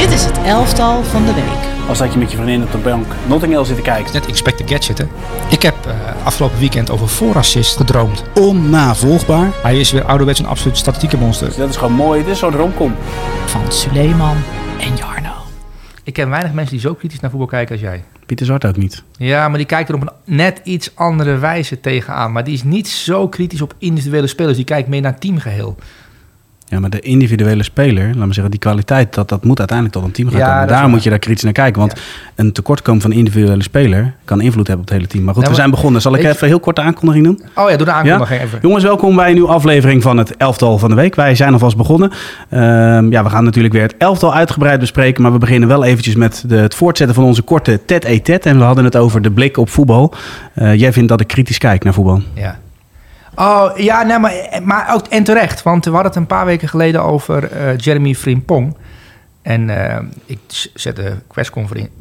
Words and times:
Dit 0.00 0.10
is 0.10 0.24
het 0.24 0.38
elftal 0.38 1.02
van 1.02 1.24
de 1.24 1.34
week. 1.34 1.88
Als 1.88 1.98
dat 1.98 2.12
je 2.12 2.18
met 2.18 2.30
je 2.30 2.36
vriendin 2.36 2.62
op 2.62 2.72
de 2.72 2.78
bank 2.78 3.06
Notting 3.28 3.52
Hill 3.52 3.64
zit 3.64 3.76
te 3.76 3.82
kijken. 3.82 4.12
Net 4.12 4.26
Inspect 4.26 4.56
the 4.56 4.74
Gadget, 4.74 4.98
hè. 4.98 5.04
Ik 5.50 5.62
heb 5.62 5.74
eh, 5.86 6.26
afgelopen 6.26 6.58
weekend 6.58 6.90
over 6.90 7.08
voorassist 7.08 7.76
gedroomd. 7.76 8.24
Onnavolgbaar. 8.34 9.50
Hij 9.62 9.80
is 9.80 9.92
weer 9.92 10.04
ouderwets 10.04 10.38
een 10.38 10.46
absoluut 10.46 10.76
statistieke 10.76 11.16
monster. 11.16 11.46
Dus 11.46 11.56
dat 11.56 11.68
is 11.68 11.76
gewoon 11.76 11.92
mooi. 11.92 12.24
Dit 12.24 12.32
is 12.32 12.38
zo'n 12.38 12.56
romcom. 12.56 12.94
Van 13.46 13.72
Suleiman 13.72 14.36
en 14.78 14.96
Jarno. 14.96 15.32
Ik 16.04 16.12
ken 16.12 16.30
weinig 16.30 16.52
mensen 16.52 16.72
die 16.72 16.86
zo 16.86 16.94
kritisch 16.94 17.20
naar 17.20 17.30
voetbal 17.30 17.48
kijken 17.48 17.72
als 17.72 17.80
jij. 17.80 18.04
Pieter 18.26 18.46
Zwart 18.46 18.66
ook 18.66 18.76
niet. 18.76 19.02
Ja, 19.16 19.48
maar 19.48 19.58
die 19.58 19.66
kijkt 19.66 19.88
er 19.88 19.94
op 19.94 20.00
een 20.02 20.36
net 20.36 20.60
iets 20.64 20.90
andere 20.94 21.36
wijze 21.36 21.80
tegenaan. 21.80 22.32
Maar 22.32 22.44
die 22.44 22.54
is 22.54 22.62
niet 22.62 22.88
zo 22.88 23.28
kritisch 23.28 23.62
op 23.62 23.74
individuele 23.78 24.26
spelers. 24.26 24.56
Die 24.56 24.64
kijkt 24.64 24.88
meer 24.88 25.00
naar 25.00 25.12
het 25.12 25.20
teamgeheel. 25.20 25.76
Ja, 26.70 26.80
maar 26.80 26.90
de 26.90 27.00
individuele 27.00 27.62
speler, 27.62 28.14
laat 28.16 28.26
me 28.26 28.32
zeggen, 28.32 28.50
die 28.50 28.60
kwaliteit, 28.60 29.14
dat, 29.14 29.28
dat 29.28 29.44
moet 29.44 29.58
uiteindelijk 29.58 29.98
tot 29.98 30.06
een 30.06 30.12
team 30.12 30.28
gaan 30.28 30.38
Ja, 30.38 30.52
komen. 30.52 30.68
Daar 30.68 30.80
waar. 30.80 30.88
moet 30.88 31.02
je 31.02 31.10
daar 31.10 31.18
kritisch 31.18 31.42
naar 31.42 31.52
kijken. 31.52 31.80
Want 31.80 31.94
een 32.34 32.52
tekortkomen 32.52 33.00
van 33.00 33.10
een 33.10 33.16
individuele 33.16 33.62
speler 33.62 34.14
kan 34.24 34.40
invloed 34.40 34.66
hebben 34.66 34.84
op 34.84 34.90
het 34.90 34.98
hele 34.98 35.10
team. 35.10 35.24
Maar 35.24 35.34
goed, 35.34 35.48
we 35.48 35.54
zijn 35.54 35.70
begonnen. 35.70 36.00
Zal 36.00 36.14
ik 36.14 36.24
even 36.24 36.46
heel 36.46 36.60
kort 36.60 36.76
de 36.76 36.82
aankondiging 36.82 37.24
doen? 37.24 37.42
Oh 37.54 37.70
ja, 37.70 37.76
doe 37.76 37.86
de 37.86 37.92
aankondiging 37.92 38.40
even. 38.40 38.58
Jongens, 38.62 38.84
welkom 38.84 39.16
bij 39.16 39.26
een 39.28 39.34
nieuwe 39.34 39.48
aflevering 39.48 40.02
van 40.02 40.16
het 40.16 40.36
elftal 40.36 40.78
van 40.78 40.88
de 40.88 40.94
week. 40.96 41.14
Wij 41.14 41.34
zijn 41.34 41.52
alvast 41.52 41.76
begonnen. 41.76 42.10
Ehm, 42.48 43.10
ja, 43.10 43.22
we 43.22 43.30
gaan 43.30 43.44
natuurlijk 43.44 43.74
weer 43.74 43.82
het 43.82 43.94
elftal 43.98 44.34
uitgebreid 44.34 44.80
bespreken. 44.80 45.22
Maar 45.22 45.32
we 45.32 45.38
beginnen 45.38 45.68
wel 45.68 45.84
eventjes 45.84 46.14
met 46.14 46.44
de, 46.46 46.56
het 46.56 46.74
voortzetten 46.74 47.14
van 47.16 47.24
onze 47.24 47.42
korte 47.42 47.80
tet-et-tet. 47.86 48.46
En 48.46 48.58
we 48.58 48.64
hadden 48.64 48.84
het 48.84 48.96
over 48.96 49.22
de 49.22 49.30
blik 49.30 49.56
op 49.56 49.70
voetbal. 49.70 50.14
Eh, 50.54 50.74
jij 50.74 50.92
vindt 50.92 51.08
dat 51.08 51.20
ik 51.20 51.26
kritisch 51.26 51.58
kijk 51.58 51.84
naar 51.84 51.94
voetbal. 51.94 52.22
Ja. 52.34 52.58
Oh, 53.40 53.70
ja, 53.76 54.02
nee, 54.02 54.18
maar, 54.18 54.32
maar 54.62 54.94
ook 54.94 55.06
en 55.06 55.24
terecht. 55.24 55.62
Want 55.62 55.84
we 55.84 55.90
hadden 55.90 56.08
het 56.08 56.20
een 56.20 56.26
paar 56.26 56.46
weken 56.46 56.68
geleden 56.68 57.02
over 57.02 57.52
eh, 57.52 57.76
Jeremy 57.76 58.14
Frimpong. 58.14 58.76
En 59.42 59.90
eh, 59.90 59.98
ik 60.26 60.38
zet 60.74 60.96
de 60.96 61.16
persconferentie, 61.32 61.92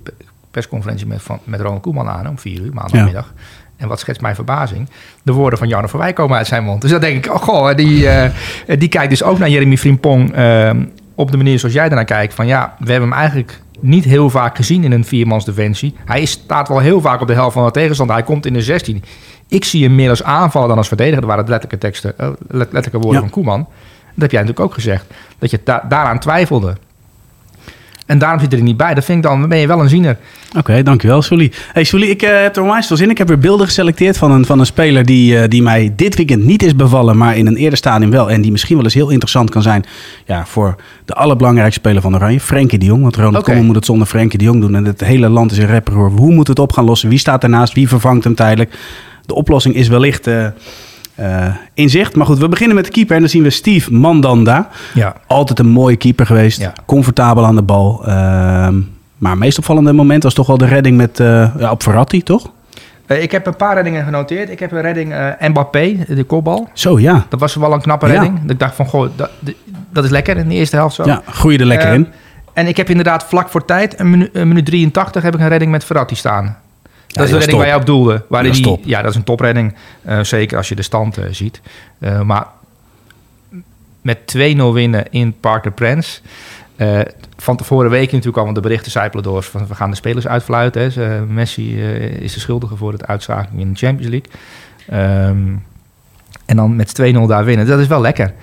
persconferentie 0.52 1.08
met, 1.08 1.22
van, 1.22 1.39
met 1.44 1.61
Ronald 1.61 1.81
Koeman 1.81 2.09
aan 2.09 2.28
om 2.28 2.39
vier 2.39 2.61
uur, 2.61 2.73
maandagmiddag. 2.73 3.33
En 3.78 3.88
wat 3.88 4.00
schetst 4.00 4.22
mijn 4.22 4.36
verbazing? 4.36 4.89
De 5.23 5.31
woorden 5.31 5.59
van 5.59 5.67
Jarno 5.67 5.88
van 5.88 6.00
Wijk 6.00 6.16
komen 6.16 6.38
uit 6.38 6.47
zijn 6.47 6.63
mond. 6.63 6.81
Dus 6.81 6.91
dan 6.91 7.00
denk 7.00 7.25
ik, 7.25 7.33
oh 7.33 7.41
goh, 7.41 7.75
die, 7.75 8.09
eh, 8.09 8.31
die 8.80 8.89
kijkt 8.89 9.09
dus 9.09 9.23
ook 9.23 9.39
naar 9.39 9.50
Jeremy 9.50 9.78
Frimpong 9.78 10.33
op 11.16 11.31
de 11.31 11.38
manier 11.38 11.59
zoals 11.59 11.75
jij 11.75 11.89
ernaar 11.89 12.06
kijkt. 12.06 12.33
Van 12.33 12.47
ja, 12.47 12.75
we 12.80 12.91
hebben 12.91 13.09
hem 13.09 13.19
eigenlijk 13.19 13.61
niet 13.80 14.03
heel 14.03 14.30
vaak 14.30 14.56
gezien 14.56 14.83
in 14.83 14.91
een 14.91 15.06
viermans 15.06 15.45
defensie. 15.45 15.95
Hij 16.06 16.25
staat 16.25 16.67
wel 16.67 16.80
heel 16.80 17.02
vaak 17.02 17.22
op 17.22 17.28
de 17.28 17.33
helft 17.33 17.53
van 17.53 17.66
de 17.66 17.72
tegenstander. 17.72 18.16
Hij 18.16 18.25
komt 18.25 18.45
in 18.45 18.53
de 18.53 18.61
16. 18.61 19.03
Ik 19.50 19.66
zie 19.66 19.83
hem 19.83 19.95
meer 19.95 20.09
als 20.09 20.23
aanvallen 20.23 20.67
dan 20.67 20.78
als 20.78 20.88
verdediger. 20.88 21.19
Dat 21.19 21.30
waren 21.30 21.45
de 21.45 21.52
letterlijke 21.52 21.86
teksten, 21.88 22.14
eh, 22.17 22.28
let- 22.47 22.72
letterlijke 22.72 22.97
woorden 23.00 23.14
Ja. 23.14 23.19
van 23.19 23.30
Koeman. 23.30 23.59
Dat 23.59 24.22
heb 24.22 24.31
jij 24.31 24.41
natuurlijk 24.41 24.67
ook 24.69 24.73
gezegd. 24.73 25.06
Dat 25.39 25.52
je 25.52 25.59
da- 25.64 25.86
daaraan 25.89 26.19
twijfelde. 26.19 26.75
En 28.06 28.17
daarom 28.17 28.39
zit 28.39 28.50
hij 28.52 28.59
er 28.59 28.66
niet 28.66 28.78
bij. 28.78 28.94
Dat 28.94 29.06
vind 29.06 29.17
ik 29.17 29.30
dan, 29.30 29.47
ben 29.50 29.58
je 29.58 29.67
wel 29.67 29.80
een 29.81 29.89
ziener. 29.89 30.17
Oké, 30.58 30.83
dankjewel, 30.83 31.22
Sully. 31.22 31.52
Hey, 31.73 31.83
Sully, 31.83 32.08
ik 32.08 32.22
eh, 32.22 32.41
heb 32.41 32.56
er 32.56 32.61
onwijs 32.61 32.88
veel 32.88 32.95
zin 32.95 33.06
in. 33.06 33.11
Ik 33.11 33.17
heb 33.17 33.28
weer 33.28 33.39
beelden 33.39 33.66
geselecteerd 33.66 34.17
van 34.17 34.31
een, 34.31 34.45
van 34.45 34.59
een 34.59 34.66
speler 34.66 35.06
die, 35.06 35.39
eh, 35.39 35.47
die 35.50 35.61
mij 35.61 35.94
dit 35.95 36.16
weekend 36.16 36.44
niet 36.44 36.63
is 36.63 36.75
bevallen, 36.75 37.17
maar 37.17 37.38
in 37.38 37.47
een 37.47 37.56
eerder 37.56 37.78
stadium 37.78 38.11
wel. 38.11 38.30
En 38.31 38.41
die 38.41 38.52
misschien 38.52 38.75
wel 38.75 38.86
eens 38.86 38.94
heel 38.94 39.09
interessant 39.09 39.50
kan 39.50 39.61
zijn 39.61 39.84
ja, 40.25 40.45
voor 40.45 40.75
de 41.06 41.13
allerbelangrijkste 41.13 41.80
speler 41.80 42.02
van 42.02 42.16
Oranje, 42.16 42.39
Frenkie 42.39 42.80
de 42.80 42.86
Jong. 42.86 43.02
Want 43.02 43.16
Ronald. 43.16 43.44
Koeman 43.44 43.66
moet 43.66 43.75
het 43.75 43.86
zonder 43.86 44.08
Frenkie 44.08 44.38
de 44.38 44.45
Jong 44.45 44.61
doen. 44.61 44.75
En 44.75 44.86
het 44.86 45.02
hele 45.02 45.30
land 45.30 45.52
is 45.52 45.58
een 45.58 45.67
rapper. 45.67 45.94
Hoe 45.94 46.34
moet 46.34 46.47
het 46.47 46.59
op 46.59 46.72
gaan 46.72 46.86
lossen? 46.86 47.09
Wie 47.09 47.19
staat 47.19 47.44
ernaast? 47.44 47.73
Wie 47.73 47.88
vervangt 47.88 48.23
hem 48.23 48.36
tijdelijk? 48.36 48.73
De 49.30 49.35
oplossing 49.35 49.75
is 49.75 49.88
wellicht 49.88 50.27
eh, 50.27 50.45
eh, 51.16 51.55
in 51.73 51.89
zicht. 51.89 52.16
Maar 52.16 52.25
goed, 52.25 52.38
we 52.38 52.47
beginnen 52.49 52.75
met 52.75 52.85
de 52.85 52.91
keeper. 52.91 53.16
En 53.16 53.22
dan 53.22 53.30
zien 53.30 53.44
we 53.44 53.49
Steve 53.49 53.94
Mandanda. 53.94 54.67
Ja. 54.94 55.16
Altijd 55.27 55.59
een 55.59 55.67
mooie 55.69 55.95
keeper 55.95 56.25
geweest. 56.25 56.59
Ja. 56.59 56.73
Comfortabel 56.85 57.45
aan 57.45 57.55
de 57.55 57.61
bal. 57.61 58.02
Ehm, 58.05 58.80
maar 59.17 59.31
het 59.31 59.39
meest 59.39 59.57
opvallende 59.57 59.94
moment 59.94 60.23
was 60.23 60.33
toch 60.33 60.47
wel 60.47 60.57
de 60.57 60.66
redding 60.66 60.97
met, 60.97 61.19
eh, 61.19 61.55
ja, 61.57 61.72
op 61.72 61.83
Verratti, 61.83 62.23
toch? 62.23 62.52
Eh, 63.05 63.22
ik 63.22 63.31
heb 63.31 63.45
een 63.47 63.55
paar 63.55 63.75
reddingen 63.75 64.03
genoteerd. 64.03 64.50
Ik 64.50 64.59
heb 64.59 64.72
een 64.72 64.81
redding 64.81 65.13
eh 65.13 65.47
Mbappé, 65.50 66.06
de 66.07 66.23
kopbal. 66.23 66.69
Zo, 66.73 67.00
ja. 67.00 67.25
Dat 67.29 67.40
was 67.40 67.56
wel 67.56 67.73
een 67.73 67.81
knappe 67.81 68.07
Ja. 68.07 68.11
redding. 68.13 68.41
Dat 68.41 68.51
ik 68.51 68.59
dacht 68.59 68.75
van, 68.75 68.85
goh, 68.85 69.09
dat, 69.16 69.29
dat 69.94 70.03
is 70.03 70.09
lekker 70.09 70.38
in 70.38 70.47
de 70.47 70.56
eerste 70.56 70.75
helft 70.75 70.96
zo. 70.96 71.06
Ja, 71.06 71.22
groeide 71.29 71.63
er 71.63 71.69
lekker 71.69 71.94
in. 71.94 72.07
En 72.53 72.67
ik 72.67 72.78
heb 72.78 72.90
inderdaad 72.90 73.23
vlak 73.23 73.50
voor 73.50 73.66
tijd, 73.66 74.00
een 74.00 74.09
minuut, 74.09 74.29
een 74.34 74.47
minuut 74.47 74.66
83, 74.66 75.23
heb 75.23 75.34
ik 75.34 75.40
een 75.40 75.47
redding 75.47 75.72
met 75.72 75.84
Verratti 75.84 76.16
staan. 76.16 76.57
Dat 77.14 77.24
is 77.24 77.30
de 77.30 77.38
redding 77.38 77.50
top. 77.50 77.59
waar 77.59 77.68
jij 77.68 77.75
op 77.75 77.86
doelde. 77.86 78.24
Waar 78.28 78.44
die, 78.44 78.62
top. 78.62 78.81
Ja, 78.86 79.02
dat 79.02 79.12
is 79.12 79.18
een 79.18 79.24
topredding. 79.24 79.75
eh, 80.02 80.20
zeker 80.24 80.58
als 80.58 80.70
je 80.70 80.75
de 80.75 80.81
stand 80.81 81.18
eh, 81.18 81.25
ziet. 81.31 81.62
Eh, 82.00 82.22
maar 82.22 82.46
met 84.02 84.18
2-0 84.38 84.74
winnen 84.74 85.06
in 85.12 85.36
Park 85.40 85.64
de 85.64 85.72
Prens. 85.72 86.22
eh, 86.75 87.00
van 87.38 87.58
tevoren 87.58 87.90
week 87.90 88.12
natuurlijk 88.12 88.38
al, 88.38 88.44
want 88.44 88.56
de 88.56 88.62
berichten 88.62 88.92
zijpelen 88.92 89.24
door. 89.24 89.44
Van, 89.44 89.68
we 89.68 89.75
gaan 89.75 89.90
de 89.90 89.96
spelers 89.96 90.28
uitfluiten. 90.28 90.92
Hè. 90.94 91.25
Messi 91.25 91.81
is 92.22 92.34
de 92.34 92.40
schuldige 92.40 92.75
voor 92.75 92.92
het 92.92 93.08
uitzaking 93.08 93.59
in 93.62 93.72
de 93.74 93.78
Champions 93.80 94.12
League. 94.12 94.31
Ehm, 94.88 95.47
en 96.46 96.56
dan 96.56 96.76
met 96.76 96.94
2-0 96.94 97.28
daar 97.28 97.46
winnen. 97.46 97.66
Dat 97.66 97.80
is 97.80 97.88
wel 97.88 98.02
lekker 98.02 98.34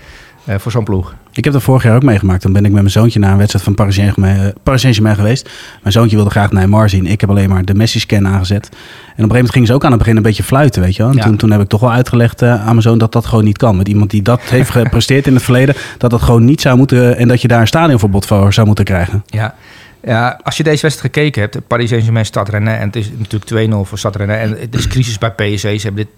voor 0.47 0.73
zo'n 0.73 0.85
ploeg. 0.85 1.15
Ik 1.33 1.45
heb 1.45 1.53
dat 1.53 1.63
vorig 1.63 1.83
jaar 1.83 1.95
ook 1.97 2.03
meegemaakt. 2.03 2.43
Dan 2.43 2.53
ben 2.53 2.65
ik 2.65 2.71
met 2.71 2.81
mijn 2.81 2.93
zoontje 2.93 3.19
naar 3.19 3.31
een 3.31 3.37
wedstrijd 3.37 3.65
van 3.65 3.75
Paris 3.75 3.95
Saint-Germain 3.95 4.41
eh, 4.41 4.49
Paris 4.63 4.81
Saint-Germain 4.81 5.17
geweest. 5.17 5.51
Mijn 5.83 5.93
zoontje 5.93 6.17
wilde 6.17 6.31
graag 6.31 6.51
Neymar 6.51 6.89
zien. 6.89 7.07
Ik 7.07 7.21
heb 7.21 7.31
alleen 7.31 7.49
maar 7.49 7.65
de 7.65 7.75
Messi-scan 7.75 8.27
aangezet. 8.27 8.65
En 8.67 8.71
op 8.71 8.77
een 8.77 9.15
gegeven 9.15 9.29
moment 9.29 9.53
gingen 9.53 9.67
ze 9.69 9.75
ook 9.75 9.85
aan 9.85 9.91
het 9.91 9.99
begin 9.99 10.17
een 10.17 10.23
beetje 10.23 10.43
fluiten, 10.43 10.83
weet 10.83 10.97
je 10.97 11.03
wel. 11.03 11.11
En 11.11 11.17
Ja. 11.17 11.23
toen, 11.25 11.37
toen 11.37 11.51
heb 11.51 11.61
ik 11.61 11.69
toch 11.69 11.81
wel 11.81 11.93
uitgelegd 11.93 12.43
eh, 12.43 12.51
aan 12.61 12.65
mijn 12.65 12.83
zoon 12.83 12.99
dat 12.99 13.13
dat 13.13 13.27
gewoon 13.27 13.45
niet 13.45 13.59
kan. 13.59 13.77
Met 13.77 13.89
iemand 13.89 14.11
die 14.11 14.23
dat 14.23 14.41
heeft 14.43 14.71
gepresteerd 14.71 15.27
in 15.27 15.35
het 15.35 15.43
verleden, 15.43 15.75
dat 15.99 16.11
dat 16.11 16.23
gewoon 16.23 16.45
niet 16.45 16.61
zou 16.61 16.77
moeten... 16.77 17.17
en 17.17 17.29
dat 17.29 17.43
je 17.43 17.49
daar 17.49 17.61
een 17.61 17.67
stadionverbod 17.67 18.27
voor 18.27 18.53
zou 18.53 18.67
moeten 18.67 18.85
krijgen. 18.85 19.23
Ja. 19.27 19.55
ja, 20.03 20.41
als 20.43 20.57
je 20.57 20.63
deze 20.63 20.83
wedstrijd 20.83 21.15
gekeken 21.15 21.43
hebt, 21.43 21.67
Paris 21.67 21.89
Saint-Germain, 21.89 22.25
Stad 22.27 22.49
Rennais, 22.49 22.79
en 22.79 22.87
het 22.87 22.97
is 22.97 23.11
natuurlijk 23.19 23.71
2-0 23.73 23.89
voor 23.89 23.99
Stad 23.99 24.17
Rennais. 24.17 24.51
En 24.51 24.57
het 24.61 24.75
is 24.75 24.87
crisis 24.89 25.19
bij 25.19 25.31
PSG. 25.31 25.61
Ze 25.61 25.67
hebben 25.83 25.95
dit, 26.05 26.09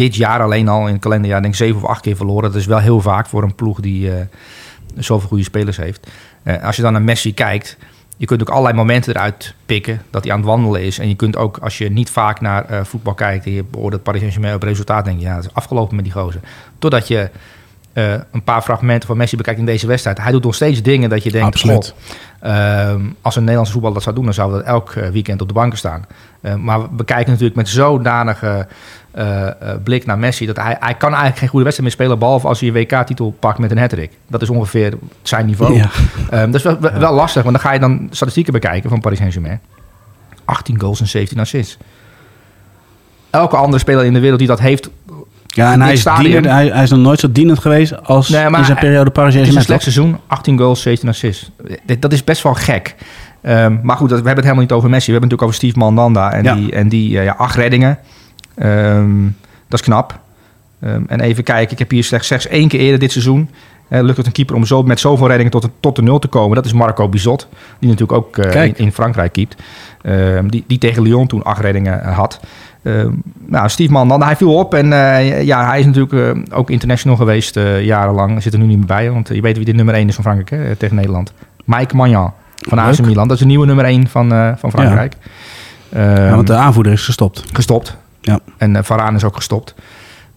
dit 0.00 0.16
jaar 0.16 0.42
alleen 0.42 0.68
al 0.68 0.86
in 0.86 0.92
het 0.92 1.02
kalenderjaar 1.02 1.40
denk 1.40 1.52
ik 1.52 1.58
zeven 1.58 1.82
of 1.82 1.88
acht 1.88 2.00
keer 2.00 2.16
verloren. 2.16 2.42
Dat 2.42 2.60
is 2.60 2.66
wel 2.66 2.78
heel 2.78 3.00
vaak 3.00 3.26
voor 3.26 3.42
een 3.42 3.54
ploeg 3.54 3.80
die 3.80 4.14
eh, 4.14 4.26
zoveel 4.96 5.28
goede 5.28 5.44
spelers 5.44 5.76
heeft. 5.76 6.06
Eh, 6.42 6.64
als 6.64 6.76
je 6.76 6.82
dan 6.82 6.92
naar 6.92 7.02
Messi 7.02 7.34
kijkt, 7.34 7.76
je 8.16 8.26
kunt 8.26 8.40
ook 8.40 8.48
allerlei 8.48 8.74
momenten 8.74 9.14
eruit 9.14 9.54
pikken 9.66 10.02
dat 10.10 10.22
hij 10.24 10.32
aan 10.32 10.38
het 10.38 10.48
wandelen 10.48 10.82
is. 10.82 10.98
En 10.98 11.08
je 11.08 11.14
kunt 11.14 11.36
ook, 11.36 11.58
als 11.58 11.78
je 11.78 11.90
niet 11.90 12.10
vaak 12.10 12.40
naar 12.40 12.64
eh, 12.64 12.84
voetbal 12.84 13.14
kijkt 13.14 13.44
en 13.44 13.52
je 13.52 13.64
beoordeelt 13.64 14.02
Paris 14.02 14.20
Saint-Germain 14.20 14.54
op 14.54 14.62
resultaat, 14.62 15.04
denk 15.04 15.18
je, 15.18 15.24
ja, 15.24 15.34
het 15.34 15.44
is 15.44 15.54
afgelopen 15.54 15.96
met 15.96 16.04
die 16.04 16.14
gozer. 16.14 16.40
Totdat 16.78 17.08
je 17.08 17.30
een 18.30 18.42
paar 18.44 18.62
fragmenten 18.62 19.06
van 19.06 19.16
Messi 19.16 19.36
bekijkt 19.36 19.58
in 19.58 19.66
deze 19.66 19.86
wedstrijd. 19.86 20.18
Hij 20.18 20.32
doet 20.32 20.44
nog 20.44 20.54
steeds 20.54 20.82
dingen 20.82 21.10
dat 21.10 21.22
je 21.22 21.30
denkt, 21.30 21.46
Absoluut. 21.46 21.94
als 23.20 23.36
een 23.36 23.40
Nederlandse 23.40 23.72
voetballer 23.72 23.94
dat 23.94 24.02
zou 24.02 24.14
doen, 24.14 24.24
dan 24.24 24.34
zou 24.34 24.52
dat 24.52 24.62
elk 24.62 24.92
weekend 24.92 25.40
op 25.40 25.48
de 25.48 25.54
banken 25.54 25.78
staan. 25.78 26.04
Maar 26.58 26.96
we 26.96 27.04
kijken 27.04 27.30
natuurlijk 27.30 27.56
met 27.56 27.68
zodanige 27.68 28.66
eh, 29.10 29.46
eh, 29.46 29.54
blik 29.84 30.06
naar 30.06 30.18
Messi... 30.18 30.46
dat 30.46 30.56
hij, 30.56 30.76
hij 30.80 30.94
kan 30.94 31.08
eigenlijk 31.08 31.38
geen 31.38 31.48
goede 31.48 31.64
wedstrijd 31.64 31.88
meer 31.96 31.98
spelen... 32.00 32.18
behalve 32.18 32.46
als 32.48 32.60
hij 32.60 32.68
een 32.68 32.74
WK-titel 32.74 33.36
pakt 33.40 33.58
met 33.58 33.70
een 33.70 33.78
hat-trick. 33.78 34.10
Dat 34.28 34.42
is 34.42 34.50
ongeveer 34.50 34.92
zijn 35.22 35.46
niveau. 35.46 35.74
Ja. 35.76 35.88
Ehm, 36.30 36.46
dat 36.46 36.54
is 36.54 36.62
wel, 36.62 36.78
wel- 36.80 37.14
lastig, 37.14 37.42
want 37.42 37.54
dan 37.54 37.64
ga 37.64 37.72
je 37.72 37.78
dan 37.80 38.06
statistieken 38.10 38.52
bekijken 38.52 38.90
van 38.90 39.00
Paris 39.00 39.18
Saint-Germain. 39.18 39.60
18 40.44 40.80
goals 40.80 41.00
en 41.00 41.08
17 41.08 41.38
assists. 41.40 41.76
Elke 43.30 43.56
andere 43.56 43.78
speler 43.78 44.04
in 44.04 44.12
de 44.12 44.20
wereld 44.20 44.38
die 44.38 44.48
dat 44.48 44.60
heeft... 44.60 44.90
Ja, 45.46 45.72
en 45.72 45.80
hij 45.80 45.92
is, 45.92 46.04
dienend, 46.18 46.44
hij, 46.46 46.66
hij 46.68 46.82
is 46.82 46.90
nog 46.90 46.98
nooit 46.98 47.20
zo 47.20 47.32
dienend 47.32 47.58
geweest 47.58 48.06
als 48.06 48.28
Nee, 48.28 48.44
in 48.50 48.64
zijn 48.64 48.78
periode 48.78 49.10
Paris 49.10 49.34
Het 49.34 49.42
is 49.42 49.54
een 49.54 49.62
Saint-Germain. 49.62 49.64
slecht 49.64 49.82
seizoen, 49.82 50.18
18 50.26 50.58
goals, 50.58 50.82
17 50.82 51.08
assists. 51.08 51.50
Dat 51.98 52.12
is 52.12 52.24
best 52.24 52.42
wel 52.42 52.54
gek. 52.54 52.94
Ehm, 53.40 53.78
maar 53.82 53.96
goed, 53.96 54.08
dat- 54.08 54.20
we 54.20 54.26
hebben 54.26 54.34
het 54.34 54.42
helemaal 54.44 54.62
niet 54.62 54.72
over 54.72 54.90
Messi. 54.90 55.12
We 55.12 55.18
hebben 55.18 55.30
het 55.30 55.40
natuurlijk 55.40 55.42
over 55.42 55.54
Steve 55.54 55.78
Mandanda 55.78 56.32
en 56.32 56.42
Ja. 56.44 56.54
die, 56.54 56.72
en 56.72 56.88
die 56.88 57.18
eh, 57.18 57.24
ja, 57.24 57.34
acht 57.38 57.56
reddingen. 57.56 57.98
Ehm, 58.54 59.24
dat 59.68 59.80
is 59.80 59.86
knap. 59.86 60.20
Ehm, 60.80 61.02
en 61.06 61.20
even 61.20 61.44
kijken, 61.44 61.72
ik 61.72 61.78
heb 61.78 61.90
hier 61.90 62.04
slechts, 62.04 62.26
slechts 62.26 62.46
één 62.46 62.68
keer 62.68 62.80
eerder 62.80 62.98
dit 62.98 63.12
seizoen... 63.12 63.50
eh, 63.88 64.00
lukt 64.02 64.16
het 64.16 64.26
een 64.26 64.32
keeper 64.32 64.56
om 64.56 64.64
zo, 64.64 64.82
met 64.82 65.00
zoveel 65.00 65.26
reddingen 65.26 65.52
tot 65.52 65.62
de, 65.62 65.70
tot 65.80 65.96
de 65.96 66.02
nul 66.02 66.18
te 66.18 66.28
komen. 66.28 66.54
Dat 66.54 66.64
is 66.64 66.72
Marco 66.72 67.08
Bizot, 67.08 67.48
die 67.78 67.88
natuurlijk 67.88 68.18
ook 68.18 68.38
eh, 68.38 68.64
in, 68.64 68.76
in 68.76 68.92
Frankrijk 68.92 69.32
keept. 69.32 69.56
Ehm, 70.02 70.48
die, 70.48 70.64
die 70.66 70.78
tegen 70.78 71.02
Lyon 71.02 71.26
toen 71.26 71.42
acht 71.42 71.60
reddingen 71.60 72.02
eh, 72.02 72.16
had. 72.16 72.40
Nou, 73.46 73.68
Steve 73.68 73.92
Mandanda, 73.92 74.26
hij 74.26 74.36
viel 74.36 74.54
op. 74.54 74.74
En 74.74 74.86
ja, 75.44 75.66
hij 75.68 75.78
is 75.78 75.86
natuurlijk 75.86 76.38
ook 76.52 76.70
international 76.70 77.16
geweest 77.16 77.54
jarenlang. 77.80 78.32
Hij 78.32 78.40
zit 78.40 78.52
er 78.52 78.58
nu 78.58 78.66
niet 78.66 78.76
meer 78.76 78.86
bij, 78.86 79.10
want 79.10 79.28
je 79.28 79.40
weet 79.40 79.56
wie 79.56 79.64
de 79.64 79.72
nummer 79.72 79.94
1 79.94 80.08
is 80.08 80.14
van 80.14 80.24
Frankrijk 80.24 80.50
hè, 80.50 80.76
tegen 80.76 80.96
Nederland. 80.96 81.32
Mike 81.64 81.96
Magnan 81.96 82.32
van 82.56 82.78
AC. 82.78 82.98
Milan. 82.98 83.28
Dat 83.28 83.36
is 83.36 83.42
de 83.42 83.48
nieuwe 83.48 83.66
nummer 83.66 83.84
1 83.84 84.08
van, 84.08 84.28
van 84.58 84.70
Frankrijk. 84.70 85.14
Ja, 85.88 86.34
want 86.34 86.46
de 86.46 86.54
aanvoerder 86.54 86.92
is 86.92 87.04
gestopt. 87.04 87.44
Gestopt. 87.52 87.96
Ja. 88.20 88.38
En 88.56 88.74
uh, 88.74 88.82
Varane 88.82 89.16
is 89.16 89.24
ook 89.24 89.36
gestopt. 89.36 89.74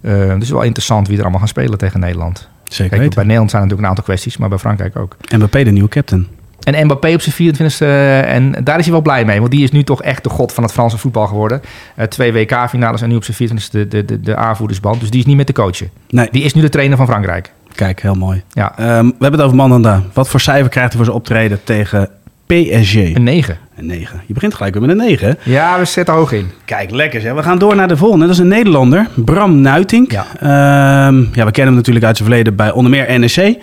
Ehm, 0.01 0.17
dus 0.19 0.29
het 0.33 0.41
is 0.41 0.49
wel 0.49 0.61
interessant 0.61 1.07
wie 1.07 1.15
er 1.15 1.21
allemaal 1.21 1.39
gaan 1.39 1.47
spelen 1.49 1.77
tegen 1.77 1.99
Nederland. 1.99 2.49
Zeker 2.63 2.87
Kijk, 2.89 3.01
weten. 3.01 3.13
bij 3.15 3.23
Nederland 3.23 3.49
zijn 3.49 3.61
er 3.61 3.67
natuurlijk 3.67 3.81
een 3.81 3.97
aantal 3.97 4.03
kwesties, 4.15 4.37
maar 4.37 4.49
bij 4.49 4.57
Frankrijk 4.57 4.95
ook. 4.97 5.17
Mbappé 5.35 5.63
de 5.63 5.71
nieuwe 5.71 5.89
captain. 5.89 6.27
En 6.63 6.85
Mbappé 6.85 7.13
op 7.13 7.21
zijn 7.21 7.35
24e, 7.35 7.85
eh, 7.85 8.35
en 8.35 8.51
daar 8.63 8.77
is 8.77 8.83
hij 8.83 8.93
wel 8.93 9.01
blij 9.01 9.25
mee. 9.25 9.39
Want 9.39 9.51
die 9.51 9.63
is 9.63 9.71
nu 9.71 9.83
toch 9.83 10.01
echt 10.01 10.23
de 10.23 10.29
god 10.29 10.51
van 10.53 10.63
het 10.63 10.71
Franse 10.71 10.97
voetbal 10.97 11.27
geworden. 11.27 11.61
Eh, 11.95 12.05
twee 12.07 12.33
WK-finales 12.33 13.01
en 13.01 13.09
nu 13.09 13.15
op 13.15 13.23
zijn 13.23 13.37
24e 13.37 13.71
de, 13.71 13.87
de, 13.87 14.05
de, 14.05 14.19
de 14.21 14.35
aanvoerdersband. 14.35 14.99
Dus 14.99 15.09
die 15.09 15.19
is 15.19 15.25
niet 15.25 15.35
meer 15.35 15.45
te 15.45 15.53
coachen. 15.53 15.89
Nee, 16.09 16.27
Die 16.31 16.43
is 16.43 16.53
nu 16.53 16.61
de 16.61 16.69
trainer 16.69 16.97
van 16.97 17.05
Frankrijk. 17.07 17.51
kijk, 17.75 18.01
heel 18.01 18.15
mooi. 18.15 18.43
Ja, 18.51 18.77
Ehm, 18.77 19.05
we 19.05 19.11
hebben 19.19 19.31
het 19.31 19.41
over 19.41 19.55
Mandanda. 19.55 20.03
Wat 20.13 20.29
voor 20.29 20.39
cijfer 20.39 20.69
krijgt 20.69 20.87
hij 20.89 20.97
voor 20.97 21.05
zijn 21.05 21.17
optreden 21.17 21.63
tegen 21.63 22.09
PSG. 22.53 22.95
Een 22.95 23.23
9. 23.23 23.57
Een 23.75 23.85
9. 23.85 24.21
Je 24.25 24.33
begint 24.33 24.53
gelijk 24.53 24.73
weer 24.73 24.81
met 24.87 24.91
een 24.91 25.05
9. 25.05 25.27
hè? 25.27 25.51
Ja, 25.51 25.79
we 25.79 25.85
zitten 25.85 26.13
hoog 26.13 26.31
in. 26.31 26.51
Kijk, 26.65 26.91
lekker 26.91 27.21
zeg. 27.21 27.33
We 27.33 27.43
gaan 27.43 27.57
door 27.57 27.75
naar 27.75 27.87
de 27.87 27.97
volgende. 27.97 28.25
Dat 28.25 28.33
is 28.33 28.41
een 28.41 28.47
Nederlander, 28.47 29.07
Bram 29.15 29.61
Nuitink. 29.61 30.11
Ja. 30.11 30.25
Ehm, 30.39 31.19
ja, 31.19 31.45
we 31.45 31.51
kennen 31.51 31.65
hem 31.65 31.75
natuurlijk 31.75 32.05
uit 32.05 32.17
zijn 32.17 32.29
verleden 32.29 32.55
bij 32.55 32.71
onder 32.71 32.91
meer 32.91 33.19
NEC. 33.19 33.57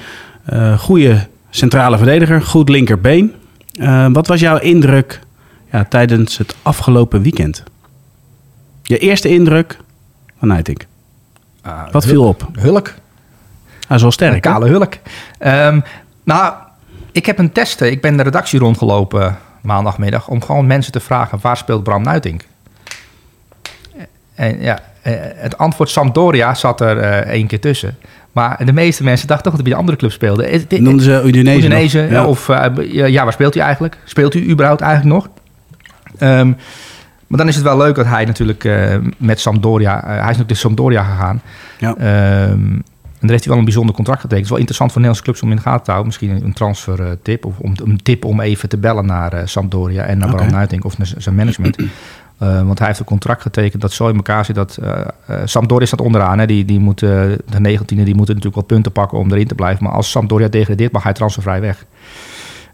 Eh 0.44 0.78
goede 0.78 1.26
centrale 1.50 1.96
verdediger, 1.96 2.42
goed 2.42 2.69
linkerbeen. 2.69 3.34
Eh, 3.72 4.06
wat 4.12 4.26
was 4.26 4.40
jouw 4.40 4.58
indruk 4.58 5.20
ja, 5.72 5.84
tijdens 5.84 6.38
het 6.38 6.56
afgelopen 6.62 7.22
weekend? 7.22 7.62
Je 8.82 8.98
eerste 8.98 9.28
indruk 9.28 9.76
van 10.38 10.48
Nuitink. 10.48 10.86
Wat 11.90 12.06
viel 12.06 12.25
op? 12.25 12.48
Hulk. 12.58 12.94
Hij 13.86 13.96
is 13.96 14.02
wel 14.02 14.12
sterk. 14.12 14.40
kale 14.40 14.69
hulk. 14.69 14.94
Ehm, 15.38 15.81
nou, 16.25 16.54
ik 17.12 17.26
heb 17.26 17.38
een 17.38 17.52
test. 17.52 17.80
Ik 17.80 18.00
ben 18.00 18.16
de 18.16 18.22
redactie 18.22 18.58
rondgelopen 18.58 19.38
maandagmiddag... 19.60 20.28
om 20.28 20.42
gewoon 20.42 20.66
mensen 20.66 20.92
te 20.92 21.00
vragen... 21.00 21.38
waar 21.42 21.56
speelt 21.56 21.82
Bram 21.82 22.02
Nuitink? 22.02 22.44
En 24.34 24.60
ja, 24.60 24.78
eh, 25.02 25.12
het 25.18 25.58
antwoord 25.58 25.90
Sampdoria 25.90 26.54
zat 26.54 26.80
er 26.80 26.98
eh, 26.98 27.32
één 27.32 27.46
keer 27.46 27.60
tussen. 27.60 27.98
Maar 28.32 28.64
de 28.64 28.72
meeste 28.72 29.02
mensen 29.02 29.26
dachten 29.26 29.44
toch 29.50 29.56
dat 29.56 29.62
hij 29.62 29.70
bij 29.70 29.72
een 29.72 29.86
andere 29.86 29.98
club 29.98 30.12
speelde. 30.12 30.44
Eh, 30.44 30.80
Noemden 30.80 31.04
ze 31.04 31.22
Udinese. 31.24 32.06
Ja. 32.10 32.26
of 32.26 32.48
eh, 32.48 32.92
ja, 33.08 33.24
waar 33.24 33.32
speelt 33.32 33.54
hij 33.54 33.62
eigenlijk? 33.62 33.96
Speelt 34.04 34.32
hij 34.32 34.42
überhaupt 34.42 34.80
eigenlijk 34.80 35.14
nog? 35.14 35.28
Ehm, 36.18 36.52
maar 37.26 37.38
dan 37.38 37.48
is 37.48 37.54
het 37.54 37.64
wel 37.64 37.76
leuk 37.76 37.94
dat 37.94 38.06
hij 38.06 38.24
natuurlijk 38.24 38.64
eh, 38.64 38.96
met 39.16 39.40
Sampdoria... 39.40 40.02
eh, 40.02 40.08
hij 40.08 40.16
is 40.16 40.20
natuurlijk 40.22 40.48
de 40.48 40.54
Sampdoria 40.54 41.02
gegaan. 41.02 41.42
Ja. 41.78 41.94
Ehm, 41.96 42.78
en 43.20 43.26
daar 43.26 43.31
heeft 43.31 43.44
hij 43.44 43.49
wel 43.49 43.58
een 43.58 43.64
bijzonder 43.64 43.94
contract 43.94 44.20
getekend. 44.20 44.49
Het 44.49 44.50
is 44.50 44.50
wel 44.50 44.58
interessant 44.58 44.93
voor 44.93 45.00
Nederlandse 45.00 45.32
clubs 45.32 45.43
om 45.43 45.50
in 45.50 45.56
de 45.56 45.70
gaten 45.70 45.84
te 45.84 45.90
houden. 45.90 46.06
Misschien 46.06 46.44
een 46.44 46.52
transfer 46.52 47.00
eh, 47.00 47.11
tip 47.22 47.44
of 47.44 47.58
om, 47.58 47.75
een 47.84 48.02
tip 48.02 48.25
om 48.25 48.40
even 48.40 48.69
te 48.69 48.78
bellen 48.78 49.06
naar 49.06 49.32
eh, 49.32 49.46
Sampdoria 49.46 50.05
en 50.05 50.19
naar 50.19 50.28
Oké. 50.28 50.37
Bram 50.37 50.50
Nuitink 50.50 50.84
of 50.84 50.99
naar 50.99 51.12
zijn 51.17 51.34
management. 51.34 51.76
Eh, 52.40 52.62
want 52.62 52.78
hij 52.78 52.87
heeft 52.87 52.99
een 52.99 53.06
contract 53.06 53.43
getekend 53.43 53.82
dat 53.82 53.93
zo 53.93 54.08
in 54.08 54.17
elkaar 54.17 54.44
zit 54.44 54.55
dat 54.55 54.76
eh 54.76 55.00
eh, 55.26 55.37
Sampdoria 55.44 55.87
staat 55.87 56.00
onderaan. 56.00 56.38
Hè. 56.38 56.46
Die, 56.46 56.64
die 56.64 56.78
moeten, 56.78 57.38
de 57.49 57.78
19e 57.78 57.84
die 57.84 57.96
moeten 57.96 58.17
natuurlijk 58.17 58.55
wat 58.55 58.67
punten 58.67 58.93
pakken 58.93 59.19
om 59.19 59.32
erin 59.32 59.46
te 59.46 59.55
blijven. 59.55 59.84
Maar 59.84 59.93
als 59.93 60.11
Sampdoria 60.11 60.49
degradeert, 60.49 60.93
mag 60.93 61.02
hij 61.02 61.12
transfervrij 61.12 61.61
weg. 61.61 61.84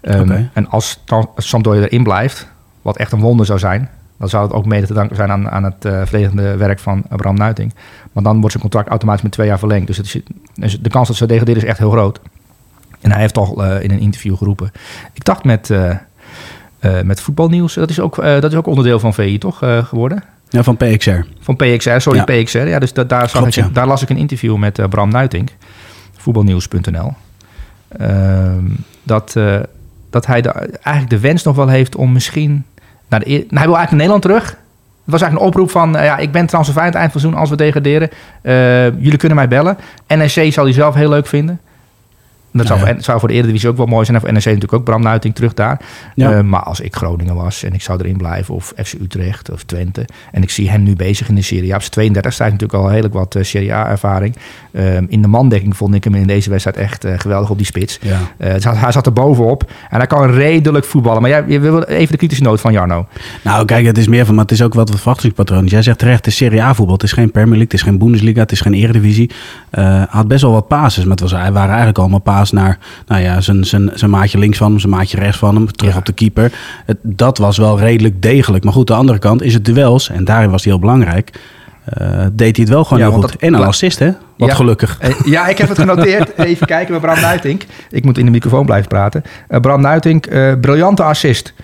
Ehm. 0.00 0.42
En 0.52 0.68
als 0.68 1.02
Sampdoria 1.36 1.82
erin 1.82 2.02
blijft, 2.02 2.48
wat 2.82 2.96
echt 2.96 3.12
een 3.12 3.20
wonder 3.20 3.46
zou 3.46 3.58
zijn... 3.58 3.90
dan 4.18 4.28
zou 4.28 4.44
het 4.44 4.52
ook 4.52 4.66
mede 4.66 4.86
te 4.86 4.94
danken 4.94 5.16
zijn 5.16 5.30
aan, 5.30 5.50
aan 5.50 5.64
het 5.64 5.76
verdedigende 5.80 6.56
werk 6.56 6.78
van 6.78 7.04
Bram 7.16 7.34
Nuitink. 7.34 7.72
Maar 8.12 8.22
dan 8.22 8.34
wordt 8.36 8.50
zijn 8.50 8.62
contract 8.62 8.88
automatisch 8.88 9.22
met 9.22 9.32
twee 9.32 9.46
jaar 9.46 9.58
verlengd. 9.58 9.86
Dus, 9.86 9.96
het 9.96 10.06
is, 10.06 10.20
dus 10.54 10.80
de 10.80 10.88
kans 10.88 11.08
dat 11.08 11.16
ze 11.16 11.26
degraderen 11.26 11.62
is 11.62 11.68
echt 11.68 11.78
heel 11.78 11.90
groot. 11.90 12.20
En 13.00 13.10
hij 13.12 13.20
heeft 13.20 13.36
al 13.38 13.64
eh, 13.64 13.82
in 13.82 13.90
een 13.90 13.98
interview 13.98 14.36
geroepen. 14.36 14.72
Ik 15.12 15.24
dacht 15.24 15.44
met, 15.44 15.70
eh, 15.70 15.94
met 17.04 17.20
voetbalnieuws, 17.20 17.74
dat 17.74 17.90
is, 17.90 18.00
ook, 18.00 18.16
dat 18.16 18.44
is 18.52 18.54
ook 18.54 18.66
onderdeel 18.66 18.98
van 18.98 19.14
VI 19.14 19.38
toch 19.38 19.58
geworden? 19.58 20.22
Ja, 20.48 20.62
van 20.62 20.76
PXR. 20.76 21.20
Van 21.40 21.56
PXR, 21.56 21.98
sorry, 21.98 22.18
Ja. 22.18 22.24
PXR. 22.42 22.58
Ja, 22.58 22.78
dus 22.78 22.92
da- 22.92 23.04
daar, 23.04 23.28
zag 23.28 23.40
Klopt, 23.40 23.56
ik, 23.56 23.64
ja. 23.64 23.70
daar 23.72 23.86
las 23.86 24.02
ik 24.02 24.10
een 24.10 24.16
interview 24.16 24.56
met 24.56 24.88
Bram 24.88 25.08
Nuitink, 25.10 25.50
voetbalnieuws.nl. 26.16 27.12
Ehm, 27.88 28.64
dat, 29.02 29.36
dat 30.10 30.26
hij 30.26 30.42
de, 30.42 30.48
eigenlijk 30.50 31.10
de 31.10 31.20
wens 31.20 31.42
nog 31.42 31.56
wel 31.56 31.68
heeft 31.68 31.96
om 31.96 32.12
misschien... 32.12 32.64
Naar 33.08 33.20
eer- 33.24 33.44
nou, 33.48 33.56
hij 33.56 33.66
wil 33.66 33.76
eigenlijk 33.76 33.90
naar 33.90 33.96
Nederland 33.98 34.22
terug. 34.22 34.44
Het 35.04 35.14
was 35.14 35.22
eigenlijk 35.22 35.42
een 35.42 35.52
oproep 35.52 35.70
van... 35.70 35.96
eh, 35.96 36.04
ja, 36.04 36.16
ik 36.16 36.32
ben 36.32 36.46
transfervrij 36.46 36.84
aan 36.84 36.90
het 36.90 37.00
eind 37.00 37.12
van 37.12 37.20
seizoen 37.20 37.40
als 37.40 37.50
we 37.50 37.56
degraderen. 37.56 38.10
Eh, 38.42 38.84
jullie 38.84 39.16
kunnen 39.16 39.36
mij 39.36 39.48
bellen. 39.48 39.76
NEC 40.06 40.52
zal 40.52 40.64
hij 40.64 40.72
zelf 40.72 40.94
heel 40.94 41.08
leuk 41.08 41.26
vinden. 41.26 41.60
Dat 42.56 42.66
zou, 42.66 42.78
voor, 42.80 42.94
zou 42.98 43.18
voor 43.18 43.28
de 43.28 43.34
Eredivisie 43.34 43.68
ook 43.68 43.76
wel 43.76 43.86
mooi 43.86 44.04
zijn. 44.04 44.16
En 44.16 44.22
voor 44.22 44.32
NEC 44.32 44.44
natuurlijk 44.44 44.72
ook 44.72 44.84
Bram 44.84 45.02
Nuiting 45.02 45.34
terug 45.34 45.54
daar. 45.54 45.80
Eh, 46.16 46.40
maar 46.40 46.62
als 46.62 46.80
ik 46.80 46.96
Groningen 46.96 47.34
was 47.34 47.62
en 47.62 47.72
ik 47.72 47.82
zou 47.82 47.98
erin 48.00 48.16
blijven... 48.16 48.54
of 48.54 48.72
FC 48.84 48.92
Utrecht 49.02 49.50
of 49.50 49.62
Twente... 49.62 50.04
en 50.32 50.42
ik 50.42 50.50
zie 50.50 50.70
hem 50.70 50.82
nu 50.82 50.96
bezig 50.96 51.28
in 51.28 51.34
de 51.34 51.42
Serie 51.42 51.72
A. 51.72 51.74
Op 51.74 51.80
zijn 51.80 51.92
32 51.92 52.32
staat 52.32 52.50
natuurlijk 52.50 52.78
al 52.82 52.88
redelijk 52.90 53.14
wat 53.14 53.34
eh, 53.34 53.42
Serie 53.42 53.74
A-ervaring. 53.74 54.36
Ehm, 54.72 55.04
in 55.08 55.22
de 55.22 55.28
mandekking 55.28 55.76
vond 55.76 55.94
ik 55.94 56.04
hem 56.04 56.14
in 56.14 56.26
deze 56.26 56.50
wedstrijd 56.50 56.76
echt 56.76 57.04
eh, 57.04 57.12
geweldig 57.16 57.50
op 57.50 57.56
die 57.56 57.66
spits. 57.66 57.98
Ja. 58.02 58.18
Het 58.38 58.62
zat- 58.62 58.76
hij 58.78 58.92
zat 58.92 59.06
er 59.06 59.12
bovenop 59.12 59.70
en 59.90 59.96
hij 59.98 60.06
kan 60.06 60.30
redelijk 60.30 60.84
voetballen. 60.84 61.20
Maar 61.20 61.30
jij, 61.30 61.44
je 61.46 61.60
wil 61.60 61.82
even 61.82 62.10
de 62.12 62.16
kritische 62.18 62.42
noot 62.42 62.60
van 62.60 62.72
Jarno. 62.72 63.06
Nou, 63.44 63.64
kijk, 63.64 63.86
het 63.86 63.98
is 63.98 64.08
meer 64.08 64.24
van, 64.26 64.34
maar 64.34 64.44
het 64.44 64.52
is 64.52 64.62
ook 64.62 64.74
wat 64.74 64.90
verwachtingspatroon. 64.90 65.66
Jij 65.66 65.82
zegt 65.82 65.98
terecht, 65.98 66.16
het 66.16 66.26
is 66.26 66.36
Serie 66.36 66.62
A 66.62 66.74
voetbal. 66.74 66.94
Het 66.94 67.02
is 67.02 67.12
geen 67.12 67.30
Premier 67.30 67.48
League, 67.58 67.64
het 67.64 67.72
is 67.74 67.82
geen 67.82 67.98
Bundesliga, 67.98 68.40
het 68.40 68.52
is 68.52 68.60
geen 68.60 68.74
Eredivisie. 68.74 69.30
Hij 69.70 70.06
had 70.10 70.28
best 70.28 70.42
wel 70.42 70.52
wat 70.52 70.68
passes, 70.68 71.02
maar 71.04 71.16
het 71.16 71.20
was, 71.20 71.32
waren 71.32 71.68
eigenlijk 71.68 71.98
allemaal 71.98 72.18
paas 72.50 72.62
naar 72.64 72.78
nou 73.06 73.22
ja, 73.22 73.40
zijn, 73.40 73.64
zijn, 73.64 73.90
zijn 73.94 74.10
maatje 74.10 74.38
links 74.38 74.58
van 74.58 74.70
hem, 74.70 74.78
zijn 74.80 74.92
maatje 74.92 75.18
rechts 75.18 75.38
van 75.38 75.54
hem, 75.54 75.72
terug 75.72 75.92
Ja. 75.92 75.98
op 75.98 76.06
de 76.06 76.12
keeper. 76.12 76.52
Het, 76.86 76.96
dat 77.02 77.38
was 77.38 77.56
wel 77.58 77.78
redelijk 77.78 78.22
degelijk. 78.22 78.64
Maar 78.64 78.72
goed, 78.72 78.86
de 78.86 78.94
andere 78.94 79.18
kant 79.18 79.42
is 79.42 79.54
het 79.54 79.64
duels, 79.64 80.10
en 80.10 80.24
daarin 80.24 80.50
was 80.50 80.62
hij 80.64 80.72
heel 80.72 80.80
belangrijk. 80.80 81.30
eh, 81.86 82.08
deed 82.32 82.56
hij 82.56 82.64
het 82.64 82.68
wel 82.74 82.84
gewoon 82.84 82.98
Ja, 82.98 83.04
heel 83.10 83.20
goed. 83.20 83.30
dat- 83.32 83.40
en 83.40 83.54
een 83.54 83.62
assist, 83.62 83.98
hè? 83.98 84.10
Wat 84.36 84.48
Ja. 84.48 84.54
gelukkig. 84.54 84.96
Eh, 85.00 85.10
ja, 85.24 85.46
ik 85.48 85.58
heb 85.58 85.68
het 85.68 85.78
genoteerd. 85.78 86.38
Even 86.38 86.66
kijken 86.66 86.90
bij 87.00 87.00
Bram 87.10 87.20
Nuitink. 87.20 87.62
Ik 87.90 88.04
moet 88.04 88.18
in 88.18 88.24
de 88.24 88.30
microfoon 88.30 88.66
blijven 88.66 88.88
praten. 88.88 89.22
Eh, 89.48 89.60
Bram 89.60 89.80
Nuitink, 89.80 90.28
briljante 90.60 91.02
assist. 91.02 91.54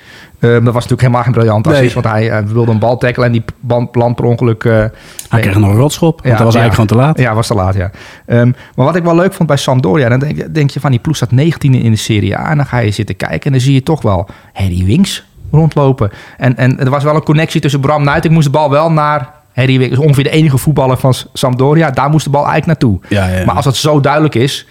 Eh, 0.43 0.50
dat 0.50 0.62
was 0.62 0.75
natuurlijk 0.75 1.00
helemaal 1.00 1.23
geen 1.23 1.33
briljante 1.33 1.69
Nee. 1.69 1.79
assist. 1.79 1.94
Want 1.94 2.06
hij 2.06 2.31
eh, 2.31 2.44
wilde 2.47 2.71
een 2.71 2.79
bal 2.79 2.97
tackelen 2.99 3.27
en 3.27 3.33
die 3.33 3.44
band 3.61 3.94
land 3.94 4.17
per 4.17 4.25
ongeluk... 4.25 4.65
eh, 4.65 4.85
Hij 5.29 5.41
kreeg 5.41 5.59
nog 5.59 5.71
een 5.71 5.77
rotschop, 5.77 6.21
want 6.23 6.37
dat 6.37 6.44
was 6.47 6.55
eigenlijk 6.55 6.75
gewoon 6.75 6.87
te 6.87 6.94
laat. 6.94 7.19
Ja, 7.19 7.35
was 7.35 7.47
te 7.47 7.55
laat, 7.55 7.75
ja. 7.75 7.91
Ehm, 8.27 8.50
maar 8.75 8.87
wat 8.87 8.97
ik 8.97 9.03
wel 9.03 9.15
leuk 9.15 9.33
vond 9.33 9.49
bij 9.49 9.56
Sampdoria... 9.56 10.09
dan 10.09 10.19
denk, 10.19 10.55
denk 10.55 10.71
je 10.71 10.81
van 10.81 10.91
die 10.91 11.00
ploeg 11.00 11.17
staat 11.17 11.31
19e 11.31 11.59
in 11.61 11.91
de 11.91 11.97
Serie 11.97 12.39
A... 12.39 12.50
en 12.50 12.56
dan 12.56 12.67
ga 12.67 12.79
je 12.79 12.91
zitten 12.91 13.17
kijken 13.17 13.41
en 13.43 13.53
dan 13.53 13.61
zie 13.61 13.75
je 13.75 13.83
toch 13.83 14.03
wel 14.03 14.29
Harry 14.53 14.85
Winks 14.85 15.25
rondlopen. 15.50 16.11
En, 16.39 16.56
en 16.56 16.79
er 16.81 16.91
was 16.91 17.05
wel 17.05 17.15
een 17.15 17.23
connectie 17.23 17.61
tussen 17.61 17.81
Bram 17.81 18.05
Nuitink... 18.05 18.35
moest 18.35 18.47
de 18.47 18.53
bal 18.53 18.71
wel 18.71 18.91
naar 18.93 19.31
Harry 19.53 19.79
Winks. 19.79 19.99
Ongeveer 19.99 20.25
de 20.25 20.31
enige 20.31 20.59
voetballer 20.59 20.97
van 20.97 21.15
Sampdoria. 21.33 21.91
Daar 21.91 22.11
moest 22.11 22.25
de 22.25 22.31
bal 22.31 22.47
eigenlijk 22.47 22.67
naartoe. 22.81 23.00
Ja, 23.09 23.27
ja, 23.29 23.39
ja. 23.39 23.44
Maar 23.44 23.55
als 23.55 23.65
dat 23.65 23.77
zo 23.77 24.00
duidelijk 24.00 24.35
is... 24.35 24.67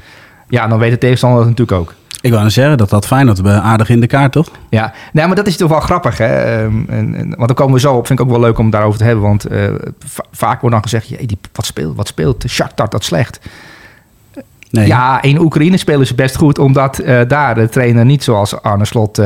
ja, 0.48 0.68
dan 0.68 0.80
weet 0.80 0.92
de 0.92 0.98
tegenstander 0.98 1.40
dat 1.40 1.48
natuurlijk 1.50 1.78
ook. 1.80 1.94
Ik 2.22 2.32
wou 2.32 2.44
net 2.44 2.54
zeggen, 2.54 2.78
dat 2.78 2.92
had 2.92 3.08
Feyenoord 3.08 3.40
eh, 3.40 3.66
aardig 3.66 3.90
in 3.90 4.00
de 4.00 4.08
kaart, 4.08 4.32
toch? 4.32 4.48
Ja, 4.70 4.94
nee, 5.14 5.28
maar 5.28 5.36
dat 5.36 5.48
is 5.48 5.58
toch 5.58 5.70
wel 5.70 5.80
grappig. 5.80 6.18
Hè? 6.18 6.26
Ehm, 6.26 6.74
en, 6.88 7.16
en, 7.16 7.28
want 7.36 7.48
dan 7.48 7.56
komen 7.56 7.74
we 7.74 7.80
zo 7.80 7.96
op. 7.96 8.08
Vind 8.08 8.20
ik 8.20 8.26
ook 8.26 8.32
wel 8.32 8.40
leuk 8.40 8.58
om 8.58 8.70
daarover 8.70 9.00
te 9.00 9.06
hebben. 9.06 9.24
Want 9.24 9.46
eh, 9.46 9.70
va- 10.06 10.26
vaak 10.32 10.60
wordt 10.62 10.76
dan 10.76 10.84
gezegd... 10.84 11.28
Die, 11.28 11.38
wat 11.54 11.66
speelt, 11.66 11.96
wat 11.96 12.08
speelt 12.08 12.44
Shakhtar 12.48 12.90
dat 12.90 13.04
slecht? 13.04 13.40
Nee. 14.70 14.88
Ja, 14.88 15.22
in 15.22 15.40
Oekraïne 15.40 15.78
spelen 15.78 16.08
ze 16.08 16.16
best 16.16 16.36
goed, 16.36 16.60
omdat 16.60 17.00
eh, 17.00 17.20
daar 17.28 17.56
de 17.56 17.70
trainer 17.70 18.06
niet 18.06 18.24
zoals 18.24 18.62
Arne 18.62 18.86
Slot 18.86 19.22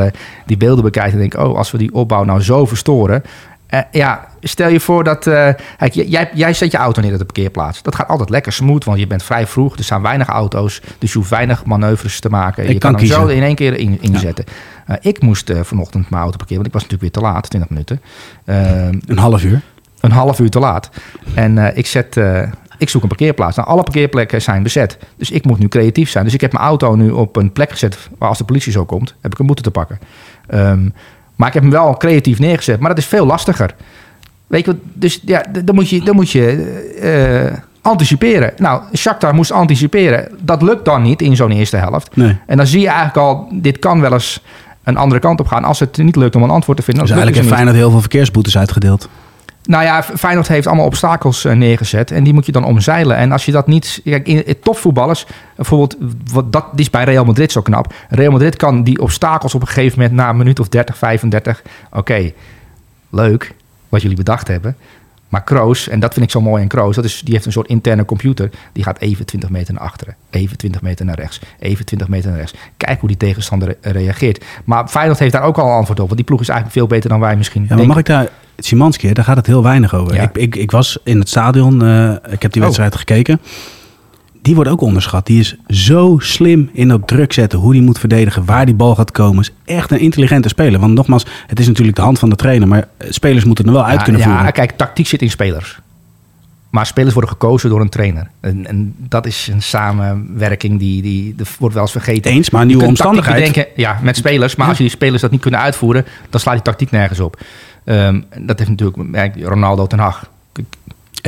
die 0.46 0.58
beelden 0.58 0.84
bekijkt 0.84 1.14
en 1.14 1.20
denkt: 1.20 1.38
oh, 1.38 1.58
als 1.58 1.72
we 1.72 1.78
die 1.78 1.94
opbouw 1.94 2.24
nou 2.24 2.42
zo 2.42 2.66
verstoren. 2.66 3.24
Eh, 3.68 3.80
ja, 3.92 4.28
stel 4.42 4.70
je 4.70 4.80
voor 4.80 5.04
dat. 5.04 5.28
eh, 5.28 5.50
kijk, 5.78 5.94
jij, 5.94 6.30
jij 6.34 6.54
zet 6.54 6.72
je 6.72 6.78
auto 6.78 7.02
neer 7.02 7.12
op 7.12 7.18
de 7.18 7.26
parkeerplaats. 7.26 7.82
Dat 7.82 7.96
gaat 7.96 8.08
altijd 8.08 8.30
lekker 8.30 8.52
smooth, 8.52 8.84
want 8.84 9.00
je 9.00 9.08
bent 9.08 9.24
vrij 9.24 9.48
vroeg. 9.48 9.78
Er 9.78 9.84
staan 9.84 10.02
weinig 10.02 10.28
auto's, 10.28 10.82
dus 11.00 11.12
je 11.12 11.18
hoeft 11.18 11.30
weinig 11.30 11.66
manoeuvres 11.66 12.20
te 12.20 12.30
maken. 12.30 12.64
Ik 12.64 12.70
je 12.70 12.78
kan 12.78 12.92
kan, 12.92 13.00
hem 13.00 13.10
zo 13.10 13.28
in 13.28 13.44
één 13.44 13.56
keer 13.56 13.78
in, 13.78 14.02
inzetten. 14.02 14.46
Eh, 14.86 14.96
ik 15.02 15.22
moest 15.22 15.52
vanochtend 15.62 16.10
mijn 16.10 16.22
auto 16.22 16.38
parkeren, 16.38 16.64
want 16.64 16.68
ik 16.68 16.82
was 16.82 16.90
natuurlijk 16.90 17.14
weer 17.14 17.24
te 17.24 17.32
laat, 17.32 17.50
20 17.50 17.70
minuten. 17.70 18.02
Een 18.46 19.18
half 19.18 19.44
uur. 19.44 19.62
een 20.00 20.12
half 20.12 20.40
uur 20.40 20.50
te 20.50 20.60
laat. 20.60 20.90
En 21.34 21.78
ik, 21.78 21.88
zet, 21.88 22.20
ik 22.78 22.90
zoek 22.90 23.02
een 23.02 23.08
parkeerplaats. 23.08 23.56
Nou, 23.56 23.68
alle 23.68 23.84
parkeerplekken 23.84 24.42
zijn 24.42 24.64
bezet. 24.64 24.98
Dus 25.18 25.32
ik 25.32 25.46
moet 25.46 25.60
nu 25.60 25.68
creatief 25.68 26.10
zijn. 26.10 26.24
Dus 26.24 26.34
ik 26.34 26.42
heb 26.42 26.52
mijn 26.52 26.66
auto 26.66 26.96
nu 26.96 27.10
op 27.12 27.36
een 27.36 27.52
plek 27.52 27.72
gezet 27.72 28.10
waar 28.18 28.30
als 28.30 28.38
de 28.38 28.44
politie 28.44 28.72
zo 28.72 28.86
komt, 28.86 29.16
heb 29.22 29.32
ik 29.32 29.40
een 29.40 29.46
boete 29.46 29.62
te 29.62 29.72
pakken. 29.72 30.00
Ehm, 30.48 30.90
maar 31.36 31.48
ik 31.48 31.54
heb 31.54 31.64
hem 31.64 31.72
wel 31.72 31.98
creatief 31.98 32.40
neergezet. 32.40 32.80
Maar 32.80 32.90
dat 32.90 32.98
is 32.98 33.06
veel 33.06 33.26
lastiger. 33.26 33.76
Weet 34.48 34.66
je 34.66 34.72
wat? 34.72 34.82
Dus 34.94 35.22
ja, 35.26 35.46
dan 35.64 35.76
moet 35.76 35.90
je, 35.90 36.02
dan 36.02 36.16
moet 36.16 36.32
je 36.32 36.48
eh, 37.02 37.58
anticiperen. 37.82 38.54
Nou, 38.58 38.82
Shakhtar 38.96 39.34
moest 39.34 39.52
anticiperen. 39.52 40.28
Dat 40.42 40.62
lukt 40.62 40.86
dan 40.86 41.02
niet 41.02 41.22
in 41.22 41.36
zo'n 41.36 41.52
eerste 41.52 41.78
helft. 41.78 42.16
Nee. 42.16 42.38
En 42.46 42.58
dan 42.58 42.68
zie 42.68 42.80
je 42.80 42.88
eigenlijk 42.88 43.18
al, 43.18 43.48
dit 43.52 43.80
kan 43.80 44.02
wel 44.02 44.14
eens 44.14 44.42
een 44.84 44.98
andere 44.98 45.22
kant 45.22 45.40
op 45.40 45.48
gaan. 45.48 45.64
Als 45.64 45.80
het 45.80 45.98
niet 45.98 46.16
lukt 46.16 46.36
om 46.36 46.44
een 46.44 46.50
antwoord 46.50 46.78
te 46.78 46.84
vinden. 46.84 47.04
Dus 47.04 47.12
eigenlijk 47.12 47.42
heeft 47.42 47.50
het 47.50 47.56
Feyenoord 47.56 47.84
heel 47.84 47.92
veel 47.92 48.10
verkeersboetes 48.10 48.58
uitgedeeld. 48.58 49.10
Nou 49.66 49.84
ja, 49.84 50.04
Feyenoord 50.04 50.48
heeft 50.48 50.68
allemaal 50.68 50.86
obstakels 50.86 51.46
eh, 51.46 51.54
neergezet 51.54 52.12
en 52.12 52.24
die 52.24 52.34
moet 52.34 52.46
je 52.46 52.52
dan 52.52 52.64
omzeilen. 52.64 53.18
En 53.18 53.32
als 53.32 53.46
je 53.46 53.52
dat 53.52 53.68
niet... 53.68 54.02
Kijk, 54.04 54.28
in, 54.28 54.60
topvoetballers, 54.64 55.26
bijvoorbeeld, 55.56 55.96
wat, 56.32 56.52
dat 56.52 56.66
is 56.76 56.90
bij 56.90 57.04
Real 57.04 57.26
Madrid 57.26 57.52
zo 57.52 57.62
knap. 57.62 57.94
Real 58.10 58.32
Madrid 58.32 58.56
kan 58.56 58.84
die 58.84 59.02
obstakels 59.02 59.56
op 59.56 59.62
een 59.62 59.68
gegeven 59.68 60.00
moment 60.00 60.16
na 60.16 60.30
een 60.30 60.38
minuut 60.38 60.60
of 60.60 60.68
30, 60.68 60.98
35... 60.98 61.62
Oké, 61.92 62.32
leuk 63.10 63.54
wat 63.90 64.02
jullie 64.02 64.18
bedacht 64.18 64.48
hebben. 64.48 64.76
Maar 65.36 65.44
Kroos, 65.44 65.88
en 65.88 66.00
dat 66.00 66.14
vind 66.14 66.26
ik 66.26 66.32
zo 66.32 66.42
mooi 66.42 66.62
in 66.62 66.68
Kroos, 66.68 66.96
dat 66.96 67.06
is, 67.06 67.22
die 67.24 67.34
heeft 67.34 67.46
een 67.46 67.52
soort 67.52 67.68
interne 67.68 68.06
computer. 68.06 68.50
Die 68.74 68.84
gaat 68.84 69.00
even 69.00 69.26
20 69.26 69.50
meter 69.50 69.74
naar 69.74 69.84
achteren, 69.84 70.16
even 70.30 70.58
20 70.58 70.82
meter 70.82 71.06
naar 71.06 71.16
rechts, 71.16 71.40
even 71.60 71.86
20 71.86 72.08
meter 72.08 72.30
naar 72.30 72.40
rechts. 72.40 72.54
Kijk 72.78 73.00
hoe 73.00 73.10
die 73.10 73.18
tegenstander 73.18 73.76
re- 73.82 73.92
reageert. 73.92 74.44
Maar 74.66 74.88
Feyenoord 74.88 75.20
heeft 75.20 75.32
daar 75.32 75.44
ook 75.44 75.58
al 75.58 75.66
een 75.68 75.74
antwoord 75.74 76.00
op, 76.00 76.06
want 76.06 76.16
die 76.18 76.26
ploeg 76.26 76.42
is 76.42 76.48
eigenlijk 76.50 76.78
veel 76.80 76.88
beter 76.88 77.10
dan 77.10 77.20
wij 77.20 77.36
misschien 77.36 77.62
Ja, 77.62 77.68
maar 77.68 77.78
denken. 77.78 77.96
mag 77.96 78.04
ik 78.04 78.10
daar... 78.12 78.28
Simanski, 78.58 79.14
daar 79.14 79.26
gaat 79.26 79.38
het 79.38 79.46
heel 79.48 79.64
weinig 79.64 79.94
over. 79.96 80.16
Ja. 80.16 80.22
Ik, 80.22 80.38
ik, 80.38 80.56
ik 80.56 80.72
was 80.72 80.98
in 81.04 81.20
het 81.20 81.30
stadion, 81.30 81.84
eh, 81.84 82.12
ik 82.30 82.42
heb 82.42 82.52
die 82.52 82.62
Oh. 82.62 82.68
wedstrijd 82.68 82.96
gekeken. 82.96 83.40
Die 84.46 84.56
wordt 84.56 84.70
ook 84.70 84.82
onderschat. 84.82 85.26
Die 85.26 85.40
is 85.40 85.56
zo 85.68 86.16
slim 86.20 86.70
in 86.74 86.88
dat 86.88 87.08
druk 87.08 87.34
zetten, 87.34 87.60
hoe 87.60 87.74
die 87.74 87.82
moet 87.82 88.00
verdedigen, 88.00 88.46
waar 88.46 88.66
die 88.66 88.76
bal 88.76 88.96
gaat 88.96 89.12
komen. 89.12 89.42
Is 89.42 89.52
echt 89.66 89.92
een 89.92 90.00
intelligente 90.00 90.50
speler. 90.50 90.80
Want 90.80 90.94
nogmaals, 90.94 91.26
het 91.48 91.60
is 91.60 91.68
natuurlijk 91.68 91.96
de 91.98 92.04
hand 92.04 92.20
van 92.20 92.30
de 92.30 92.36
trainer, 92.36 92.68
maar 92.68 92.88
eh, 92.98 93.08
spelers 93.12 93.44
moeten 93.44 93.66
er 93.66 93.72
wel 93.72 93.86
uit 93.86 93.98
Ja, 93.98 94.04
kunnen 94.04 94.22
ja, 94.22 94.28
voeren. 94.36 94.54
kijk, 94.54 94.72
tactiek 94.72 95.08
zit 95.08 95.22
in 95.22 95.30
spelers. 95.30 95.80
Maar 96.70 96.86
spelers 96.86 97.14
worden 97.14 97.32
gekozen 97.32 97.70
door 97.70 97.82
een 97.82 97.90
trainer. 97.90 98.30
En, 98.40 98.68
en 98.68 98.96
dat 98.98 99.26
is 99.26 99.50
een 99.52 99.62
samenwerking 99.62 100.80
die, 100.80 101.02
die, 101.02 101.36
die 101.36 101.46
wordt 101.60 101.74
wel 101.74 101.84
eens 101.84 101.92
vergeten. 101.92 102.32
Eens, 102.32 102.50
maar 102.50 102.62
een 102.62 102.68
nieuwe 102.68 102.86
omstandigheid. 102.86 103.36
bedenken, 103.36 103.66
ja, 103.76 104.00
met 104.02 104.16
spelers. 104.16 104.56
Maar 104.56 104.68
als 104.68 104.78
je 104.78 104.84
die 104.84 104.92
spelers 104.92 105.22
dat 105.22 105.32
niet 105.32 105.42
kunnen 105.42 105.60
uitvoeren, 105.60 106.06
dan 106.30 106.40
slaat 106.40 106.54
die 106.54 106.64
tactiek 106.64 106.92
nergens 106.92 107.20
op. 107.20 107.42
Ehm, 107.84 108.22
dat 108.40 108.60
heeft 108.60 108.70
natuurlijk 108.70 109.36
ja, 109.36 109.48
Ronaldo 109.48 109.88
ten 109.88 110.00
Hag. 110.00 110.30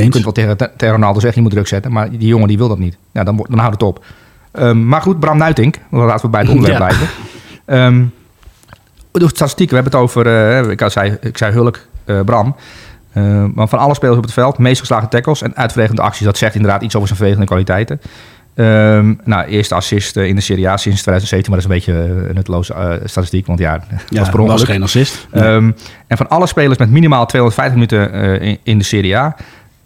Je 0.04 0.10
kunt 0.10 0.24
wel 0.24 0.34
tegen, 0.34 0.58
tegen 0.58 0.94
Ronaldo 0.94 1.20
zeggen, 1.20 1.36
je 1.42 1.42
moet 1.48 1.52
druk 1.56 1.68
zetten. 1.68 1.92
Maar 1.92 2.10
die 2.10 2.28
jongen 2.28 2.48
die 2.48 2.58
wil 2.58 2.68
dat 2.68 2.80
niet. 2.80 2.98
Ja, 3.12 3.24
dan, 3.24 3.36
wordt- 3.36 3.52
dan 3.52 3.60
houdt 3.60 3.74
het 3.80 3.84
op. 3.90 4.06
Ehm, 4.52 4.88
maar 4.88 5.02
goed, 5.02 5.20
Bram 5.20 5.38
Nuitink. 5.38 5.76
Laten 5.92 6.26
we 6.26 6.32
bij 6.32 6.42
het 6.42 6.50
onderwerp 6.56 6.80
Ja. 6.80 6.86
blijven. 6.86 7.08
Ehm 7.66 8.04
de 9.12 9.28
statistieken, 9.28 9.76
we 9.76 9.82
hebben 9.82 10.00
het 10.00 10.10
over... 10.10 10.28
eh, 10.66 10.70
ik, 10.72 10.84
zei, 10.92 11.18
ik 11.22 11.38
zei 11.38 11.54
Hulk, 11.54 11.80
eh, 12.06 12.20
Bram. 12.22 12.56
Maar 13.54 13.68
van 13.68 13.80
alle 13.80 13.94
spelers 13.96 14.18
op 14.18 14.24
het 14.24 14.34
veld, 14.34 14.58
meest 14.58 14.80
geslagen 14.80 15.10
tackles 15.10 15.42
en 15.42 15.56
uitverregende 15.56 16.02
acties. 16.02 16.26
Dat 16.26 16.38
zegt 16.38 16.56
inderdaad 16.56 16.82
iets 16.82 16.96
over 16.96 17.08
zijn 17.08 17.20
verdedigende 17.20 17.52
kwaliteiten. 17.54 18.02
Ehm, 18.56 19.14
nou, 19.24 19.46
eerste 19.48 19.76
assist 19.76 20.18
eh, 20.18 20.28
in 20.28 20.36
de 20.36 20.42
Serie 20.42 20.70
A 20.70 20.78
sinds 20.78 21.02
2017, 21.02 21.52
maar 21.52 21.62
dat 21.62 21.72
is 21.72 21.76
een 21.86 21.94
beetje 21.94 22.28
een 22.30 22.36
nutteloze 22.36 23.02
statistiek, 23.04 23.46
want 23.46 23.60
ja, 23.60 23.72
dat 23.78 23.84
Ja, 24.10 24.20
was 24.20 24.30
per 24.30 24.46
was 24.46 24.64
geen 24.64 24.84
assist. 24.84 25.28
Ja. 25.34 25.42
Ehm, 25.56 25.72
en 26.08 26.18
van 26.18 26.30
alle 26.30 26.48
spelers 26.48 26.78
met 26.78 26.90
minimaal 26.90 27.26
250 27.26 27.74
minuten 27.74 28.42
in, 28.42 28.58
in 28.64 28.78
de 28.78 28.84
Serie 28.84 29.18
A, 29.18 29.36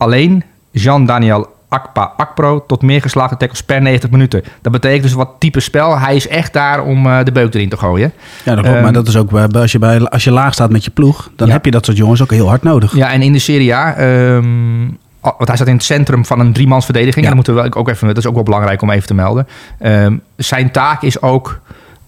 alleen 0.01 0.43
Jean-Daniel 0.72 1.48
Akpa 1.70 2.13
Akpro 2.17 2.63
tot 2.67 2.81
meer 2.81 3.01
geslagen 3.01 3.38
tackles 3.38 3.63
per 3.63 3.81
90 3.81 4.10
minuten. 4.10 4.43
Dat 4.62 4.72
betekent 4.72 5.03
dus 5.03 5.13
wat 5.13 5.29
type 5.39 5.60
spel. 5.60 6.00
Hij 6.00 6.15
is 6.15 6.27
echt 6.27 6.53
daar 6.53 6.84
om 6.84 7.05
eh, 7.05 7.24
de 7.24 7.31
beuk 7.31 7.53
erin 7.53 7.70
te 7.70 7.77
gooien. 7.77 8.12
ja, 8.43 8.55
dat 8.55 8.63
klopt. 8.63 8.75
maar 8.77 8.86
ehm, 8.86 8.93
dat 8.93 9.08
is 9.08 9.15
ook 9.17 9.29
bij, 9.29 9.48
als, 9.48 9.72
je 9.72 9.79
bij, 9.79 10.00
als 10.10 10.24
je 10.24 10.31
laag 10.31 10.53
staat 10.53 10.70
met 10.70 10.84
je 10.84 10.91
ploeg, 10.91 11.29
dan 11.36 11.48
Ja. 11.48 11.53
heb 11.53 11.65
je 11.65 11.72
dat 11.72 11.86
soort 11.86 11.98
jongens 11.98 12.22
ook 12.22 12.31
heel 12.31 12.48
hard 12.48 12.63
nodig. 12.63 12.96
Ja, 12.96 13.12
en 13.12 13.22
in 13.22 13.34
de 13.34 13.39
Serie 13.39 13.75
A, 13.75 13.93
ehm, 13.96 14.88
want 15.22 15.48
hij 15.48 15.55
staat 15.55 15.67
in 15.67 15.74
het 15.74 15.84
centrum 15.84 16.25
van 16.25 16.39
een 16.39 16.53
driemans 16.53 16.86
verdediging. 16.86 17.25
Ja. 17.25 17.31
En 17.31 17.38
dat 17.38 17.46
moeten 17.48 17.63
we 17.72 17.75
ook 17.79 17.89
even, 17.89 18.08
dat 18.08 18.17
is 18.17 18.25
ook 18.27 18.34
wel 18.34 18.43
belangrijk 18.43 18.81
om 18.81 18.89
even 18.89 19.08
te 19.08 19.13
melden. 19.13 19.48
Ehm, 19.79 20.15
zijn 20.36 20.72
taak 20.72 21.01
is 21.01 21.22
ook, 21.22 21.60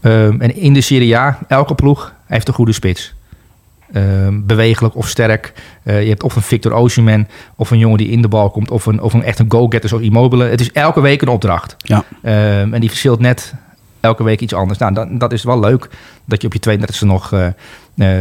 ehm, 0.01 0.41
en 0.41 0.55
in 0.55 0.73
de 0.73 0.81
Serie 0.81 1.17
A, 1.17 1.37
elke 1.47 1.75
ploeg 1.75 2.13
heeft 2.25 2.47
een 2.47 2.53
goede 2.53 2.71
spits. 2.73 3.13
Ehm, 3.93 4.39
bewegelijk 4.43 4.95
of 4.95 5.07
sterk. 5.07 5.53
Eh, 5.83 6.01
je 6.03 6.09
hebt 6.09 6.23
of 6.23 6.35
een 6.35 6.41
Victor 6.41 6.71
Osimhen, 6.73 7.27
of 7.55 7.71
een 7.71 7.77
jongen 7.77 7.97
die 7.97 8.07
in 8.09 8.21
de 8.21 8.27
bal 8.27 8.49
komt, 8.49 8.71
of 8.71 8.85
een, 8.85 9.01
of 9.01 9.13
een 9.13 9.23
echt 9.23 9.39
een 9.39 9.51
go-getter 9.51 9.89
zoals 9.89 10.03
Immobile. 10.03 10.43
Het 10.45 10.61
is 10.61 10.71
elke 10.71 11.01
week 11.01 11.21
een 11.21 11.27
opdracht. 11.27 11.75
Ja. 11.77 12.03
Ehm, 12.21 12.73
en 12.73 12.79
die 12.79 12.89
verschilt 12.89 13.19
net 13.19 13.53
elke 13.99 14.23
week 14.23 14.41
iets 14.41 14.53
anders. 14.53 14.79
Nou, 14.79 14.93
dat, 14.93 15.07
dat 15.11 15.33
is 15.33 15.43
wel 15.43 15.59
leuk 15.59 15.89
dat 16.25 16.41
je 16.41 16.47
op 16.47 16.53
je 16.53 16.59
32e 16.59 17.05
nog 17.05 17.31
eh, 17.33 17.45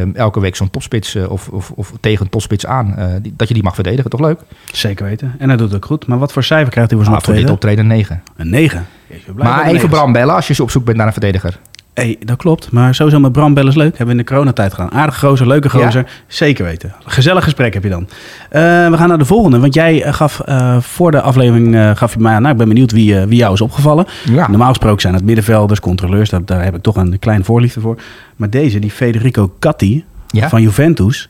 eh, 0.00 0.14
elke 0.14 0.40
week 0.40 0.56
zo'n 0.56 0.70
topspits 0.70 1.14
eh, 1.14 1.30
of, 1.30 1.48
of, 1.48 1.70
of 1.70 1.92
tegen 2.00 2.24
een 2.24 2.30
topspits 2.30 2.66
aan, 2.66 3.18
die- 3.22 3.34
dat 3.36 3.48
je 3.48 3.54
die 3.54 3.62
mag 3.62 3.74
verdedigen. 3.74 4.10
Toch 4.10 4.20
leuk? 4.20 4.40
Zeker 4.72 5.04
weten. 5.04 5.34
En 5.38 5.48
hij 5.48 5.56
doet 5.56 5.74
ook 5.74 5.84
goed. 5.84 6.06
Maar 6.06 6.18
wat 6.18 6.32
voor 6.32 6.44
cijfer 6.44 6.70
krijgt 6.70 6.90
hij 6.90 6.98
voor 6.98 7.08
zijn 7.08 7.18
Ah, 7.20 7.24
voor 7.24 7.34
dit 7.34 7.50
optreden? 7.50 7.84
optreden 7.84 7.86
9. 7.86 8.22
Een 8.36 8.50
9. 8.50 8.86
Jeetje, 9.08 9.26
we 9.26 9.32
blijven 9.32 9.56
Maar 9.56 9.66
even. 9.74 9.88
Bram 9.88 10.12
bellen 10.12 10.34
als 10.34 10.46
je 10.46 10.62
op 10.62 10.70
zoek 10.70 10.84
bent 10.84 10.96
naar 10.96 11.06
een 11.06 11.12
verdediger. 11.12 11.58
Hey, 11.94 12.16
dat 12.25 12.37
klopt. 12.37 12.70
Maar 12.70 12.94
sowieso 12.94 13.20
met 13.20 13.32
Bram 13.32 13.54
bellen 13.54 13.70
is 13.70 13.76
leuk. 13.76 13.88
Hebben 13.88 14.06
we 14.06 14.12
in 14.12 14.18
de 14.18 14.25
coronatijd 14.32 14.75
gedaan. 14.75 14.92
Aardige 14.92 15.26
gozer, 15.26 15.46
leuke 15.46 15.78
Ja? 15.78 15.84
gozer. 15.84 16.06
Zeker 16.26 16.64
weten. 16.64 16.94
Gezellig 17.04 17.44
gesprek 17.44 17.75
heb 17.75 17.82
je 17.82 17.88
dan. 17.88 18.08
Eh, 18.50 18.61
we 18.90 18.96
gaan 18.96 19.08
naar 19.08 19.18
de 19.18 19.25
volgende. 19.25 19.58
Want 19.58 19.75
jij 19.75 20.02
eh, 20.02 20.12
gaf 20.12 20.40
eh, 20.40 20.76
voor 20.80 21.11
de 21.11 21.20
aflevering 21.20 21.99
gaf 21.99 22.12
je 22.14 22.20
mij 22.20 22.34
aan. 22.34 22.40
Nou, 22.40 22.52
ik 22.52 22.58
ben 22.58 22.68
benieuwd 22.68 22.92
wie, 22.92 23.16
wie 23.18 23.38
jou 23.38 23.52
is 23.54 23.61
opgevallen. 23.61 24.06
Ja. 24.25 24.49
Normaal 24.49 24.68
gesproken 24.68 25.00
zijn 25.00 25.14
het 25.14 25.25
middenvelders, 25.25 25.80
controleurs. 25.80 26.30
Daar, 26.30 26.44
daar 26.44 26.64
heb 26.64 26.75
ik 26.75 26.82
toch 26.82 26.96
een 26.96 27.18
kleine 27.18 27.44
voorliefde 27.44 27.80
voor. 27.80 28.00
Maar 28.37 28.50
deze, 28.50 28.78
die 28.78 28.90
Federico 28.90 29.54
Gatti 29.61 30.04
Ja? 30.26 30.49
van 30.49 30.62
Juventus. 30.62 31.28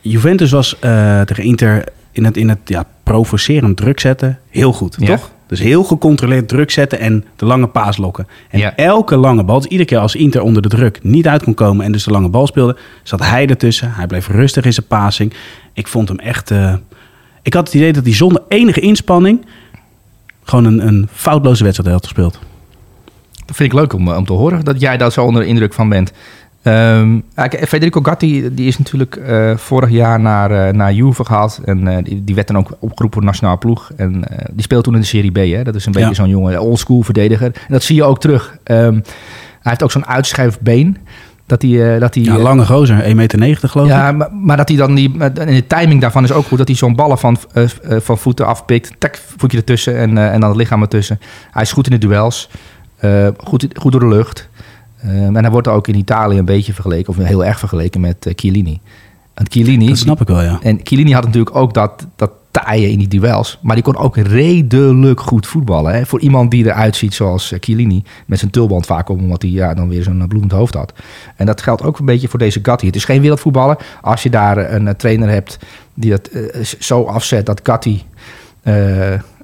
Juventus 0.00 0.50
was 0.50 0.76
tegen 1.24 1.42
Inter 1.44 1.84
in 2.12 2.24
het, 2.24 2.36
in 2.36 2.48
het 2.48 2.58
ja, 2.64 2.84
provocerend 3.02 3.76
druk 3.76 4.00
zetten 4.00 4.38
heel 4.50 4.72
goed, 4.72 4.96
Ja. 4.98 5.06
toch? 5.06 5.30
Dus 5.48 5.58
heel 5.60 5.84
gecontroleerd 5.84 6.48
druk 6.48 6.70
zetten 6.70 6.98
en 6.98 7.24
de 7.36 7.44
lange 7.46 7.66
paas 7.66 7.96
lokken. 7.96 8.26
En 8.50 8.58
Ja. 8.58 8.76
elke 8.76 9.16
lange 9.16 9.44
bal, 9.44 9.56
dus 9.60 9.66
iedere 9.70 9.88
keer 9.88 9.98
als 9.98 10.14
Inter 10.14 10.42
onder 10.42 10.62
de 10.62 10.68
druk 10.68 10.98
niet 11.02 11.26
uit 11.26 11.42
kon 11.42 11.54
komen 11.54 11.84
en 11.84 11.92
dus 11.92 12.04
de 12.04 12.10
lange 12.10 12.28
bal 12.28 12.46
speelde, 12.46 12.76
zat 13.02 13.20
hij 13.24 13.46
ertussen. 13.46 13.92
Hij 13.92 14.06
bleef 14.06 14.28
rustig 14.28 14.64
in 14.64 14.72
zijn 14.72 14.86
passing. 14.86 15.32
Ik 15.72 15.86
vond 15.88 16.08
hem 16.08 16.18
echt... 16.18 16.50
eh, 16.50 16.74
ik 17.42 17.54
had 17.54 17.66
het 17.66 17.74
idee 17.74 17.92
dat 17.92 18.04
hij 18.04 18.14
zonder 18.14 18.42
enige 18.48 18.80
inspanning 18.80 19.46
gewoon 20.44 20.64
een, 20.64 20.86
een 20.86 21.08
foutloze 21.12 21.64
wedstrijd 21.64 21.92
had 21.92 22.04
gespeeld. 22.04 22.38
Dat 23.46 23.56
vind 23.56 23.72
ik 23.72 23.78
leuk 23.78 23.92
om, 23.92 24.08
eh, 24.08 24.16
om 24.16 24.24
te 24.26 24.32
horen, 24.32 24.64
dat 24.64 24.80
jij 24.80 24.96
daar 24.96 25.12
zo 25.12 25.24
onder 25.24 25.42
de 25.42 25.48
indruk 25.48 25.72
van 25.74 25.88
bent. 25.88 26.12
Kijk, 26.62 27.68
Federico 27.68 28.00
Gatti 28.02 28.54
die 28.54 28.66
is 28.66 28.78
natuurlijk 28.78 29.16
eh, 29.16 29.56
vorig 29.56 29.90
jaar 29.90 30.20
naar, 30.20 30.50
eh, 30.50 30.72
naar 30.74 30.92
Juve 30.92 31.24
gehaald. 31.24 31.60
En 31.64 31.88
eh, 31.88 32.04
die, 32.04 32.24
die 32.24 32.34
werd 32.34 32.46
dan 32.46 32.56
ook 32.56 32.70
opgeroepen 32.78 33.10
voor 33.12 33.20
de 33.20 33.26
nationale 33.26 33.58
ploeg. 33.58 33.90
En 33.96 34.24
die 34.52 34.62
speelt 34.62 34.84
toen 34.84 34.94
in 34.94 35.00
de 35.00 35.06
Serie 35.06 35.30
B. 35.30 35.36
Hè? 35.36 35.62
Dat 35.64 35.74
is 35.74 35.86
een 35.86 35.92
beetje 35.92 36.08
Ja. 36.08 36.14
zo'n 36.14 36.28
jonge 36.28 36.60
oldschool 36.60 37.02
verdediger. 37.02 37.46
En 37.46 37.52
dat 37.72 37.82
zie 37.82 37.96
je 37.96 38.04
ook 38.04 38.20
terug. 38.20 38.56
Ehm, 38.64 38.92
hij 38.92 39.02
heeft 39.62 39.82
ook 39.82 39.90
zo'n 39.90 40.06
uitschuifbeen. 40.06 40.96
Dat 41.46 41.62
hij, 41.62 41.98
dat 41.98 42.14
hij, 42.14 42.24
Ja, 42.24 42.38
lange 42.38 42.66
gozer, 42.66 43.02
1,90 43.04 43.38
meter 43.38 43.68
geloof 43.68 43.86
ik. 43.86 43.92
ja, 43.92 44.12
maar, 44.12 44.32
maar 44.32 44.56
dat 44.56 44.68
hij 44.68 44.76
dan 44.76 44.94
die. 44.94 45.18
En 45.18 45.34
de 45.34 45.66
timing 45.66 46.00
daarvan 46.00 46.24
is 46.24 46.32
ook 46.32 46.46
goed. 46.46 46.58
Dat 46.58 46.68
hij 46.68 46.76
zo'n 46.76 46.96
ballen 46.96 47.18
van, 47.18 47.36
van 47.82 48.18
voeten 48.18 48.46
afpikt. 48.46 48.90
Tak, 48.98 49.20
voetje 49.36 49.58
ertussen 49.58 49.96
en, 49.96 50.18
en 50.18 50.40
dan 50.40 50.48
het 50.48 50.58
lichaam 50.58 50.82
ertussen. 50.82 51.20
Hij 51.50 51.62
is 51.62 51.72
goed 51.72 51.86
in 51.90 51.98
de 52.00 52.06
duels. 52.06 52.50
goed, 53.44 53.66
goed 53.74 53.92
door 53.92 54.00
de 54.00 54.08
lucht. 54.08 54.47
Ehm, 55.02 55.36
en 55.36 55.42
hij 55.42 55.50
wordt 55.50 55.68
ook 55.68 55.88
in 55.88 55.94
Italië 55.94 56.38
een 56.38 56.44
beetje 56.44 56.72
vergeleken, 56.74 57.08
of 57.08 57.16
heel 57.16 57.44
erg 57.44 57.58
vergeleken 57.58 58.00
met 58.00 58.26
eh, 58.26 58.32
Chiellini. 58.36 58.80
En 59.34 59.46
Chiellini, 59.50 59.88
Dat 59.88 59.98
snap 59.98 60.20
ik 60.20 60.26
wel, 60.26 60.42
ja. 60.42 60.58
en 60.62 60.80
Chiellini 60.82 61.12
had 61.12 61.24
natuurlijk 61.24 61.56
ook 61.56 61.74
dat, 61.74 62.06
dat 62.16 62.30
taaien 62.50 62.90
in 62.90 62.98
die 62.98 63.08
duels. 63.08 63.58
Maar 63.62 63.74
die 63.74 63.84
kon 63.84 63.96
ook 63.96 64.16
redelijk 64.16 65.20
goed 65.20 65.46
voetballen. 65.46 65.94
Hè? 65.94 66.06
Voor 66.06 66.20
iemand 66.20 66.50
die 66.50 66.64
eruit 66.64 66.96
ziet 66.96 67.14
zoals 67.14 67.52
eh, 67.52 67.58
Chiellini. 67.60 68.02
Met 68.26 68.38
zijn 68.38 68.50
tulband 68.50 68.86
vaak 68.86 69.08
om, 69.08 69.18
omdat 69.20 69.42
hij 69.42 69.50
ja, 69.50 69.74
dan 69.74 69.88
weer 69.88 70.02
zo'n 70.02 70.20
eh, 70.20 70.28
bloedend 70.28 70.52
hoofd 70.52 70.74
had. 70.74 70.92
En 71.36 71.46
dat 71.46 71.62
geldt 71.62 71.82
ook 71.82 71.98
een 71.98 72.04
beetje 72.04 72.28
voor 72.28 72.38
deze 72.38 72.58
Gatti. 72.62 72.86
Het 72.86 72.96
is 72.96 73.04
geen 73.04 73.20
wereldvoetballer. 73.20 73.78
Als 74.00 74.22
je 74.22 74.30
daar 74.30 74.72
een 74.72 74.96
trainer 74.96 75.28
hebt 75.28 75.58
die 75.94 76.10
dat 76.10 76.30
zo 76.78 77.04
afzet 77.04 77.46
dat 77.46 77.60
Gatti 77.62 78.02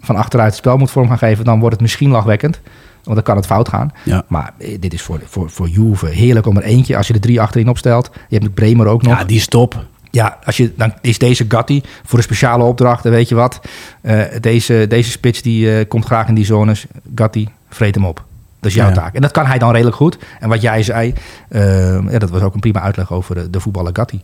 van 0.00 0.16
achteruit 0.16 0.50
het 0.50 0.58
spel 0.58 0.76
moet 0.76 0.90
vorm 0.90 1.08
gaan 1.08 1.18
geven... 1.18 1.44
dan 1.44 1.58
wordt 1.58 1.74
het 1.74 1.82
misschien 1.82 2.10
lachwekkend. 2.10 2.60
Want 3.04 3.16
dan 3.16 3.22
kan 3.22 3.36
het 3.36 3.46
fout 3.46 3.68
gaan. 3.68 3.92
Ja. 4.04 4.24
Maar 4.28 4.54
eh, 4.58 4.76
dit 4.80 4.92
is 4.92 5.02
voor, 5.02 5.20
voor, 5.24 5.50
voor 5.50 5.68
Juve 5.68 6.06
heerlijk 6.06 6.46
om 6.46 6.56
er 6.56 6.62
eentje... 6.62 6.96
als 6.96 7.06
je 7.06 7.14
er 7.14 7.20
drie 7.20 7.40
achterin 7.40 7.68
opstelt. 7.68 8.10
Je 8.28 8.38
hebt 8.38 8.54
Bremer 8.54 8.86
ook 8.86 9.02
nog. 9.02 9.18
Ja, 9.18 9.24
die 9.24 9.36
is 9.36 9.46
top. 9.46 9.84
Ja, 10.10 10.38
als 10.44 10.56
je, 10.56 10.72
dan 10.76 10.92
is 11.00 11.18
deze 11.18 11.44
Gatti 11.48 11.82
voor 12.04 12.18
een 12.18 12.24
speciale 12.24 12.64
opdracht. 12.64 13.04
En 13.04 13.10
weet 13.10 13.28
je 13.28 13.34
wat? 13.34 13.60
Eh, 14.00 14.22
deze, 14.40 14.86
deze 14.88 15.10
spits 15.10 15.42
die 15.42 15.78
eh, 15.78 15.88
komt 15.88 16.04
graag 16.04 16.28
in 16.28 16.34
die 16.34 16.44
zones. 16.44 16.86
Gatti, 17.14 17.48
vreet 17.68 17.94
hem 17.94 18.04
op. 18.04 18.24
Dat 18.64 18.72
is 18.72 18.78
jouw 18.78 18.88
Ja, 18.88 18.94
taak. 18.94 19.14
En 19.14 19.20
dat 19.22 19.30
kan 19.30 19.46
hij 19.46 19.58
dan 19.58 19.70
redelijk 19.72 19.96
goed. 19.96 20.18
En 20.40 20.48
wat 20.48 20.60
jij 20.62 20.82
zei, 20.82 21.14
eh, 21.48 22.10
ja, 22.10 22.18
dat 22.18 22.30
was 22.30 22.42
ook 22.42 22.54
een 22.54 22.60
prima 22.60 22.80
uitleg 22.80 23.12
over 23.12 23.34
de, 23.34 23.50
de 23.50 23.60
voetballer 23.60 23.90
Gatti. 23.94 24.22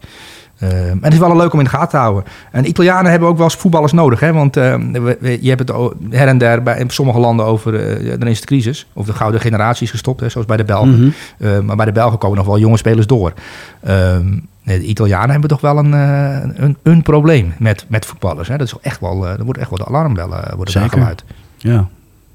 Eh, 0.58 0.90
en 0.90 0.98
het 1.02 1.12
is 1.12 1.18
wel 1.18 1.36
leuk 1.36 1.52
om 1.52 1.58
in 1.58 1.64
de 1.64 1.70
gaten 1.70 1.88
te 1.88 1.96
houden. 1.96 2.24
En 2.50 2.68
Italianen 2.68 3.10
hebben 3.10 3.28
ook 3.28 3.36
wel 3.36 3.44
eens 3.44 3.54
voetballers 3.56 3.92
nodig. 3.92 4.20
Hè? 4.20 4.32
Want 4.32 4.56
eh, 4.56 4.74
we- 4.92 5.16
we- 5.20 5.38
je 5.42 5.48
hebt 5.48 5.68
het 5.68 5.76
her 6.10 6.28
en 6.28 6.38
der 6.38 6.62
bij, 6.62 6.78
in 6.78 6.90
sommige 6.90 7.18
landen 7.18 7.46
over... 7.46 7.74
eh, 7.74 8.18
dan 8.18 8.28
is 8.28 8.36
het 8.36 8.46
crisis. 8.46 8.86
Of 8.92 9.06
de 9.06 9.12
gouden 9.12 9.40
generatie 9.40 9.84
is 9.84 9.90
gestopt, 9.90 10.20
hè, 10.20 10.28
zoals 10.28 10.46
bij 10.46 10.56
de 10.56 10.64
Belgen. 10.64 11.00
Mhm. 11.00 11.10
Eh, 11.38 11.58
maar 11.60 11.76
bij 11.76 11.84
de 11.86 11.92
Belgen 11.92 12.18
komen 12.18 12.36
nog 12.36 12.46
wel 12.46 12.58
jonge 12.58 12.76
spelers 12.76 13.06
door. 13.06 13.32
Ehm, 13.82 14.38
de 14.62 14.82
Italianen 14.82 15.30
hebben 15.30 15.48
toch 15.48 15.60
wel 15.60 15.78
een, 15.78 15.94
eh, 15.94 16.64
een, 16.64 16.76
een 16.82 17.02
probleem 17.02 17.52
met, 17.58 17.84
met 17.88 18.06
voetballers. 18.06 18.48
Hè? 18.48 18.56
Dat 18.56 18.66
is 18.66 18.74
echt 18.82 19.00
wel, 19.00 19.26
eh, 19.26 19.38
er 19.38 19.44
wordt 19.44 19.60
echt 19.60 19.70
wel 19.70 19.78
de 19.78 19.86
alarmbellen 19.86 20.44
eh, 20.48 20.54
worden 20.54 20.72
Zeker. 20.72 20.90
geluid. 20.90 21.24
Ja. 21.58 21.88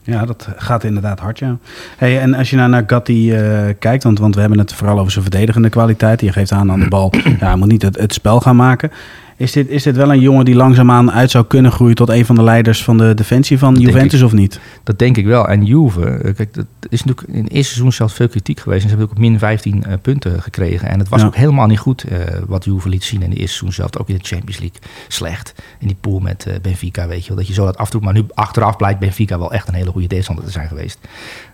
Ja, 0.06 0.26
dat 0.26 0.48
gaat 0.56 0.84
inderdaad 0.84 1.20
hard, 1.20 1.40
ja. 1.40 1.58
Hey, 1.98 2.20
en 2.20 2.34
als 2.34 2.50
je 2.50 2.56
nou 2.56 2.70
naar 2.70 2.84
Gatti 2.88 3.32
eh, 3.32 3.64
kijkt, 3.80 4.04
want, 4.04 4.20
want 4.20 4.36
we 4.36 4.42
hebben 4.42 4.60
het 4.60 4.74
vooral 4.74 5.00
over 5.00 5.12
zijn 5.12 5.24
verdedigende 5.24 5.70
kwaliteit. 5.70 6.22
Je 6.22 6.32
geeft 6.32 6.52
aan 6.52 6.72
aan 6.72 6.80
de 6.80 6.88
bal, 6.88 7.14
ja, 7.40 7.48
hij 7.48 7.56
moet 7.56 7.68
niet 7.68 7.82
het, 7.82 7.98
het 7.98 8.14
spel 8.14 8.40
gaan 8.40 8.56
maken. 8.56 8.92
Is 9.38 9.52
dit, 9.52 9.70
is 9.70 9.84
dit 9.84 9.96
wel 9.96 10.12
een 10.12 10.20
jongen 10.20 10.46
die 10.46 10.56
langzaamaan 10.56 11.12
uit 11.12 11.32
zou 11.32 11.46
kunnen 11.46 11.72
groeien 11.72 11.96
tot 11.96 12.10
een 12.10 12.26
van 12.26 12.36
de 12.36 12.44
leiders 12.44 12.84
van 12.84 12.98
de 12.98 13.14
defensie 13.14 13.58
van 13.60 13.76
Juventus 13.76 14.22
of 14.22 14.32
niet? 14.32 14.60
Dat 14.84 15.00
denk 15.00 15.18
ik 15.18 15.26
wel. 15.26 15.48
En 15.48 15.66
Juve, 15.66 16.06
eh, 16.06 16.36
kijk, 16.36 16.54
dat 16.54 16.66
is 16.90 17.04
natuurlijk 17.04 17.38
in 17.38 17.44
het 17.44 17.52
eerste 17.54 17.72
seizoen 17.72 17.92
zelfs 17.94 18.14
veel 18.14 18.28
kritiek 18.28 18.60
geweest. 18.60 18.84
En 18.84 18.90
ze 18.90 18.96
hebben 18.96 19.16
ook 19.16 19.22
min 19.22 19.40
15 19.40 19.84
eh, 19.84 19.94
punten 20.02 20.42
gekregen. 20.42 20.88
En 20.90 21.00
het 21.00 21.10
was 21.10 21.22
Ja. 21.22 21.28
ook 21.28 21.36
helemaal 21.36 21.68
niet 21.68 21.80
goed 21.80 22.04
eh, 22.04 22.18
wat 22.48 22.66
Juve 22.66 22.90
liet 22.90 23.04
zien 23.04 23.22
in 23.22 23.30
de 23.30 23.36
eerste 23.36 23.56
seizoen 23.58 23.74
zelf. 23.74 23.98
Ook 23.98 24.10
in 24.10 24.16
de 24.18 24.24
Champions 24.26 24.60
League 24.60 24.78
slecht. 25.08 25.54
In 25.80 25.88
die 25.88 25.98
pool 26.02 26.20
met 26.20 26.48
Benfica, 26.62 27.08
weet 27.08 27.22
je 27.22 27.28
wel. 27.28 27.38
Dat 27.38 27.48
je 27.48 27.54
zo 27.54 27.66
dat 27.66 27.78
afdoet. 27.78 28.02
Maar 28.02 28.14
nu 28.14 28.26
achteraf 28.34 28.78
blijkt 28.78 29.00
Benfica 29.00 29.38
wel 29.40 29.52
echt 29.54 29.68
een 29.68 29.74
hele 29.74 29.92
goede 29.92 30.08
tegenstander 30.08 30.46
te 30.46 30.52
zijn 30.52 30.68
geweest. 30.68 31.00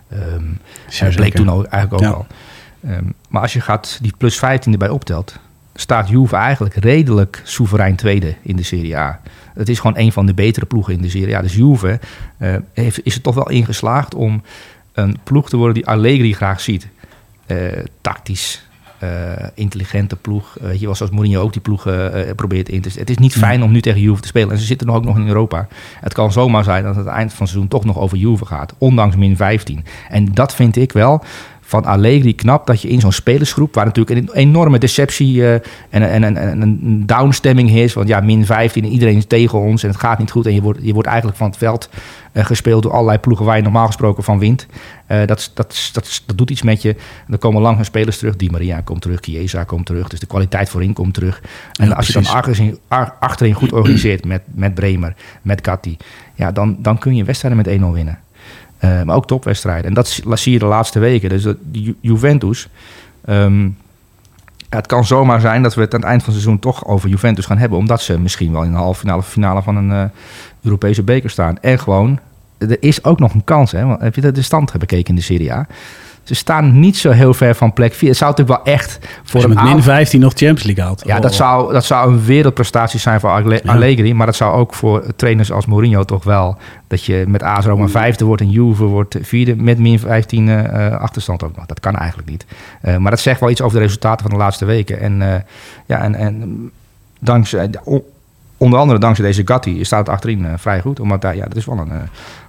Ehm 0.08 0.44
dat 1.00 1.14
bleek 1.14 1.34
toen 1.34 1.50
ook, 1.50 1.64
eigenlijk 1.64 1.92
ook 2.04 2.10
Ja. 2.10 2.16
al. 2.16 2.26
Ehm, 2.90 3.04
maar 3.28 3.42
als 3.42 3.52
je 3.52 3.60
gaat 3.60 3.98
die 4.02 4.12
plus 4.18 4.38
15 4.38 4.72
erbij 4.72 4.88
optelt, 4.88 5.38
staat 5.74 6.08
Juve 6.08 6.36
eigenlijk 6.36 6.74
redelijk 6.74 7.40
soeverein 7.44 7.96
tweede 7.96 8.34
in 8.42 8.56
de 8.56 8.62
Serie 8.62 8.96
A. 8.96 9.20
Het 9.54 9.68
is 9.68 9.80
gewoon 9.80 9.98
een 9.98 10.12
van 10.12 10.26
de 10.26 10.34
betere 10.34 10.66
ploegen 10.66 10.94
in 10.94 11.02
de 11.02 11.08
Serie 11.08 11.36
A. 11.36 11.42
Dus 11.42 11.54
Juve 11.54 12.00
eh, 12.38 12.54
heeft, 12.72 13.04
is 13.04 13.14
er 13.14 13.20
toch 13.20 13.34
wel 13.34 13.50
ingeslaagd 13.50 14.14
om 14.14 14.42
een 14.92 15.16
ploeg 15.22 15.48
te 15.48 15.56
worden 15.56 15.74
die 15.74 15.86
Allegri 15.86 16.34
graag 16.34 16.60
ziet. 16.60 16.88
Eh, 17.46 17.56
tactisch, 18.00 18.66
eh, 18.98 19.08
intelligente 19.54 20.16
ploeg. 20.16 20.56
Je 20.78 20.84
wel, 20.84 20.94
zoals 20.94 21.12
Mourinho 21.12 21.42
ook 21.42 21.52
die 21.52 21.62
ploeg 21.62 21.82
probeert 22.36 22.68
in 22.68 22.80
te 22.80 22.88
zetten. 22.88 23.00
Het 23.00 23.10
is 23.10 23.18
niet 23.18 23.36
fijn 23.36 23.62
om 23.62 23.72
nu 23.72 23.80
tegen 23.80 24.00
Juve 24.00 24.20
te 24.20 24.28
spelen. 24.28 24.50
En 24.50 24.58
ze 24.58 24.66
zitten 24.66 24.86
nog 24.86 24.96
ook 24.96 25.04
nog 25.04 25.16
in 25.16 25.26
Europa. 25.26 25.68
Het 26.00 26.12
kan 26.12 26.32
zomaar 26.32 26.64
zijn 26.64 26.84
dat 26.84 26.96
het 26.96 27.06
eind 27.06 27.30
van 27.30 27.38
het 27.38 27.48
seizoen 27.48 27.68
toch 27.68 27.84
nog 27.84 27.98
over 27.98 28.18
Juve 28.18 28.46
gaat. 28.46 28.74
Ondanks 28.78 29.16
min 29.16 29.36
15. 29.36 29.84
En 30.08 30.32
dat 30.32 30.54
vind 30.54 30.76
ik 30.76 30.92
wel 30.92 31.24
van 31.72 31.84
Allegri 31.84 32.34
knap 32.34 32.66
dat 32.66 32.82
je 32.82 32.88
in 32.88 33.00
zo'n 33.00 33.12
spelersgroep, 33.12 33.74
waar 33.74 33.84
natuurlijk 33.84 34.18
een 34.18 34.34
enorme 34.34 34.78
deceptie 34.78 35.34
uh, 35.34 35.52
en, 35.54 35.62
en, 35.90 36.24
en, 36.24 36.36
en, 36.36 36.62
een 36.62 37.06
downstemming 37.06 37.70
is, 37.70 37.92
want 37.92 38.08
ja, 38.08 38.20
min 38.20 38.46
15 38.46 38.84
en 38.84 38.90
iedereen 38.90 39.16
is 39.16 39.26
tegen 39.26 39.58
ons 39.58 39.82
en 39.82 39.88
het 39.88 39.98
gaat 39.98 40.18
niet 40.18 40.30
goed 40.30 40.46
en 40.46 40.54
je 40.54 40.62
wordt, 40.62 40.78
je 40.82 40.92
wordt 40.92 41.08
eigenlijk 41.08 41.38
van 41.38 41.46
het 41.46 41.56
veld 41.56 41.88
uh, 42.32 42.44
gespeeld 42.44 42.82
door 42.82 42.92
allerlei 42.92 43.18
ploegen 43.18 43.46
waar 43.46 43.56
je 43.56 43.62
normaal 43.62 43.86
gesproken 43.86 44.24
van 44.24 44.38
wint. 44.38 44.66
Uh, 45.08 45.18
dat, 45.26 45.50
dat, 45.54 45.90
dat, 45.92 46.22
dat 46.26 46.38
doet 46.38 46.50
iets 46.50 46.62
met 46.62 46.82
je. 46.82 46.88
En 47.26 47.32
er 47.32 47.38
komen 47.38 47.62
langere 47.62 47.84
spelers 47.84 48.18
terug. 48.18 48.36
Di 48.36 48.50
Maria 48.50 48.80
komt 48.80 49.02
terug, 49.02 49.20
Chiesa 49.20 49.64
komt 49.64 49.86
terug, 49.86 50.08
dus 50.08 50.20
de 50.20 50.26
kwaliteit 50.26 50.68
voorin 50.68 50.92
komt 50.92 51.14
terug. 51.14 51.42
En 51.72 51.88
ja, 51.88 51.94
als 51.94 52.06
precies. 52.06 52.14
je 52.14 52.32
dan 52.32 52.42
achterin, 52.42 52.78
achterin 53.20 53.54
goed 53.54 53.72
organiseert 53.78 54.24
met, 54.24 54.42
met 54.54 54.74
Bremer, 54.74 55.14
met 55.42 55.66
Gatti, 55.66 55.96
ja, 56.34 56.52
dan, 56.52 56.76
dan 56.78 56.98
kun 56.98 57.16
je 57.16 57.24
wedstrijden 57.24 57.80
met 57.80 57.90
1-0 57.90 57.94
winnen. 57.94 58.18
Uh, 58.84 59.02
maar 59.02 59.16
ook 59.16 59.26
topwedstrijden. 59.26 59.84
En 59.84 59.94
dat 59.94 60.22
zie 60.32 60.52
je 60.52 60.58
de 60.58 60.64
laatste 60.64 60.98
weken. 60.98 61.28
Dus 61.28 61.46
Ju 61.72 61.94
Juventus. 62.00 62.68
Um, 63.28 63.76
het 64.68 64.86
kan 64.86 65.04
zomaar 65.04 65.40
zijn 65.40 65.62
dat 65.62 65.74
we 65.74 65.80
het 65.80 65.94
aan 65.94 66.00
het 66.00 66.08
eind 66.08 66.22
van 66.22 66.32
het 66.32 66.42
seizoen 66.42 66.60
toch 66.60 66.86
over 66.86 67.08
Juventus 67.08 67.46
gaan 67.46 67.58
hebben. 67.58 67.78
Omdat 67.78 68.02
ze 68.02 68.18
misschien 68.18 68.52
wel 68.52 68.62
in 68.62 68.70
de 68.70 68.76
halve 68.76 69.00
finale 69.00 69.22
finale 69.22 69.62
van 69.62 69.76
een 69.76 69.90
uh, 69.90 70.04
Europese 70.62 71.02
beker 71.02 71.30
staan. 71.30 71.58
En 71.60 71.78
gewoon, 71.78 72.18
er 72.58 72.82
is 72.82 73.04
ook 73.04 73.18
nog 73.18 73.34
een 73.34 73.44
kans. 73.44 73.72
Hè? 73.72 73.84
Want 73.84 74.00
heb 74.00 74.14
je 74.14 74.32
de 74.32 74.42
stand 74.42 74.72
bekeken 74.72 75.08
in 75.08 75.14
de 75.14 75.20
Serie 75.20 75.52
A? 75.52 75.66
Ze 76.22 76.34
staan 76.34 76.80
niet 76.80 76.96
zo 76.96 77.10
heel 77.10 77.34
ver 77.34 77.54
van 77.54 77.72
plek 77.72 77.94
4. 77.94 78.08
Het 78.08 78.18
zou 78.18 78.30
natuurlijk 78.30 78.64
wel 78.64 78.74
echt 78.74 78.98
voor 79.22 79.34
Als 79.34 79.42
je 79.42 79.48
met 79.48 79.64
min 79.64 79.82
15 79.82 80.20
nog 80.20 80.32
Champions 80.32 80.62
League 80.62 80.84
haalt. 80.84 81.02
Ja, 81.06 81.16
oh. 81.16 81.22
dat, 81.22 81.34
zou, 81.34 81.72
dat 81.72 81.84
zou 81.84 82.12
een 82.12 82.24
wereldprestatie 82.24 83.00
zijn 83.00 83.20
voor 83.20 83.30
Allegri. 83.64 84.06
Ja. 84.06 84.14
Maar 84.14 84.26
dat 84.26 84.36
zou 84.36 84.54
ook 84.54 84.74
voor 84.74 85.04
trainers 85.16 85.52
als 85.52 85.66
Mourinho 85.66 86.04
toch 86.04 86.24
wel... 86.24 86.56
dat 86.86 87.04
je 87.04 87.24
met 87.28 87.42
AS 87.42 87.64
Roma 87.64 87.88
vijfde 87.88 88.24
wordt 88.24 88.42
en 88.42 88.50
Juve 88.50 88.84
wordt 88.84 89.16
vierde... 89.22 89.56
met 89.56 89.78
min 89.78 89.98
15 89.98 90.46
uh, 90.46 90.90
achterstand 90.96 91.44
ook 91.44 91.56
nog. 91.56 91.66
Dat 91.66 91.80
kan 91.80 91.96
eigenlijk 91.96 92.30
niet. 92.30 92.46
Uh, 92.84 92.96
maar 92.96 93.10
dat 93.10 93.20
zegt 93.20 93.40
wel 93.40 93.50
iets 93.50 93.60
over 93.60 93.78
de 93.78 93.84
resultaten 93.84 94.22
van 94.22 94.30
de 94.30 94.44
laatste 94.44 94.64
weken. 94.64 95.00
En, 95.00 95.20
uh, 95.20 95.34
ja, 95.86 96.02
en, 96.02 96.14
en 96.14 96.70
dankzij... 97.18 97.70
Onder 98.56 98.78
andere 98.78 98.98
dankzij 98.98 99.24
deze 99.24 99.42
Gatti 99.44 99.84
staat 99.84 99.98
het 99.98 100.08
achterin 100.08 100.46
vrij 100.56 100.80
goed. 100.80 101.00
Omdat 101.00 101.20
daar, 101.20 101.36
ja, 101.36 101.46
dat 101.46 101.56
is 101.56 101.64
wel 101.64 101.78
een 101.78 101.90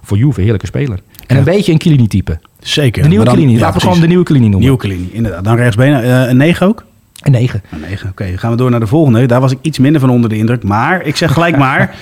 voor 0.02 0.16
Juve 0.16 0.40
heerlijke 0.40 0.66
speler. 0.66 0.98
En 1.26 1.34
ja. 1.34 1.36
een 1.36 1.44
beetje 1.44 1.72
een 1.72 1.80
Chiellini-type. 1.80 2.38
Zeker. 2.64 3.02
De 3.02 3.08
nieuwe 3.08 3.26
Chiellini. 3.26 3.58
Laten 3.58 3.74
we 3.74 3.80
gewoon 3.80 4.00
de 4.00 4.06
nieuwe 4.06 4.24
Chiellini 4.24 4.48
noemen. 4.48 4.68
Nieuwe 4.68 4.80
Chiellini, 4.80 5.08
inderdaad. 5.12 5.44
Dan 5.44 5.56
rechtsbenen. 5.56 6.04
Uh, 6.04 6.28
een 6.28 6.36
9 6.36 6.66
ook? 6.66 6.84
Een 7.20 7.32
9. 7.32 7.62
Een 7.70 7.80
9, 7.80 8.10
oké. 8.10 8.22
Okay. 8.22 8.36
gaan 8.36 8.50
we 8.50 8.56
door 8.56 8.70
naar 8.70 8.80
de 8.80 8.86
volgende. 8.86 9.26
Daar 9.26 9.40
was 9.40 9.52
ik 9.52 9.58
iets 9.60 9.78
minder 9.78 10.00
van 10.00 10.10
onder 10.10 10.30
de 10.30 10.36
indruk. 10.36 10.62
Maar, 10.62 11.02
ik 11.02 11.16
zeg 11.16 11.32
gelijk 11.32 11.56
maar. 11.56 11.94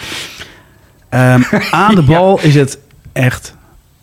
um, 1.10 1.44
aan 1.70 1.94
de 1.94 2.02
bal 2.02 2.38
ja. 2.40 2.46
is 2.46 2.54
het 2.54 2.78
echt 3.12 3.54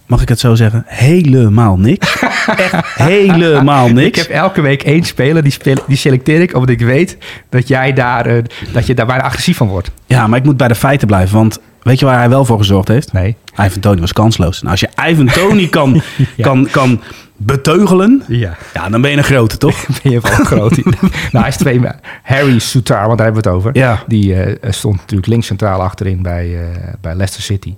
mag 0.09 0.21
ik 0.21 0.29
het 0.29 0.39
zo 0.39 0.55
zeggen, 0.55 0.83
helemaal 0.87 1.77
niks. 1.77 2.19
Echt 2.55 2.85
helemaal 2.95 3.87
niks. 4.01 4.19
Ik 4.19 4.27
heb 4.27 4.29
elke 4.29 4.61
week 4.61 4.83
één 4.83 5.03
speler, 5.03 5.43
die, 5.43 5.51
speel, 5.51 5.75
die 5.87 5.97
selecteer 5.97 6.41
ik, 6.41 6.53
omdat 6.53 6.69
ik 6.69 6.79
weet 6.79 7.17
dat, 7.49 7.67
jij 7.67 7.93
daar, 7.93 8.27
uh, 8.27 8.43
dat 8.73 8.85
je 8.87 8.93
daar 8.93 9.05
bijna 9.05 9.23
agressief 9.23 9.57
van 9.57 9.67
wordt. 9.67 9.91
Ja, 10.05 10.27
maar 10.27 10.39
ik 10.39 10.45
moet 10.45 10.57
bij 10.57 10.67
de 10.67 10.75
feiten 10.75 11.07
blijven, 11.07 11.35
want 11.37 11.59
weet 11.81 11.99
je 11.99 12.05
waar 12.05 12.17
hij 12.17 12.29
wel 12.29 12.45
voor 12.45 12.57
gezorgd 12.57 12.87
heeft? 12.87 13.13
Nee. 13.13 13.35
Ivan 13.59 13.79
Tony 13.79 13.99
was 13.99 14.13
kansloos. 14.13 14.61
Nou, 14.61 14.71
als 14.71 14.79
je 14.79 15.09
Ivan 15.09 15.25
Tony 15.25 15.67
kan, 15.67 15.93
ja. 16.35 16.43
kan, 16.43 16.67
kan 16.71 17.01
beteugelen, 17.37 18.23
ja. 18.27 18.57
ja, 18.73 18.89
dan 18.89 19.01
ben 19.01 19.11
je 19.11 19.17
een 19.17 19.23
grote, 19.23 19.57
toch? 19.57 19.85
ben 20.03 20.11
je 20.11 20.19
wel 20.19 20.31
een 20.31 20.45
grote. 20.45 20.83
nou, 21.31 21.39
hij 21.39 21.47
is 21.47 21.57
twee. 21.57 21.81
Harry 22.23 22.59
Soutar, 22.59 23.05
want 23.05 23.17
daar 23.17 23.25
hebben 23.25 23.43
we 23.43 23.49
het 23.49 23.57
over. 23.57 23.77
Ja. 23.77 24.03
Die 24.07 24.33
uh, 24.33 24.55
stond 24.61 24.95
natuurlijk 24.95 25.27
links 25.27 25.47
centraal 25.47 25.81
achterin 25.81 26.21
bij, 26.21 26.47
uh, 26.47 26.67
bij 27.01 27.15
Leicester 27.15 27.43
City. 27.43 27.75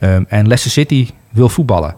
Um, 0.00 0.24
en 0.28 0.46
Leicester 0.46 0.70
City 0.70 1.08
wil 1.30 1.48
voetballen. 1.48 1.96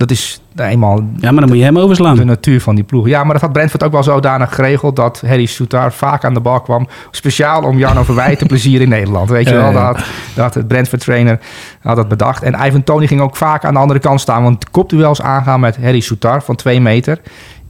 Dat 0.00 0.10
is 0.10 0.40
eenmaal... 0.56 0.96
Ja, 1.16 1.30
maar 1.30 1.40
dan 1.40 1.48
moet 1.48 1.58
je 1.58 1.64
hem 1.64 1.78
overslaan. 1.78 2.16
De 2.16 2.24
natuur 2.24 2.60
van 2.60 2.74
die 2.74 2.84
ploeg. 2.84 3.08
Ja, 3.08 3.24
maar 3.24 3.32
dat 3.32 3.42
had 3.42 3.52
Brentford 3.52 3.82
ook 3.82 3.92
wel 3.92 4.02
zodanig 4.02 4.54
geregeld... 4.54 4.96
dat 4.96 5.22
Harry 5.26 5.46
Soutar 5.46 5.92
vaak 5.92 6.24
aan 6.24 6.34
de 6.34 6.40
bal 6.40 6.60
kwam. 6.60 6.88
Speciaal 7.10 7.62
om 7.62 7.78
Jan 7.78 7.98
Overwij 7.98 8.36
te 8.36 8.46
plezieren 8.46 8.82
in 8.82 8.88
Nederland. 8.88 9.30
Weet 9.30 9.48
je 9.48 9.54
wel, 9.54 9.72
dat, 9.72 10.00
dat 10.34 10.52
de 10.52 10.64
Brentford-trainer 10.64 11.38
had 11.80 11.96
dat 11.96 12.08
bedacht. 12.08 12.42
En 12.42 12.66
Ivan 12.66 12.84
Tony 12.84 13.06
ging 13.06 13.20
ook 13.20 13.36
vaak 13.36 13.64
aan 13.64 13.74
de 13.74 13.80
andere 13.80 14.00
kant 14.00 14.20
staan. 14.20 14.42
Want 14.42 14.70
kopduels 14.70 15.22
aangaan 15.22 15.60
met 15.60 15.76
Harry 15.76 16.00
Soutar 16.00 16.42
van 16.42 16.56
twee 16.56 16.80
meter... 16.80 17.20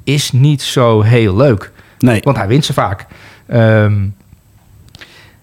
is 0.05 0.33
niet 0.33 0.63
zo 0.63 1.03
heel 1.03 1.37
leuk. 1.37 1.73
Nee. 1.99 2.21
Want 2.23 2.37
hij 2.37 2.47
wint 2.47 2.65
ze 2.65 2.73
vaak. 2.73 3.07
Um, 3.53 4.15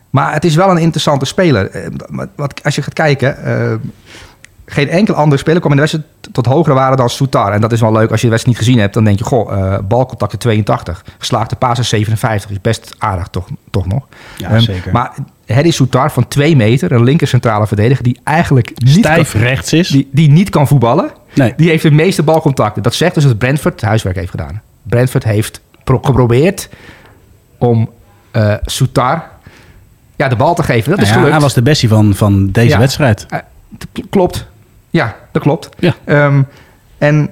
maar 0.09 0.33
het 0.33 0.45
is 0.45 0.55
wel 0.55 0.69
een 0.69 0.77
interessante 0.77 1.25
speler. 1.25 1.89
Want 2.35 2.63
als 2.63 2.75
je 2.75 2.81
gaat 2.81 2.93
kijken... 2.93 3.37
Uh, 3.45 3.73
geen 4.69 4.89
enkel 4.89 5.13
andere 5.13 5.41
speler 5.41 5.59
kwam 5.59 5.71
in 5.71 5.77
de 5.77 5.83
wedstrijd 5.83 6.33
tot 6.33 6.45
hogere 6.45 6.75
waarde 6.75 6.95
dan 6.95 7.09
Soutar. 7.09 7.53
En 7.53 7.61
dat 7.61 7.71
is 7.71 7.81
wel 7.81 7.91
leuk 7.91 8.11
als 8.11 8.21
je 8.21 8.25
de 8.25 8.31
wedstrijd 8.31 8.57
niet 8.57 8.65
gezien 8.67 8.81
hebt. 8.81 8.93
Dan 8.93 9.03
denk 9.03 9.17
je, 9.17 9.23
goh, 9.23 9.51
uh, 9.51 9.77
balcontacten 9.87 10.39
82. 10.39 11.05
Geslaagde 11.17 11.55
pasen 11.55 11.85
57. 11.85 12.49
Is 12.49 12.61
best 12.61 12.95
aardig 12.97 13.27
toch, 13.27 13.47
toch 13.71 13.87
nog. 13.87 14.07
Ja, 14.37 14.53
um, 14.53 14.59
zeker. 14.59 14.91
Maar 14.91 15.13
Harry 15.47 15.71
Soutar 15.71 16.11
van 16.11 16.27
2 16.27 16.55
meter, 16.55 16.91
een 16.91 17.03
linker 17.03 17.27
centrale 17.27 17.67
verdediger... 17.67 18.03
die 18.03 18.19
eigenlijk 18.23 18.71
niet 18.75 18.97
Stijf 18.97 19.31
kan, 19.31 19.41
rechts 19.41 19.73
is. 19.73 19.87
Die, 19.87 20.09
die 20.11 20.29
niet 20.29 20.49
kan 20.49 20.67
voetballen. 20.67 21.11
Nee. 21.33 21.53
Die 21.57 21.69
heeft 21.69 21.83
de 21.83 21.91
meeste 21.91 22.23
balcontacten. 22.23 22.83
Dat 22.83 22.93
zegt 22.93 23.13
dus 23.13 23.23
dat 23.23 23.37
Brentford 23.37 23.73
het 23.73 23.83
huiswerk 23.83 24.15
heeft 24.15 24.31
gedaan. 24.31 24.61
Brentford 24.83 25.23
heeft 25.23 25.61
pro 25.83 25.99
geprobeerd 26.01 26.69
om 27.57 27.89
uh, 28.31 28.53
Soutar 28.61 29.29
ja, 30.15 30.27
de 30.27 30.35
bal 30.35 30.55
te 30.55 30.63
geven. 30.63 30.89
Dat 30.89 30.99
nou 30.99 31.01
is 31.01 31.07
ja, 31.07 31.13
gelukt. 31.13 31.31
Hij 31.31 31.41
was 31.41 31.53
de 31.53 31.61
bestie 31.61 31.89
van, 31.89 32.15
van 32.15 32.51
deze 32.51 32.67
Ja. 32.67 32.79
wedstrijd. 32.79 33.25
Uh, 33.33 33.39
klopt. 34.09 34.45
Ja, 34.97 35.15
dat 35.31 35.41
klopt. 35.41 35.69
Ja. 35.79 35.95
Um, 36.05 36.47
en 36.97 37.29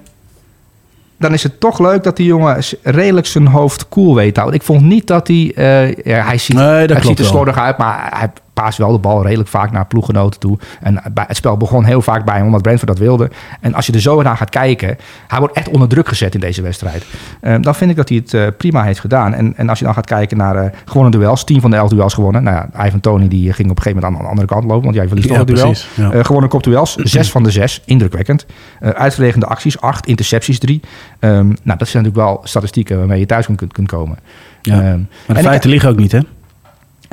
dan 1.17 1.33
is 1.33 1.43
het 1.43 1.59
toch 1.59 1.79
leuk 1.79 2.03
dat 2.03 2.17
die 2.17 2.25
jongen 2.25 2.63
redelijk 2.81 3.27
zijn 3.27 3.47
hoofd 3.47 3.89
cool 3.89 4.15
weet 4.15 4.33
te 4.33 4.39
houden. 4.39 4.59
Ik 4.59 4.65
vond 4.65 4.81
niet 4.81 5.07
dat 5.07 5.27
hij... 5.27 5.51
Uh, 5.55 5.93
ja, 5.93 6.25
hij 6.25 6.37
ziet, 6.37 6.55
Nee, 6.55 6.85
hij 6.85 7.01
ziet 7.01 7.19
er 7.19 7.25
slordig 7.25 7.57
uit, 7.57 7.77
maar 7.77 8.07
hij 8.17 8.29
paast 8.55 8.77
wel 8.77 8.91
de 8.91 8.99
bal 8.99 9.23
redelijk 9.23 9.49
vaak 9.49 9.71
naar 9.71 9.85
ploeggenoten 9.85 10.39
toe. 10.39 10.57
En 10.81 11.01
het 11.13 11.35
spel 11.35 11.57
begon 11.57 11.83
heel 11.83 12.01
vaak 12.01 12.25
bij 12.25 12.35
hem, 12.35 12.45
omdat 12.45 12.61
Brentford 12.61 12.89
dat 12.89 12.99
wilde. 12.99 13.29
En 13.61 13.73
als 13.73 13.85
je 13.85 13.93
er 13.93 14.01
zo 14.01 14.21
naar 14.21 14.37
gaat 14.37 14.49
kijken... 14.49 14.97
Hij 15.27 15.39
wordt 15.39 15.55
echt 15.55 15.69
onder 15.69 15.87
druk 15.87 16.07
gezet 16.07 16.33
in 16.33 16.39
deze 16.39 16.61
wedstrijd. 16.61 17.05
Um, 17.41 17.61
dan 17.61 17.75
vind 17.75 17.91
ik 17.91 17.95
dat 17.95 18.09
hij 18.09 18.17
het 18.17 18.33
uh, 18.33 18.47
prima 18.57 18.83
heeft 18.83 18.99
gedaan. 18.99 19.33
En, 19.33 19.57
en 19.57 19.69
als 19.69 19.79
je 19.79 19.85
dan 19.85 19.93
gaat 19.93 20.05
kijken 20.05 20.37
naar 20.37 20.55
uh, 20.55 20.69
gewonnen 20.85 21.11
duels... 21.11 21.43
10 21.43 21.61
van 21.61 21.71
de 21.71 21.77
11 21.77 21.89
duels 21.89 22.13
gewonnen. 22.13 22.43
Nou 22.43 22.67
ja, 22.73 22.85
Ivan 22.85 22.99
Tony 22.99 23.27
die 23.27 23.53
ging 23.53 23.69
op 23.69 23.77
een 23.77 23.83
gegeven 23.83 24.01
moment 24.01 24.19
aan 24.19 24.25
de 24.25 24.29
andere 24.29 24.47
kant 24.47 24.63
lopen... 24.63 24.83
want 24.83 24.95
jij 24.95 25.07
verliest 25.07 25.29
Ja, 25.29 25.37
het 25.37 25.47
duel. 25.47 25.73
ja. 25.95 26.23
Gewonnen 26.23 26.49
kopduels, 26.49 26.95
6 27.17 27.31
van 27.31 27.43
de 27.43 27.51
6. 27.51 27.81
Indrukwekkend. 27.85 28.45
Uitverlegende 28.79 29.45
acties, 29.45 29.81
8. 29.81 30.07
Intercepties, 30.07 30.59
3. 30.59 30.81
Um, 31.19 31.47
nou, 31.63 31.77
dat 31.77 31.87
zijn 31.87 32.03
natuurlijk 32.03 32.15
wel 32.15 32.39
statistieken 32.43 32.97
waarmee 32.97 33.19
je 33.19 33.25
thuis 33.25 33.45
kunt, 33.45 33.73
kunt 33.73 33.87
komen. 33.87 34.17
Ja. 34.61 34.91
Um, 34.91 35.07
Maar 35.27 35.37
de 35.37 35.43
feiten 35.43 35.69
liggen 35.69 35.89
ook 35.89 35.97
niet, 35.97 36.11
hè? 36.11 36.19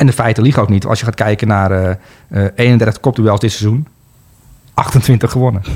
En 0.02 0.08
de 0.08 0.14
feiten 0.14 0.42
liegen 0.42 0.62
ook 0.62 0.68
niet. 0.68 0.86
Als 0.86 0.98
je 0.98 1.04
gaat 1.04 1.14
kijken 1.14 1.48
naar 1.48 1.72
uh, 1.72 1.90
uh, 2.30 2.48
31 2.54 3.00
kopduels 3.00 3.40
dit 3.40 3.52
seizoen, 3.52 3.86
28 4.74 5.30
gewonnen. 5.30 5.62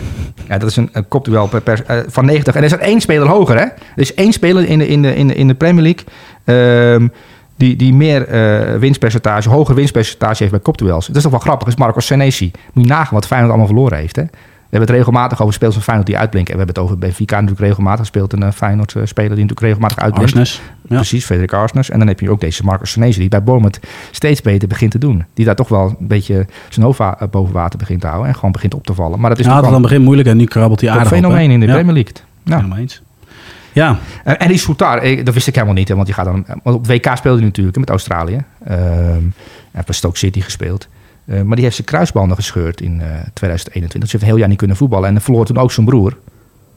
Ja, 0.49 0.59
dat 0.59 0.71
is 0.71 0.77
een, 0.77 0.89
een 0.93 1.09
kopduel 1.09 1.47
per, 1.47 1.61
per, 1.61 1.85
uh, 1.91 1.99
van 2.09 2.25
90. 2.25 2.55
En 2.55 2.61
er 2.61 2.67
is 2.67 2.73
er 2.73 2.79
één 2.79 3.01
speler 3.01 3.29
hoger, 3.29 3.57
hè? 3.57 3.62
Er 3.62 3.73
is 3.95 4.15
één 4.15 4.33
speler 4.33 4.69
in 4.69 4.79
de, 4.79 4.89
in 4.89 5.03
de, 5.03 5.15
in 5.15 5.27
de, 5.27 5.35
in 5.35 5.49
de 5.49 5.55
Premier 5.55 5.83
League... 5.83 6.05
Um, 6.95 7.12
die, 7.57 7.77
die 7.77 7.95
meer 7.95 8.29
uh, 8.29 8.79
winstpercentage, 8.79 9.49
hoger 9.49 9.75
winstpercentage 9.75 10.37
heeft 10.39 10.51
bij 10.51 10.61
kopduels. 10.61 11.07
Dat 11.07 11.17
is 11.17 11.23
toch 11.23 11.31
wel 11.31 11.41
grappig, 11.41 11.69
is 11.69 11.77
Marco 11.77 12.01
Senesi. 12.01 12.51
Moet 12.73 12.85
je 12.85 12.91
nagaan 12.91 13.15
wat 13.15 13.27
Feyenoord 13.27 13.51
allemaal 13.51 13.73
verloren 13.73 13.99
heeft, 13.99 14.17
hè? 14.17 14.23
We 14.66 14.76
hebben 14.76 14.94
het 14.94 14.98
regelmatig 14.98 15.40
over 15.40 15.55
spelers 15.55 15.74
van 15.74 15.85
Feyenoord 15.85 16.09
die 16.09 16.18
uitblinken. 16.18 16.52
En 16.52 16.59
we 16.59 16.64
hebben 16.64 16.83
het 16.83 16.92
over 16.92 17.07
Benfica 17.07 17.35
natuurlijk 17.40 17.66
regelmatig 17.66 18.00
gespeeld. 18.00 18.33
Een 18.33 18.42
uh, 18.42 18.50
Feyenoord 18.50 18.94
uh, 18.94 19.02
speler 19.05 19.37
die 19.37 19.44
natuurlijk 19.44 19.61
regelmatig 19.61 19.98
uitblinkt. 19.98 20.37
Arsnes. 20.37 20.62
Ja. 20.88 20.96
Precies, 20.96 21.24
Frederik 21.24 21.52
Arsnes. 21.52 21.90
En 21.90 21.98
dan 21.98 22.09
heb 22.09 22.20
je 22.20 22.31
ook 22.31 22.40
deze 22.40 22.64
Marcus 22.64 22.90
Senese 22.90 23.18
die 23.18 23.29
bij 23.29 23.42
Bournemouth 23.42 23.81
steeds 24.11 24.42
beter 24.42 24.68
begint 24.68 24.90
te 24.90 24.98
doen. 24.98 25.24
Die 25.35 25.44
daar 25.44 25.55
toch 25.55 25.68
wel 25.68 25.96
een 26.00 26.07
beetje 26.07 26.46
zijn 26.68 26.87
hoofd 26.87 27.31
boven 27.31 27.55
water 27.55 27.79
begint 27.79 28.00
te 28.00 28.07
houden. 28.07 28.29
En 28.29 28.35
gewoon 28.35 28.52
begint 28.52 28.74
op 28.74 28.87
te 28.87 28.94
vallen. 28.94 29.20
Maar 29.20 29.31
dat 29.31 29.38
is 29.38 29.46
ja, 29.46 29.70
het 29.70 29.83
begin 29.83 30.02
moeilijk 30.02 30.29
en 30.29 30.37
nu 30.37 30.44
krabbelt 30.44 30.81
hij 30.81 30.90
aardig 30.90 31.11
Een 31.11 31.16
fenomeen 31.16 31.46
op, 31.46 31.52
in 31.52 31.61
de 31.61 31.66
ja. 31.66 31.72
Premier 31.72 31.94
League. 31.94 32.12
Ja. 32.42 32.57
Helemaal 32.57 32.79
eens. 32.79 33.02
Ja. 33.72 33.98
Uh, 34.24 34.35
en 34.38 34.48
die 34.48 34.59
Soutar, 34.59 35.24
dat 35.24 35.35
wist 35.35 35.46
ik 35.46 35.55
helemaal 35.55 35.74
niet. 35.74 35.88
Hè, 35.88 35.94
want, 35.94 36.07
je 36.07 36.14
gaat 36.14 36.24
dan, 36.24 36.46
want 36.62 36.76
op 36.76 36.87
WK 36.87 37.11
speelde 37.16 37.38
hij 37.38 37.46
natuurlijk 37.46 37.76
met 37.76 37.90
Australië. 37.90 38.44
Hij 38.64 39.20
heeft 39.72 39.87
bij 39.87 39.94
Stoke 39.94 40.18
City 40.18 40.40
gespeeld. 40.40 40.88
Uh, 41.27 41.43
maar 41.43 41.55
die 41.55 41.65
heeft 41.65 41.77
zijn 41.77 41.87
kruisbanden 41.87 42.37
gescheurd 42.37 42.81
in 42.81 42.93
uh, 42.93 43.07
2021. 43.33 43.91
Dus 43.91 44.01
hij 44.01 44.11
heeft 44.11 44.23
een 44.23 44.29
heel 44.29 44.37
jaar 44.37 44.49
niet 44.49 44.59
kunnen 44.59 44.77
voetballen. 44.77 45.07
En 45.07 45.15
dan 45.15 45.23
verloor 45.23 45.45
toen 45.47 45.59
ook 45.59 45.73
zijn 45.73 45.87
broer. 45.87 46.11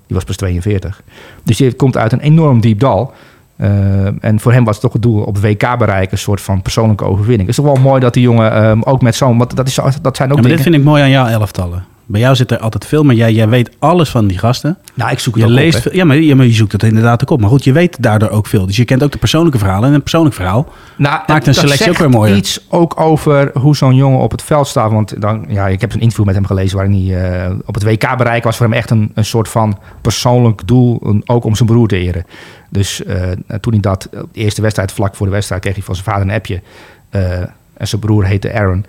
Die 0.08 0.16
was 0.16 0.24
pas 0.24 0.36
42. 0.36 1.02
Dus 1.44 1.58
die 1.58 1.74
komt 1.74 1.98
uit 1.98 2.12
een 2.12 2.20
enorm 2.20 2.60
diep 2.62 2.80
dal. 2.80 3.14
Eh, 3.56 4.24
en 4.24 4.40
voor 4.40 4.54
hem 4.54 4.64
was 4.64 4.74
het 4.74 4.84
toch 4.84 4.94
het 4.94 5.02
doel 5.02 5.24
op 5.24 5.38
WK 5.38 5.78
bereiken, 5.78 6.12
een 6.12 6.18
soort 6.18 6.42
van 6.42 6.62
persoonlijke 6.62 7.04
overwinning. 7.04 7.50
Het 7.50 7.58
is 7.58 7.64
toch 7.64 7.74
wel 7.74 7.84
mooi 7.84 8.00
dat 8.00 8.14
die 8.14 8.24
jongen 8.24 8.52
ehm, 8.52 8.82
ook 8.82 9.02
met 9.02 9.16
zo'n... 9.16 9.38
want 9.38 9.56
Dat, 9.56 9.68
is, 9.68 9.80
dat 10.02 10.16
zijn 10.16 10.30
ook 10.30 10.36
Ja, 10.36 10.42
maar 10.42 10.52
dit 10.52 10.62
vind 10.62 10.76
ik 10.76 10.84
mooi 10.84 11.04
aan 11.04 11.10
jouw 11.10 11.28
elftallen. 11.28 11.86
Bij 12.12 12.22
jou 12.22 12.36
zit 12.36 12.52
er 12.52 12.60
altijd 12.60 12.86
veel, 12.86 13.04
maar 13.04 13.16
jij, 13.16 13.34
jij 13.34 13.50
weet 13.50 13.70
alles 13.80 14.10
van 14.10 14.28
die 14.28 14.38
gasten. 14.38 14.78
Nou, 14.94 15.12
ik 15.12 15.20
zoek 15.20 15.36
het 15.36 15.44
Je 15.44 15.50
ook 15.50 15.56
leest 15.56 15.78
op, 15.78 15.84
hè. 15.84 15.90
veel, 15.90 16.00
ja, 16.00 16.06
maar, 16.06 16.18
ja, 16.18 16.36
maar 16.36 16.46
je 16.46 16.52
zoekt 16.54 16.72
het 16.72 16.84
inderdaad 16.84 17.22
ook 17.22 17.30
op. 17.30 17.40
Maar 17.40 17.50
goed, 17.50 17.64
je 17.64 17.72
weet 17.72 18.04
daardoor 18.04 18.30
ook 18.30 18.48
veel. 18.48 18.66
Dus 18.66 18.76
je 18.76 18.86
kent 18.86 19.04
ook 19.04 19.12
de 19.12 19.18
persoonlijke 19.18 19.58
verhalen. 19.58 19.90
En 19.90 19.96
een 19.96 20.02
persoonlijk 20.02 20.36
verhaal 20.36 20.68
Nou, 20.98 21.22
Maakt 21.28 21.48
een 21.48 21.54
selectie 21.54 21.90
ook 21.90 21.98
weer 21.98 22.10
mooier. 22.10 22.36
iets 22.36 22.66
ook 22.70 23.00
over 23.00 23.52
hoe 23.54 23.76
zo'n 23.76 23.96
jongen 23.96 24.20
op 24.20 24.32
het 24.32 24.42
veld 24.42 24.68
staat. 24.68 24.92
Want 24.92 25.22
dan, 25.22 25.46
ja, 25.48 25.68
ik 25.68 25.82
heb 25.82 25.94
een 25.94 26.00
interview 26.00 26.26
met 26.26 26.36
hem 26.36 26.46
gelezen 26.46 26.78
waarin 26.78 27.08
hij 27.08 27.46
eh, 27.46 27.56
op 27.66 27.74
het 27.74 27.84
WK 27.84 28.18
bereiken 28.18 28.44
was 28.44 28.58
voor 28.58 28.66
hem 28.66 28.76
echt 28.76 28.90
een, 28.90 29.12
een 29.14 29.26
soort 29.26 29.48
van 29.48 29.78
persoonlijk 30.02 30.68
doel. 30.68 31.22
ook 31.26 31.44
om 31.44 31.56
zijn 31.56 31.70
broer 31.70 31.88
te 31.88 31.98
eren. 31.98 32.26
Dus 32.70 33.04
eh, 33.04 33.32
toen 33.62 33.74
hij 33.74 33.82
dat, 33.82 34.10
op 34.12 34.34
de 34.34 34.40
eerste 34.40 34.62
wedstrijd, 34.62 34.92
vlak 34.92 35.16
voor 35.16 35.26
de 35.26 35.32
wedstrijd, 35.32 35.62
kreeg 35.62 35.74
hij 35.76 35.84
van 35.84 35.96
zijn 35.96 36.08
vader 36.08 36.28
een 36.28 36.34
appje. 36.36 36.62
Eh, 37.10 37.40
en 37.74 37.88
zijn 37.88 38.02
broer 38.02 38.26
heette 38.26 38.54
Aaron. 38.54 38.86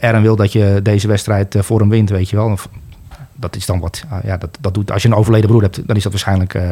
Aaron 0.00 0.22
wil 0.22 0.36
dat 0.36 0.52
je 0.52 0.80
deze 0.82 1.08
wedstrijd 1.08 1.54
eh, 1.54 1.62
voor 1.62 1.80
hem 1.80 1.88
wint, 1.88 2.10
weet 2.10 2.30
je 2.30 2.36
wel. 2.36 2.50
Of- 2.50 2.68
Dat 3.34 3.56
is 3.56 3.66
dan 3.66 3.80
wat, 3.80 4.04
ah, 4.08 4.18
ja, 4.24 4.36
dat, 4.36 4.58
dat 4.60 4.74
doet, 4.74 4.90
als 4.90 5.02
je 5.02 5.08
een 5.08 5.14
overleden 5.14 5.48
broer 5.48 5.62
hebt, 5.62 5.86
dan 5.86 5.96
is 5.96 6.02
dat 6.02 6.12
waarschijnlijk 6.12 6.54
eh, 6.54 6.70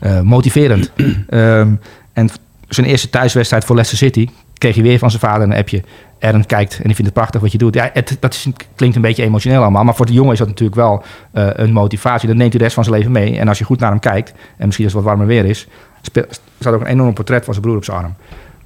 eh, 0.00 0.20
motiverend. 0.20 0.90
Ehm, 1.28 1.70
en 2.12 2.28
zijn 2.68 2.86
eerste 2.86 3.10
thuiswedstrijd 3.10 3.64
voor 3.64 3.74
Leicester 3.76 4.06
City 4.06 4.28
kreeg 4.58 4.74
hij 4.74 4.82
weer 4.84 4.98
van 4.98 5.10
zijn 5.10 5.22
vader 5.22 5.42
een 5.42 5.54
appje. 5.56 5.82
Aaron 6.20 6.46
kijkt 6.46 6.72
en 6.76 6.82
die 6.84 6.94
vindt 6.94 7.04
het 7.04 7.12
prachtig 7.12 7.40
wat 7.40 7.52
je 7.52 7.58
doet. 7.58 7.74
Ja, 7.74 7.90
het, 7.92 8.16
dat 8.20 8.34
is, 8.34 8.46
klinkt 8.74 8.96
een 8.96 9.02
beetje 9.02 9.22
emotioneel 9.22 9.62
allemaal. 9.62 9.84
Maar 9.84 9.94
voor 9.94 10.06
de 10.06 10.12
jongen 10.12 10.32
is 10.32 10.38
dat 10.38 10.48
natuurlijk 10.48 10.76
wel 10.76 11.02
een 11.32 11.72
motivatie. 11.72 12.28
Dat 12.28 12.36
neemt 12.36 12.50
hij 12.50 12.58
de 12.58 12.64
rest 12.64 12.74
van 12.74 12.84
zijn 12.84 12.96
leven 12.96 13.12
mee. 13.12 13.38
En 13.38 13.48
als 13.48 13.58
je 13.58 13.64
goed 13.64 13.80
naar 13.80 13.90
hem 13.90 13.98
kijkt, 14.00 14.32
en 14.56 14.64
misschien 14.64 14.84
als 14.84 14.94
het 14.94 15.02
wat 15.04 15.12
warmer 15.12 15.26
weer 15.26 15.44
is... 15.44 15.66
speel- 16.02 16.24
staat 16.60 16.74
ook 16.74 16.80
een 16.80 16.86
enorm 16.86 17.14
portret 17.14 17.44
van 17.44 17.52
zijn 17.54 17.64
broer 17.66 17.76
op 17.76 17.84
zijn 17.84 17.96
arm. 17.96 18.14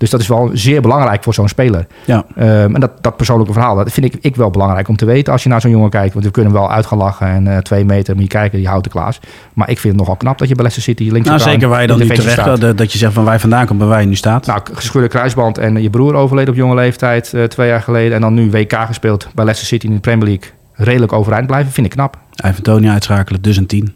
Dus 0.01 0.11
dat 0.11 0.21
is 0.21 0.29
wel 0.29 0.51
zeer 0.53 0.83
belangrijk 0.83 1.23
voor 1.23 1.35
zo'n 1.35 1.49
speler. 1.49 1.87
Ja. 2.05 2.25
Ehm, 2.37 2.75
en 2.75 2.81
dat, 2.81 2.91
dat 3.01 3.17
persoonlijke 3.17 3.53
verhaal, 3.53 3.77
dat 3.77 3.93
vind 3.93 4.15
ik, 4.15 4.19
ik 4.21 4.37
wel 4.37 4.51
belangrijk 4.51 4.89
om 4.89 4.97
te 4.97 5.05
weten 5.05 5.33
als 5.33 5.43
je 5.43 5.49
naar 5.49 5.61
zo'n 5.61 5.71
jongen 5.71 5.91
kijkt. 5.91 6.13
Want 6.13 6.25
we 6.25 6.31
kunnen 6.31 6.53
hem 6.53 6.61
wel 6.61 6.71
uit 6.71 6.87
gaan 6.87 6.99
lachen 6.99 7.27
en 7.27 7.47
eh, 7.47 7.59
twee 7.59 7.85
meter 7.85 8.15
moet 8.15 8.23
je 8.23 8.29
kijken, 8.29 8.59
die 8.59 8.69
houdt 8.69 8.85
de 8.85 8.91
Klaas. 8.91 9.21
Maar 9.55 9.71
ik 9.71 9.79
vind 9.79 9.93
het 9.93 10.03
nogal 10.03 10.17
knap 10.17 10.39
dat 10.39 10.49
je 10.49 10.55
bij 10.55 10.65
Leicester 10.65 10.95
City 10.95 11.11
links 11.13 11.29
Nou, 11.29 11.41
zeker 11.41 11.69
waar 11.69 11.81
je 11.81 11.87
dan 11.87 11.99
nu 11.99 12.07
feestje 12.07 12.35
terecht 12.35 12.61
dat, 12.61 12.79
dat 12.79 12.93
je 12.93 12.99
zegt 12.99 13.13
van 13.13 13.33
je 13.33 13.39
vandaan 13.39 13.67
komt, 13.67 13.79
bij 13.79 13.89
waar 13.89 14.01
je 14.01 14.07
nu 14.07 14.15
staat. 14.15 14.47
Nou, 14.47 14.61
gescheurde 14.73 15.09
kruisband 15.09 15.59
en 15.59 15.83
je 15.83 15.91
broer 15.91 16.15
overleden 16.15 16.51
op 16.51 16.57
jonge 16.59 16.75
leeftijd 16.75 17.35
eh, 17.35 17.45
twee 17.45 17.69
jaar 17.69 17.83
geleden. 17.83 18.15
En 18.15 18.21
dan 18.21 18.35
nu 18.35 18.51
WK 18.51 18.73
gespeeld 18.87 19.29
bij 19.35 19.45
Leicester 19.45 19.67
City 19.67 19.87
in 19.87 19.95
de 19.95 20.01
Premier 20.01 20.29
League. 20.29 20.51
Redelijk 20.73 21.13
overeind 21.13 21.47
blijven, 21.47 21.73
vind 21.73 21.87
ik 21.87 21.93
knap. 21.93 22.19
Ivan 22.47 22.63
Tony 22.63 22.89
uitschakelen, 22.89 23.43
dus 23.43 23.57
een 23.57 23.67
10. 23.67 23.95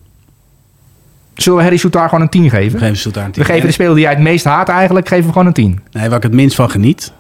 Zullen 1.35 1.59
we 1.59 1.64
Harry 1.64 1.79
Soutaar 1.79 2.09
gewoon 2.09 2.25
een 2.25 2.31
10 2.31 2.51
geven? 2.51 2.79
We 2.79 2.85
geven 2.87 3.23
een 3.23 3.31
10. 3.33 3.42
We 3.42 3.49
geven 3.49 3.66
de 3.66 3.73
speler 3.73 3.94
die 3.94 4.03
jij 4.03 4.12
het 4.12 4.23
meest 4.23 4.44
haat 4.44 4.68
eigenlijk, 4.68 5.09
geven 5.09 5.25
we 5.27 5.33
gewoon 5.33 5.47
een 5.47 5.53
10. 5.53 5.81
Nee, 5.90 6.09
waar 6.09 6.16
ik 6.16 6.23
het 6.23 6.33
minst 6.33 6.57
van 6.57 6.70
geniet. 6.70 7.12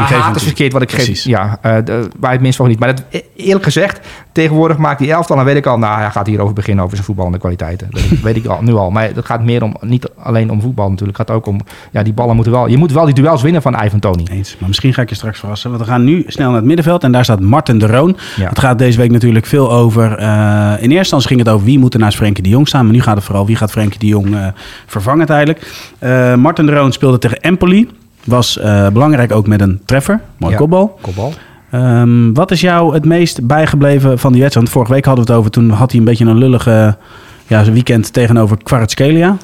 Nou, 0.00 0.14
haat 0.14 0.28
een 0.28 0.34
is 0.34 0.38
10. 0.38 0.46
verkeerd 0.46 0.72
wat 0.72 0.82
ik 0.82 0.88
Precies. 0.88 1.22
geef. 1.22 1.32
Ja, 1.32 1.58
eh, 1.62 1.76
de- 1.84 2.08
waar 2.20 2.32
het 2.32 2.40
minst 2.40 2.56
van 2.56 2.68
niet. 2.68 2.78
Maar 2.78 2.94
dat, 2.96 3.04
e- 3.10 3.20
eerlijk 3.36 3.64
gezegd, 3.64 4.00
tegenwoordig 4.32 4.76
maakt 4.76 4.98
die 4.98 5.12
elftal, 5.12 5.36
dan 5.36 5.44
weet 5.44 5.56
ik 5.56 5.66
al, 5.66 5.78
nou, 5.78 6.00
hij 6.00 6.10
gaat 6.10 6.26
hierover 6.26 6.54
beginnen 6.54 6.82
over 6.84 6.94
zijn 6.96 7.06
voetballende 7.06 7.38
kwaliteiten. 7.38 7.88
Dat 7.90 8.02
weet 8.22 8.36
ik 8.36 8.46
al, 8.46 8.62
nu 8.62 8.74
al. 8.74 8.90
Maar 8.90 9.04
het 9.14 9.24
gaat 9.26 9.42
meer 9.44 9.62
om, 9.62 9.76
niet 9.80 10.08
alleen 10.22 10.50
om 10.50 10.60
voetbal 10.60 10.90
natuurlijk. 10.90 11.18
Het 11.18 11.26
gaat 11.28 11.36
ook 11.36 11.46
om, 11.46 11.60
ja, 11.90 12.02
die 12.02 12.12
ballen 12.12 12.34
moeten 12.34 12.52
wel, 12.52 12.66
je 12.68 12.76
moet 12.76 12.92
wel 12.92 13.04
die 13.04 13.14
duels 13.14 13.42
winnen 13.42 13.62
van 13.62 13.84
Ivan 13.84 14.00
Tony. 14.00 14.26
Eens. 14.30 14.56
Maar 14.58 14.68
misschien 14.68 14.94
ga 14.94 15.02
ik 15.02 15.08
je 15.08 15.14
straks 15.14 15.38
verrassen. 15.38 15.70
Want 15.70 15.82
we 15.82 15.88
gaan 15.88 16.04
nu 16.04 16.24
snel 16.26 16.46
naar 16.46 16.56
het 16.56 16.64
middenveld. 16.66 17.02
En 17.04 17.12
daar 17.12 17.24
staat 17.24 17.40
Martin 17.40 17.78
de 17.78 17.86
Roon. 17.86 18.16
Ja. 18.36 18.48
Het 18.48 18.58
gaat 18.58 18.78
deze 18.78 18.98
week 18.98 19.10
natuurlijk 19.10 19.46
veel 19.46 19.72
over... 19.72 20.18
eh, 20.18 20.26
in 20.78 20.78
eerste 20.78 20.96
instantie 20.96 21.28
ging 21.28 21.40
het 21.40 21.48
over 21.48 21.66
wie 21.66 21.78
moet 21.78 21.94
er 21.94 22.00
naast 22.00 22.16
Frenkie 22.16 22.42
de 22.42 22.48
Jong 22.48 22.68
staan. 22.68 22.84
Maar 22.84 22.94
nu 22.94 23.02
gaat 23.02 23.16
het 23.16 23.24
vooral 23.24 23.46
wie 23.46 23.56
gaat 23.56 23.70
Frenkie 23.70 23.98
de 23.98 24.06
Jong 24.06 24.34
eh, 24.34 24.46
vervangen 24.86 25.26
tijdelijk. 25.26 25.72
Eh 25.98 26.34
Martin 26.34 26.66
de 26.66 26.72
Roon 26.74 26.92
speelde 26.92 27.18
tegen 27.18 27.40
Empoli. 27.40 27.88
Was 28.26 28.58
eh, 28.58 28.88
belangrijk 28.88 29.32
ook 29.32 29.46
met 29.46 29.60
een 29.60 29.80
treffer. 29.84 30.20
Mooi 30.36 30.52
Ja. 30.52 30.58
kopbal. 30.58 30.98
Kopbal. 31.00 31.32
Ehm, 31.70 32.32
wat 32.32 32.50
is 32.50 32.60
jou 32.60 32.94
het 32.94 33.04
meest 33.04 33.46
bijgebleven 33.46 34.18
van 34.18 34.32
die 34.32 34.40
wedstrijd? 34.40 34.54
Want 34.54 34.70
vorige 34.70 34.92
week 34.92 35.04
hadden 35.04 35.24
we 35.24 35.30
het 35.30 35.40
over. 35.40 35.50
Toen 35.52 35.70
had 35.70 35.90
hij 35.90 35.98
een 36.00 36.06
beetje 36.06 36.24
een 36.24 36.38
lullige 36.38 36.96
ja, 37.46 37.64
weekend 37.72 38.12
tegenover 38.12 38.56
Kvaratskhelia. 38.62 39.36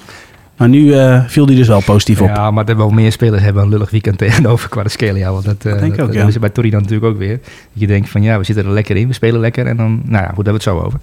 Maar 0.57 0.68
nu 0.68 0.95
eh, 0.95 1.25
viel 1.27 1.47
hij 1.47 1.55
dus 1.55 1.68
wel 1.68 1.83
positief 1.83 2.21
op. 2.21 2.29
Ja, 2.29 2.51
maar 2.51 2.68
er 2.68 2.77
wel 2.77 2.90
meer 2.90 3.12
spelers 3.12 3.42
hebben 3.42 3.62
een 3.62 3.68
lullig 3.68 3.90
weekend 3.90 4.18
tegenover 4.27 4.68
Kvaratskhelia. 4.68 5.33
Want 5.33 5.45
dat, 5.45 5.64
eh, 5.64 5.71
Dat 5.73 5.81
denk 5.81 5.95
ik 5.95 6.01
ook, 6.01 6.07
dat, 6.07 6.14
ja. 6.14 6.21
dat 6.21 6.29
is 6.31 6.38
bij 6.38 6.49
Torino 6.51 6.79
natuurlijk 6.79 7.12
ook 7.12 7.18
weer. 7.18 7.38
Dat 7.42 7.49
je 7.73 7.87
denkt 7.87 8.09
van 8.09 8.23
ja, 8.23 8.38
we 8.38 8.45
zitten 8.45 8.64
er 8.64 8.71
lekker 8.71 8.97
in, 8.97 9.07
we 9.09 9.12
spelen 9.14 9.40
lekker. 9.40 9.66
En 9.66 9.77
dan, 9.77 10.03
nou 10.05 10.23
ja, 10.25 10.31
goed, 10.35 10.45
daar 10.45 10.55
hebben 10.55 10.64
we 10.64 10.71
het 10.71 10.79
zo 10.79 10.79
over. 10.79 10.99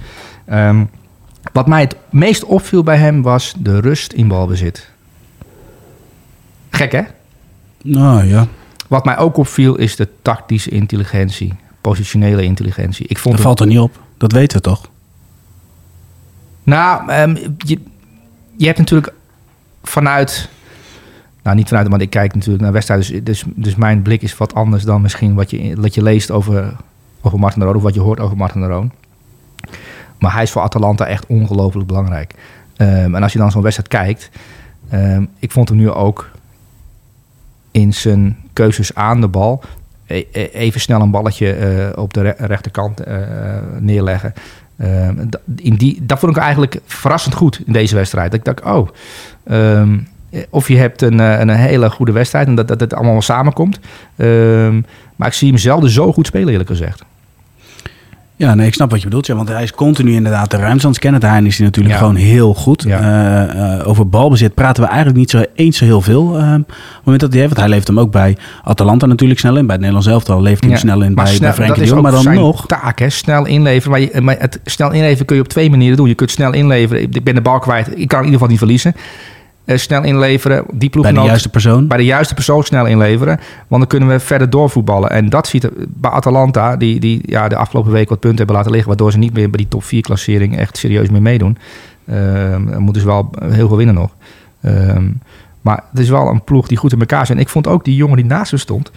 Ehm, 0.45 0.83
wat 1.53 1.67
mij 1.67 1.81
het 1.81 1.95
meest 2.09 2.45
opviel 2.45 2.83
bij 2.83 2.97
hem 2.97 3.21
was 3.21 3.53
de 3.57 3.79
rust 3.79 4.13
in 4.13 4.27
balbezit. 4.27 4.89
Gek 6.69 6.91
hè? 6.91 7.01
Nou 7.83 8.23
ja, 8.25 8.47
Wat 8.87 9.05
mij 9.05 9.17
ook 9.17 9.37
opviel 9.37 9.75
is 9.75 9.95
de 9.95 10.07
tactische 10.21 10.69
intelligentie, 10.69 11.53
positionele 11.81 12.43
intelligentie. 12.43 13.07
Ik 13.07 13.17
vond 13.17 13.23
dat 13.23 13.33
het- 13.33 13.43
valt 13.43 13.59
er 13.59 13.67
niet 13.75 13.79
op. 13.83 13.99
Dat 14.17 14.31
weten 14.31 14.57
we 14.57 14.63
toch? 14.63 14.89
Nou, 16.63 17.09
ehm, 17.09 17.35
je, 17.57 17.79
je 18.57 18.65
hebt 18.65 18.77
natuurlijk 18.77 19.13
vanuit. 19.83 20.49
Nou, 21.43 21.55
niet 21.55 21.67
vanuit, 21.67 21.89
maar 21.89 22.01
ik 22.01 22.09
kijk 22.09 22.33
natuurlijk 22.33 22.63
naar 22.63 22.71
wedstrijden. 22.71 23.07
Dus, 23.07 23.23
dus, 23.23 23.43
dus 23.55 23.75
mijn 23.75 24.01
blik 24.01 24.21
is 24.21 24.37
wat 24.37 24.53
anders 24.53 24.83
dan 24.83 25.01
misschien 25.01 25.33
wat 25.35 25.49
je, 25.49 25.75
wat 25.81 25.93
je 25.93 26.03
leest 26.03 26.31
over, 26.31 26.75
over 27.21 27.39
Martin 27.39 27.59
de 27.59 27.65
Roon. 27.65 27.75
Of 27.75 27.81
wat 27.83 27.93
je 27.93 27.99
hoort 27.99 28.19
over 28.19 28.37
Martin 28.37 28.61
de 28.61 28.67
Roon. 28.67 28.91
Maar 30.19 30.33
hij 30.33 30.43
is 30.43 30.51
voor 30.51 30.61
Atalanta 30.61 31.05
echt 31.05 31.25
ongelooflijk 31.25 31.87
belangrijk. 31.87 32.33
Ehm, 32.75 33.15
en 33.15 33.23
als 33.23 33.33
je 33.33 33.39
dan 33.39 33.51
zo'n 33.51 33.61
wedstrijd 33.61 33.89
kijkt. 33.89 34.29
ehm, 34.89 35.25
ik 35.39 35.51
vond 35.51 35.69
hem 35.69 35.77
nu 35.77 35.89
ook 35.91 36.29
in 37.71 37.93
zijn 37.93 38.37
keuzes 38.53 38.95
aan 38.95 39.21
de 39.21 39.27
bal. 39.27 39.61
e- 40.05 40.23
e- 40.31 40.43
Even 40.53 40.79
snel 40.81 41.01
een 41.01 41.11
balletje 41.11 41.51
eh, 41.53 42.01
op 42.01 42.13
de 42.13 42.21
re- 42.21 42.35
rechterkant 42.37 42.99
eh, 42.99 43.17
neerleggen. 43.79 44.33
Ehm, 44.77 45.15
in 45.55 45.75
die, 45.75 46.05
dat 46.05 46.19
vond 46.19 46.35
ik 46.35 46.41
eigenlijk 46.41 46.79
verrassend 46.85 47.35
goed 47.35 47.61
in 47.65 47.73
deze 47.73 47.95
wedstrijd. 47.95 48.31
Dat 48.31 48.39
ik 48.39 48.45
dacht, 48.45 48.75
oh, 48.75 48.87
ehm, 49.43 49.97
of 50.49 50.67
je 50.67 50.77
hebt 50.77 51.01
een, 51.01 51.19
eh, 51.19 51.39
een 51.39 51.49
hele 51.49 51.89
goede 51.89 52.11
wedstrijd 52.11 52.47
en 52.47 52.55
dat, 52.55 52.67
dat 52.67 52.79
het 52.79 52.93
allemaal 52.93 53.21
samenkomt. 53.21 53.79
Ehm, 54.15 54.81
maar 55.15 55.27
ik 55.27 55.33
zie 55.33 55.47
hem 55.49 55.57
zelden 55.57 55.89
zo 55.89 56.13
goed 56.13 56.27
spelen, 56.27 56.49
eerlijk 56.49 56.69
gezegd. 56.69 57.03
Ja, 58.39 58.55
nee, 58.55 58.67
ik 58.67 58.73
snap 58.73 58.89
wat 58.89 58.99
je 58.99 59.05
bedoelt. 59.05 59.25
Ja, 59.25 59.35
want 59.35 59.47
hij 59.49 59.63
is 59.63 59.71
continu 59.71 60.13
inderdaad 60.13 60.51
de 60.51 60.57
ruimte 60.57 60.83
aan 60.83 60.89
het 60.89 60.99
scannen. 60.99 61.19
Daarin 61.19 61.45
is 61.45 61.57
hij 61.57 61.65
natuurlijk 61.65 61.93
Ja. 61.95 61.99
gewoon 62.01 62.15
heel 62.15 62.53
goed. 62.53 62.83
Ja. 62.83 62.99
Eh, 62.99 63.79
eh, 63.79 63.87
over 63.87 64.09
balbezit 64.09 64.53
praten 64.53 64.83
we 64.83 64.87
eigenlijk 64.89 65.17
niet 65.19 65.29
zo 65.29 65.43
eens 65.55 65.77
zo 65.77 65.85
heel 65.85 66.01
veel. 66.01 66.37
eh, 66.37 66.53
op 66.53 66.67
het 66.67 67.03
moment 67.03 67.19
dat 67.21 67.31
hij 67.31 67.39
heeft. 67.41 67.53
Want 67.53 67.65
hij 67.67 67.69
leeft 67.75 67.87
hem 67.87 67.99
ook 67.99 68.11
bij 68.11 68.37
Atalanta 68.63 69.05
natuurlijk 69.05 69.39
snel 69.39 69.55
in. 69.57 69.61
Bij 69.65 69.75
het 69.75 69.79
Nederlands 69.79 70.07
elftal 70.07 70.41
leeft 70.41 70.63
hij 70.63 70.71
Ja, 70.71 70.77
snel 70.77 71.01
in 71.01 71.13
maar 71.13 71.23
bij, 71.25 71.33
snel- 71.33 71.47
bij 71.47 71.53
Frenkie 71.53 71.85
dat 71.85 71.95
is. 71.95 72.01
Maar 72.01 72.11
dan 72.11 72.21
zijn 72.21 72.35
nog... 72.35 72.65
taak, 72.65 72.99
hè? 72.99 73.09
snel 73.09 73.45
inleveren. 73.45 73.91
Maar, 73.91 73.99
je, 74.15 74.21
maar 74.21 74.35
het 74.39 74.59
snel 74.65 74.91
inleveren 74.91 75.25
kun 75.25 75.35
je 75.35 75.41
op 75.41 75.47
twee 75.47 75.69
manieren 75.69 75.97
doen. 75.97 76.07
Je 76.07 76.15
kunt 76.15 76.31
snel 76.31 76.53
inleveren. 76.53 77.01
Ik 77.03 77.23
ben 77.23 77.35
de 77.35 77.41
bal 77.41 77.59
kwijt. 77.59 77.87
Ik 77.87 78.07
kan 78.07 78.19
in 78.19 78.25
ieder 78.25 78.31
geval 78.31 78.47
niet 78.47 78.57
verliezen. 78.57 78.93
Eh, 79.69 79.77
snel 79.77 80.03
inleveren. 80.03 80.63
Die 80.73 80.89
Bij 81.01 81.11
de 81.11 81.21
juiste 81.21 81.49
persoon. 81.49 81.87
bij 81.87 81.97
de 81.97 82.05
juiste 82.05 82.33
persoon 82.33 82.63
snel 82.63 82.85
inleveren. 82.85 83.39
Want 83.67 83.81
dan 83.81 83.87
kunnen 83.87 84.09
we 84.09 84.19
verder 84.19 84.49
doorvoetballen. 84.49 85.09
En 85.09 85.29
dat 85.29 85.47
ziet 85.47 85.63
er 85.63 85.71
bij 85.87 86.11
Atalanta, 86.11 86.75
die, 86.75 86.99
die 86.99 87.21
ja, 87.25 87.47
de 87.47 87.55
afgelopen 87.55 87.91
week 87.91 88.09
wat 88.09 88.19
punten 88.19 88.37
hebben 88.37 88.55
laten 88.55 88.71
liggen. 88.71 88.89
Waardoor 88.89 89.11
ze 89.11 89.17
niet 89.17 89.33
meer 89.33 89.49
bij 89.49 89.57
die 89.57 89.67
top 89.67 89.83
4 89.83 90.01
klassering 90.01 90.57
echt 90.57 90.77
serieus 90.77 91.09
mee 91.09 91.21
meedoen. 91.21 91.57
Dan 92.05 92.81
moeten 92.81 93.01
ze 93.01 93.07
wel 93.07 93.29
heel 93.39 93.67
veel 93.67 93.77
winnen 93.77 93.95
nog. 93.95 94.15
Ehm, 94.61 95.07
maar 95.61 95.83
het 95.89 95.99
is 95.99 96.09
wel 96.09 96.27
een 96.27 96.43
ploeg 96.43 96.67
die 96.67 96.77
goed 96.77 96.93
in 96.93 96.99
elkaar 96.99 97.25
zit. 97.25 97.35
En 97.35 97.41
ik 97.41 97.49
vond 97.49 97.67
ook 97.67 97.85
die 97.85 97.95
jongen 97.95 98.15
die 98.15 98.25
naast 98.25 98.51
hem 98.51 98.59
stond. 98.59 98.91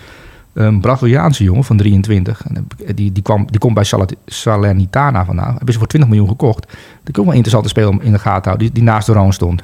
Een 0.52 0.80
Braziliaanse 0.80 1.44
jongen 1.44 1.64
van 1.64 1.76
23. 1.76 2.42
En 2.46 2.66
Die, 2.94 3.12
die, 3.12 3.22
kwam, 3.22 3.46
die 3.46 3.58
komt 3.58 3.74
bij 3.74 3.84
Salernitana 4.26 5.24
vandaan. 5.24 5.54
Hebben 5.54 5.72
ze 5.72 5.78
voor 5.78 5.88
20 5.88 6.10
miljoen 6.10 6.28
gekocht. 6.28 6.66
Dat 7.02 7.14
is 7.14 7.18
ook 7.18 7.26
wel 7.26 7.34
interessant 7.34 7.62
te 7.62 7.68
spelen 7.68 7.88
om 7.90 8.00
in 8.00 8.12
de 8.12 8.18
gaten 8.18 8.42
te 8.42 8.48
houden. 8.48 8.66
Die, 8.66 8.74
die 8.74 8.92
naast 8.92 9.06
de 9.06 9.12
Roon 9.12 9.32
stond. 9.32 9.62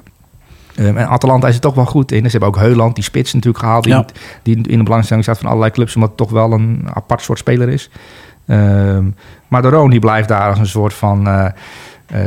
Ehm, 0.79 0.97
en 0.97 1.09
Atalanta 1.09 1.49
is 1.49 1.55
er 1.55 1.61
toch 1.61 1.75
wel 1.75 1.85
goed 1.87 2.12
in. 2.12 2.25
Ze 2.25 2.31
hebben 2.31 2.49
ook 2.49 2.57
Heuland, 2.57 2.95
die 2.95 3.05
spits 3.05 3.33
natuurlijk 3.33 3.64
gehaald. 3.64 3.85
Die, 3.85 3.93
Ja. 3.93 4.05
die 4.43 4.57
in 4.69 4.79
de 4.79 4.85
belangstelling 4.85 5.25
staat 5.25 5.38
van 5.38 5.47
allerlei 5.49 5.71
clubs. 5.73 5.95
Omdat 5.95 6.09
het 6.09 6.19
toch 6.19 6.31
wel 6.31 6.53
een 6.53 6.88
apart 6.95 7.23
soort 7.23 7.38
speler 7.38 7.69
is. 7.69 7.91
Ehm, 8.47 9.05
maar 9.49 9.62
de 9.62 9.69
Roon 9.69 9.91
die 9.91 10.01
blijft 10.01 10.29
daar 10.29 10.49
als 10.49 10.59
een 10.59 10.67
soort 10.67 10.95
van 10.95 11.27
eh, 11.29 11.47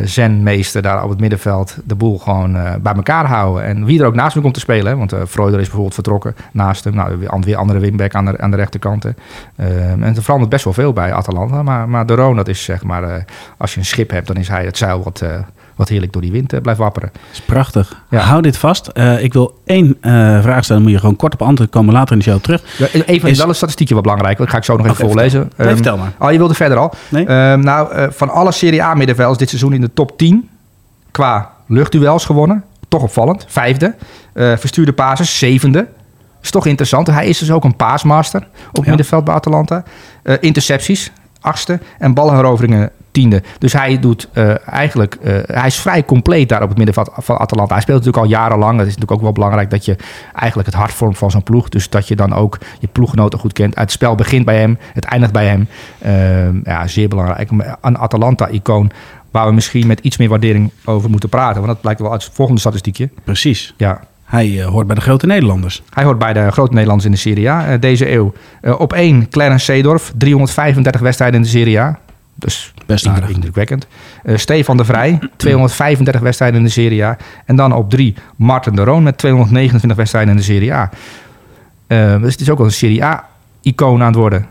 zenmeester 0.04 0.82
daar 0.82 1.04
op 1.04 1.10
het 1.10 1.20
middenveld. 1.20 1.78
De 1.86 1.96
boel 1.96 2.20
gewoon 2.20 2.56
eh, 2.56 2.72
bij 2.82 2.94
elkaar 2.94 3.26
houden. 3.26 3.64
En 3.64 3.86
wie 3.86 4.00
er 4.00 4.06
ook 4.06 4.16
naast 4.16 4.34
hem 4.34 4.42
komt 4.42 4.54
te 4.54 4.60
spelen. 4.60 4.92
Hè, 4.92 4.98
want 4.98 5.14
eh 5.14 5.20
Freuder 5.28 5.56
is 5.60 5.66
bijvoorbeeld 5.66 5.94
vertrokken 5.94 6.36
naast 6.52 6.84
hem. 6.84 6.96
Nou, 6.96 7.18
weer- 7.42 7.58
andere 7.58 7.80
wingback 7.80 8.16
aan 8.16 8.26
de, 8.26 8.38
aan 8.38 8.52
de 8.52 8.58
rechterkant. 8.58 9.06
Ehm, 9.06 10.04
en 10.04 10.16
er 10.16 10.24
verandert 10.24 10.50
best 10.52 10.64
wel 10.64 10.74
veel 10.74 10.94
bij 10.94 11.14
Atalanta. 11.14 11.64
Maar, 11.64 11.90
maar 11.90 12.06
de 12.06 12.16
Roon, 12.16 12.36
dat 12.36 12.48
is 12.48 12.64
zeg 12.64 12.84
maar... 12.84 13.26
als 13.58 13.74
je 13.74 13.80
een 13.80 13.86
schip 13.86 14.10
hebt, 14.10 14.28
dan 14.28 14.36
is 14.36 14.48
hij 14.48 14.66
het 14.66 14.78
zeil 14.78 15.04
wat, 15.04 15.24
wat 15.82 15.89
heerlijk 15.89 16.13
door 16.13 16.22
die 16.22 16.32
wind 16.32 16.54
eh, 16.54 16.62
blijft 16.62 16.80
wapperen. 16.80 17.10
Dat 17.13 17.22
is 17.32 17.41
prachtig. 17.41 18.02
Ja. 18.10 18.20
Hou 18.20 18.41
dit 18.41 18.58
vast. 18.58 18.88
Eh, 18.88 19.24
ik 19.24 19.34
wil 19.34 19.62
één 19.65 19.98
eh, 20.02 20.12
vraag 20.41 20.63
stellen. 20.63 20.67
Dan 20.67 20.82
moet 20.82 20.91
je 20.91 20.98
gewoon 21.00 21.15
kort 21.15 21.34
op 21.34 21.41
antwoord 21.41 21.70
komen 21.70 21.94
later 21.94 22.12
in 22.12 22.17
de 22.17 22.24
show 22.30 22.41
terug. 22.41 22.63
Ja, 22.78 22.88
even 23.06 23.30
Is- 23.30 23.38
wel 23.38 23.50
een 23.50 23.56
statistiekje 23.56 23.94
wat 23.94 24.04
belangrijk. 24.04 24.38
Dat 24.38 24.50
ga 24.50 24.58
ik 24.58 24.63
zo 24.63 24.78
nog 24.78 24.86
even 24.86 24.96
voorlezen. 25.06 25.39
vertel. 25.41 25.58
Nee, 25.58 25.67
Ehm, 25.67 25.76
vertel 25.76 25.98
maar. 25.98 26.12
Oh, 26.20 26.32
je 26.32 26.38
wilde 26.38 26.54
verder 26.54 26.78
al? 26.78 26.94
Nee? 27.10 27.26
Ehm, 27.26 27.60
nou, 27.60 28.12
van 28.12 28.30
alle 28.30 28.52
Serie 28.52 28.84
A 28.84 28.94
middenvelders 28.94 29.38
dit 29.39 29.50
seizoen 29.50 29.74
in 29.74 29.82
de 29.82 29.94
top 29.94 30.17
10 30.17 30.50
qua 31.12 31.50
luchtduels 31.67 32.26
gewonnen. 32.26 32.63
toch 32.88 33.02
opvallend. 33.04 33.46
Vijfde. 33.48 33.96
Verstuurde 34.34 34.94
passes, 34.94 35.38
zevende. 35.39 35.88
Is 36.41 36.52
toch 36.52 36.65
interessant. 36.65 37.08
Hij 37.08 37.28
is 37.28 37.38
dus 37.38 37.52
ook 37.52 37.63
een 37.63 37.76
paasmaster 37.76 38.48
op 38.72 38.84
Ja. 38.84 38.89
middenveld 38.89 39.24
bij 39.24 39.34
Atalanta. 39.34 39.84
Intercepties, 40.39 41.12
achtste. 41.42 41.80
En 41.98 42.14
ballenheroveringen, 42.14 42.92
tiende. 43.12 43.44
Dus 43.58 43.74
hij 43.74 44.00
doet 44.00 44.30
eh, 44.34 44.68
eigenlijk... 44.68 45.16
eh, 45.16 45.36
hij 45.46 45.68
is 45.68 45.80
vrij 45.80 46.06
compleet 46.06 46.50
daar 46.50 46.62
op 46.62 46.68
het 46.68 46.78
middenveld 46.78 47.10
van 47.14 47.38
Atalanta. 47.38 47.74
Hij 47.74 47.82
speelt 47.82 47.98
natuurlijk 47.98 48.24
al 48.26 48.32
jarenlang. 48.32 48.72
Het 48.72 48.88
is 48.88 48.94
natuurlijk 48.94 49.12
ook 49.12 49.22
wel 49.22 49.32
belangrijk 49.32 49.70
dat 49.70 49.86
je 49.86 49.96
eigenlijk 50.34 50.70
het 50.70 50.78
hart 50.78 50.94
vormt 50.94 51.18
van 51.18 51.32
zo'n 51.32 51.44
ploeg. 51.44 51.70
Dus 51.70 51.90
dat 51.90 52.08
je 52.08 52.16
dan 52.16 52.34
ook 52.34 52.58
je 52.80 52.88
ploeggenoten 52.88 53.40
goed 53.40 53.54
kent. 53.54 53.76
Het 53.76 53.92
spel 53.92 54.16
begint 54.16 54.46
bij 54.46 54.60
hem, 54.60 54.78
het 54.94 55.06
eindigt 55.06 55.34
bij 55.34 55.48
hem. 55.48 55.68
Ehm, 56.02 56.60
ja, 56.64 56.88
zeer 56.88 57.08
belangrijk. 57.08 57.52
Een 57.82 57.98
Atalanta-icoon 57.98 58.92
waar 59.32 59.48
we 59.48 59.54
misschien 59.54 59.88
met 59.88 60.00
iets 60.00 60.18
meer 60.18 60.30
waardering 60.30 60.72
over 60.86 61.10
moeten 61.10 61.30
praten. 61.30 61.56
Want 61.56 61.68
dat 61.68 61.82
blijkt 61.82 62.00
wel 62.00 62.12
uit 62.12 62.24
het 62.24 62.34
volgende 62.34 62.60
statistiekje. 62.62 63.10
Precies. 63.24 63.74
Ja, 63.78 64.02
Hij 64.32 64.62
eh, 64.62 64.65
hoort 64.65 64.88
bij 64.88 64.96
de 64.96 65.02
grote 65.02 65.26
Nederlanders. 65.26 65.82
hij 65.89 66.04
hoort 66.04 66.17
bij 66.17 66.34
de 66.34 66.52
grote 66.52 66.72
Nederlanders 66.72 67.06
in 67.06 67.12
de 67.12 67.17
Serie 67.17 67.50
A 67.50 67.67
eh, 67.67 67.80
deze 67.80 68.12
eeuw. 68.12 68.34
Eh, 68.62 68.80
op 68.80 68.94
één 68.94 69.30
Clarence 69.30 69.65
Seedorf, 69.65 70.13
335 70.17 71.02
wedstrijden 71.02 71.38
in 71.38 71.41
de 71.41 71.52
Serie 71.52 71.80
A. 71.80 72.00
Dus 72.36 72.74
Best 72.86 73.08
aardig. 73.08 73.30
indrukwekkend. 73.30 73.88
Stefan 74.26 74.78
de 74.78 74.86
Vrij, 74.86 75.20
235 75.38 76.22
wedstrijden 76.22 76.60
in 76.60 76.65
de 76.65 76.72
Serie 76.72 77.06
A. 77.06 77.17
En 77.46 77.56
dan 77.56 77.74
op 77.74 77.89
drie 77.89 78.15
Martin 78.36 78.76
de 78.76 78.84
Roon 78.84 79.04
met 79.04 79.17
229 79.17 79.98
wedstrijden 79.98 80.32
in 80.32 80.38
de 80.38 80.44
Serie 80.44 80.74
A. 80.74 80.89
Dus 82.20 82.32
het 82.32 82.41
is 82.41 82.50
ook 82.50 82.58
wel 82.58 82.67
een 82.67 82.74
Serie 82.74 83.04
A-icoon 83.04 84.02
aan 84.02 84.08
het 84.08 84.15
worden. 84.15 84.46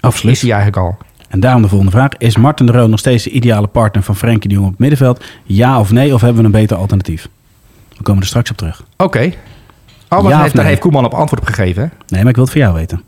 Absoluut. 0.00 0.34
Is 0.34 0.42
hij 0.42 0.52
eigenlijk 0.52 0.82
al. 0.82 0.98
En 1.28 1.40
daarom 1.40 1.62
de 1.62 1.68
volgende 1.68 1.92
vraag. 1.92 2.10
Is 2.18 2.36
Martin 2.36 2.66
de 2.66 2.72
Roon 2.72 2.90
nog 2.90 2.98
steeds 2.98 3.24
de 3.24 3.30
ideale 3.30 3.66
partner 3.66 4.02
van 4.02 4.16
Frenkie 4.16 4.48
de 4.48 4.54
Jong 4.54 4.66
op 4.66 4.72
het 4.72 4.80
middenveld? 4.80 5.24
Ja 5.44 5.80
of 5.80 5.92
nee? 5.92 6.14
Of 6.14 6.20
hebben 6.20 6.40
we 6.40 6.46
een 6.46 6.52
beter 6.52 6.76
alternatief? 6.76 7.28
We 7.96 8.02
komen 8.02 8.20
er 8.22 8.28
straks 8.28 8.50
op 8.50 8.56
terug. 8.56 8.82
Oké. 8.96 9.18
Oh, 10.08 10.10
maar 10.10 10.22
Ja 10.22 10.28
daar 10.28 10.40
heeft, 10.40 10.52
daar 10.54 10.62
nee? 10.62 10.64
heeft 10.72 10.80
Koeman 10.80 11.04
op 11.04 11.14
antwoord 11.14 11.42
op 11.42 11.48
gegeven. 11.48 11.82
hè? 11.82 11.88
Nee, 12.08 12.20
maar 12.20 12.28
ik 12.30 12.34
wil 12.34 12.44
het 12.44 12.52
van 12.52 12.62
jou 12.62 12.74
weten. 12.74 13.02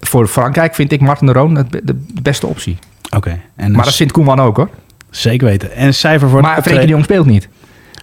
Voor 0.00 0.26
Frankrijk 0.26 0.74
vind 0.74 0.92
ik 0.92 1.00
Martin 1.00 1.26
de 1.26 1.32
Roon 1.32 1.54
de 1.82 1.94
beste 2.22 2.46
optie. 2.46 2.78
Oké. 3.16 3.40
Maar 3.56 3.84
dat 3.84 3.94
vindt 3.94 4.12
Koeman 4.12 4.40
ook 4.40 4.56
hoor. 4.56 4.68
Zeker 5.10 5.46
weten. 5.46 5.72
En 5.72 5.86
een 5.86 5.94
cijfer 5.94 6.28
voor 6.28 6.40
Maar 6.40 6.62
Frenkie 6.62 6.86
de 6.86 6.92
Jong 6.92 7.04
speelt 7.04 7.26
niet. 7.26 7.48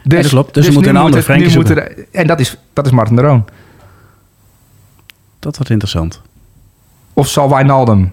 Dus, 0.04 0.22
dat 0.22 0.32
klopt. 0.32 0.54
Dus 0.54 0.68
we 0.68 0.74
moeten 0.74 0.92
nu 0.92 0.98
een 0.98 1.04
andere 1.04 1.24
Frenkie 1.24 1.56
moet 1.56 1.70
er- 1.70 2.06
En 2.12 2.28
dat 2.28 2.40
is, 2.40 2.58
dat 2.74 2.86
is 2.86 2.92
Martin 2.92 3.16
de 3.16 3.22
Roon. 3.22 3.46
Dat 5.40 5.56
wordt 5.56 5.72
interessant. 5.72 6.22
Of 7.14 7.28
zal 7.28 7.50
Wijnaldum 7.50 8.12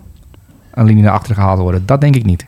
een 0.75 0.85
linie 0.85 1.03
naar 1.03 1.13
achteren 1.13 1.37
gehaald 1.37 1.59
worden? 1.59 1.87
Dat 1.87 2.01
denk 2.01 2.17
ik 2.17 2.25
niet. 2.25 2.47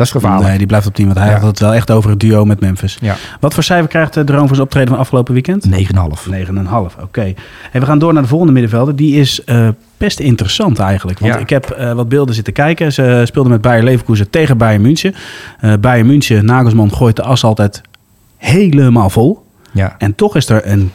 Dat 0.00 0.08
is 0.08 0.20
gevaarlijk. 0.22 0.48
Nee, 0.48 0.58
die 0.58 0.66
blijft 0.66 0.86
op 0.86 0.94
10. 0.94 1.06
Want 1.06 1.18
hij 1.18 1.28
Ja. 1.28 1.34
had 1.34 1.42
het 1.46 1.58
wel 1.58 1.74
echt 1.74 1.90
over 1.90 2.10
het 2.10 2.20
duo 2.20 2.44
met 2.44 2.60
Memphis. 2.60 2.96
Ja. 3.00 3.16
Wat 3.40 3.54
voor 3.54 3.62
cijfer 3.62 3.88
krijgt 3.88 4.14
de 4.14 4.24
Droom 4.24 4.38
voor 4.46 4.48
zijn 4.56 4.60
optreden 4.60 4.88
van 4.88 4.98
afgelopen 4.98 5.32
weekend? 5.34 5.64
9,5. 5.70 6.26
9,5. 6.30 6.96
Oké. 7.02 7.34
En 7.72 7.80
we 7.80 7.86
gaan 7.86 7.98
door 7.98 8.12
naar 8.12 8.22
de 8.22 8.28
volgende 8.28 8.52
middenvelder. 8.52 8.96
Die 8.96 9.14
is 9.20 9.44
eh, 9.44 9.68
best 9.96 10.20
interessant 10.20 10.78
eigenlijk. 10.78 11.18
Want 11.18 11.34
Ja. 11.34 11.38
ik 11.40 11.50
heb 11.50 11.70
eh, 11.70 11.92
wat 11.92 12.08
beelden 12.08 12.34
zitten 12.34 12.52
kijken. 12.52 12.92
Ze 12.92 13.22
speelden 13.24 13.52
met 13.52 13.60
Bayer 13.60 13.84
Leverkusen 13.84 14.30
tegen 14.30 14.56
Bayern 14.58 14.82
München. 14.82 15.14
Eh 15.60 15.72
Bayern 15.80 16.06
München, 16.06 16.44
Nagelsman 16.44 16.92
gooit 16.94 17.16
de 17.16 17.22
as 17.22 17.44
altijd 17.44 17.80
helemaal 18.36 19.10
vol. 19.10 19.44
Ja. 19.72 19.94
En 19.98 20.14
toch 20.14 20.36
is 20.36 20.48
er 20.48 20.66
een 20.66 20.92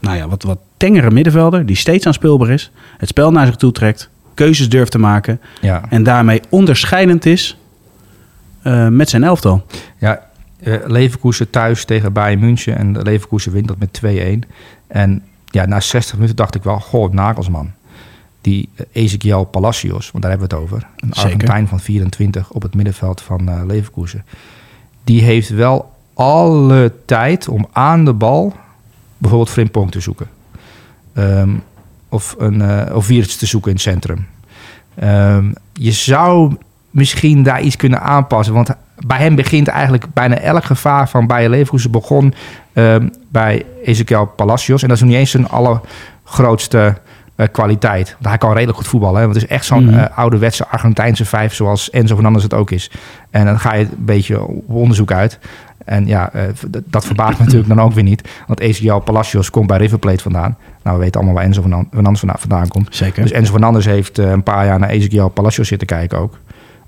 nou 0.00 0.16
ja, 0.16 0.28
wat, 0.28 0.42
wat 0.42 0.58
tengere 0.76 1.10
middenvelder 1.10 1.66
die 1.66 1.76
steeds 1.76 2.06
aanspeelbaar 2.06 2.50
is. 2.50 2.70
Het 2.98 3.08
spel 3.08 3.30
naar 3.32 3.46
zich 3.46 3.56
toe 3.56 3.72
trekt. 3.72 4.08
Keuzes 4.34 4.68
durft 4.68 4.90
te 4.90 4.98
maken. 4.98 5.40
Ja. 5.60 5.82
En 5.88 6.02
daarmee 6.02 6.40
onderscheidend 6.48 7.26
is 7.26 7.56
eh, 8.62 8.88
met 8.88 9.08
zijn 9.08 9.24
elftal. 9.24 9.66
Ja, 9.98 10.28
eh, 10.62 10.74
Leverkusen 10.86 11.50
thuis 11.50 11.84
tegen 11.84 12.12
Bayern 12.12 12.40
München. 12.40 12.76
En 12.76 13.02
Leverkusen 13.02 13.52
wint 13.52 13.68
dat 13.68 13.78
met 13.78 13.92
2-1. 13.92 14.44
En 14.86 15.22
ja, 15.46 15.66
na 15.66 15.80
60 15.80 16.14
minuten 16.14 16.36
dacht 16.36 16.54
ik 16.54 16.62
wel, 16.62 16.80
goh, 16.80 17.12
Nagelsman. 17.12 17.70
Die 18.40 18.68
eh, 18.74 18.86
Ezekiel 18.92 19.44
Palacios, 19.44 20.10
want 20.10 20.22
daar 20.24 20.32
hebben 20.32 20.48
we 20.48 20.54
het 20.54 20.64
over. 20.64 20.86
Een 20.96 21.08
Zeker. 21.12 21.22
Argentijn 21.22 21.68
van 21.68 21.80
24 21.80 22.50
op 22.50 22.62
het 22.62 22.74
middenveld 22.74 23.20
van 23.20 23.48
eh, 23.48 23.60
Leverkusen. 23.66 24.24
Die 25.04 25.22
heeft 25.22 25.48
wel 25.48 25.92
alle 26.14 26.92
tijd 27.04 27.48
om 27.48 27.68
aan 27.72 28.04
de 28.04 28.12
bal 28.12 28.56
bijvoorbeeld 29.18 29.50
Frimpong 29.50 29.90
te 29.90 30.00
zoeken. 30.00 30.28
Ehm, 31.12 31.50
of, 32.08 32.34
een, 32.38 32.62
eh 32.62 32.96
of 32.96 33.06
Wiertz 33.06 33.36
te 33.36 33.46
zoeken 33.46 33.70
in 33.70 33.76
het 33.76 33.86
centrum. 33.86 34.26
Ehm, 34.94 35.52
je 35.72 35.92
zou 35.92 36.56
misschien 36.90 37.42
daar 37.42 37.60
iets 37.60 37.76
kunnen 37.76 38.00
aanpassen. 38.02 38.54
Want 38.54 38.70
bij 39.06 39.18
hem 39.18 39.34
begint 39.34 39.68
eigenlijk 39.68 40.04
bijna 40.12 40.38
elk 40.38 40.64
gevaar 40.64 41.08
van 41.08 41.26
Bayer 41.26 41.50
Leverkusen 41.50 41.90
begon 41.90 42.34
ehm, 42.72 43.08
bij 43.28 43.64
Ezekiel 43.84 44.26
Palacios. 44.26 44.82
En 44.82 44.88
dat 44.88 44.96
is 44.96 45.02
nog 45.02 45.10
niet 45.12 45.20
eens 45.20 45.30
zijn 45.30 45.48
allergrootste 45.48 46.96
eh, 47.36 47.46
kwaliteit. 47.52 48.10
Want 48.12 48.24
hij 48.26 48.38
kan 48.38 48.52
redelijk 48.52 48.78
goed 48.78 48.86
voetballen. 48.88 49.16
Hè? 49.20 49.22
Want 49.22 49.34
het 49.34 49.44
is 49.44 49.50
echt 49.50 49.64
zo'n 49.64 49.84
Mhm. 49.84 49.98
eh, 49.98 50.18
ouderwetse 50.18 50.66
Argentijnse 50.68 51.24
vijf 51.24 51.54
zoals 51.54 51.90
Enzo 51.90 52.14
Fernandez 52.14 52.42
het 52.42 52.54
ook 52.54 52.70
is. 52.70 52.90
En 53.30 53.44
dan 53.44 53.60
ga 53.60 53.74
je 53.74 53.84
een 53.84 53.90
beetje 54.04 54.42
op 54.46 54.62
onderzoek 54.74 55.12
uit. 55.12 55.38
En 55.84 56.06
ja, 56.06 56.32
eh, 56.32 56.42
dat- 56.86 57.06
verbaast 57.06 57.38
me 57.38 57.44
natuurlijk 57.44 57.68
dan 57.74 57.80
ook 57.80 57.92
weer 57.92 58.02
niet. 58.04 58.28
Want 58.46 58.60
Ezekiel 58.60 59.00
Palacios 59.00 59.50
komt 59.50 59.66
bij 59.66 59.78
River 59.78 59.98
Plate 59.98 60.22
vandaan. 60.22 60.56
Nou, 60.82 60.96
we 60.98 61.02
weten 61.02 61.16
allemaal 61.20 61.34
waar 61.38 61.44
Enzo 61.44 61.60
Fernan- 61.60 61.88
Fernandez 61.92 62.22
vandaan- 62.38 62.68
komt. 62.68 62.96
Zeker. 62.96 63.22
Dus 63.22 63.30
Enzo 63.32 63.50
Fernandez 63.52 63.84
heeft 63.86 64.18
een 64.18 64.42
paar 64.42 64.66
jaar 64.66 64.78
naar 64.78 64.88
Ezekiel 64.88 65.28
Palacios 65.28 65.68
zitten 65.68 65.86
kijken 65.86 66.18
ook. 66.18 66.38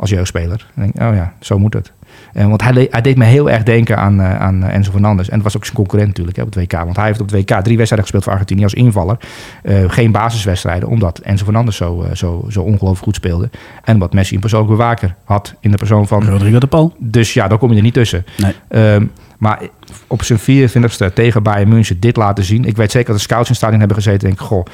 Als 0.02 0.10
jeugdspeler. 0.10 0.66
En 0.74 0.82
denk, 0.82 1.10
oh 1.10 1.16
ja, 1.16 1.32
zo 1.40 1.58
moet 1.58 1.74
het. 1.74 1.92
En 2.32 2.48
want 2.48 2.62
hij, 2.62 2.86
hij 2.90 3.00
deed 3.00 3.16
me 3.16 3.24
heel 3.24 3.50
erg 3.50 3.62
denken 3.62 3.98
aan, 3.98 4.20
eh, 4.20 4.40
aan 4.40 4.64
eh, 4.64 4.74
Enzo 4.74 4.90
Fernandez. 4.90 5.28
En 5.28 5.34
dat 5.34 5.44
was 5.44 5.56
ook 5.56 5.64
zijn 5.64 5.76
concurrent 5.76 6.08
natuurlijk 6.08 6.36
hè, 6.36 6.42
op 6.42 6.54
het 6.54 6.64
WK. 6.64 6.72
Want 6.72 6.96
hij 6.96 7.06
heeft 7.06 7.20
op 7.20 7.30
het 7.30 7.34
WK 7.34 7.60
drie 7.60 7.76
wedstrijden 7.76 7.98
gespeeld 7.98 8.24
voor 8.24 8.32
Argentinië 8.32 8.62
als 8.62 8.74
invaller. 8.74 9.16
Eh, 9.62 9.84
geen 9.86 10.12
basiswedstrijden, 10.12 10.88
omdat 10.88 11.18
Enzo 11.18 11.44
Fernandez 11.44 11.76
zo, 11.76 12.06
zo, 12.12 12.44
zo 12.48 12.62
ongelooflijk 12.62 13.04
goed 13.04 13.14
speelde. 13.14 13.50
En 13.84 13.98
wat 13.98 14.12
Messi 14.12 14.34
een 14.34 14.40
persoonlijke 14.40 14.76
bewaker 14.76 15.14
had 15.24 15.54
in 15.60 15.70
de 15.70 15.76
persoon 15.76 16.06
van... 16.06 16.28
Rodrigo 16.28 16.58
de 16.58 16.66
Paul. 16.66 16.94
Dus 16.98 17.34
ja, 17.34 17.48
daar 17.48 17.58
kom 17.58 17.70
je 17.70 17.76
er 17.76 17.82
niet 17.82 17.94
tussen. 17.94 18.24
Nee. 18.36 18.54
Ehm, 18.68 19.06
maar 19.42 19.60
op 20.06 20.22
zijn 20.22 20.38
24ste 20.38 21.12
tegen 21.14 21.42
Bayern 21.42 21.68
München 21.68 22.00
dit 22.00 22.16
laten 22.16 22.44
zien. 22.44 22.64
Ik 22.64 22.76
weet 22.76 22.90
zeker 22.90 23.06
dat 23.06 23.16
de 23.16 23.22
scouts 23.22 23.42
in 23.44 23.48
het 23.50 23.56
stadion 23.56 23.78
hebben 23.78 23.96
gezeten. 23.96 24.20
denk 24.20 24.40
ik, 24.40 24.46
goh, 24.46 24.64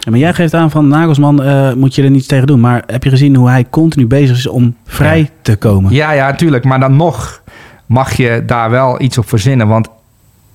Ja, 0.00 0.10
maar 0.10 0.20
jij 0.20 0.34
geeft 0.34 0.54
aan 0.54 0.70
van 0.70 0.88
Nagelsman 0.88 1.42
eh, 1.42 1.72
moet 1.72 1.94
je 1.94 2.02
er 2.02 2.10
niets 2.10 2.26
tegen 2.26 2.46
doen. 2.46 2.60
Maar 2.60 2.82
heb 2.86 3.04
je 3.04 3.10
gezien 3.10 3.36
hoe 3.36 3.48
hij 3.48 3.66
continu 3.70 4.06
bezig 4.06 4.36
is 4.36 4.46
om 4.46 4.76
vrij 4.86 5.18
Ja. 5.18 5.26
te 5.42 5.56
komen? 5.56 5.92
Ja, 5.92 6.12
ja, 6.12 6.26
natuurlijk. 6.26 6.64
Maar 6.64 6.80
dan 6.80 6.96
nog 6.96 7.42
mag 7.86 8.12
je 8.12 8.42
daar 8.46 8.70
wel 8.70 9.00
iets 9.00 9.18
op 9.18 9.28
verzinnen. 9.28 9.68
Want 9.68 9.88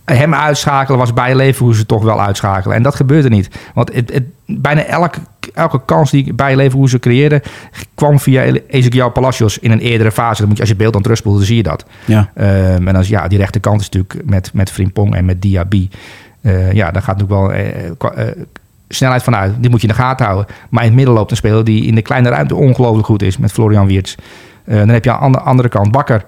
hem 0.05 0.33
uitschakelen 0.33 0.99
was 0.99 1.13
bij 1.13 1.35
Leverkusen 1.35 1.87
toch 1.87 2.03
wel 2.03 2.21
uitschakelen. 2.21 2.75
En 2.75 2.83
dat 2.83 2.95
gebeurde 2.95 3.29
niet. 3.29 3.49
Want 3.73 3.93
het, 3.93 4.13
het, 4.13 4.23
bijna 4.45 4.83
elke, 4.83 5.19
elke 5.53 5.81
kans 5.85 6.11
die 6.11 6.33
bij 6.33 6.55
Leverkusen 6.55 6.99
creëerde... 6.99 7.41
kwam 7.95 8.19
via 8.19 8.43
Ezekiel 8.67 9.09
Palacios 9.09 9.59
in 9.59 9.71
een 9.71 9.79
eerdere 9.79 10.11
fase. 10.11 10.39
Dan 10.39 10.47
moet 10.47 10.55
je, 10.55 10.61
als 10.61 10.71
je 10.71 10.77
beeld 10.77 10.89
aan 10.89 10.95
het 10.95 11.03
terugspoelt, 11.03 11.37
dan 11.37 11.45
zie 11.45 11.55
je 11.55 11.63
dat. 11.63 11.85
Ja. 12.05 12.29
Ehm, 12.35 12.87
en 12.87 12.95
als, 12.95 13.07
ja, 13.07 13.27
die 13.27 13.37
rechterkant 13.37 13.81
is 13.81 13.89
natuurlijk 13.89 14.29
met, 14.29 14.53
met 14.53 14.71
Frimpong 14.71 15.15
en 15.15 15.25
met 15.25 15.41
Diaby. 15.41 15.89
Eh, 16.41 16.71
ja, 16.71 16.91
daar 16.91 17.01
gaat 17.01 17.17
natuurlijk 17.17 17.39
wel 17.39 17.53
eh, 17.53 18.27
eh, 18.27 18.35
snelheid 18.87 19.23
van 19.23 19.35
uit. 19.35 19.53
Die 19.59 19.69
moet 19.69 19.81
je 19.81 19.87
in 19.87 19.93
de 19.93 19.99
gaten 19.99 20.25
houden. 20.25 20.47
Maar 20.69 20.81
in 20.81 20.87
het 20.87 20.97
midden 20.97 21.15
loopt 21.15 21.31
een 21.31 21.37
speler 21.37 21.63
die 21.63 21.85
in 21.85 21.95
de 21.95 22.01
kleine 22.01 22.29
ruimte 22.29 22.55
ongelooflijk 22.55 23.05
goed 23.05 23.21
is. 23.21 23.37
Met 23.37 23.51
Florian 23.51 23.87
Wiertz. 23.87 24.15
Dan 24.65 24.89
heb 24.89 25.03
je 25.03 25.11
aan 25.11 25.31
de 25.31 25.39
andere 25.39 25.69
kant 25.69 25.91
Bakker. 25.91 26.23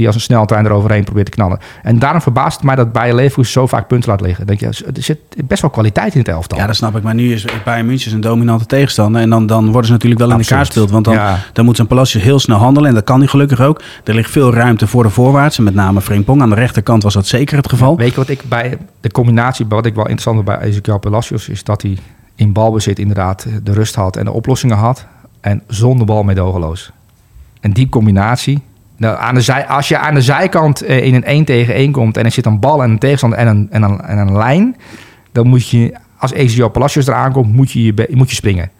Die 0.00 0.08
als 0.08 0.18
een 0.18 0.24
sneltrein 0.24 0.64
eroverheen 0.66 1.04
probeert 1.04 1.26
te 1.26 1.32
knallen. 1.32 1.58
En 1.82 1.98
daarom 1.98 2.20
verbaast 2.20 2.56
het 2.56 2.64
mij 2.66 2.74
dat 2.74 2.92
Bayer 2.92 3.14
Leverkusen 3.14 3.52
zo 3.52 3.66
vaak 3.66 3.86
punten 3.86 4.10
laat 4.10 4.20
liggen. 4.20 4.46
Denk 4.46 4.60
je, 4.60 4.66
er 4.66 5.02
zit 5.02 5.18
best 5.44 5.62
wel 5.62 5.70
kwaliteit 5.70 6.12
in 6.12 6.18
het 6.18 6.28
elftal. 6.28 6.58
Ja, 6.58 6.66
dat 6.66 6.76
snap 6.76 6.96
ik. 6.96 7.02
Maar 7.02 7.14
nu 7.14 7.32
is 7.32 7.44
Bayern 7.64 7.86
München 7.86 8.12
een 8.12 8.20
dominante 8.20 8.66
tegenstander. 8.66 9.20
En 9.22 9.30
dan, 9.30 9.46
dan 9.46 9.64
worden 9.64 9.84
ze 9.86 9.92
natuurlijk 9.92 10.20
wel 10.20 10.30
in 10.30 10.36
Absoluut. 10.36 10.50
elkaar 10.60 10.66
gespeeld. 10.66 10.90
Want 10.90 11.04
dan, 11.04 11.14
Ja. 11.14 11.38
dan 11.52 11.64
moet 11.64 11.76
zo'n 11.76 11.86
Palacios 11.86 12.22
heel 12.22 12.38
snel 12.38 12.58
handelen. 12.58 12.88
En 12.88 12.94
dat 12.94 13.04
kan 13.04 13.18
hij 13.18 13.28
gelukkig 13.28 13.60
ook. 13.60 13.82
Er 14.04 14.14
ligt 14.14 14.30
veel 14.30 14.52
ruimte 14.54 14.86
voor 14.86 15.02
de 15.02 15.10
voorwaarts. 15.10 15.58
En 15.58 15.64
met 15.64 15.74
name 15.74 16.00
Frimpong. 16.00 16.42
Aan 16.42 16.48
de 16.48 16.54
rechterkant 16.54 17.02
was 17.02 17.14
dat 17.14 17.26
zeker 17.26 17.56
het 17.56 17.68
geval. 17.68 17.96
Weet 17.96 18.10
je 18.10 18.16
wat 18.16 18.28
ik 18.28 18.42
bij 18.48 18.78
de 19.00 19.10
combinatie, 19.10 19.66
wat 19.68 19.86
ik 19.86 19.94
wel 19.94 20.04
interessant 20.08 20.36
vond 20.36 20.48
bij 20.58 20.68
Ezekiel 20.68 20.98
Palacios, 20.98 21.48
is 21.48 21.64
dat 21.64 21.82
hij 21.82 21.96
in 22.34 22.52
balbezit 22.52 22.98
inderdaad 22.98 23.46
de 23.62 23.72
rust 23.72 23.94
had 23.94 24.16
en 24.16 24.24
de 24.24 24.32
oplossingen 24.32 24.76
had. 24.76 25.06
En 25.40 25.62
zonder 25.66 26.06
bal 26.06 26.22
meedogenloos. 26.22 26.90
En 27.60 27.72
die 27.72 27.88
combinatie. 27.88 28.62
Nou, 29.00 29.18
aan 29.18 29.34
de 29.34 29.40
zij, 29.40 29.66
als 29.66 29.88
je 29.88 29.98
aan 29.98 30.14
de 30.14 30.22
zijkant 30.22 30.82
eh, 30.82 31.04
in 31.04 31.14
een 31.14 31.24
1 31.24 31.44
tegen 31.44 31.74
1 31.74 31.92
komt 31.92 32.16
en 32.16 32.24
er 32.24 32.30
zit 32.30 32.46
een 32.46 32.60
bal 32.60 32.82
en 32.82 32.90
een 32.90 32.98
tegenstander 32.98 33.38
en 33.38 33.46
een, 33.46 33.68
en 33.70 33.82
een, 33.82 34.00
en 34.00 34.18
een 34.18 34.36
lijn. 34.36 34.76
Dan 35.32 35.46
moet 35.46 35.68
je, 35.68 35.94
als 36.18 36.32
Ezekiel 36.32 36.68
Palacios 36.68 37.06
eraan 37.06 37.32
komt, 37.32 37.52
moet 37.52 37.70
je, 37.70 37.84
je 37.84 38.06
moet 38.10 38.28
je 38.28 38.34
springen. 38.34 38.70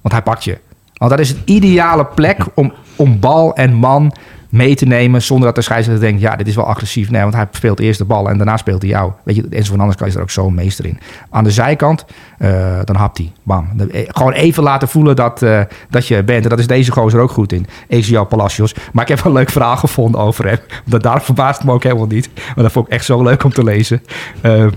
Want 0.00 0.14
hij 0.14 0.22
pakt 0.22 0.44
je. 0.44 0.58
Want 0.94 1.10
dat 1.10 1.20
is 1.20 1.28
het 1.28 1.38
ideale 1.44 2.06
plek 2.06 2.44
om, 2.54 2.72
om 2.96 3.20
bal 3.20 3.54
en 3.54 3.74
man 3.74 4.12
mee 4.54 4.74
te 4.74 4.86
nemen 4.86 5.22
zonder 5.22 5.46
dat 5.46 5.54
de 5.54 5.62
scheidsrechter 5.62 6.06
denkt, 6.06 6.20
ja, 6.20 6.36
dit 6.36 6.46
is 6.46 6.54
wel 6.54 6.66
agressief. 6.66 7.10
Nee, 7.10 7.22
want 7.22 7.34
hij 7.34 7.46
speelt 7.50 7.80
eerst 7.80 7.98
de 7.98 8.04
bal 8.04 8.28
en 8.28 8.36
daarna 8.36 8.56
speelt 8.56 8.82
hij 8.82 8.90
jou. 8.90 9.12
Weet 9.24 9.36
je, 9.36 9.46
en 9.50 9.64
van 9.64 9.78
anders 9.78 9.96
kan 9.98 10.08
je 10.08 10.14
er 10.14 10.20
ook 10.20 10.30
zo'n 10.30 10.54
meester 10.54 10.86
in. 10.86 10.98
Aan 11.30 11.44
de 11.44 11.50
zijkant, 11.50 12.04
eh, 12.38 12.78
dan 12.84 12.96
hapt 12.96 13.18
hij. 13.18 13.32
Bam. 13.42 13.68
Eh, 13.90 14.08
Gewoon 14.08 14.32
even 14.32 14.62
laten 14.62 14.88
voelen 14.88 15.16
dat, 15.16 15.42
eh, 15.42 15.60
dat 15.90 16.06
je 16.06 16.24
bent. 16.24 16.42
En 16.44 16.50
dat 16.50 16.58
is 16.58 16.66
deze 16.66 16.92
gozer 16.92 17.20
ook 17.20 17.30
goed 17.30 17.52
in. 17.52 17.66
Ezekiel 17.88 18.24
Palacios. 18.24 18.74
Maar 18.92 19.02
ik 19.02 19.16
heb 19.16 19.24
een 19.24 19.32
leuk 19.32 19.50
verhaal 19.50 19.76
gevonden 19.76 20.20
over 20.20 20.46
hem. 20.46 20.58
Dat 20.84 21.02
daar 21.02 21.22
verbaast 21.22 21.64
me 21.64 21.72
ook 21.72 21.82
helemaal 21.82 22.06
niet. 22.06 22.30
Maar 22.34 22.64
dat 22.64 22.72
vond 22.72 22.86
ik 22.86 22.92
echt 22.92 23.04
zo 23.04 23.22
leuk 23.22 23.44
om 23.44 23.52
te 23.52 23.64
lezen. 23.64 24.02
Ehm, 24.40 24.70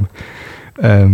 ehm, 0.82 1.12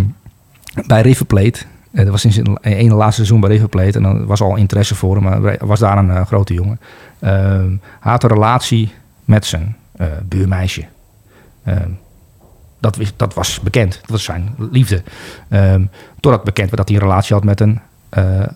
bij 0.88 1.02
River 1.02 1.26
Plate. 1.26 1.60
Eh, 1.94 2.04
Dat 2.04 2.12
was 2.12 2.26
in 2.26 2.32
zijn 2.32 2.58
ene 2.62 2.94
laatste 2.94 3.16
seizoen 3.16 3.40
bij 3.40 3.50
River 3.50 3.70
Plate. 3.70 3.98
En 3.98 4.04
dan 4.04 4.26
was 4.26 4.42
al 4.42 4.56
interesse 4.56 4.96
voor 4.96 5.16
hem. 5.16 5.24
maar 5.24 5.58
was 5.66 5.80
daar 5.80 5.98
een 5.98 6.12
eh, 6.12 6.26
grote 6.26 6.54
jongen. 6.54 6.80
Ehm, 7.20 7.76
hij 8.00 8.12
had 8.12 8.24
een 8.24 8.30
relatie 8.30 8.94
met 9.26 9.46
zijn 9.46 9.76
eh, 9.92 10.08
buurmeisje. 10.24 10.86
Ehm, 11.64 11.90
dat, 12.80 12.98
dat 13.16 13.34
was 13.34 13.60
bekend. 13.60 14.00
Dat 14.02 14.10
was 14.10 14.24
zijn 14.24 14.56
liefde. 14.58 15.04
Ehm, 15.50 15.86
totdat 16.20 16.44
bekend 16.44 16.70
werd 16.70 16.78
dat 16.78 16.88
hij 16.88 16.98
een 16.98 17.04
relatie 17.04 17.36
had 17.36 17.44
met 17.44 17.60
een 17.60 17.80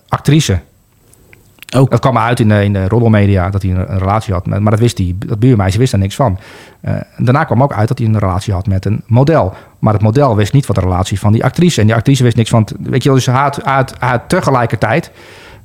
actrice. 0.08 0.60
Ook. 1.76 1.90
Dat 1.92 2.00
kwam 2.00 2.18
uit 2.18 2.40
in 2.40 2.48
de, 2.50 2.64
in 2.64 2.74
de 2.74 2.88
roddelmedia 2.88 3.50
dat 3.50 3.62
hij 3.62 3.72
een, 3.72 3.98
relatie 3.98 4.34
had. 4.34 4.46
met- 4.46 4.60
Maar 4.60 4.72
dat 4.72 4.80
wist 4.80 4.98
hij, 4.98 5.16
dat 5.18 5.40
buurmeisje 5.40 5.78
wist 5.78 5.92
daar 5.92 6.00
niks 6.02 6.16
van. 6.16 6.40
Eh, 6.82 6.94
daarna 7.18 7.44
kwam 7.44 7.64
ook 7.64 7.74
uit 7.74 7.88
dat 7.88 7.98
hij 7.98 8.08
een 8.08 8.20
relatie 8.20 8.54
had 8.54 8.68
met 8.68 8.86
een 8.86 9.02
model. 9.08 9.54
Maar 9.80 9.94
het 9.94 10.02
model 10.02 10.36
wist 10.36 10.54
niet 10.54 10.66
van 10.66 10.76
de 10.76 10.82
relatie 10.82 11.20
van 11.20 11.32
die 11.32 11.44
actrice. 11.44 11.82
En 11.82 11.88
die 11.88 11.96
actrice 11.96 12.24
wist 12.24 12.36
niks 12.36 12.50
van... 12.50 12.68
Weet 12.80 13.04
je 13.04 13.12
dus 13.12 13.28
had, 13.28 13.60
hij 13.64 13.86
had 14.00 14.22
tegelijkertijd... 14.30 15.12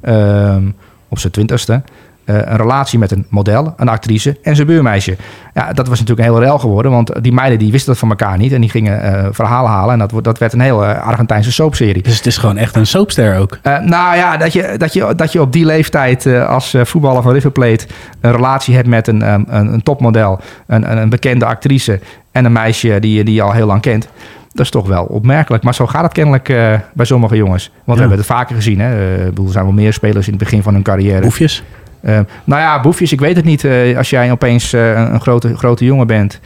ehm, 0.00 0.62
op 1.08 1.18
zijn 1.18 1.32
twintigste... 1.32 1.82
eh, 2.24 2.34
een 2.36 2.56
relatie 2.56 2.98
met 2.98 3.10
een 3.10 3.26
model, 3.28 3.74
een 3.76 3.88
actrice 3.88 4.38
en 4.42 4.54
zijn 4.56 4.66
buurmeisje. 4.66 5.16
Ja, 5.54 5.72
dat 5.72 5.88
was 5.88 6.00
natuurlijk 6.00 6.28
een 6.28 6.34
heel 6.34 6.42
rel 6.44 6.58
geworden, 6.58 6.92
want 6.92 7.22
die 7.22 7.32
meiden 7.32 7.58
die 7.58 7.70
wisten 7.72 7.90
dat 7.90 7.98
van 8.00 8.08
elkaar 8.08 8.38
niet. 8.38 8.52
En 8.52 8.60
die 8.60 8.70
gingen 8.70 9.02
eh, 9.02 9.26
verhalen 9.30 9.70
halen 9.70 9.92
en 10.00 10.08
dat, 10.08 10.24
dat 10.24 10.38
werd 10.38 10.52
een 10.52 10.60
hele 10.60 10.98
Argentijnse 11.00 11.52
soapserie. 11.52 12.02
Dus 12.02 12.16
het 12.16 12.26
is 12.26 12.36
gewoon 12.36 12.56
echt 12.56 12.76
een 12.76 12.86
soapster 12.86 13.38
ook. 13.38 13.58
Eh, 13.62 13.78
nou 13.78 14.16
ja, 14.16 14.36
dat 14.36 14.52
je, 14.52 14.74
dat, 14.76 14.92
je, 14.92 15.12
dat 15.16 15.32
je 15.32 15.40
op 15.40 15.52
die 15.52 15.64
leeftijd 15.64 16.26
eh, 16.26 16.48
als 16.48 16.74
eh, 16.74 16.84
voetballer 16.84 17.22
van 17.22 17.32
River 17.32 17.50
Plate 17.50 17.86
een 18.20 18.32
relatie 18.32 18.74
hebt 18.74 18.88
met 18.88 19.06
een, 19.08 19.22
ehm, 19.22 19.42
een, 19.46 19.72
een 19.72 19.82
topmodel, 19.82 20.40
een, 20.66 20.90
een, 20.90 20.98
een 20.98 21.08
bekende 21.08 21.44
actrice 21.44 22.00
en 22.32 22.44
een 22.44 22.52
meisje 22.52 23.00
die, 23.00 23.14
je- 23.16 23.24
die 23.24 23.34
je 23.34 23.42
al 23.42 23.52
heel 23.52 23.66
lang 23.66 23.80
kent. 23.80 24.08
Dat 24.54 24.64
is 24.64 24.70
toch 24.70 24.86
wel 24.86 25.04
opmerkelijk. 25.04 25.62
Maar 25.64 25.74
zo 25.74 25.86
gaat 25.86 26.02
het 26.02 26.12
kennelijk 26.12 26.48
eh, 26.48 26.74
bij 26.94 27.06
sommige 27.06 27.36
jongens. 27.36 27.64
Want 27.84 27.98
we 27.98 28.00
hebben 28.00 28.18
het 28.18 28.26
vaker 28.26 28.54
gezien. 28.54 28.80
Hè? 28.80 28.94
Eh, 29.14 29.18
ik 29.20 29.24
bedoel, 29.24 29.46
er 29.46 29.52
zijn 29.52 29.64
wel 29.64 29.72
meer 29.74 29.92
spelers 29.92 30.26
in 30.26 30.32
het 30.34 30.42
begin 30.42 30.62
van 30.62 30.74
hun 30.74 30.82
carrière. 30.82 31.20
Boefjes. 31.20 31.62
Eh, 32.02 32.18
nou 32.44 32.60
ja, 32.60 32.80
boefjes, 32.80 33.12
ik 33.12 33.20
weet 33.20 33.36
het 33.36 33.44
niet. 33.44 33.64
Eh, 33.64 33.96
als 33.96 34.10
jij 34.10 34.30
opeens 34.30 34.72
eh, 34.72 34.90
een 34.90 35.20
grote, 35.20 35.56
grote 35.56 35.84
jongen 35.84 36.06
bent 36.06 36.40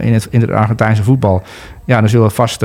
in, 0.00 0.12
het, 0.12 0.28
in 0.30 0.40
het 0.40 0.50
Argentijnse 0.50 1.02
voetbal, 1.02 1.42
ja, 1.84 2.00
dan 2.00 2.08
zullen 2.08 2.26
er 2.26 2.32
vast 2.32 2.64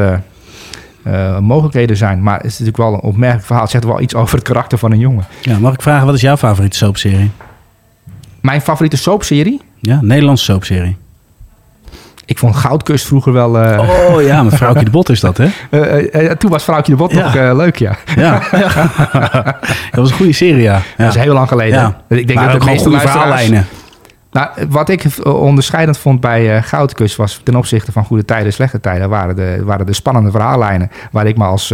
mogelijkheden 1.39 1.97
zijn. 1.97 2.23
Maar 2.23 2.35
het 2.35 2.45
is 2.45 2.59
natuurlijk 2.59 2.77
wel 2.77 2.93
een 2.93 2.99
opmerkelijk 2.99 3.45
verhaal. 3.45 3.63
Het 3.63 3.71
zegt 3.71 3.83
wel 3.83 4.01
iets 4.01 4.15
over 4.15 4.35
het 4.35 4.47
karakter 4.47 4.77
van 4.77 4.91
een 4.91 4.99
jongen. 4.99 5.25
Ja, 5.41 5.59
mag 5.59 5.73
ik 5.73 5.81
vragen, 5.81 6.05
wat 6.05 6.15
is 6.15 6.21
jouw 6.21 6.37
favoriete 6.37 6.77
soapserie? 6.77 7.31
Mijn 8.41 8.61
favoriete 8.61 8.97
soapserie? 8.97 9.61
Ja, 9.79 9.99
Nederlandse 10.01 10.43
soapserie. 10.43 10.97
Ik 12.25 12.38
vond 12.38 12.55
Goudkust 12.55 13.05
vroeger 13.07 13.33
wel... 13.33 13.59
eh, 13.59 13.89
Oh 14.09 14.21
ja, 14.21 14.43
met 14.43 14.55
Vrouwtje 14.61 14.85
de 14.85 14.91
Bot 14.91 15.09
is 15.09 15.19
dat, 15.19 15.38
hè? 15.38 15.47
eh, 15.69 16.25
eh, 16.29 16.38
toen 16.38 16.49
was 16.51 16.63
Vrouwtje 16.63 16.91
de 16.91 16.97
Bot 16.97 17.11
Ja. 17.11 17.23
nog 17.45 17.55
leuk, 17.57 17.75
ja. 17.75 17.95
Ja. 18.15 18.41
dat 19.91 19.99
was 19.99 20.09
een 20.09 20.15
goede 20.17 20.33
serie, 20.33 20.61
ja. 20.61 20.81
Dat 20.97 21.15
is 21.15 21.21
heel 21.21 21.33
lang 21.33 21.47
geleden. 21.47 21.79
Ja. 21.79 22.01
Ik 22.07 22.27
denk 22.27 22.39
maar 22.39 22.45
dat 22.47 22.55
ook 22.55 22.59
de 22.61 22.65
meeste 22.65 22.83
goede 22.89 22.97
luisteraars- 23.03 23.29
verhaallijnen. 23.41 23.67
Nou, 24.31 24.49
wat 24.69 24.89
ik 24.89 25.05
onderscheidend 25.23 25.97
vond 25.97 26.19
bij 26.19 26.61
Goudkust 26.63 27.15
was 27.15 27.41
ten 27.43 27.55
opzichte 27.55 27.91
van 27.91 28.05
goede 28.05 28.25
tijden 28.25 28.45
en 28.45 28.53
slechte 28.53 28.79
tijden, 28.79 29.09
waren 29.09 29.35
de, 29.35 29.61
waren 29.63 29.85
de 29.85 29.93
spannende 29.93 30.31
verhaallijnen. 30.31 30.91
Waar 31.11 31.25
ik 31.25 31.38
me 31.38 31.43
als, 31.43 31.73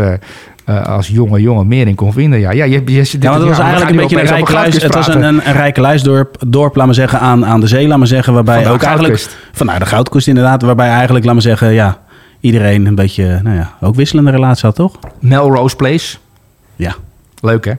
eh, 0.65 0.86
als 0.86 1.08
jonge 1.08 1.41
jongen 1.41 1.67
meer 1.67 1.88
in 1.88 1.95
kon 1.95 2.13
vinden. 2.13 2.39
Ja, 2.39 2.52
ja, 2.52 2.63
je, 2.63 2.82
je, 2.86 3.15
Ja, 3.19 3.34
het 3.34 3.43
was 3.43 3.58
ja, 3.58 3.63
eigenlijk 3.63 3.91
een 3.91 3.97
beetje 3.97 4.19
een 4.19 4.28
rijke 4.28 4.52
luis. 4.52 4.82
Het 4.82 4.93
was 4.93 5.08
een, 5.08 5.24
een, 5.24 5.47
een 5.47 5.54
rijke 5.54 5.82
luisdorp, 5.82 6.36
dorp, 6.47 6.76
laat 6.76 6.86
maar 6.86 6.95
zeggen, 6.95 7.19
aan, 7.19 7.45
aan 7.45 7.60
de 7.60 7.67
zee, 7.67 7.88
laat 7.88 7.97
maar 7.97 8.08
zeggen. 8.08 8.34
Waarbij 8.34 8.69
ook 8.69 8.82
eigenlijk... 8.82 9.19
Goudkust. 9.19 9.38
Van 9.52 9.65
nou, 9.65 9.80
de 9.80 9.86
Goudkust 9.86 10.28
inderdaad. 10.28 10.62
Waarbij 10.62 10.89
eigenlijk, 10.89 11.26
laat 11.26 11.34
maar 11.34 11.43
zeggen, 11.43 11.74
ja, 11.74 11.97
iedereen 12.39 12.86
een 12.86 12.95
beetje, 12.95 13.39
nou 13.43 13.56
ja, 13.56 13.74
ook 13.82 13.95
wisselende 13.95 14.32
relatie 14.32 14.65
had, 14.65 14.76
toch? 14.76 15.00
Melrose 15.19 15.76
Place. 15.76 16.17
Ja. 16.76 16.95
Leuk, 17.41 17.65
hè? 17.65 17.74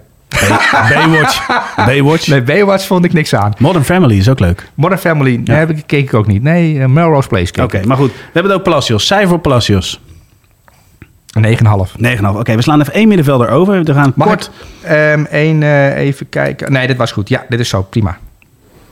Baywatch. 0.88 1.46
Baywatch. 1.76 2.26
Nee, 2.26 2.42
Baywatch 2.42 2.86
vond 2.86 3.04
ik 3.04 3.12
niks 3.12 3.34
aan. 3.34 3.52
Modern 3.58 3.84
Family 3.84 4.16
is 4.16 4.28
ook 4.28 4.40
leuk. 4.40 4.68
Modern 4.74 5.00
Family, 5.00 5.40
nee, 5.44 5.56
heb 5.56 5.70
ik, 5.70 5.82
keek 5.86 6.04
ik 6.04 6.14
ook 6.14 6.26
niet. 6.26 6.42
Nee, 6.42 6.80
eh, 6.80 6.86
Melrose 6.86 7.28
Place 7.28 7.52
keek 7.52 7.64
Oké, 7.64 7.80
maar 7.86 7.96
goed. 7.96 8.12
We 8.12 8.20
hebben 8.32 8.52
het 8.52 8.60
ook 8.60 8.66
Palacios. 8.66 9.06
Cijfer 9.06 9.38
Palacios. 9.38 10.00
9,5. 11.40 11.44
9,5. 12.20 12.26
Oké, 12.36 12.54
we 12.54 12.62
slaan 12.62 12.80
even 12.80 12.92
één 12.92 13.08
middenvelder 13.08 13.48
over. 13.48 13.84
We 13.84 13.92
gaan 13.94 14.12
Mag 14.16 14.28
kort... 14.28 14.50
ehm, 14.82 15.24
één 15.24 15.62
eh, 15.62 15.96
even 15.96 16.28
kijken? 16.28 16.72
Nee, 16.72 16.86
dit 16.86 16.96
was 16.96 17.12
goed. 17.12 17.28
Ja, 17.28 17.44
dit 17.48 17.60
is 17.60 17.68
zo. 17.68 17.82
Prima. 17.82 18.18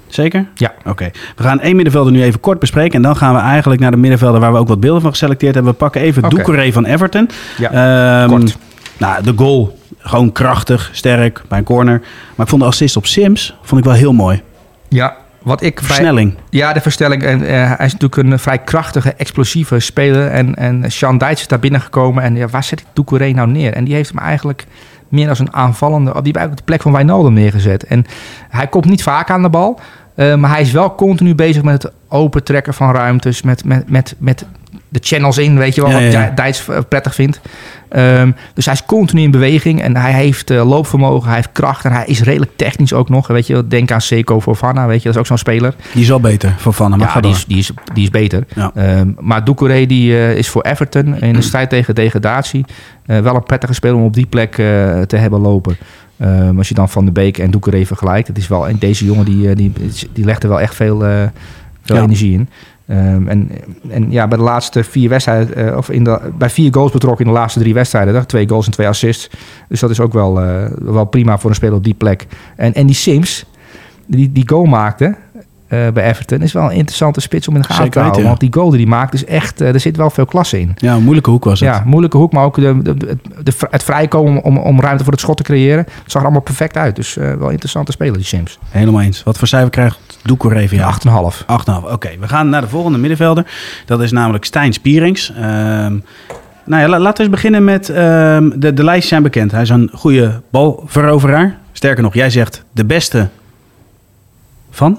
Zeker? 0.06 0.46
Ja. 0.54 0.72
Oké. 0.84 1.10
We 1.36 1.42
gaan 1.42 1.60
één 1.60 1.74
middenvelder 1.74 2.12
nu 2.12 2.22
even 2.22 2.40
kort 2.40 2.58
bespreken. 2.58 2.94
En 2.94 3.02
dan 3.02 3.16
gaan 3.16 3.34
we 3.34 3.40
eigenlijk 3.40 3.80
naar 3.80 3.90
de 3.90 3.96
middenvelder 3.96 4.40
waar 4.40 4.52
we 4.52 4.58
ook 4.58 4.68
wat 4.68 4.80
beelden 4.80 5.02
van 5.02 5.10
geselecteerd 5.10 5.54
hebben. 5.54 5.72
We 5.72 5.78
pakken 5.78 6.00
even 6.00 6.24
Oké. 6.24 6.34
Doucouré 6.34 6.72
van 6.72 6.84
Everton. 6.84 7.28
Ja, 7.58 7.70
Ehm, 8.22 8.28
kort. 8.28 8.56
Nou, 8.98 9.22
de 9.22 9.32
goal. 9.36 9.78
Gewoon 9.98 10.32
krachtig, 10.32 10.90
sterk, 10.92 11.42
bij 11.48 11.58
een 11.58 11.64
corner. 11.64 11.98
Maar 12.34 12.44
ik 12.46 12.48
vond 12.48 12.62
de 12.62 12.68
assist 12.68 12.96
op 12.96 13.06
Sims 13.06 13.56
vond 13.62 13.80
ik 13.80 13.86
wel 13.86 13.96
heel 13.96 14.12
mooi. 14.12 14.42
Ja, 14.88 15.16
wat 15.42 15.62
ik... 15.62 15.74
bij- 15.74 15.84
Versnelling. 15.84 16.34
Ja, 16.50 16.72
de 16.72 16.80
verstelling. 16.80 17.22
En, 17.22 17.42
eh, 17.46 17.76
hij 17.76 17.86
is 17.86 17.92
natuurlijk 17.96 18.16
een 18.16 18.38
vrij 18.38 18.58
krachtige, 18.58 19.12
explosieve 19.14 19.78
speler. 19.78 20.26
En, 20.30 20.54
en 20.54 20.84
Sean 20.92 21.18
Dijts 21.18 21.40
is 21.40 21.46
daar 21.48 21.58
binnengekomen. 21.58 22.22
En 22.22 22.36
ja, 22.36 22.46
waar 22.48 22.64
zet 22.64 22.80
ik 22.80 22.86
Doucouré 22.92 23.30
nou 23.30 23.48
neer? 23.50 23.72
En 23.72 23.84
die 23.84 23.94
heeft 23.94 24.08
hem 24.10 24.18
eigenlijk 24.18 24.66
meer 25.08 25.28
als 25.28 25.38
een 25.38 25.54
aanvallende... 25.54 26.04
Die 26.12 26.22
heeft 26.22 26.36
eigenlijk 26.36 26.50
op 26.52 26.56
de 26.66 26.72
plek 26.72 26.82
van 26.82 26.92
Wijnaldum 26.92 27.32
neergezet. 27.32 27.84
En 27.84 28.04
hij 28.48 28.66
komt 28.66 28.84
niet 28.84 29.02
vaak 29.02 29.30
aan 29.30 29.42
de 29.42 29.48
bal. 29.50 29.80
eh, 30.14 30.34
maar 30.34 30.50
hij 30.50 30.60
is 30.60 30.72
wel 30.72 30.94
continu 30.94 31.34
bezig 31.34 31.62
met 31.62 31.82
het 31.82 31.92
opentrekken 32.08 32.74
van 32.74 32.94
ruimtes. 32.94 33.42
Met, 33.42 33.64
met, 33.64 33.90
met, 33.90 34.14
met 34.18 34.44
de 34.88 34.98
channels 35.02 35.38
in, 35.38 35.58
weet 35.58 35.74
je 35.74 35.80
wel, 35.82 35.90
Ja, 35.90 36.02
wat 36.02 36.12
ja. 36.12 36.30
Dijts 36.34 36.68
eh, 36.68 36.78
prettig 36.88 37.14
vindt. 37.14 37.40
Ehm, 37.90 38.30
dus 38.54 38.64
hij 38.64 38.74
is 38.74 38.84
continu 38.84 39.22
in 39.22 39.30
beweging 39.30 39.82
en 39.82 39.96
hij 39.96 40.12
heeft 40.12 40.50
eh, 40.50 40.68
loopvermogen, 40.68 41.26
hij 41.26 41.36
heeft 41.36 41.52
kracht 41.52 41.84
en 41.84 41.92
hij 41.92 42.04
is 42.06 42.22
redelijk 42.22 42.50
technisch 42.56 42.92
ook 42.92 43.08
nog. 43.08 43.26
Weet 43.26 43.46
je, 43.46 43.66
denk 43.66 43.90
aan 43.90 44.00
Seco 44.00 44.40
Fofana, 44.40 44.86
weet 44.86 44.98
je, 44.98 45.04
dat 45.04 45.12
is 45.14 45.18
ook 45.20 45.26
zo'n 45.26 45.38
speler. 45.38 45.74
Die 45.92 46.02
is 46.02 46.08
wel 46.08 46.20
beter 46.20 46.54
Van. 46.58 46.90
Maar 46.90 46.98
Ja, 47.14 47.20
die 47.20 47.30
is, 47.30 47.44
die, 47.44 47.58
is, 47.58 47.70
die 47.94 48.02
is 48.02 48.10
beter. 48.10 48.44
Ja. 48.54 48.70
Ehm, 48.74 49.12
maar 49.18 49.44
Doucouré 49.44 49.86
die, 49.86 50.12
eh, 50.12 50.36
is 50.36 50.48
voor 50.48 50.62
Everton 50.62 51.20
in 51.20 51.32
de 51.32 51.40
strijd 51.42 51.70
tegen 51.70 51.94
degradatie 51.94 52.64
eh, 53.06 53.18
wel 53.20 53.34
een 53.34 53.42
prettige 53.42 53.74
speler 53.74 53.96
om 53.96 54.04
op 54.04 54.14
die 54.14 54.26
plek 54.26 54.52
te 55.06 55.16
hebben 55.16 55.40
lopen. 55.40 55.76
Ehm, 56.18 56.58
als 56.58 56.68
je 56.68 56.74
dan 56.74 56.88
Van 56.88 57.04
de 57.04 57.12
Beek 57.12 57.38
en 57.38 57.50
Doucouré 57.50 57.86
vergelijkt. 57.86 58.28
Het 58.28 58.38
is 58.38 58.48
wel, 58.48 58.68
en 58.68 58.76
deze 58.78 59.04
jongen 59.04 59.24
die, 59.24 59.54
die, 59.54 59.72
die 60.12 60.24
legt 60.24 60.42
er 60.42 60.48
wel 60.48 60.60
echt 60.60 60.74
veel, 60.74 60.98
veel 61.82 61.96
Ja. 61.96 62.02
energie 62.02 62.32
in. 62.32 62.48
Ehm, 62.90 63.28
en, 63.28 63.50
en 63.88 64.10
ja, 64.10 64.28
bij 64.28 64.38
de 64.38 64.44
laatste 64.44 64.84
vier 64.84 65.08
wedstrijden, 65.08 65.54
eh, 65.54 65.76
of 65.76 65.90
in 65.90 66.04
de, 66.04 66.20
bij 66.38 66.50
vier 66.50 66.74
goals 66.74 66.92
betrokken 66.92 67.26
in 67.26 67.32
de 67.32 67.38
laatste 67.38 67.60
drie 67.60 67.74
wedstrijden. 67.74 68.14
hè, 68.14 68.24
Twee 68.24 68.48
goals 68.48 68.66
en 68.66 68.72
twee 68.72 68.88
assists. 68.88 69.30
Dus 69.68 69.80
dat 69.80 69.90
is 69.90 70.00
ook 70.00 70.12
wel, 70.12 70.40
eh, 70.40 70.64
wel 70.78 71.04
prima 71.04 71.38
voor 71.38 71.50
een 71.50 71.56
speler 71.56 71.74
op 71.74 71.84
die 71.84 71.94
plek. 71.94 72.26
En, 72.56 72.74
en 72.74 72.86
die 72.86 72.94
Sims, 72.94 73.44
die 74.06 74.32
die 74.32 74.48
goal 74.48 74.64
maakte 74.64 75.16
eh, 75.70 75.88
bij 75.92 76.04
Everton, 76.08 76.42
is 76.42 76.52
wel 76.52 76.64
een 76.64 76.70
interessante 76.76 77.20
spits 77.20 77.48
om 77.48 77.54
in 77.54 77.60
de 77.60 77.66
gaten 77.66 77.82
Zeker 77.84 77.92
te 78.00 78.06
houden. 78.06 78.22
weten, 78.24 78.34
ja. 78.34 78.38
Want 78.40 78.52
die 78.52 78.60
goal 78.62 78.70
die 78.76 78.88
hij 78.88 78.98
maakt, 78.98 79.14
is 79.14 79.24
echt, 79.24 79.60
eh, 79.60 79.74
er 79.74 79.80
zit 79.80 79.96
wel 79.96 80.10
veel 80.10 80.24
klasse 80.26 80.60
in. 80.60 80.72
Ja, 80.76 80.94
een 80.94 81.02
moeilijke 81.02 81.30
hoek 81.30 81.44
was 81.44 81.60
het. 81.60 81.68
Ja, 81.68 81.82
moeilijke 81.86 82.16
hoek, 82.16 82.32
maar 82.32 82.44
ook 82.44 82.54
de, 82.54 82.82
de, 82.82 82.94
de, 82.96 83.16
de- 83.42 83.52
het 83.70 83.82
vrijkomen 83.82 84.42
om, 84.42 84.58
om 84.58 84.80
ruimte 84.80 85.02
voor 85.04 85.12
het 85.12 85.20
schot 85.22 85.36
te 85.36 85.42
creëren. 85.42 85.78
Het 85.84 85.88
zag 86.04 86.14
er 86.14 86.22
allemaal 86.22 86.40
perfect 86.42 86.76
uit. 86.76 86.96
Dus 86.96 87.16
eh, 87.16 87.32
wel 87.34 87.48
interessante 87.48 87.92
speler, 87.92 88.14
die 88.16 88.24
Sims. 88.24 88.58
Helemaal 88.68 89.00
eens. 89.00 89.22
Wat 89.22 89.38
voor 89.38 89.48
cijfer 89.48 89.70
krijgt 89.70 89.98
van 90.24 90.66
jou? 90.68 90.94
Ja, 91.02 91.32
8,5. 91.32 91.36
8,5. 91.86 91.92
Oké, 91.92 92.08
we 92.20 92.28
gaan 92.28 92.48
naar 92.48 92.60
de 92.60 92.68
volgende 92.68 92.98
middenvelder. 92.98 93.46
Dat 93.86 94.02
is 94.02 94.12
namelijk 94.12 94.44
Stijn 94.44 94.72
Spierings. 94.72 95.32
Ehm, 95.32 95.98
nou 96.64 96.82
ja, 96.82 96.88
la- 96.88 96.98
laten 96.98 97.16
we 97.16 97.22
eens 97.22 97.30
beginnen 97.40 97.64
met... 97.64 97.88
ehm, 97.88 98.50
de, 98.60 98.74
de 98.74 98.84
lijstjes 98.84 99.08
zijn 99.08 99.22
bekend. 99.22 99.50
Hij 99.50 99.62
is 99.62 99.68
een 99.68 99.90
goede 99.92 100.40
balveroveraar. 100.50 101.58
Sterker 101.72 102.02
nog, 102.02 102.14
jij 102.14 102.30
zegt 102.30 102.64
de 102.72 102.84
beste 102.84 103.28
van 104.70 104.98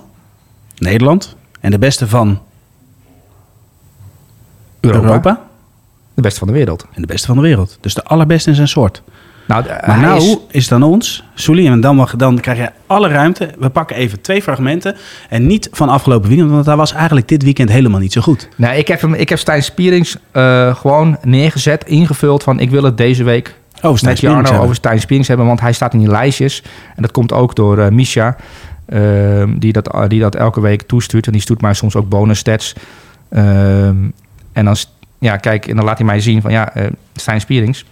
Nederland. 0.81 1.35
En 1.59 1.71
de 1.71 1.79
beste 1.79 2.07
van 2.07 2.39
Europa. 4.79 5.05
Europa. 5.07 5.41
De 6.13 6.21
beste 6.21 6.39
van 6.39 6.47
de 6.47 6.53
wereld. 6.53 6.85
En 6.93 7.01
de 7.01 7.07
beste 7.07 7.27
van 7.27 7.35
de 7.35 7.41
wereld. 7.41 7.77
Dus 7.81 7.93
de 7.93 8.03
allerbeste 8.03 8.49
in 8.49 8.55
zijn 8.55 8.67
soort. 8.67 9.01
Nou, 9.47 9.65
Maar 9.87 9.99
nou 9.99 10.17
is- 10.21 10.37
is... 10.51 10.63
het 10.63 10.73
aan 10.73 10.83
ons, 10.83 11.23
Soelie, 11.33 11.69
en 11.69 11.81
dan, 11.81 11.95
mag, 11.95 12.15
dan 12.15 12.39
krijg 12.39 12.57
je 12.57 12.71
alle 12.87 13.07
ruimte. 13.07 13.49
We 13.59 13.69
pakken 13.69 13.95
even 13.95 14.21
twee 14.21 14.41
fragmenten. 14.41 14.95
En 15.29 15.47
niet 15.47 15.69
van 15.71 15.89
afgelopen 15.89 16.29
weekend, 16.29 16.51
want 16.51 16.65
hij 16.65 16.75
was 16.75 16.93
eigenlijk 16.93 17.27
dit 17.27 17.43
weekend 17.43 17.69
helemaal 17.69 17.99
niet 17.99 18.13
zo 18.13 18.21
goed. 18.21 18.47
Nee, 18.55 18.77
ik 18.77 18.87
heb, 18.87 19.01
hem, 19.01 19.13
ik 19.13 19.29
heb 19.29 19.39
Stijn 19.39 19.63
Spierings 19.63 20.15
eh, 20.31 20.75
gewoon 20.75 21.17
neergezet, 21.23 21.83
ingevuld 21.85 22.43
van 22.43 22.59
ik 22.59 22.69
wil 22.69 22.83
het 22.83 22.97
deze 22.97 23.23
week 23.23 23.59
Oh, 23.81 23.95
Stijn 23.95 24.11
met 24.11 24.21
Jarno 24.21 24.43
hebben. 24.43 24.61
over 24.61 24.75
Stijn 24.75 24.99
Spierings 24.99 25.27
hebben, 25.27 25.45
want 25.45 25.59
hij 25.59 25.73
staat 25.73 25.93
in 25.93 25.99
die 25.99 26.07
lijstjes. 26.07 26.63
En 26.95 27.01
dat 27.01 27.11
komt 27.11 27.31
ook 27.31 27.55
door 27.55 27.77
eh 27.79 27.89
Misha. 27.91 28.35
Ehm, 28.91 29.57
die, 29.59 29.71
dat, 29.73 30.05
die 30.07 30.19
dat 30.19 30.35
elke 30.35 30.61
week 30.61 30.81
toestuurt. 30.81 31.25
En 31.25 31.31
die 31.31 31.41
stuurt 31.41 31.61
mij 31.61 31.73
soms 31.73 31.95
ook 31.95 32.09
bonus 32.09 32.39
stats. 32.39 32.75
Ehm, 33.29 33.95
en 34.53 34.65
dan, 34.65 34.75
ja, 35.19 35.37
kijk, 35.37 35.67
en 35.67 35.75
dan 35.75 35.85
laat 35.85 35.97
hij 35.97 36.05
mij 36.07 36.19
zien 36.19 36.41
van 36.41 36.51
ja, 36.51 36.73
eh 36.75 36.85
Stijn 37.15 37.41
Spierings. 37.41 37.85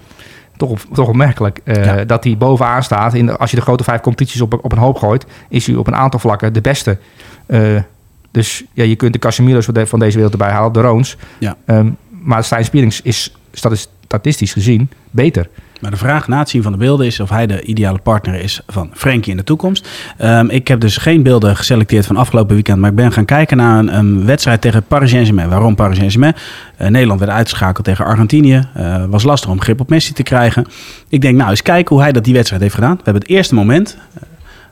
Toch, 0.58 0.70
op, 0.70 0.80
toch 0.94 1.08
opmerkelijk 1.08 1.60
eh, 1.64 1.86
Ja. 1.86 2.06
dat 2.06 2.24
hij 2.24 2.38
bovenaan 2.38 2.84
staat. 2.84 3.14
In 3.14 3.26
de, 3.26 3.38
als 3.38 3.50
je 3.50 3.56
de 3.56 3.62
grote 3.62 3.84
vijf 3.84 4.02
competities 4.02 4.42
op, 4.42 4.60
op 4.64 4.72
een 4.72 4.78
hoop 4.78 4.98
gooit, 4.98 5.26
is 5.50 5.66
hij 5.68 5.76
op 5.76 5.88
een 5.88 5.96
aantal 5.96 6.20
vlakken 6.20 6.54
de 6.54 6.62
beste. 6.62 6.98
Eh, 7.46 7.76
dus 8.32 8.64
ja, 8.74 8.84
je 8.84 8.96
kunt 8.96 9.14
de 9.14 9.20
Casemiro's 9.20 9.66
van, 9.66 9.74
de- 9.74 9.86
van 9.86 10.00
deze 10.00 10.14
wereld 10.16 10.34
erbij 10.34 10.50
halen, 10.52 10.74
de 10.74 10.82
Roons. 10.82 11.18
Ja. 11.40 11.56
Ehm, 11.66 11.90
maar 12.10 12.44
Stijn 12.44 12.66
Spierings 12.66 13.02
is 13.02 13.36
stati- 13.52 13.86
statistisch 14.06 14.54
gezien 14.54 14.90
beter. 15.12 15.50
Maar 15.80 15.92
de 15.92 15.98
vraag 15.98 16.28
na 16.28 16.40
het 16.40 16.50
zien 16.50 16.64
van 16.64 16.72
de 16.72 16.78
beelden 16.78 17.06
is 17.06 17.20
of 17.20 17.30
hij 17.30 17.48
de 17.48 17.62
ideale 17.62 18.00
partner 18.00 18.36
is 18.36 18.62
van 18.68 18.90
Frenkie 18.94 19.32
in 19.32 19.38
de 19.38 19.44
toekomst. 19.44 19.90
Ehm, 20.18 20.50
ik 20.50 20.68
heb 20.68 20.80
dus 20.80 20.98
geen 20.98 21.24
beelden 21.24 21.56
geselecteerd 21.56 22.06
van 22.06 22.16
afgelopen 22.16 22.54
weekend, 22.54 22.80
maar 22.80 22.90
ik 22.90 22.96
ben 22.96 23.12
gaan 23.12 23.26
kijken 23.26 23.58
naar 23.58 23.88
een, 23.88 24.26
wedstrijd 24.26 24.62
tegen 24.62 24.84
Paris 24.84 25.10
Saint-Germain. 25.10 25.50
Waarom 25.50 25.76
Paris 25.76 25.98
Saint-Germain? 25.98 26.36
Eh, 26.78 26.88
Nederland 26.88 27.20
werd 27.20 27.32
uitgeschakeld 27.32 27.86
tegen 27.86 28.06
Argentinië. 28.06 28.68
Eh, 28.74 29.04
was 29.06 29.24
lastig 29.24 29.50
om 29.50 29.62
grip 29.62 29.80
op 29.80 29.90
Messi 29.90 30.14
te 30.14 30.24
krijgen. 30.24 30.66
Ik 31.10 31.22
denk, 31.22 31.38
nou 31.38 31.50
eens 31.50 31.62
kijken 31.62 31.96
hoe 31.96 32.04
hij 32.04 32.14
dat 32.14 32.24
die 32.24 32.34
wedstrijd 32.34 32.62
heeft 32.62 32.76
gedaan. 32.76 32.96
We 32.96 33.02
hebben 33.04 33.22
het 33.22 33.32
eerste 33.32 33.56
moment, 33.56 33.98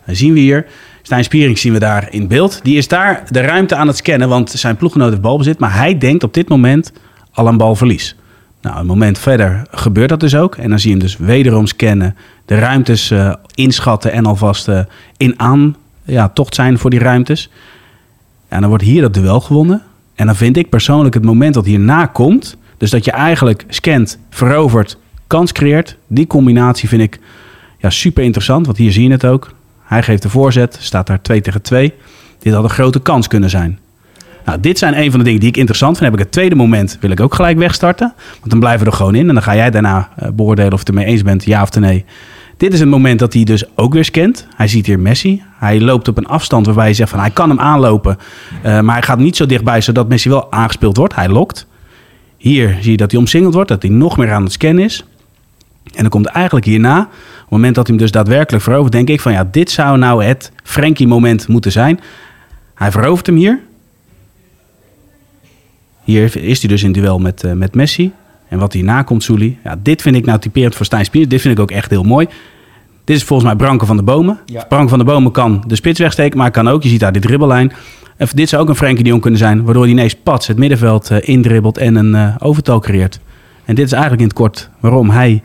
eh, 0.05 0.15
zien 0.15 0.33
we 0.33 0.39
hier. 0.39 0.65
Stijn 1.01 1.23
Spierings 1.23 1.61
zien 1.61 1.73
we 1.73 1.79
daar 1.79 2.07
in 2.09 2.27
beeld. 2.27 2.59
Die 2.63 2.77
is 2.77 2.87
daar 2.87 3.23
de 3.29 3.41
ruimte 3.41 3.75
aan 3.75 3.87
het 3.87 3.97
scannen, 3.97 4.29
want 4.29 4.49
zijn 4.51 4.75
ploeggenoot 4.75 5.09
heeft 5.09 5.21
balbezit. 5.21 5.59
Maar 5.59 5.75
hij 5.75 5.97
denkt 5.97 6.23
op 6.23 6.33
dit 6.33 6.49
moment 6.49 6.91
al 7.31 7.47
aan 7.47 7.57
balverlies. 7.57 8.15
Nou, 8.61 8.79
een 8.79 8.85
moment 8.85 9.19
verder 9.19 9.61
gebeurt 9.71 10.09
dat 10.09 10.19
dus 10.19 10.35
ook. 10.35 10.55
En 10.55 10.69
dan 10.69 10.79
zie 10.79 10.89
je 10.91 10.97
hem 10.97 11.05
dus 11.05 11.17
wederom 11.17 11.67
scannen, 11.67 12.15
de 12.45 12.55
ruimtes 12.55 13.11
eh, 13.11 13.33
inschatten 13.55 14.11
en 14.11 14.25
alvast 14.25 14.67
eh, 14.67 14.79
in 15.17 15.39
aan 15.39 15.75
ja, 16.03 16.29
tocht 16.29 16.55
zijn 16.55 16.77
voor 16.77 16.89
die 16.89 16.99
ruimtes. 16.99 17.49
En 18.47 18.59
dan 18.59 18.69
wordt 18.69 18.83
hier 18.83 19.01
dat 19.01 19.13
duel 19.13 19.39
gewonnen. 19.39 19.83
En 20.15 20.25
dan 20.25 20.35
vind 20.35 20.57
ik 20.57 20.69
persoonlijk 20.69 21.13
het 21.13 21.25
moment 21.25 21.53
dat 21.53 21.65
hierna 21.65 22.05
komt, 22.05 22.57
dus 22.77 22.89
dat 22.89 23.05
je 23.05 23.11
eigenlijk 23.11 23.65
scant, 23.67 24.19
verovert, 24.29 24.97
kans 25.27 25.51
creëert. 25.51 25.97
Die 26.07 26.27
combinatie 26.27 26.89
vind 26.89 27.01
ik 27.01 27.19
ja, 27.77 27.89
super 27.89 28.23
interessant, 28.23 28.65
want 28.65 28.77
hier 28.77 28.91
zie 28.91 29.03
je 29.03 29.11
het 29.11 29.25
ook. 29.25 29.51
Hij 29.83 30.03
geeft 30.03 30.21
de 30.21 30.29
voorzet, 30.29 30.77
staat 30.79 31.07
daar 31.07 31.21
2 31.21 31.41
tegen 31.41 31.61
2. 31.61 31.93
Dit 32.39 32.53
had 32.53 32.63
een 32.63 32.69
grote 32.69 32.99
kans 32.99 33.27
kunnen 33.27 33.49
zijn. 33.49 33.79
Nou, 34.47 34.59
dit 34.59 34.77
zijn 34.77 34.97
een 34.97 35.09
van 35.09 35.19
de 35.19 35.25
dingen 35.25 35.39
die 35.39 35.49
ik 35.49 35.57
interessant 35.57 35.97
vind. 35.97 36.09
Heb 36.09 36.19
ik 36.19 36.25
het 36.25 36.33
tweede 36.33 36.55
moment, 36.55 36.97
wil 37.01 37.09
ik 37.09 37.19
ook 37.19 37.35
gelijk 37.35 37.57
wegstarten. 37.57 38.13
Want 38.39 38.49
dan 38.49 38.59
blijven 38.59 38.85
we 38.85 38.91
er 38.91 38.97
gewoon 38.97 39.15
in. 39.15 39.27
En 39.27 39.33
dan 39.33 39.43
ga 39.43 39.55
jij 39.55 39.71
daarna 39.71 40.09
eh, 40.15 40.29
beoordelen 40.33 40.73
of 40.73 40.79
je 40.79 40.85
het 40.85 40.89
ermee 40.89 41.05
eens 41.05 41.21
bent, 41.21 41.43
ja 41.45 41.61
of 41.61 41.79
nee. 41.79 42.05
Dit 42.57 42.73
is 42.73 42.79
het 42.79 42.89
moment 42.89 43.19
dat 43.19 43.33
hij 43.33 43.43
dus 43.43 43.63
ook 43.75 43.93
weer 43.93 44.05
scant. 44.05 44.47
Hij 44.55 44.67
ziet 44.67 44.85
hier 44.85 44.99
Messi. 44.99 45.43
Hij 45.57 45.81
loopt 45.81 46.07
op 46.07 46.17
een 46.17 46.27
afstand 46.27 46.65
waarbij 46.65 46.87
je 46.87 46.93
zegt 46.93 47.09
van 47.09 47.19
hij 47.19 47.29
kan 47.29 47.49
hem 47.49 47.59
aanlopen. 47.59 48.17
eh, 48.63 48.79
maar 48.79 48.93
hij 48.93 49.03
gaat 49.03 49.17
niet 49.19 49.35
zo 49.35 49.45
dichtbij 49.45 49.81
zodat 49.81 50.07
Messi 50.07 50.29
wel 50.29 50.51
aangespeeld 50.51 50.97
wordt. 50.97 51.15
Hij 51.15 51.29
lokt. 51.29 51.67
Hier 52.37 52.77
zie 52.81 52.91
je 52.91 52.97
dat 52.97 53.11
hij 53.11 53.19
omsingeld 53.19 53.53
wordt. 53.53 53.69
Dat 53.69 53.81
hij 53.81 53.91
nog 53.91 54.17
meer 54.17 54.31
aan 54.31 54.43
het 54.43 54.51
scannen 54.51 54.83
is. 54.83 55.05
En 55.83 56.01
dan 56.01 56.09
komt 56.09 56.25
eigenlijk 56.25 56.65
hierna, 56.65 56.99
op 56.99 57.07
het 57.39 57.49
moment 57.49 57.75
dat 57.75 57.87
hij 57.87 57.95
hem 57.95 58.05
dus 58.05 58.13
daadwerkelijk 58.13 58.63
verovert, 58.63 58.91
denk 58.91 59.09
ik 59.09 59.21
van 59.21 59.31
ja, 59.31 59.47
dit 59.51 59.71
zou 59.71 59.97
nou 59.97 60.23
het 60.23 60.51
Frenkie-moment 60.63 61.47
moeten 61.47 61.71
zijn. 61.71 61.99
Hij 62.75 62.91
verovert 62.91 63.25
hem 63.25 63.35
hier. 63.35 63.59
Hier 66.07 66.37
is 66.37 66.59
hij 66.59 66.69
dus 66.69 66.83
in 66.83 66.91
duel 66.91 67.19
met, 67.19 67.43
eh, 67.43 67.51
met 67.51 67.75
Messi. 67.75 68.11
En 68.49 68.59
wat 68.59 68.73
hierna 68.73 69.03
komt, 69.03 69.23
Souli. 69.23 69.57
Ja, 69.63 69.75
dit 69.83 70.01
vind 70.01 70.15
ik 70.15 70.25
nou 70.25 70.39
typerend 70.39 70.75
voor 70.75 70.85
Stijn 70.85 71.05
Spiers. 71.05 71.27
Dit 71.27 71.41
vind 71.41 71.53
ik 71.53 71.59
ook 71.59 71.71
echt 71.71 71.89
heel 71.89 72.03
mooi. 72.03 72.27
Dit 73.03 73.15
is 73.15 73.23
volgens 73.23 73.47
mij 73.47 73.57
Branko 73.57 73.85
van 73.85 73.97
de 73.97 74.03
Bomen. 74.03 74.39
Ja. 74.45 74.65
Branko 74.69 74.87
van 74.87 74.97
de 74.97 75.03
Bomen 75.03 75.31
kan 75.31 75.63
de 75.67 75.75
spits 75.75 75.99
wegsteken, 75.99 76.37
maar 76.37 76.51
kan 76.51 76.67
ook. 76.67 76.83
Je 76.83 76.89
ziet 76.89 76.99
daar 76.99 77.11
die 77.11 77.21
dribbellijn. 77.21 77.71
En 78.17 78.27
dit 78.33 78.49
zou 78.49 78.61
ook 78.61 78.69
een 78.69 78.75
Frenkie 78.75 79.03
de 79.03 79.09
Jong 79.09 79.21
kunnen 79.21 79.39
zijn. 79.39 79.63
Waardoor 79.63 79.83
hij 79.83 79.91
ineens 79.91 80.15
pats 80.15 80.47
het 80.47 80.57
middenveld 80.57 81.11
eh, 81.11 81.17
indribbelt 81.21 81.77
en 81.77 81.95
een 81.95 82.15
eh, 82.15 82.35
overtal 82.39 82.79
creëert. 82.79 83.19
En 83.65 83.75
dit 83.75 83.85
is 83.85 83.91
eigenlijk 83.91 84.21
in 84.21 84.27
het 84.27 84.37
kort 84.37 84.69
waarom 84.79 85.09
hij 85.09 85.41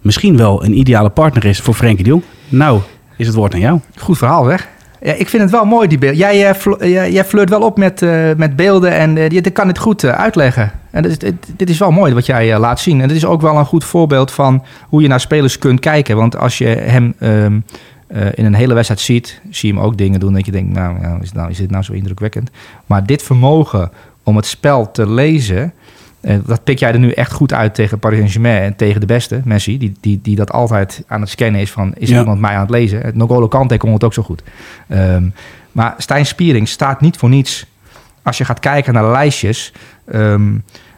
misschien 0.00 0.36
wel 0.36 0.64
een 0.64 0.78
ideale 0.78 1.10
partner 1.10 1.44
is 1.44 1.60
voor 1.60 1.74
Frenkie 1.74 2.04
de 2.04 2.10
Jong. 2.10 2.22
Nou, 2.48 2.80
is 3.16 3.26
het 3.26 3.36
woord 3.36 3.54
aan 3.54 3.60
jou. 3.60 3.80
Goed 3.96 4.18
verhaal, 4.18 4.44
zeg. 4.44 4.68
Ja, 5.04 5.12
ik 5.12 5.28
vind 5.28 5.42
het 5.42 5.50
wel 5.50 5.64
mooi, 5.64 5.88
die 5.88 5.98
beelden. 5.98 6.18
Jij, 6.18 6.48
eh, 6.48 6.54
fl- 6.54 6.84
jij, 6.84 7.12
jij 7.12 7.24
flirt 7.24 7.48
wel 7.48 7.60
op 7.60 7.78
met, 7.78 8.02
eh, 8.02 8.30
met 8.36 8.56
beelden 8.56 8.92
en 8.92 9.16
eh, 9.16 9.28
je 9.28 9.40
kan 9.50 9.68
het 9.68 9.78
goed 9.78 10.04
eh, 10.04 10.10
uitleggen. 10.10 10.72
En 10.90 11.02
dit, 11.02 11.32
dit, 11.56 11.70
is 11.70 11.78
wel 11.78 11.90
mooi 11.90 12.14
wat 12.14 12.26
jij 12.26 12.52
eh, 12.52 12.58
laat 12.58 12.80
zien. 12.80 13.00
En 13.00 13.08
dit 13.08 13.16
is 13.16 13.24
ook 13.24 13.40
wel 13.40 13.56
een 13.58 13.64
goed 13.64 13.84
voorbeeld 13.84 14.30
van 14.30 14.64
hoe 14.88 15.02
je 15.02 15.08
naar 15.08 15.20
spelers 15.20 15.58
kunt 15.58 15.80
kijken. 15.80 16.16
Want 16.16 16.36
als 16.36 16.58
je 16.58 16.66
hem 16.66 17.14
ehm, 17.18 17.60
eh, 18.06 18.26
in 18.34 18.44
een 18.44 18.54
hele 18.54 18.74
wedstrijd 18.74 19.00
ziet, 19.00 19.40
zie 19.50 19.68
je 19.68 19.74
hem 19.74 19.84
ook 19.84 19.96
dingen 19.96 20.20
doen 20.20 20.32
dat 20.32 20.46
je 20.46 20.52
denkt, 20.52 20.72
nou, 20.72 20.96
is, 21.22 21.32
nou 21.32 21.50
is 21.50 21.56
dit 21.56 21.70
nou 21.70 21.84
zo 21.84 21.92
indrukwekkend? 21.92 22.50
Maar 22.86 23.06
dit 23.06 23.22
vermogen 23.22 23.90
om 24.22 24.36
het 24.36 24.46
spel 24.46 24.90
te 24.90 25.10
lezen, 25.10 25.72
eh, 26.24 26.36
dat 26.46 26.64
pik 26.64 26.78
jij 26.78 26.92
er 26.92 26.98
nu 26.98 27.10
echt 27.10 27.32
goed 27.32 27.52
uit 27.52 27.74
tegen 27.74 27.98
Paris 27.98 28.18
Saint-Germain 28.18 28.62
en 28.62 28.76
tegen 28.76 29.00
de 29.00 29.06
beste, 29.06 29.40
Messi, 29.44 29.78
die, 29.78 29.94
die, 30.00 30.20
die 30.22 30.36
dat 30.36 30.52
altijd 30.52 31.02
aan 31.06 31.20
het 31.20 31.30
scannen 31.30 31.60
is 31.60 31.70
van, 31.70 31.92
is 31.96 32.08
Ja. 32.08 32.18
iemand 32.18 32.40
mij 32.40 32.54
aan 32.54 32.60
het 32.60 32.70
lezen? 32.70 33.00
Het 33.00 33.14
N'Golo 33.16 33.48
Kante 33.48 33.76
kon 33.76 33.92
het 33.92 34.04
ook 34.04 34.14
zo 34.14 34.22
goed. 34.22 34.42
Ehm, 34.88 35.24
maar 35.72 35.94
Stijn 35.98 36.26
Spiering 36.26 36.68
staat 36.68 37.00
niet 37.00 37.16
voor 37.16 37.28
niets. 37.28 37.66
Als 38.22 38.38
je 38.38 38.44
gaat 38.44 38.58
kijken 38.60 38.92
naar 38.94 39.02
de 39.02 39.08
lijstjes, 39.10 39.72
ehm, 40.04 40.52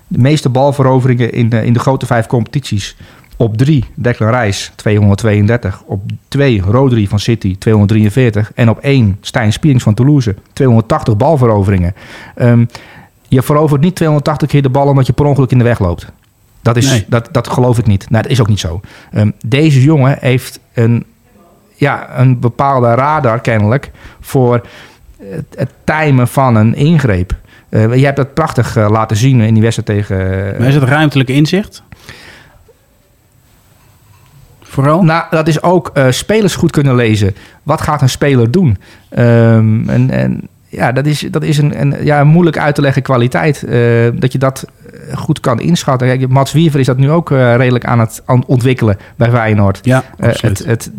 de 0.08 0.18
meeste 0.18 0.48
balveroveringen 0.48 1.32
in 1.32 1.48
de, 1.48 1.64
in 1.64 1.72
de 1.72 1.78
grote 1.78 2.06
vijf 2.06 2.26
competities. 2.26 2.96
Op 3.38 3.56
drie 3.56 3.84
Declan 3.94 4.34
Rice 4.34 4.70
232. 4.74 5.82
Op 5.86 6.02
twee 6.28 6.60
Rodri 6.60 7.08
van 7.08 7.18
City 7.18 7.56
243. 7.58 8.52
En 8.54 8.68
op 8.70 8.78
één 8.78 9.16
Stijn 9.20 9.52
Spierings 9.52 9.84
van 9.84 9.94
Toulouse 9.94 10.34
280 10.52 11.16
balveroveringen. 11.16 11.94
Ehm, 12.34 12.64
je 13.28 13.42
verovert 13.42 13.80
niet 13.80 13.94
280 13.96 14.48
keer 14.48 14.62
de 14.62 14.68
bal 14.70 14.86
omdat 14.88 15.06
je 15.06 15.12
per 15.12 15.24
ongeluk 15.24 15.50
in 15.50 15.58
de 15.58 15.64
weg 15.64 15.78
loopt. 15.78 16.06
Dat, 16.62 16.76
is, 16.76 16.90
Nee. 16.90 17.04
dat, 17.08 17.28
dat 17.32 17.48
geloof 17.48 17.78
ik 17.78 17.86
niet. 17.86 18.10
Nou, 18.10 18.22
dat 18.22 18.32
is 18.32 18.40
ook 18.40 18.48
niet 18.48 18.60
zo. 18.60 18.80
Ehm, 19.12 19.30
deze 19.44 19.82
jongen 19.82 20.16
heeft 20.20 20.60
een, 20.74 21.04
ja, 21.74 22.18
een 22.18 22.40
bepaalde 22.40 22.94
radar 22.94 23.40
kennelijk 23.40 23.90
voor 24.20 24.66
het, 25.18 25.44
het 25.56 25.70
timen 25.84 26.28
van 26.28 26.56
een 26.56 26.74
ingreep. 26.74 27.34
Eh, 27.68 27.94
je 27.94 28.04
hebt 28.04 28.16
dat 28.16 28.34
prachtig 28.34 28.76
eh, 28.76 28.88
laten 28.90 29.16
zien 29.16 29.40
in 29.40 29.54
die 29.54 29.62
wedstrijd 29.62 29.98
tegen... 29.98 30.52
eh, 30.52 30.58
Maar 30.58 30.68
is 30.68 30.74
het 30.74 30.82
ruimtelijke 30.84 31.32
inzicht? 31.32 31.82
Vooral? 34.62 35.02
Nou, 35.02 35.24
dat 35.30 35.48
is 35.48 35.62
ook 35.62 35.90
eh, 35.94 36.10
spelers 36.10 36.56
goed 36.56 36.70
kunnen 36.70 36.94
lezen. 36.94 37.34
Wat 37.62 37.80
gaat 37.80 38.02
een 38.02 38.08
speler 38.08 38.50
doen? 38.50 38.78
Ehm, 39.08 39.88
en, 39.88 40.10
en 40.10 40.48
ja, 40.76 40.92
dat 40.92 41.06
is, 41.06 41.20
dat 41.30 41.42
is 41.42 41.58
een, 41.58 41.80
een, 41.80 41.94
ja, 42.04 42.20
een 42.20 42.26
moeilijk 42.26 42.58
uit 42.58 42.74
te 42.74 42.80
leggen 42.80 43.02
kwaliteit. 43.02 43.62
eh, 43.62 44.08
dat 44.14 44.32
je 44.32 44.38
dat 44.38 44.64
eh, 44.92 45.16
goed 45.16 45.40
kan 45.40 45.60
inschatten. 45.60 46.08
Kijk, 46.08 46.28
Mats 46.28 46.52
Wiever 46.52 46.80
is 46.80 46.86
dat 46.86 46.96
nu 46.96 47.10
ook 47.10 47.30
eh, 47.30 47.56
redelijk 47.56 47.84
aan 47.84 48.00
het, 48.00 48.22
aan 48.24 48.46
ontwikkelen 48.46 48.98
bij 49.16 49.30
Feyenoord. 49.30 49.78
ja, 49.82 50.02
het, 50.16 50.64
het, 50.64 50.90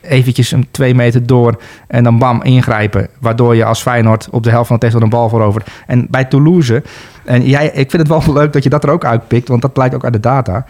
eventjes 0.00 0.52
een 0.52 0.66
twee 0.70 0.94
meter 0.94 1.26
door 1.26 1.60
en 1.86 2.04
dan 2.04 2.18
bam 2.18 2.42
ingrijpen. 2.42 3.08
Waardoor 3.20 3.56
je 3.56 3.64
als 3.64 3.82
Feyenoord 3.82 4.28
op 4.30 4.42
de 4.42 4.50
helft 4.50 4.66
van 4.66 4.76
de 4.76 4.82
tegenstander 4.86 5.18
een 5.18 5.28
bal 5.28 5.38
verovert. 5.38 5.70
En 5.86 6.06
bij 6.10 6.24
Toulouse, 6.24 6.82
en 7.24 7.42
jij, 7.42 7.66
ik 7.66 7.90
vind 7.90 8.08
het 8.08 8.08
wel 8.08 8.34
leuk 8.40 8.52
dat 8.52 8.62
je 8.62 8.70
dat 8.70 8.84
er 8.84 8.90
ook 8.90 9.04
uitpikt, 9.04 9.48
want 9.48 9.62
dat 9.62 9.72
blijkt 9.72 9.94
ook 9.94 10.04
uit 10.04 10.12
de 10.12 10.20
data. 10.20 10.64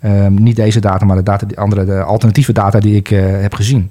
Ehm, 0.00 0.34
niet 0.34 0.56
deze 0.56 0.80
data, 0.80 1.04
maar 1.04 1.16
de, 1.16 1.22
data, 1.22 1.46
die 1.46 1.58
andere, 1.58 1.84
de 1.84 2.02
alternatieve 2.02 2.52
data 2.52 2.78
die 2.80 2.96
ik 2.96 3.08
heb 3.40 3.54
gezien. 3.54 3.90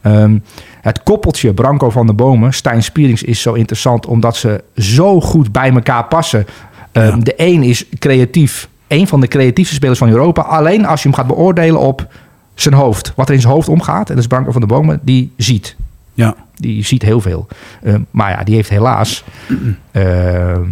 Ehm, 0.00 0.38
het 0.86 1.02
koppeltje 1.02 1.54
Branco 1.54 1.90
van 1.90 2.06
de 2.06 2.12
Bomen, 2.12 2.52
Stijn 2.52 2.82
Spierings 2.82 3.22
is 3.22 3.40
zo 3.40 3.52
interessant 3.52 4.06
omdat 4.06 4.36
ze 4.36 4.64
zo 4.76 5.20
goed 5.20 5.52
bij 5.52 5.70
elkaar 5.70 6.04
passen. 6.04 6.46
Ehm. 6.92 7.20
De 7.20 7.34
een 7.36 7.62
is 7.62 7.84
creatief, 7.98 8.68
een 8.88 9.06
van 9.06 9.20
de 9.20 9.28
creatiefste 9.28 9.74
spelers 9.74 9.98
van 9.98 10.08
Europa. 10.08 10.42
Alleen 10.42 10.86
als 10.86 11.02
je 11.02 11.08
hem 11.08 11.16
gaat 11.16 11.26
beoordelen 11.26 11.80
op 11.80 12.06
zijn 12.54 12.74
hoofd, 12.74 13.12
wat 13.16 13.28
er 13.28 13.34
in 13.34 13.40
zijn 13.40 13.52
hoofd 13.52 13.68
omgaat, 13.68 14.08
en 14.08 14.14
dat 14.14 14.18
is 14.18 14.26
Branco 14.26 14.52
van 14.52 14.60
de 14.60 14.66
Bomen, 14.66 15.00
die 15.02 15.32
ziet. 15.36 15.76
ja. 16.14 16.34
Die 16.56 16.84
ziet 16.84 17.02
heel 17.02 17.20
veel. 17.20 17.46
Ehm, 17.82 18.00
maar 18.10 18.30
ja, 18.30 18.44
die 18.44 18.54
heeft 18.54 18.68
helaas 18.68 19.24
ehm, 19.90 20.62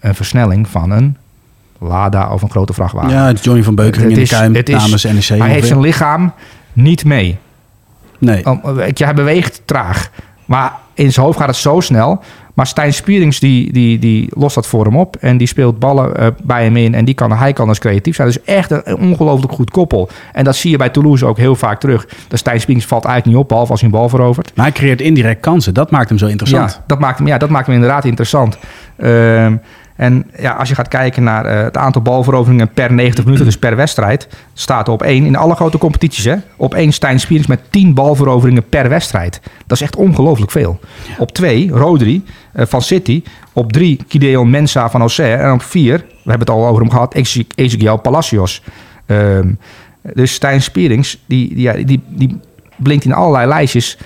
een 0.00 0.14
versnelling 0.14 0.68
van 0.68 0.90
een 0.90 1.16
Lada 1.78 2.32
of 2.32 2.42
een 2.42 2.50
grote 2.50 2.72
vrachtwagen. 2.72 3.10
ja, 3.10 3.26
het 3.26 3.44
Johnny 3.44 3.62
van 3.62 3.74
Beukering 3.74 4.10
Het 4.10 4.18
in 4.18 4.52
de 4.52 4.62
Kuim 4.62 4.80
namens 4.80 5.04
NEC. 5.04 5.38
Hij 5.38 5.50
heeft 5.50 5.66
zijn 5.66 5.80
lichaam 5.80 6.32
niet 6.72 7.04
mee. 7.04 7.38
Nee, 8.24 8.44
weet 8.62 8.98
je, 8.98 9.04
hij 9.04 9.14
beweegt 9.14 9.62
traag. 9.64 10.10
Maar 10.44 10.72
in 10.94 11.12
zijn 11.12 11.26
hoofd 11.26 11.38
gaat 11.38 11.48
het 11.48 11.56
zo 11.56 11.80
snel. 11.80 12.22
Maar 12.54 12.66
Stijn 12.66 12.92
Spierings 12.94 13.40
die, 13.40 13.72
die, 13.72 13.98
die 13.98 14.28
lost 14.36 14.54
dat 14.54 14.66
voor 14.66 14.84
hem 14.84 14.96
op. 14.96 15.16
En 15.16 15.36
die 15.36 15.46
speelt 15.46 15.78
ballen 15.78 16.16
eh, 16.16 16.26
bij 16.42 16.64
hem 16.64 16.76
in. 16.76 16.94
En 16.94 17.04
die 17.04 17.14
kan, 17.14 17.32
hij 17.32 17.52
kan 17.52 17.68
dus 17.68 17.78
creatief 17.78 18.14
zijn. 18.14 18.28
Dus 18.28 18.42
echt 18.42 18.70
een, 18.70 18.96
ongelooflijk 18.96 19.52
goed 19.52 19.70
koppel. 19.70 20.08
En 20.32 20.44
dat 20.44 20.56
zie 20.56 20.70
je 20.70 20.76
bij 20.76 20.88
Toulouse 20.88 21.26
ook 21.26 21.36
heel 21.36 21.54
vaak 21.54 21.80
terug. 21.80 22.08
De 22.28 22.36
Stijn 22.36 22.60
Spierings 22.60 22.86
valt 22.86 23.04
eigenlijk 23.04 23.36
niet 23.36 23.44
op, 23.44 23.48
behalve 23.48 23.70
als 23.70 23.80
hij 23.80 23.90
een 23.90 23.96
bal 23.96 24.08
verovert. 24.08 24.52
maar 24.54 24.64
hij 24.64 24.74
creëert 24.74 25.00
indirect 25.00 25.40
kansen. 25.40 25.74
Dat 25.74 25.90
maakt 25.90 26.08
hem 26.08 26.18
zo 26.18 26.26
interessant. 26.26 26.70
Ja, 26.70 26.84
dat 26.86 26.98
maakt 26.98 27.18
hem, 27.18 27.26
ja, 27.26 27.38
dat 27.38 27.50
maakt 27.50 27.66
hem 27.66 27.74
inderdaad 27.74 28.04
interessant. 28.04 28.58
Ehm, 28.96 29.56
En 29.96 30.30
ja, 30.38 30.52
als 30.52 30.68
je 30.68 30.74
gaat 30.74 30.88
kijken 30.88 31.22
naar 31.22 31.44
eh, 31.44 31.62
het 31.62 31.76
aantal 31.76 32.02
balveroveringen 32.02 32.68
per 32.72 32.92
90 32.92 33.24
minuten, 33.24 33.46
dus 33.46 33.58
per 33.58 33.76
wedstrijd, 33.76 34.28
staat 34.52 34.86
er 34.86 34.92
op 34.92 35.02
één 35.02 35.24
in 35.24 35.36
alle 35.36 35.54
grote 35.54 35.78
competities. 35.78 36.24
Hè, 36.24 36.34
op 36.56 36.74
één 36.74 36.92
Stijn 36.92 37.20
Spierings 37.20 37.48
met 37.48 37.60
10 37.70 37.94
balveroveringen 37.94 38.68
per 38.68 38.88
wedstrijd. 38.88 39.40
Dat 39.66 39.76
is 39.76 39.82
echt 39.82 39.96
ongelooflijk 39.96 40.50
veel. 40.50 40.80
Op 41.18 41.32
twee 41.32 41.70
Rodri 41.70 42.24
eh, 42.52 42.66
van 42.66 42.82
City. 42.82 43.22
Op 43.52 43.72
drie 43.72 44.00
Gideon 44.08 44.50
Mensa 44.50 44.90
van 44.90 45.00
Auxerre. 45.00 45.42
En 45.42 45.52
op 45.52 45.62
vier, 45.62 45.96
we 45.98 46.30
hebben 46.30 46.46
het 46.46 46.50
al 46.50 46.66
over 46.66 46.80
hem 46.82 46.90
gehad, 46.90 47.14
Eze- 47.14 47.46
Ezekiel 47.54 47.96
Palacios. 47.96 48.62
Ehm, 49.06 49.52
dus 50.14 50.32
Stijn 50.34 50.62
Spierings, 50.62 51.22
die, 51.26 51.48
die, 51.48 51.60
ja, 51.62 51.72
die, 51.72 52.02
die 52.08 52.40
blinkt 52.76 53.04
in 53.04 53.12
allerlei 53.12 53.46
lijstjes 53.46 53.98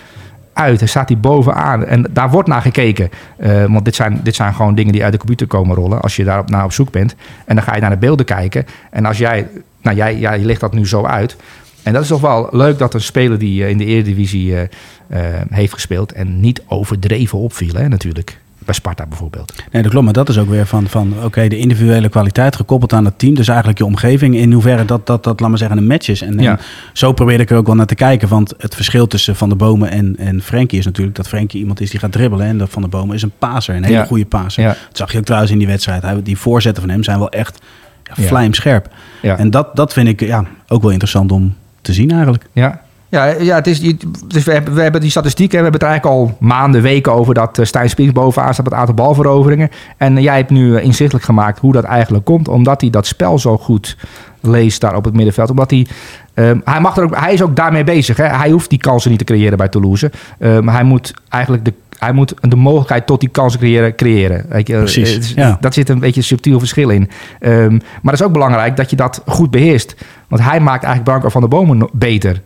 uit. 0.59 0.79
Hij 0.79 0.89
staat 0.89 1.09
die 1.09 1.17
bovenaan. 1.17 1.85
En 1.85 2.07
daar 2.11 2.31
wordt 2.31 2.49
naar 2.49 2.63
gekeken. 2.63 3.11
Eh, 3.37 3.65
want 3.65 3.85
dit 3.85 3.95
zijn, 3.95 4.21
dit 4.23 4.35
zijn 4.35 4.55
gewoon 4.55 4.75
dingen 4.75 4.93
die 4.93 5.03
uit 5.03 5.13
de 5.13 5.19
computer 5.19 5.47
komen 5.47 5.77
rollen. 5.77 6.01
Als 6.01 6.17
je 6.17 6.25
daar 6.25 6.43
naar 6.47 6.65
op 6.65 6.73
zoek 6.73 6.91
bent. 6.91 7.15
En 7.45 7.55
dan 7.55 7.65
ga 7.65 7.75
je 7.75 7.81
naar 7.81 7.91
de 7.91 7.97
beelden 7.97 8.27
kijken. 8.27 8.67
En 8.91 9.05
als 9.05 9.19
jij... 9.19 9.47
Nou, 9.83 9.97
jij, 9.97 10.19
jij 10.19 10.39
legt 10.39 10.61
dat 10.61 10.73
nu 10.73 10.87
zo 10.87 11.05
uit. 11.05 11.37
En 11.83 11.93
dat 11.93 12.03
is 12.03 12.09
toch 12.09 12.21
wel 12.21 12.49
leuk 12.51 12.79
dat 12.79 12.95
een 12.95 13.01
speler 13.01 13.39
die 13.39 13.65
eh, 13.65 13.71
in 13.71 13.79
de 13.79 13.85
Eredivisie 13.85 14.57
eh, 14.57 15.21
heeft 15.51 15.73
gespeeld... 15.73 16.13
en 16.13 16.41
niet 16.41 16.63
overdreven 16.67 17.39
opviel, 17.39 17.75
hè, 17.75 17.89
natuurlijk. 17.89 18.39
Bij 18.69 18.77
Sparta 18.77 19.07
bijvoorbeeld. 19.07 19.53
Nee, 19.73 19.83
dat 19.83 19.91
klopt. 19.91 20.05
Maar 20.05 20.15
dat 20.15 20.29
is 20.29 20.39
ook 20.39 20.49
weer 20.49 20.67
van, 20.67 20.89
van 20.89 21.15
oké, 21.25 21.49
de 21.49 21.59
individuele 21.59 22.09
kwaliteit 22.09 22.57
gekoppeld 22.57 22.93
aan 22.93 23.05
het 23.05 23.19
team. 23.19 23.35
Dus 23.35 23.49
eigenlijk 23.49 23.79
je 23.79 23.85
omgeving. 23.85 24.37
In 24.37 24.53
hoeverre 24.53 24.85
dat, 24.85 25.07
dat, 25.07 25.25
dat 25.25 25.41
laat 25.41 25.49
maar 25.49 25.59
zeggen, 25.59 25.77
een 25.79 25.87
match 25.87 26.09
is. 26.09 26.23
En, 26.23 26.39
Ja. 26.39 26.51
en 26.51 26.59
zo 26.93 27.13
probeer 27.13 27.41
ik 27.41 27.51
er 27.51 27.57
ook 27.57 27.67
wel 27.67 27.75
naar 27.75 27.87
te 27.87 27.95
kijken. 27.95 28.29
Want 28.29 28.55
het 28.59 28.75
verschil 28.75 29.07
tussen 29.07 29.37
Van 29.37 29.49
de 29.49 29.55
Bomen 29.55 29.91
en, 29.91 30.17
en 30.19 30.43
Frenkie 30.43 30.79
is 30.79 30.85
natuurlijk 30.85 31.17
dat 31.17 31.29
Frenkie 31.29 31.61
iemand 31.61 31.81
is 31.81 31.91
die 31.91 32.01
gaat 32.01 32.13
dribbelen. 32.13 32.47
En 32.47 32.59
dat 32.59 32.71
Van 32.71 32.83
de 32.83 32.89
Bomen 32.89 33.15
is 33.15 33.23
een 33.23 33.33
paser. 33.39 33.77
Een 33.77 33.85
hele 33.85 33.97
Ja. 33.97 34.05
goede 34.05 34.27
paser. 34.27 34.63
Ja. 34.63 34.69
Dat 34.69 34.97
zag 34.97 35.13
je 35.13 35.19
ook 35.19 35.25
trouwens 35.25 35.53
in 35.53 35.59
die 35.59 35.67
wedstrijd. 35.67 36.25
Die 36.25 36.39
voorzetten 36.39 36.83
van 36.83 36.93
hem 36.93 37.03
zijn 37.03 37.19
wel 37.19 37.31
echt 37.31 37.59
ja, 38.03 38.15
vlijmscherp. 38.15 38.89
Ja. 39.23 39.39
En 39.39 39.51
dat, 39.51 39.77
dat 39.77 39.93
vind 39.93 40.09
ik 40.09 40.21
ja, 40.21 40.45
ook 40.69 40.83
wel 40.83 40.91
interessant 40.91 41.33
om 41.33 41.55
te 41.81 41.93
zien 41.93 42.11
eigenlijk. 42.11 42.47
Ja. 42.53 42.81
Ja, 43.11 43.27
ja 43.27 43.55
het 43.55 43.67
is, 43.67 43.81
dus 44.27 44.45
we, 44.45 44.53
hebben, 44.53 44.75
we 44.75 44.83
hebben 44.83 45.01
die 45.01 45.11
statistieken. 45.11 45.57
We 45.57 45.63
hebben 45.63 45.81
het 45.81 45.91
eigenlijk 45.91 46.21
al 46.21 46.37
maanden, 46.41 46.83
weken 46.83 47.13
over 47.13 47.35
dat 47.35 47.59
eh, 47.59 47.65
Stijn 47.65 47.91
Spierings 47.91 48.21
bovenaan 48.21 48.53
staat 48.53 48.65
met 48.65 48.73
het 48.73 48.81
aantal 48.81 49.05
balveroveringen. 49.05 49.71
En 49.97 50.17
eh, 50.17 50.23
jij 50.23 50.37
hebt 50.37 50.51
nu 50.51 50.77
eh, 50.77 50.85
inzichtelijk 50.85 51.25
gemaakt 51.25 51.59
hoe 51.59 51.73
dat 51.73 51.85
eigenlijk 51.85 52.25
komt. 52.25 52.49
Omdat 52.49 52.81
hij 52.81 52.91
dat 52.91 53.07
spel 53.07 53.39
zo 53.39 53.59
goed 53.59 53.97
leest 54.41 54.81
daar 54.81 54.97
op 54.97 55.05
het 55.05 55.15
middenveld. 55.15 55.51
Omdat 55.51 55.71
hij, 55.71 55.87
ehm, 56.35 56.61
hij, 56.65 56.81
mag 56.81 56.97
er 56.97 57.03
ook, 57.03 57.17
hij 57.17 57.33
is 57.33 57.43
ook 57.43 57.57
daarmee 57.57 57.85
bezig. 57.85 58.17
Hè? 58.17 58.25
Hij 58.25 58.51
hoeft 58.51 58.71
die 58.71 58.79
kansen 58.79 59.11
niet 59.11 59.19
te 59.19 59.25
creëren 59.25 59.59
bij 59.59 59.69
Toulouse. 59.69 60.11
Maar 60.39 60.75
hij 60.75 60.85
moet 60.85 61.15
eigenlijk 61.29 61.65
de, 61.65 61.73
hij 61.99 62.13
moet 62.13 62.35
de 62.41 62.57
mogelijkheid 62.57 63.07
tot 63.07 63.21
die 63.21 63.29
kansen 63.29 63.61
creëren. 63.61 63.95
creëren. 63.95 64.47
Precies, 64.65 65.33
ja. 65.35 65.57
Dat 65.61 65.75
zit 65.75 65.89
een 65.89 65.99
beetje 65.99 66.21
een 66.21 66.27
subtiel 66.27 66.59
verschil 66.59 66.89
in. 66.89 67.11
Ehm, 67.41 67.73
maar 67.73 68.13
het 68.13 68.21
is 68.21 68.23
ook 68.23 68.33
belangrijk 68.33 68.77
dat 68.77 68.91
je 68.91 68.97
dat 68.97 69.23
goed 69.27 69.51
beheerst. 69.51 69.97
Want 70.29 70.43
hij 70.43 70.61
maakt 70.61 70.85
eigenlijk 70.85 71.05
Branko 71.05 71.29
van 71.29 71.41
de 71.41 71.49
Bomen 71.49 71.89
beter. 71.93 72.43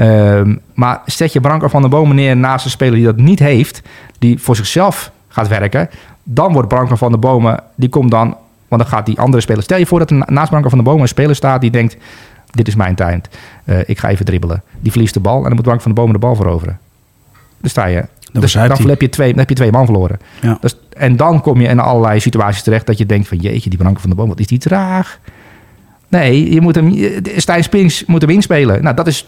Ehm, 0.00 0.54
maar 0.74 1.00
zet 1.06 1.32
je 1.32 1.40
Branko 1.40 1.68
van 1.68 1.80
der 1.80 1.90
Bomen 1.90 2.16
neer 2.16 2.36
naast 2.36 2.64
een 2.64 2.70
speler 2.70 2.94
die 2.94 3.04
dat 3.04 3.16
niet 3.16 3.38
heeft, 3.38 3.82
die 4.18 4.38
voor 4.38 4.56
zichzelf 4.56 5.10
gaat 5.28 5.48
werken, 5.48 5.88
dan 6.22 6.52
wordt 6.52 6.68
Branko 6.68 6.96
van 6.96 7.10
der 7.10 7.18
Bomen, 7.20 7.62
die 7.74 7.88
komt 7.88 8.10
dan, 8.10 8.36
want 8.68 8.82
dan 8.82 8.90
gaat 8.90 9.06
die 9.06 9.18
andere 9.18 9.42
speler. 9.42 9.62
Stel 9.62 9.78
je 9.78 9.86
voor 9.86 9.98
dat 9.98 10.10
er 10.10 10.16
na- 10.16 10.26
naast 10.28 10.48
Branko 10.50 10.68
van 10.68 10.78
der 10.78 10.86
Bomen 10.86 11.02
een 11.02 11.08
speler 11.08 11.34
staat 11.36 11.60
die 11.60 11.70
denkt: 11.70 11.96
dit 12.50 12.68
is 12.68 12.74
mijn 12.74 12.94
tijd, 12.94 13.28
Eh, 13.64 13.78
ik 13.86 13.98
ga 13.98 14.08
even 14.08 14.24
dribbelen. 14.24 14.62
Die 14.80 14.90
verliest 14.92 15.14
de 15.14 15.20
bal 15.20 15.36
en 15.36 15.42
dan 15.42 15.52
moet 15.54 15.62
Branko 15.62 15.82
van 15.82 15.92
der 15.94 16.00
Bomen 16.04 16.20
de 16.20 16.26
bal 16.26 16.34
veroveren. 16.36 16.78
Dan 17.60 17.70
sta 17.70 17.84
je. 17.86 18.04
dus 18.32 18.52
dan 18.52 18.88
heb 18.88 19.00
je, 19.00 19.08
twee, 19.08 19.28
dan 19.30 19.38
heb 19.38 19.48
je 19.48 19.54
twee 19.54 19.72
man 19.72 19.84
verloren. 19.84 20.18
Ja. 20.42 20.58
Dus, 20.60 20.76
en 20.96 21.16
dan 21.16 21.40
kom 21.40 21.60
je 21.60 21.68
in 21.68 21.78
allerlei 21.78 22.20
situaties 22.20 22.62
terecht 22.62 22.86
dat 22.86 22.98
je 22.98 23.06
denkt 23.06 23.28
van 23.28 23.38
jeetje, 23.38 23.70
die 23.70 23.78
Branko 23.78 24.00
van 24.00 24.08
der 24.08 24.18
Bomen, 24.18 24.32
wat 24.32 24.40
is 24.40 24.46
die 24.46 24.58
traag. 24.58 25.18
Nee, 26.08 26.52
je 26.52 26.60
moet 26.60 26.74
hem, 26.74 26.88
je- 26.88 27.20
Stijn 27.36 27.62
Spings 27.64 28.04
moet 28.04 28.20
hem 28.20 28.30
inspelen. 28.30 28.82
Nou, 28.82 28.96
dat 28.96 29.06
is 29.06 29.26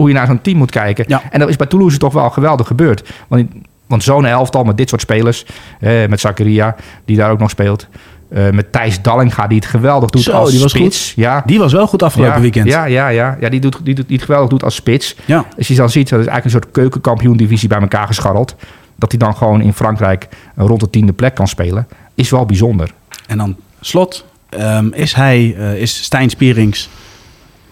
hoe 0.00 0.08
je 0.08 0.14
naar 0.14 0.26
zo'n 0.26 0.40
team 0.40 0.56
moet 0.56 0.70
kijken. 0.70 1.04
Ja. 1.08 1.22
En 1.30 1.38
dat 1.40 1.48
is 1.48 1.56
bij 1.56 1.66
Toulouse 1.66 1.98
toch 1.98 2.12
wel 2.12 2.30
geweldig 2.30 2.66
gebeurd. 2.66 3.08
Want, 3.28 3.48
want 3.86 4.02
zo'n 4.02 4.24
elftal 4.26 4.64
met 4.64 4.76
dit 4.76 4.88
soort 4.88 5.00
spelers, 5.00 5.44
eh, 5.80 6.06
met 6.08 6.20
Zakaria, 6.20 6.76
die 7.04 7.16
daar 7.16 7.30
ook 7.30 7.38
nog 7.38 7.50
speelt. 7.50 7.88
eh, 8.30 8.50
met 8.50 8.72
Thijs 8.72 9.02
Dallinga, 9.02 9.46
die 9.46 9.56
het 9.58 9.66
geweldig 9.66 10.10
doet 10.10 10.22
Zo, 10.22 10.32
als 10.32 10.50
die 10.50 10.60
was 10.60 10.70
spits. 10.70 11.12
Ja, 11.16 11.42
Die 11.46 11.58
was 11.58 11.72
wel 11.72 11.86
goed 11.86 12.02
afgelopen 12.02 12.34
ja, 12.34 12.40
weekend. 12.40 12.66
Ja, 12.68 12.84
ja, 12.84 13.08
ja. 13.08 13.36
ja 13.40 13.48
die, 13.48 13.60
doet, 13.60 13.78
die, 13.82 13.94
doet, 13.94 14.06
die 14.08 14.16
het 14.16 14.24
geweldig 14.24 14.48
doet 14.50 14.62
als 14.64 14.74
spits. 14.74 15.16
Ja. 15.24 15.44
Als 15.56 15.68
je 15.68 15.74
dan 15.74 15.90
ziet, 15.90 16.08
dat 16.08 16.20
is 16.20 16.26
eigenlijk 16.26 16.44
een 16.44 16.62
soort 16.62 16.72
keukenkampioen-divisie 16.72 17.68
bij 17.68 17.80
elkaar 17.80 18.06
gescharreld. 18.06 18.54
Dat 18.96 19.10
hij 19.10 19.18
dan 19.18 19.36
gewoon 19.36 19.60
in 19.60 19.72
Frankrijk 19.72 20.28
rond 20.56 20.80
de 20.80 20.90
tiende 20.90 21.12
plek 21.12 21.34
kan 21.34 21.48
spelen. 21.48 21.86
Is 22.14 22.30
wel 22.30 22.46
bijzonder. 22.46 22.90
En 23.26 23.38
dan 23.38 23.56
slot, 23.80 24.24
ehm, 24.48 24.88
is 24.92 25.12
hij, 25.14 25.54
eh, 25.58 25.74
is 25.80 26.02
Stijn 26.02 26.30
Spierings 26.30 26.88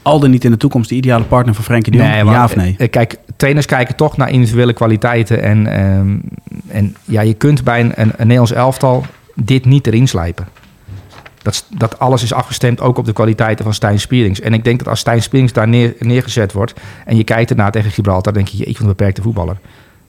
al 0.02 0.20
dan 0.20 0.30
niet 0.30 0.44
in 0.44 0.50
de 0.50 0.56
toekomst 0.56 0.88
de 0.88 0.94
ideale 0.94 1.24
partner 1.24 1.54
voor 1.54 1.64
Frenkie 1.64 1.92
de 1.92 1.98
Jong? 1.98 2.22
maar, 2.22 2.34
ja 2.34 2.44
of 2.44 2.56
nee? 2.56 2.74
eh, 2.78 2.90
Kijk, 2.90 3.16
trainers 3.36 3.66
kijken 3.66 3.96
toch 3.96 4.16
naar 4.16 4.30
individuele 4.30 4.72
kwaliteiten. 4.72 5.42
En, 5.42 5.66
ehm, 5.66 6.16
en 6.68 6.96
ja, 7.04 7.20
je 7.20 7.34
kunt 7.34 7.64
bij 7.64 7.80
een, 7.80 7.92
een, 7.94 8.12
een 8.16 8.26
Nederlands 8.26 8.52
elftal 8.52 9.04
dit 9.34 9.64
niet 9.64 9.86
erin 9.86 10.08
slijpen. 10.08 10.48
Dat, 11.42 11.66
dat 11.68 11.98
alles 11.98 12.22
is 12.22 12.32
afgestemd 12.32 12.80
ook 12.80 12.98
op 12.98 13.04
de 13.04 13.12
kwaliteiten 13.12 13.64
van 13.64 13.74
Stijn 13.74 14.00
Spierings. 14.00 14.40
En 14.40 14.52
ik 14.52 14.64
denk 14.64 14.78
dat 14.78 14.88
als 14.88 15.00
Stijn 15.00 15.22
Spierings 15.22 15.52
daar 15.52 15.68
neer, 15.68 15.94
neergezet 15.98 16.52
wordt... 16.52 16.74
en 17.04 17.16
je 17.16 17.24
kijkt 17.24 17.50
ernaar 17.50 17.70
tegen 17.70 17.90
Gibraltar, 17.90 18.32
dan 18.32 18.42
denk 18.42 18.48
je... 18.48 18.56
jeetje, 18.56 18.72
wat 18.72 18.80
een 18.82 18.88
beperkte 18.88 19.22
voetballer. 19.22 19.56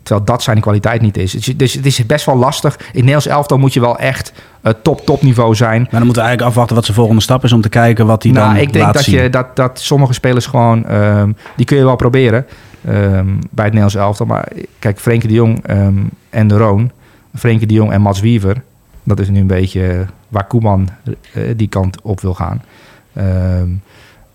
Terwijl 0.04 0.26
dat 0.26 0.44
zijn 0.44 0.60
kwaliteit 0.60 1.02
niet 1.02 1.18
is. 1.18 1.32
Dus, 1.32 1.74
het 1.74 1.86
is 1.86 2.06
best 2.06 2.26
wel 2.26 2.36
lastig. 2.36 2.78
In 2.80 2.92
Nederlands 2.94 3.28
elftal 3.28 3.58
moet 3.58 3.74
je 3.74 3.80
wel 3.80 3.98
echt 3.98 4.34
eh, 4.62 4.74
top, 4.82 5.06
top 5.06 5.22
niveau 5.22 5.56
zijn. 5.56 5.82
Maar 5.82 5.90
dan 5.92 6.04
moeten 6.04 6.22
we 6.22 6.28
eigenlijk 6.28 6.50
afwachten 6.50 6.76
wat 6.76 6.86
zijn 6.86 6.98
volgende 6.98 7.22
stap 7.22 7.44
is 7.44 7.54
om 7.54 7.62
te 7.62 7.70
kijken 7.70 8.06
wat 8.06 8.24
hij 8.24 8.32
Nou, 8.32 8.54
dan 8.54 8.62
ik 8.62 8.74
denk 8.74 8.86
laat 8.86 8.94
dat, 8.94 9.04
zien. 9.04 9.22
je, 9.22 9.30
dat, 9.30 9.56
dat 9.56 9.80
sommige 9.80 10.14
spelers 10.14 10.46
gewoon... 10.46 10.86
ehm, 10.86 11.32
die 11.56 11.66
kun 11.66 11.78
je 11.78 11.84
wel 11.84 11.96
proberen 11.96 12.46
ehm, 12.86 13.26
bij 13.50 13.66
het 13.66 13.74
Nederlands 13.74 13.96
elftal. 13.96 14.26
Maar 14.26 14.48
kijk, 14.80 15.00
Frenkie 15.00 15.28
de 15.28 15.36
Jong 15.36 15.66
ehm, 15.66 15.98
en 16.30 16.48
de 16.48 16.58
Roon... 16.58 16.92
Frenkie 17.36 17.68
de 17.68 17.74
Jong 17.74 17.92
en 17.92 18.02
Mats 18.02 18.20
Wiever... 18.20 18.62
dat 19.04 19.20
is 19.20 19.30
nu 19.30 19.40
een 19.40 19.48
beetje 19.48 20.06
waar 20.28 20.48
Koeman 20.48 20.90
eh, 21.34 21.44
die 21.56 21.68
kant 21.68 22.02
op 22.02 22.22
wil 22.22 22.34
gaan. 22.34 22.62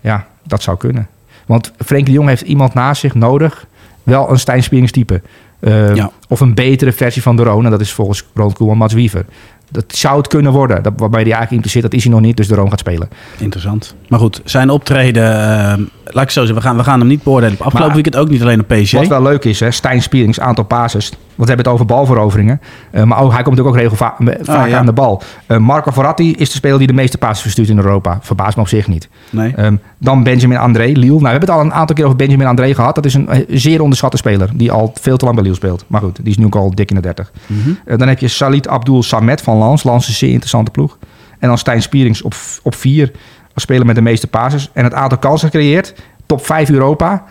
Ja, 0.00 0.26
dat 0.42 0.62
zou 0.62 0.76
kunnen. 0.76 1.08
Want 1.46 1.72
Frenkie 1.84 2.08
de 2.08 2.12
Jong 2.12 2.28
heeft 2.28 2.42
iemand 2.42 2.74
naast 2.74 3.00
zich 3.00 3.14
nodig... 3.14 3.66
wel 4.02 4.30
een 4.30 4.38
Stijn 4.38 4.62
Spierings 4.62 4.92
type. 4.92 5.22
Ehm, 5.64 5.94
Ja. 5.94 6.10
Of 6.28 6.40
een 6.40 6.54
betere 6.54 6.92
versie 6.92 7.22
van 7.22 7.36
de 7.36 7.42
Roon. 7.42 7.64
En 7.64 7.70
dat 7.70 7.80
is 7.80 7.92
volgens 7.92 8.24
Ronald 8.34 8.54
Koeman 8.56 8.76
Mats 8.76 8.94
Wiever. 8.94 9.24
Dat 9.70 9.84
zou 9.88 10.16
het 10.16 10.26
kunnen 10.28 10.52
worden. 10.52 10.82
Dat, 10.82 10.92
waarbij 10.96 11.20
hij 11.22 11.30
eigenlijk 11.32 11.52
impliceert, 11.52 11.84
dat 11.84 11.94
is 11.94 12.02
hij 12.04 12.12
nog 12.12 12.20
niet. 12.22 12.36
Dus 12.36 12.48
de 12.48 12.54
Roon 12.54 12.70
gaat 12.70 12.78
spelen. 12.78 13.08
Interessant. 13.38 13.94
Maar 14.08 14.18
goed, 14.18 14.40
zijn 14.44 14.70
optreden, 14.70 15.32
ehm, 15.32 15.82
laat 16.04 16.24
ik 16.24 16.30
zo 16.30 16.40
zeggen, 16.44 16.54
we 16.54 16.60
gaan, 16.68 16.76
we 16.76 16.84
gaan 16.84 16.98
hem 16.98 17.08
niet 17.08 17.22
beoordelen. 17.22 17.52
Afgelopen 17.52 17.80
Maar- 17.80 17.94
weekend 17.94 18.16
ook 18.16 18.28
niet 18.28 18.42
alleen 18.42 18.60
op 18.60 18.66
PSG. 18.68 18.92
Wat 18.92 19.06
wel 19.06 19.22
leuk 19.22 19.44
is, 19.44 19.60
hè, 19.60 19.70
Stijn 19.70 20.02
Spierings, 20.02 20.40
aantal 20.40 20.64
passes. 20.64 21.12
Want 21.36 21.48
we 21.48 21.54
hebben 21.54 21.64
het 21.64 21.74
over 21.74 21.86
balveroveringen. 21.86 22.60
Eh, 22.90 23.02
maar 23.02 23.18
ook, 23.20 23.32
hij 23.32 23.42
komt 23.42 23.56
natuurlijk 23.56 23.90
ook 23.92 23.96
vaak 23.96 24.18
Ah, 24.46 24.68
ja. 24.68 24.78
aan 24.78 24.86
de 24.86 24.92
bal. 24.92 25.22
Eh, 25.46 25.56
Marco 25.56 25.90
Verratti 25.90 26.32
is 26.32 26.48
de 26.50 26.56
speler 26.56 26.78
die 26.78 26.86
de 26.86 26.92
meeste 26.92 27.18
passes 27.18 27.40
verstuurt 27.42 27.68
in 27.68 27.76
Europa. 27.76 28.18
Verbaast 28.20 28.56
me 28.56 28.62
op 28.62 28.68
zich 28.68 28.88
niet. 28.88 29.08
Nee. 29.30 29.54
Ehm, 29.54 29.76
dan 29.98 30.22
Benjamin 30.22 30.58
André, 30.58 30.84
Lille. 30.84 31.06
Nou, 31.06 31.20
we 31.20 31.28
hebben 31.28 31.48
het 31.48 31.58
al 31.58 31.64
een 31.64 31.72
aantal 31.72 31.96
keer 31.96 32.04
over 32.04 32.16
Benjamin 32.16 32.46
André 32.46 32.74
gehad. 32.74 32.94
Dat 32.94 33.04
is 33.04 33.14
een 33.14 33.28
eh, 33.28 33.44
zeer 33.48 33.80
onderschatte 33.80 34.16
speler. 34.16 34.50
Die 34.54 34.72
al 34.72 34.92
veel 35.00 35.16
te 35.16 35.24
lang 35.24 35.36
bij 35.36 35.44
Lille 35.44 35.56
speelt. 35.56 35.84
Maar 35.86 36.00
goed, 36.00 36.16
die 36.16 36.30
is 36.30 36.36
nu 36.36 36.44
ook 36.44 36.56
al 36.56 36.74
dik 36.74 36.88
in 36.88 36.96
de 36.96 37.02
30. 37.02 37.32
Mhm. 37.46 37.96
Dan 37.98 38.08
heb 38.08 38.18
je 38.18 38.28
Salit 38.28 38.68
Abdul 38.68 39.02
Samet 39.02 39.42
van 39.42 39.56
Lans. 39.56 39.82
Lans 39.82 40.02
is 40.02 40.08
een 40.08 40.14
zeer 40.14 40.30
interessante 40.30 40.70
ploeg. 40.70 40.98
En 41.38 41.48
dan 41.48 41.58
Stijn 41.58 41.82
Spierings 41.82 42.22
op, 42.22 42.34
op 42.62 42.74
vier. 42.74 43.10
Als 43.54 43.62
speler 43.62 43.86
met 43.86 43.94
de 43.94 44.02
meeste 44.02 44.26
passes. 44.26 44.70
En 44.72 44.84
het 44.84 44.94
aantal 44.94 45.18
kansen 45.18 45.50
gecreëerd. 45.50 45.94
Top 46.26 46.46
5 46.46 46.70
Europa. 46.70 47.24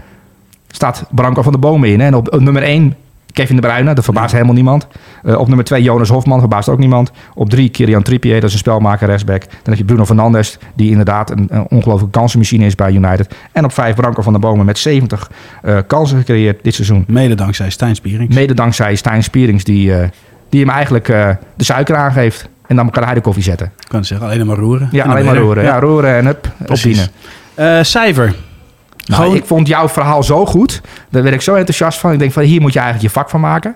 Staat 0.67 1.05
Branko 1.11 1.41
van 1.41 1.51
de 1.51 1.57
Bomen 1.57 1.89
in. 1.89 1.99
Hè? 1.99 2.05
En 2.05 2.15
op, 2.15 2.33
op 2.33 2.39
nummer 2.39 2.63
1 2.63 2.95
Kevin 3.34 3.55
de 3.55 3.61
Bruyne. 3.61 3.93
Dat 3.93 4.03
verbaast 4.03 4.31
helemaal 4.34 4.53
niemand. 4.53 4.88
Eh, 5.23 5.39
op 5.39 5.47
nummer 5.47 5.65
2 5.65 5.81
Jonas 5.81 6.09
Hofman. 6.09 6.39
Verbaast 6.39 6.69
ook 6.69 6.77
niemand. 6.77 7.11
Op 7.34 7.49
3 7.49 7.69
Kirian 7.69 8.03
Trippier. 8.03 8.34
Dat 8.34 8.43
is 8.43 8.53
een 8.53 8.57
spelmaker 8.59 9.07
rechtsback. 9.07 9.41
Dan 9.41 9.59
heb 9.63 9.77
je 9.77 9.84
Bruno 9.84 10.05
Fernandes. 10.05 10.57
Die 10.75 10.89
inderdaad 10.89 11.31
een, 11.31 11.47
een 11.49 11.65
ongelooflijke 11.69 12.19
kansenmachine 12.19 12.65
is 12.65 12.75
bij 12.75 12.91
United. 12.91 13.36
En 13.51 13.63
op 13.63 13.73
5 13.73 13.95
Branko 13.95 14.21
van 14.21 14.34
de 14.34 14.39
Bomen. 14.39 14.65
Met 14.65 14.77
70 14.77 15.31
eh, 15.61 15.77
kansen 15.88 16.17
gecreëerd 16.17 16.63
dit 16.63 16.73
seizoen. 16.73 17.03
Mede 17.07 17.36
dankzij 17.36 17.69
Stijn 17.69 17.95
Spierings. 17.95 18.36
Mede 18.36 18.53
dankzij 18.53 18.95
Stijn 18.95 19.23
Spierings, 19.23 19.63
die, 19.63 19.93
eh, 19.95 20.09
die 20.49 20.59
hem 20.61 20.69
eigenlijk 20.69 21.05
de 21.55 21.63
suiker 21.63 21.95
aangeeft. 21.95 22.49
En 22.67 22.75
dan 22.75 22.89
kan 22.89 23.03
hij 23.03 23.13
de 23.13 23.21
koffie 23.21 23.43
zetten. 23.43 23.71
Ik 23.79 23.88
kan 23.88 24.05
zeggen, 24.05 24.27
alleen 24.27 24.47
maar 24.47 24.57
roeren. 24.57 24.89
Ja, 24.91 25.05
alleen 25.05 25.25
maar 25.25 25.36
roeren. 25.38 25.63
Ja, 25.63 25.79
roeren 25.79 26.15
en 26.15 26.27
up, 26.27 26.51
Precies. 26.65 27.09
opdienen. 27.55 27.86
Cijfer. 27.86 28.36
Nou, 29.05 29.21
Gewoon- 29.21 29.35
ik 29.37 29.45
vond 29.45 29.67
jouw 29.67 29.89
verhaal 29.89 30.23
zo 30.23 30.45
goed. 30.45 30.81
Daar 31.09 31.23
werd 31.23 31.35
ik 31.35 31.41
zo 31.41 31.55
enthousiast 31.55 31.99
van. 31.99 32.11
Ik 32.11 32.19
denk 32.19 32.31
van, 32.31 32.43
hier 32.43 32.61
moet 32.61 32.73
je 32.73 32.79
eigenlijk 32.79 33.07
je 33.13 33.19
vak 33.19 33.29
van 33.29 33.39
maken. 33.39 33.75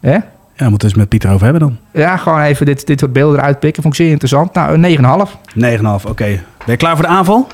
Hè? 0.00 0.12
Ja, 0.12 0.22
daar 0.56 0.70
moeten 0.70 0.88
we 0.88 0.94
het 0.94 0.96
met 0.96 1.08
Pieter 1.08 1.30
over 1.30 1.42
hebben 1.44 1.60
dan. 1.62 1.78
Ja, 2.02 2.16
gewoon 2.16 2.40
even 2.40 2.66
dit, 2.66 2.86
dit 2.86 2.98
soort 3.00 3.12
beelden 3.12 3.38
eruit 3.38 3.58
pikken. 3.60 3.82
Vond 3.82 3.94
ik 3.94 4.00
zeer 4.00 4.10
interessant. 4.10 4.54
Nou, 4.54 4.72
een 4.72 4.80
9,5. 4.80 5.36
9,5, 5.54 6.04
oké. 6.06 6.24
Ben 6.24 6.42
je 6.66 6.76
klaar 6.76 6.96
voor 6.96 7.04
de 7.04 7.10
aanval? 7.10 7.46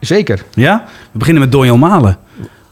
Zeker. 0.00 0.44
Ja? 0.54 0.84
We 1.12 1.18
beginnen 1.18 1.42
met 1.42 1.52
Donjan 1.52 1.78
Malen. 1.78 2.16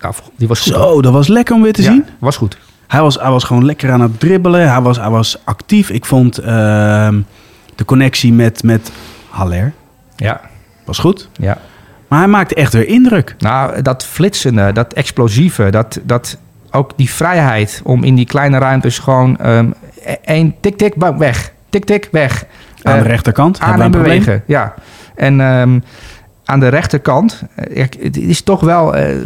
Nou, 0.01 0.15
die 0.37 0.49
was 0.49 0.61
goed. 0.61 0.73
Zo, 0.73 1.03
dat 1.03 1.13
was 1.13 1.29
lekker 1.29 1.55
om 1.55 1.63
weer 1.63 1.73
te 1.73 1.83
Ja, 1.83 1.91
zien. 1.91 2.05
was 2.19 2.37
goed. 2.37 2.59
Hij 2.87 3.01
was, 3.01 3.15
hij 3.21 3.31
was 3.31 3.45
gewoon 3.45 3.65
lekker 3.65 3.91
aan 3.93 4.01
het 4.01 4.21
dribbelen. 4.21 4.71
Hij 4.71 4.81
was, 4.81 4.97
hij 4.99 5.11
was 5.11 5.39
actief. 5.45 5.91
Ik 5.91 6.05
vond 6.05 6.39
ehm, 6.39 7.21
de 7.75 7.85
connectie 7.85 8.33
met, 8.33 8.63
met 8.63 8.93
Haller 9.31 9.73
Ja, 10.17 10.41
was 10.85 10.99
goed. 10.99 11.29
ja. 11.33 11.59
Maar 12.13 12.21
hij 12.21 12.31
maakte 12.31 12.55
echt 12.55 12.73
weer 12.73 12.87
indruk. 12.89 13.35
Nou, 13.39 13.83
dat 13.83 14.07
flitsende, 14.07 14.73
dat 14.73 14.93
explosieve, 14.93 15.71
dat, 15.71 16.01
dat 16.03 16.39
ook 16.71 16.93
die 16.97 17.11
vrijheid 17.11 17.81
om 17.85 18.05
in 18.05 18.15
die 18.15 18.27
kleine 18.27 18.59
ruimtes 18.59 18.99
gewoon 18.99 19.39
ehm 19.39 19.71
één 20.25 20.55
tik 20.61 20.77
tik 20.77 20.95
bam, 20.95 21.19
weg, 21.19 21.53
tik 21.71 21.85
tik 21.85 22.09
weg. 22.11 22.45
Aan 22.83 22.99
de 22.99 23.05
Eh, 23.05 23.07
rechterkant 23.07 23.61
aan 23.61 23.81
en 23.81 23.91
bewegen, 23.91 24.43
ja. 24.47 24.75
En 25.15 25.41
ehm, 25.41 25.81
aan 26.45 26.61
de 26.61 26.69
rechterkant, 26.69 27.43
eh, 27.55 27.87
het 28.01 28.17
is 28.17 28.43
toch 28.43 28.61
wel. 28.61 28.97
eh, 28.97 29.17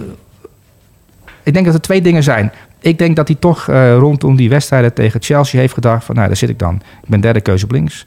ik 1.43 1.53
denk 1.53 1.65
dat 1.65 1.75
er 1.75 1.81
twee 1.81 2.01
dingen 2.01 2.23
zijn. 2.23 2.53
Ik 2.81 2.99
denk 2.99 3.17
dat 3.17 3.29
hij 3.29 3.37
toch 3.41 3.67
rondom 3.99 4.37
die 4.37 4.49
wedstrijden 4.49 4.93
tegen 4.95 5.23
Chelsea 5.23 5.61
heeft 5.61 5.75
gedacht: 5.75 6.05
van 6.05 6.15
nou, 6.15 6.27
daar 6.27 6.37
zit 6.37 6.49
ik 6.49 6.59
dan. 6.59 6.75
Ik 7.03 7.09
ben 7.09 7.21
derde 7.21 7.41
keuze 7.41 7.65
op 7.65 7.71
links. 7.71 8.07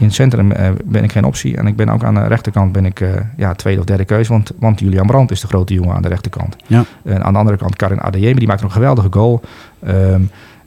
In 0.00 0.06
het 0.06 0.14
centrum 0.14 0.52
eh, 0.52 0.70
ben 0.84 1.04
ik 1.04 1.12
geen 1.12 1.24
optie. 1.24 1.56
En 1.56 1.66
ik 1.66 1.76
ben 1.76 1.88
ook 1.88 2.04
aan 2.04 2.14
de 2.14 2.26
rechterkant 2.26 2.72
ben 2.72 2.84
ik 2.84 3.00
eh, 3.00 3.08
ja, 3.36 3.54
tweede 3.54 3.80
of 3.80 3.86
derde 3.86 4.04
keuze. 4.04 4.32
Want, 4.32 4.52
want 4.58 4.80
Julian 4.80 5.06
Brandt 5.06 5.30
is 5.32 5.40
de 5.40 5.46
grote 5.46 5.74
jongen 5.74 5.94
aan 5.94 6.02
de 6.02 6.08
rechterkant. 6.08 6.56
Ja. 6.66 6.84
En 7.04 7.24
aan 7.24 7.32
de 7.32 7.38
andere 7.38 7.56
kant 7.56 7.76
Karin 7.76 8.00
Adeyemi, 8.00 8.38
die 8.38 8.48
maakt 8.48 8.62
een 8.62 8.70
geweldige 8.70 9.08
goal. 9.10 9.40
Ehm, 9.82 10.20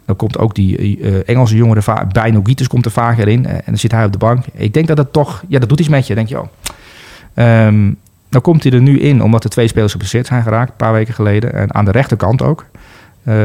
dan 0.06 0.16
komt 0.16 0.38
ook 0.38 0.56
die 0.56 1.00
eh, 1.02 1.30
Engelse 1.30 1.56
jongen, 1.56 1.76
er 1.76 1.84
va- 1.84 2.06
Bijno 2.12 2.42
Gieters 2.44 2.68
komt 2.68 2.86
er 2.86 2.92
vaker 2.92 3.28
in. 3.28 3.46
en 3.46 3.62
dan 3.66 3.78
zit 3.78 3.92
hij 3.92 4.06
op 4.06 4.12
de 4.12 4.18
bank. 4.18 4.46
Ik 4.54 4.74
denk 4.74 4.88
dat 4.88 4.98
het 4.98 5.14
toch, 5.14 5.44
ja, 5.48 5.60
dat 5.60 5.70
doet 5.70 5.80
iets 5.80 5.90
met 5.90 6.08
je. 6.08 6.16
denk 6.16 6.28
je, 6.28 6.40
oh. 6.42 6.48
Ehm, 7.34 7.92
dan 8.30 8.42
komt 8.42 8.64
hij 8.64 8.72
er 8.72 8.82
nu 8.82 9.00
in, 9.00 9.22
omdat 9.24 9.44
er 9.44 9.50
twee 9.50 9.68
spelers 9.68 9.92
geblesseerd 9.92 10.28
zijn 10.28 10.44
geraakt, 10.44 10.70
een 10.70 10.76
paar 10.78 10.94
weken 10.94 11.14
geleden. 11.14 11.54
En 11.54 11.74
aan 11.74 11.86
de 11.86 11.92
rechterkant 11.92 12.42
ook. 12.42 12.66
Eh, 13.24 13.36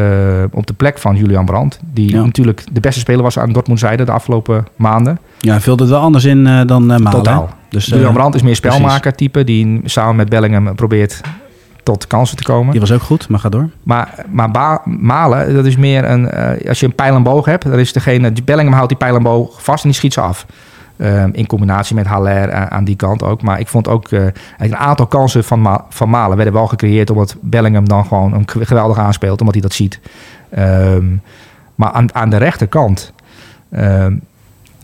op 0.50 0.66
de 0.66 0.72
plek 0.72 0.98
van 0.98 1.16
Julian 1.16 1.44
Brandt. 1.44 1.78
Die 1.92 2.10
Ja. 2.10 2.22
natuurlijk 2.24 2.64
de 2.72 2.80
beste 2.80 3.00
speler 3.00 3.22
was 3.22 3.38
aan 3.38 3.52
Dortmund 3.52 3.78
zijde 3.80 4.04
de 4.04 4.12
afgelopen 4.12 4.66
maanden. 4.76 5.18
Ja, 5.38 5.50
hij 5.50 5.60
vulde 5.60 5.82
het 5.82 5.92
wel 5.92 6.00
anders 6.00 6.24
in 6.24 6.46
eh, 6.46 6.60
dan 6.66 6.82
eh 6.82 6.98
Malen. 6.98 7.10
Totaal. 7.10 7.48
Dus, 7.68 7.86
Julian 7.86 8.12
Brandt 8.12 8.36
is 8.36 8.42
meer 8.42 8.56
spelmaker 8.56 9.14
type. 9.14 9.44
Die 9.44 9.80
samen 9.84 10.16
met 10.16 10.28
Bellingham 10.28 10.74
probeert 10.74 11.20
tot 11.82 12.06
kansen 12.06 12.36
te 12.36 12.42
komen. 12.42 12.70
Die 12.70 12.80
was 12.80 12.92
ook 12.92 13.02
goed, 13.02 13.28
maar 13.28 13.38
ga 13.38 13.48
door. 13.48 13.68
Maar, 13.82 14.24
maar 14.30 14.50
Ba- 14.50 14.82
Malen, 14.84 15.54
dat 15.54 15.64
is 15.64 15.76
meer 15.76 16.04
een... 16.10 16.30
als 16.68 16.80
je 16.80 16.86
een 16.86 16.94
pijl 16.94 17.14
en 17.14 17.22
boog 17.22 17.44
hebt, 17.44 17.64
dan 17.70 17.78
is 17.78 17.92
degene... 17.92 18.32
die 18.32 18.44
Bellingham 18.44 18.74
houdt 18.74 18.88
die 18.88 18.98
pijl 18.98 19.16
en 19.16 19.22
boog 19.22 19.62
vast 19.62 19.82
en 19.84 19.88
die 19.90 19.98
schiet 19.98 20.12
ze 20.12 20.20
af. 20.20 20.46
Ehm, 20.98 21.30
in 21.32 21.46
combinatie 21.46 21.94
met 21.94 22.06
Haller 22.06 22.52
aan, 22.52 22.70
aan 22.70 22.84
die 22.84 22.96
kant 22.96 23.22
ook. 23.22 23.42
Maar 23.42 23.60
ik 23.60 23.68
vond 23.68 23.88
ook... 23.88 24.08
eh, 24.08 24.26
een 24.58 24.76
aantal 24.76 25.06
kansen 25.06 25.44
van, 25.44 25.82
van 25.88 26.10
Malen 26.10 26.36
werden 26.36 26.54
wel 26.54 26.66
gecreëerd... 26.66 27.10
omdat 27.10 27.36
Bellingham 27.40 27.88
dan 27.88 28.06
gewoon 28.06 28.32
een 28.32 28.48
ge- 28.48 28.66
geweldig 28.66 28.98
aanspeelt. 28.98 29.38
Omdat 29.40 29.54
hij 29.54 29.62
dat 29.62 29.72
ziet. 29.72 30.00
Ehm, 30.50 31.06
maar 31.74 31.90
aan, 31.92 32.14
aan 32.14 32.30
de 32.30 32.36
rechterkant... 32.36 33.12
ehm, 33.70 34.16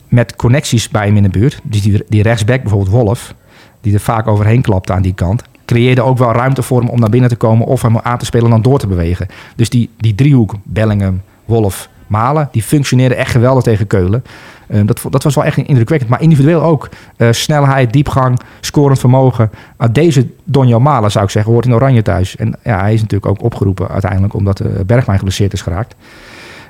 met 0.09 0.37
connecties 0.37 0.89
bij 0.89 1.07
hem 1.07 1.17
in 1.17 1.23
de 1.23 1.29
buurt... 1.29 1.61
Dus 1.63 1.83
die, 1.83 2.05
die 2.09 2.23
rechtsback 2.23 2.61
bijvoorbeeld 2.61 2.91
Wolf... 2.91 3.35
die 3.81 3.95
er 3.95 4.01
vaak 4.01 4.27
overheen 4.27 4.63
klapte 4.63 4.93
aan 4.93 5.03
die 5.03 5.15
kant... 5.15 5.43
creëerde 5.65 6.03
ook 6.03 6.19
wel 6.19 6.33
ruimte 6.33 6.63
voor 6.63 6.81
hem 6.81 6.89
om 6.89 7.01
naar 7.01 7.11
binnen 7.11 7.31
te 7.31 7.37
komen... 7.37 7.67
of 7.67 7.83
hem 7.83 7.99
aan 7.99 8.19
te 8.19 8.25
spelen 8.25 8.45
en 8.47 8.51
dan 8.51 8.63
door 8.63 8.79
te 8.79 8.87
bewegen. 8.87 9.27
Dus 9.57 9.71
die, 9.71 9.91
die 9.97 10.15
driehoek, 10.15 10.55
Bellingham, 10.63 11.21
Wolf, 11.45 11.89
Malen... 12.07 12.49
die 12.53 12.63
functioneerde 12.63 13.15
echt 13.15 13.31
geweldig 13.31 13.63
tegen 13.63 13.87
Keulen. 13.87 14.25
Eh, 14.67 14.81
dat, 14.85 15.01
dat 15.11 15.23
was 15.23 15.35
wel 15.35 15.45
echt 15.45 15.57
indrukwekkend. 15.57 16.11
Maar 16.11 16.21
individueel 16.23 16.63
ook. 16.63 16.89
Eh, 17.17 17.29
snelheid, 17.31 17.93
diepgang, 17.93 18.41
scorend 18.61 18.99
vermogen. 18.99 19.51
Uh, 19.79 19.89
deze 19.93 20.27
Donjo 20.45 20.81
Malen, 20.81 21.11
zou 21.11 21.25
ik 21.25 21.31
zeggen, 21.31 21.53
hoort 21.53 21.67
in 21.67 21.75
Oranje 21.75 22.03
thuis. 22.03 22.37
En 22.37 22.55
ja, 22.65 22.81
hij 22.81 22.95
is 22.95 23.01
natuurlijk 23.01 23.31
ook 23.31 23.43
opgeroepen 23.43 23.89
uiteindelijk... 23.89 24.35
omdat 24.35 24.61
uh, 24.61 24.67
Bergwijn 24.87 25.19
geblesseerd 25.19 25.53
is 25.53 25.63
geraakt. 25.63 25.95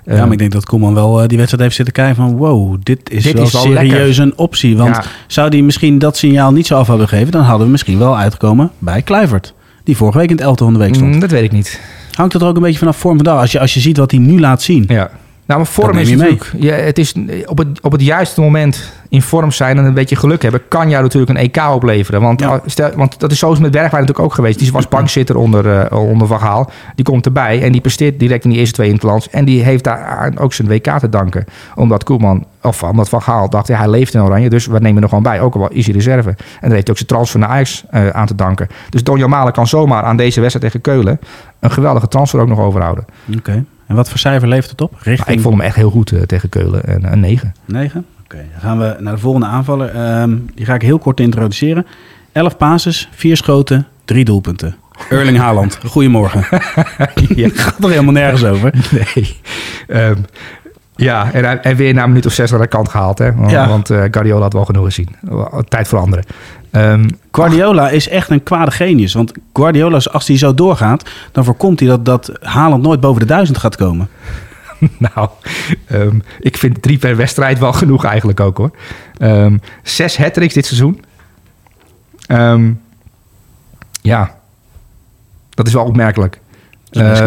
ja, 0.04 0.22
maar 0.24 0.32
ik 0.32 0.38
denk 0.38 0.52
dat 0.52 0.64
Koeman 0.66 0.94
wel 0.94 1.22
eh, 1.22 1.28
die 1.28 1.36
wedstrijd 1.38 1.62
heeft 1.64 1.76
zitten 1.76 1.94
kijken 1.94 2.16
van... 2.16 2.36
wow, 2.36 2.76
dit 2.82 3.10
is 3.10 3.22
Dit 3.22 3.32
wel, 3.34 3.42
is 3.42 3.52
wel 3.52 3.62
serieus 3.62 4.16
een 4.18 4.32
optie. 4.38 4.76
Want 4.76 4.94
Ja. 4.96 5.04
zou 5.26 5.50
die 5.50 5.62
misschien 5.62 5.98
dat 5.98 6.16
signaal 6.16 6.52
niet 6.52 6.66
zo 6.66 6.76
af 6.76 6.86
hebben 6.86 7.08
gegeven... 7.08 7.32
dan 7.32 7.42
hadden 7.42 7.66
we 7.66 7.72
misschien 7.72 7.98
wel 7.98 8.16
uitgekomen 8.18 8.70
bij 8.78 9.02
Kluivert. 9.02 9.54
Die 9.84 9.96
vorige 9.96 10.18
week 10.18 10.30
in 10.30 10.36
het 10.36 10.44
elfde 10.44 10.64
van 10.64 10.72
de 10.72 10.78
week 10.78 10.94
stond. 10.94 11.14
Mm, 11.14 11.20
dat 11.20 11.30
weet 11.30 11.42
ik 11.44 11.52
niet. 11.52 11.80
Hangt 12.12 12.32
dat 12.32 12.42
er 12.42 12.48
ook 12.48 12.56
een 12.56 12.62
beetje 12.62 12.78
vanaf 12.78 12.96
vorm 12.96 13.16
van 13.16 13.24
dag? 13.24 13.40
Als 13.40 13.52
je, 13.52 13.60
als 13.60 13.74
je 13.74 13.80
ziet 13.80 13.96
wat 13.96 14.10
hij 14.10 14.20
nu 14.20 14.40
laat 14.40 14.62
zien. 14.62 14.84
Ja. 14.88 15.10
Nou, 15.46 15.60
maar 15.60 15.68
vorm 15.68 15.98
is 15.98 16.08
mee. 16.08 16.16
natuurlijk... 16.16 16.52
Ja, 16.56 16.74
het 16.74 16.98
is 16.98 17.14
op 17.46 17.58
het, 17.58 17.80
op 17.80 17.92
het 17.92 18.00
juiste 18.02 18.40
moment 18.40 18.92
in 19.08 19.22
vorm 19.22 19.50
zijn 19.52 19.78
en 19.78 19.84
een 19.84 19.94
beetje 19.94 20.16
geluk 20.16 20.42
hebben... 20.42 20.60
kan 20.68 20.88
jou 20.88 21.02
natuurlijk 21.02 21.38
een 21.38 21.44
EK 21.44 21.56
opleveren. 21.74 22.20
Want, 22.20 22.40
Ja. 22.40 22.60
stel, 22.66 22.90
want 22.96 23.20
dat 23.20 23.32
is 23.32 23.38
zoals 23.38 23.58
met 23.58 23.70
Bergwijn 23.70 24.00
natuurlijk 24.02 24.28
ook 24.28 24.34
geweest. 24.34 24.58
Die 24.58 24.72
was 24.72 24.88
bankzitter 24.88 25.36
onder, 25.36 25.78
eh, 25.78 25.98
onder 25.98 26.26
Van 26.26 26.40
Gaal. 26.40 26.70
Die 26.94 27.04
komt 27.04 27.26
erbij 27.26 27.62
en 27.62 27.72
die 27.72 27.80
presteert 27.80 28.18
direct 28.18 28.44
in 28.44 28.50
die 28.50 28.58
eerste 28.58 28.74
twee 28.74 28.88
interlands. 28.90 29.30
En 29.30 29.44
die 29.44 29.62
heeft 29.62 29.84
daar 29.84 30.32
ook 30.38 30.52
zijn 30.52 30.68
WK 30.68 30.98
te 30.98 31.08
danken. 31.08 31.44
Omdat 31.74 32.04
Koeman, 32.04 32.46
of 32.62 32.82
omdat 32.82 33.08
Van 33.08 33.22
Gaal 33.22 33.50
dacht... 33.50 33.66
Ja, 33.66 33.78
hij 33.78 33.88
leeft 33.88 34.14
in 34.14 34.22
Oranje, 34.22 34.50
dus 34.50 34.66
we 34.66 34.78
nemen 34.78 35.02
er 35.02 35.08
gewoon 35.08 35.24
bij. 35.24 35.40
Ook 35.40 35.54
al 35.54 35.68
is 35.68 35.84
hij 35.84 35.94
reserve. 35.94 36.28
En 36.28 36.36
daar 36.60 36.70
heeft 36.70 36.86
hij 36.86 36.90
ook 36.90 36.96
zijn 36.96 37.08
transfer 37.08 37.40
naar 37.40 37.48
Ajax 37.48 37.84
eh, 37.90 38.08
aan 38.08 38.26
te 38.26 38.34
danken. 38.34 38.68
Dus 38.90 39.04
Donjan 39.04 39.30
Malen 39.30 39.52
kan 39.52 39.66
zomaar 39.66 40.02
aan 40.02 40.16
deze 40.16 40.40
wedstrijd 40.40 40.72
tegen 40.72 40.80
Keulen... 40.92 41.20
een 41.60 41.70
geweldige 41.70 42.08
transfer 42.08 42.40
ook 42.40 42.48
nog 42.48 42.58
overhouden. 42.58 43.04
Oké. 43.36 43.64
En 43.86 43.94
wat 43.96 44.08
voor 44.08 44.18
cijfer 44.18 44.48
levert 44.48 44.70
het 44.70 44.80
op? 44.80 44.92
Maar 45.04 45.14
ik 45.32 45.40
vond 45.40 45.54
hem 45.56 45.60
echt 45.64 45.76
heel 45.76 45.90
goed 45.90 46.12
eh, 46.12 46.22
tegen 46.22 46.48
Keulen. 46.48 46.84
En 46.84 47.12
een 47.12 47.20
9. 47.20 47.54
9? 47.64 48.04
Oké, 48.24 48.36
dan 48.52 48.60
gaan 48.60 48.78
we 48.78 48.96
naar 48.98 49.14
de 49.14 49.20
volgende 49.20 49.46
aanvaller. 49.46 49.88
Ehm, 49.88 50.36
die 50.54 50.64
ga 50.66 50.74
ik 50.74 50.82
heel 50.82 50.98
kort 50.98 51.20
introduceren. 51.20 51.86
11 52.32 52.56
passes, 52.56 53.08
4 53.12 53.36
schoten, 53.36 53.86
3 54.04 54.24
doelpunten. 54.24 54.76
Erling 55.10 55.38
Haaland, 55.38 55.78
goedemorgen. 55.86 56.44
ja. 57.36 57.48
Gaat 57.54 57.76
toch 57.80 57.90
helemaal 57.90 58.12
nergens 58.12 58.44
over? 58.44 58.74
Nee. 58.90 59.36
Ehm, 59.88 60.14
ja, 60.96 61.32
en 61.32 61.76
weer 61.76 61.94
na 61.94 62.02
een 62.02 62.08
minuut 62.08 62.26
of 62.26 62.32
zes 62.32 62.50
naar 62.50 62.60
de 62.60 62.66
kant 62.66 62.88
gehaald. 62.88 63.18
Hè? 63.18 63.34
Want, 63.34 63.50
Ja. 63.50 63.68
want 63.68 63.90
eh, 63.90 64.02
Guardiola 64.10 64.42
had 64.42 64.52
wel 64.52 64.64
genoeg 64.64 64.84
gezien. 64.84 65.08
Tijd 65.68 65.88
voor 65.88 65.98
anderen. 65.98 66.24
Ehm, 66.74 67.08
Guardiola 67.32 67.90
is 67.90 68.08
echt 68.08 68.30
een 68.30 68.42
kwade 68.42 68.70
genius. 68.70 69.12
Want 69.14 69.32
Guardiola, 69.52 70.00
als 70.12 70.26
hij 70.26 70.38
zo 70.38 70.54
doorgaat, 70.54 71.10
dan 71.32 71.44
voorkomt 71.44 71.80
hij 71.80 71.88
dat, 71.88 72.04
dat 72.04 72.32
Haaland 72.40 72.82
nooit 72.82 73.00
boven 73.00 73.20
de 73.20 73.26
duizend 73.26 73.58
gaat 73.58 73.76
komen. 73.76 74.08
nou, 75.14 75.28
ehm, 75.86 76.18
ik 76.40 76.56
vind 76.56 76.82
drie 76.82 76.98
per 76.98 77.16
wedstrijd 77.16 77.58
wel 77.58 77.72
genoeg 77.72 78.04
eigenlijk 78.04 78.40
ook 78.40 78.56
hoor. 78.56 78.70
Ehm, 79.18 79.56
zes 79.82 80.16
hat 80.16 80.34
dit 80.34 80.66
seizoen. 80.66 81.04
Ja, 84.02 84.34
dat 85.50 85.66
is 85.66 85.72
wel 85.72 85.84
opmerkelijk. 85.84 86.40
Is 86.90 87.20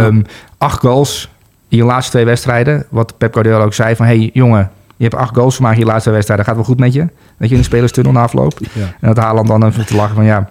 acht 0.58 0.80
goals 0.80 1.30
in 1.68 1.78
je 1.78 1.84
laatste 1.84 2.12
twee 2.12 2.26
wedstrijden. 2.26 2.86
Wat 2.90 3.18
Pep 3.18 3.34
Guardiola 3.34 3.64
ook 3.64 3.74
zei 3.74 3.96
van... 3.96 4.06
hey, 4.06 4.30
jongen, 4.34 4.72
je 4.98 5.04
hebt 5.04 5.16
acht 5.16 5.36
goals 5.36 5.56
gemaakt 5.56 5.74
in 5.74 5.80
je 5.80 5.86
laatste 5.86 6.02
twee 6.04 6.14
wedstrijden. 6.14 6.46
Gaat 6.46 6.56
wel 6.56 6.64
goed 6.64 6.80
met 6.80 6.94
je? 6.94 7.08
Dat 7.38 7.50
je 7.50 7.56
in 7.56 7.62
de 7.62 7.68
spelerstunnel 7.68 8.12
na 8.12 8.22
afloop. 8.22 8.60
Ja. 8.74 8.96
En 9.00 9.14
dat 9.14 9.18
Haaland 9.18 9.48
dan 9.48 9.66
even 9.66 9.86
te 9.86 9.96
lachen 9.96 10.16
van... 10.16 10.26
ja, 10.26 10.50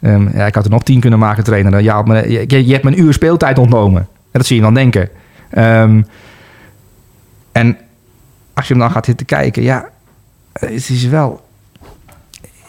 ehm, 0.00 0.36
ja, 0.36 0.46
ik 0.46 0.54
had 0.54 0.64
er 0.64 0.70
nog 0.70 0.82
tien 0.82 1.00
kunnen 1.00 1.18
maken, 1.18 1.44
trainer. 1.44 1.80
Ja, 1.82 2.02
me- 2.02 2.30
je, 2.30 2.66
je 2.66 2.72
hebt 2.72 2.84
me 2.84 2.90
een 2.90 3.00
uur 3.00 3.12
speeltijd 3.12 3.58
ontnomen. 3.58 4.00
En 4.00 4.38
dat 4.38 4.46
zie 4.46 4.56
je 4.56 4.62
dan 4.62 4.74
denken. 4.74 5.08
Ehm, 5.50 6.02
en 7.52 7.76
als 8.54 8.66
je 8.66 8.72
hem 8.72 8.82
dan 8.82 8.92
gaat 8.92 9.04
zitten 9.04 9.26
kijken... 9.26 9.62
ja, 9.62 9.88
het 10.52 10.90
is 10.90 11.04
wel... 11.04 11.44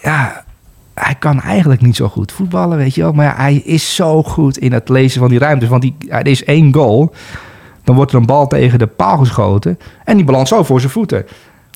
Ja, 0.01 0.43
hij 0.93 1.15
kan 1.19 1.41
eigenlijk 1.41 1.81
niet 1.81 1.95
zo 1.95 2.07
goed 2.07 2.31
voetballen, 2.31 2.77
weet 2.77 2.95
je 2.95 3.01
wel. 3.01 3.13
Maar 3.13 3.25
ja, 3.25 3.35
hij 3.35 3.55
is 3.55 3.95
zo 3.95 4.23
goed 4.23 4.57
in 4.57 4.73
het 4.73 4.89
lezen 4.89 5.19
van 5.19 5.29
die 5.29 5.39
ruimtes. 5.39 5.69
Want 5.69 5.81
die, 5.81 5.95
er 6.09 6.27
is 6.27 6.43
één 6.43 6.73
goal. 6.73 7.13
Dan 7.83 7.95
wordt 7.95 8.11
er 8.11 8.17
een 8.17 8.25
bal 8.25 8.47
tegen 8.47 8.79
de 8.79 8.87
paal 8.87 9.17
geschoten. 9.17 9.79
En 10.03 10.15
die 10.15 10.25
balans 10.25 10.49
zo 10.49 10.63
voor 10.63 10.79
zijn 10.79 10.91
voeten. 10.91 11.25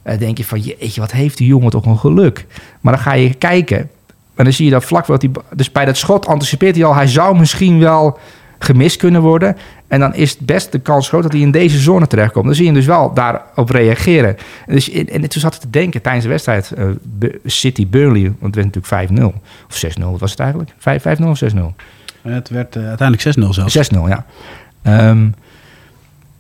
Dan 0.04 0.18
denk 0.18 0.38
je 0.38 0.46
van, 0.46 0.60
jeetje, 0.60 1.02
wat 1.02 1.12
heeft 1.12 1.38
die 1.38 1.48
jongen 1.48 1.70
toch 1.70 1.86
een 1.86 1.98
geluk. 1.98 2.46
Maar 2.82 2.94
dan 2.94 3.02
ga 3.02 3.14
je 3.14 3.34
kijken. 3.34 3.90
En 4.36 4.44
dan 4.44 4.54
zie 4.54 4.66
je 4.66 4.72
dat 4.72 4.86
vlak 4.86 5.06
wat 5.06 5.22
hij... 5.22 5.32
Dus 5.56 5.72
bij 5.72 5.86
dat 5.86 5.98
schot 5.98 6.28
anticipeert 6.28 6.76
hij 6.76 6.86
al... 6.86 6.96
hij 6.96 7.08
zou 7.08 7.38
misschien 7.38 7.80
wel 7.80 8.20
gemist 8.60 8.98
kunnen 8.98 9.22
worden. 9.22 9.58
En 9.88 10.00
dan 10.00 10.16
is 10.16 10.32
het 10.32 10.40
best 10.40 10.72
de 10.72 10.80
kans 10.80 11.08
groot 11.08 11.24
dat 11.24 11.32
hij 11.32 11.42
in 11.42 11.52
deze 11.52 11.78
zone 11.78 12.08
terechtkomt. 12.08 12.46
Dan 12.46 12.56
zie 12.56 12.64
je 12.64 12.70
hem 12.70 12.80
dus 12.80 12.88
wel 12.88 13.14
daarop 13.14 13.70
reageren. 13.70 14.38
En, 14.66 14.74
dus, 14.74 14.90
en 14.92 15.30
toen 15.30 15.42
zat 15.42 15.54
ik 15.54 15.60
te 15.60 15.70
denken 15.70 16.02
tijdens 16.02 16.24
de 16.24 16.30
wedstrijd... 16.30 16.72
eh, 16.72 16.86
City-Burnley, 17.46 18.34
want 18.40 18.56
het 18.56 18.66
werd 18.74 18.90
natuurlijk 18.90 19.36
5-0. 19.36 19.42
Of 19.70 19.86
6-0, 20.00 20.04
wat 20.04 20.20
was 20.20 20.32
het 20.32 20.40
eigenlijk? 20.40 20.74
5 20.78 21.04
5-0 21.20 21.24
of 21.24 21.44
6-0? 21.44 21.58
Het 22.22 22.50
werd 22.50 22.76
eh, 22.76 22.88
uiteindelijk 22.88 23.38
6-0 23.38 23.50
zelfs. 23.50 23.92
6-0, 23.94 23.98
ja. 24.08 24.26
Ehm, 24.82 25.28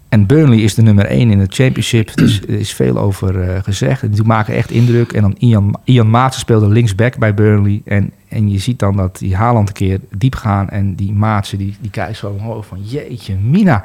en 0.10 0.26
Burnley 0.26 0.58
is 0.58 0.74
de 0.74 0.82
nummer 0.82 1.06
1 1.06 1.32
in 1.32 1.40
de 1.40 1.46
championship. 1.50 2.16
Dus 2.16 2.42
er 2.42 2.60
is 2.60 2.74
veel 2.74 2.98
over 2.98 3.42
eh, 3.42 3.64
gezegd. 3.64 4.14
Die 4.16 4.24
maken 4.24 4.56
echt 4.56 4.72
indruk. 4.72 5.12
En 5.12 5.22
dan 5.22 5.36
Ian, 5.38 5.80
Ian 5.84 6.10
Maatsen 6.10 6.42
speelde 6.42 6.68
linksback 6.68 7.18
bij 7.18 7.34
Burnley. 7.34 7.82
En, 7.86 8.12
en 8.28 8.50
je 8.50 8.58
ziet 8.58 8.80
dan 8.80 8.96
dat 8.96 9.18
die 9.18 9.36
Haaland 9.36 9.68
een 9.68 9.74
keer 9.74 10.00
diep 10.18 10.36
gaan. 10.36 10.70
En 10.70 10.96
die 10.96 11.14
Maatsen 11.14 11.58
die, 11.58 11.76
die 11.82 11.92
kijkt 11.92 12.18
zo 12.18 12.30
omhoog 12.30 12.66
van... 12.66 12.78
Jeetje, 12.82 13.36
Mina. 13.36 13.84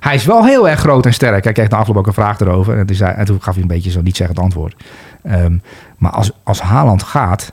Hij 0.00 0.14
is 0.14 0.24
wel 0.24 0.44
heel 0.44 0.68
erg 0.68 0.80
groot 0.80 1.06
en 1.06 1.14
sterk. 1.14 1.44
Hij 1.44 1.52
kreeg 1.52 1.68
na 1.68 1.76
afloop 1.76 1.96
ook 1.96 2.06
een 2.06 2.12
vraag 2.12 2.40
erover. 2.40 2.78
En, 2.78 3.16
en 3.16 3.24
toen 3.24 3.42
gaf 3.42 3.54
hij 3.54 3.62
een 3.62 3.68
beetje 3.68 3.90
zo 3.90 4.02
niet 4.02 4.16
zeggend 4.16 4.38
antwoord. 4.38 4.84
Ehm, 5.22 5.56
maar 5.98 6.12
als, 6.12 6.30
als 6.42 6.60
Haaland 6.60 7.02
gaat... 7.02 7.52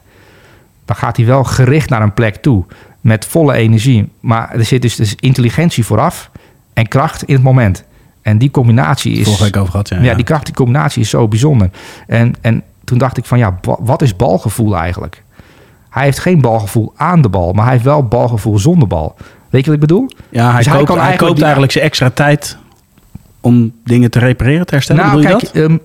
dan 0.85 0.95
gaat 0.95 1.17
hij 1.17 1.25
wel 1.25 1.43
gericht 1.43 1.89
naar 1.89 2.01
een 2.01 2.13
plek 2.13 2.35
toe. 2.35 2.65
Met 3.01 3.25
volle 3.25 3.53
energie. 3.53 4.09
Maar 4.19 4.51
er 4.51 4.65
zit 4.65 4.81
dus, 4.81 4.95
dus 4.95 5.15
intelligentie 5.15 5.85
vooraf. 5.85 6.31
En 6.77 6.87
kracht 6.87 7.23
in 7.23 7.33
het 7.33 7.43
moment. 7.43 7.83
En 8.21 8.37
die 8.37 8.51
combinatie 8.51 9.11
is... 9.13 9.23
Vorige 9.25 9.43
week 9.43 9.57
over 9.57 9.71
gehad, 9.71 9.89
ja. 9.89 10.01
Ja, 10.01 10.13
die 10.15 10.23
kracht, 10.23 10.45
die 10.45 10.53
combinatie 10.55 11.01
is 11.01 11.09
zo 11.09 11.27
bijzonder. 11.27 11.69
En, 12.07 12.33
en 12.41 12.63
toen 12.83 12.97
dacht 12.97 13.17
ik 13.17 13.25
van, 13.25 13.37
ja, 13.37 13.57
wa- 13.61 13.77
wat 13.79 14.01
is 14.01 14.15
balgevoel 14.15 14.77
eigenlijk? 14.77 15.23
Hij 15.89 16.03
heeft 16.03 16.19
geen 16.19 16.41
balgevoel 16.41 16.93
aan 16.95 17.21
de 17.21 17.29
bal, 17.29 17.53
maar 17.53 17.63
hij 17.63 17.73
heeft 17.73 17.85
wel 17.85 18.03
balgevoel 18.07 18.59
zonder 18.59 18.87
bal. 18.87 19.15
Weet 19.49 19.61
je 19.65 19.71
wat 19.71 19.81
ik 19.81 19.87
bedoel? 19.87 20.09
Ja, 20.29 20.47
hij, 20.47 20.57
Dus 20.57 20.65
hij 20.65 20.75
koopt, 20.75 20.87
kan 20.87 20.97
hij 20.97 21.05
eigenlijk 21.05 21.19
koopt 21.19 21.35
die- 21.35 21.43
eigenlijk 21.43 21.71
zijn 21.71 21.85
extra 21.85 22.09
tijd 22.09 22.57
om 23.41 23.71
dingen 23.83 24.11
te 24.11 24.19
repareren, 24.19 24.65
te 24.65 24.73
herstellen. 24.73 25.05
nou, 25.05 25.15
Bedoel 25.17 25.31
je 25.31 25.37
kijk, 25.37 25.53
dat? 25.53 25.63
ehm, 25.63 25.77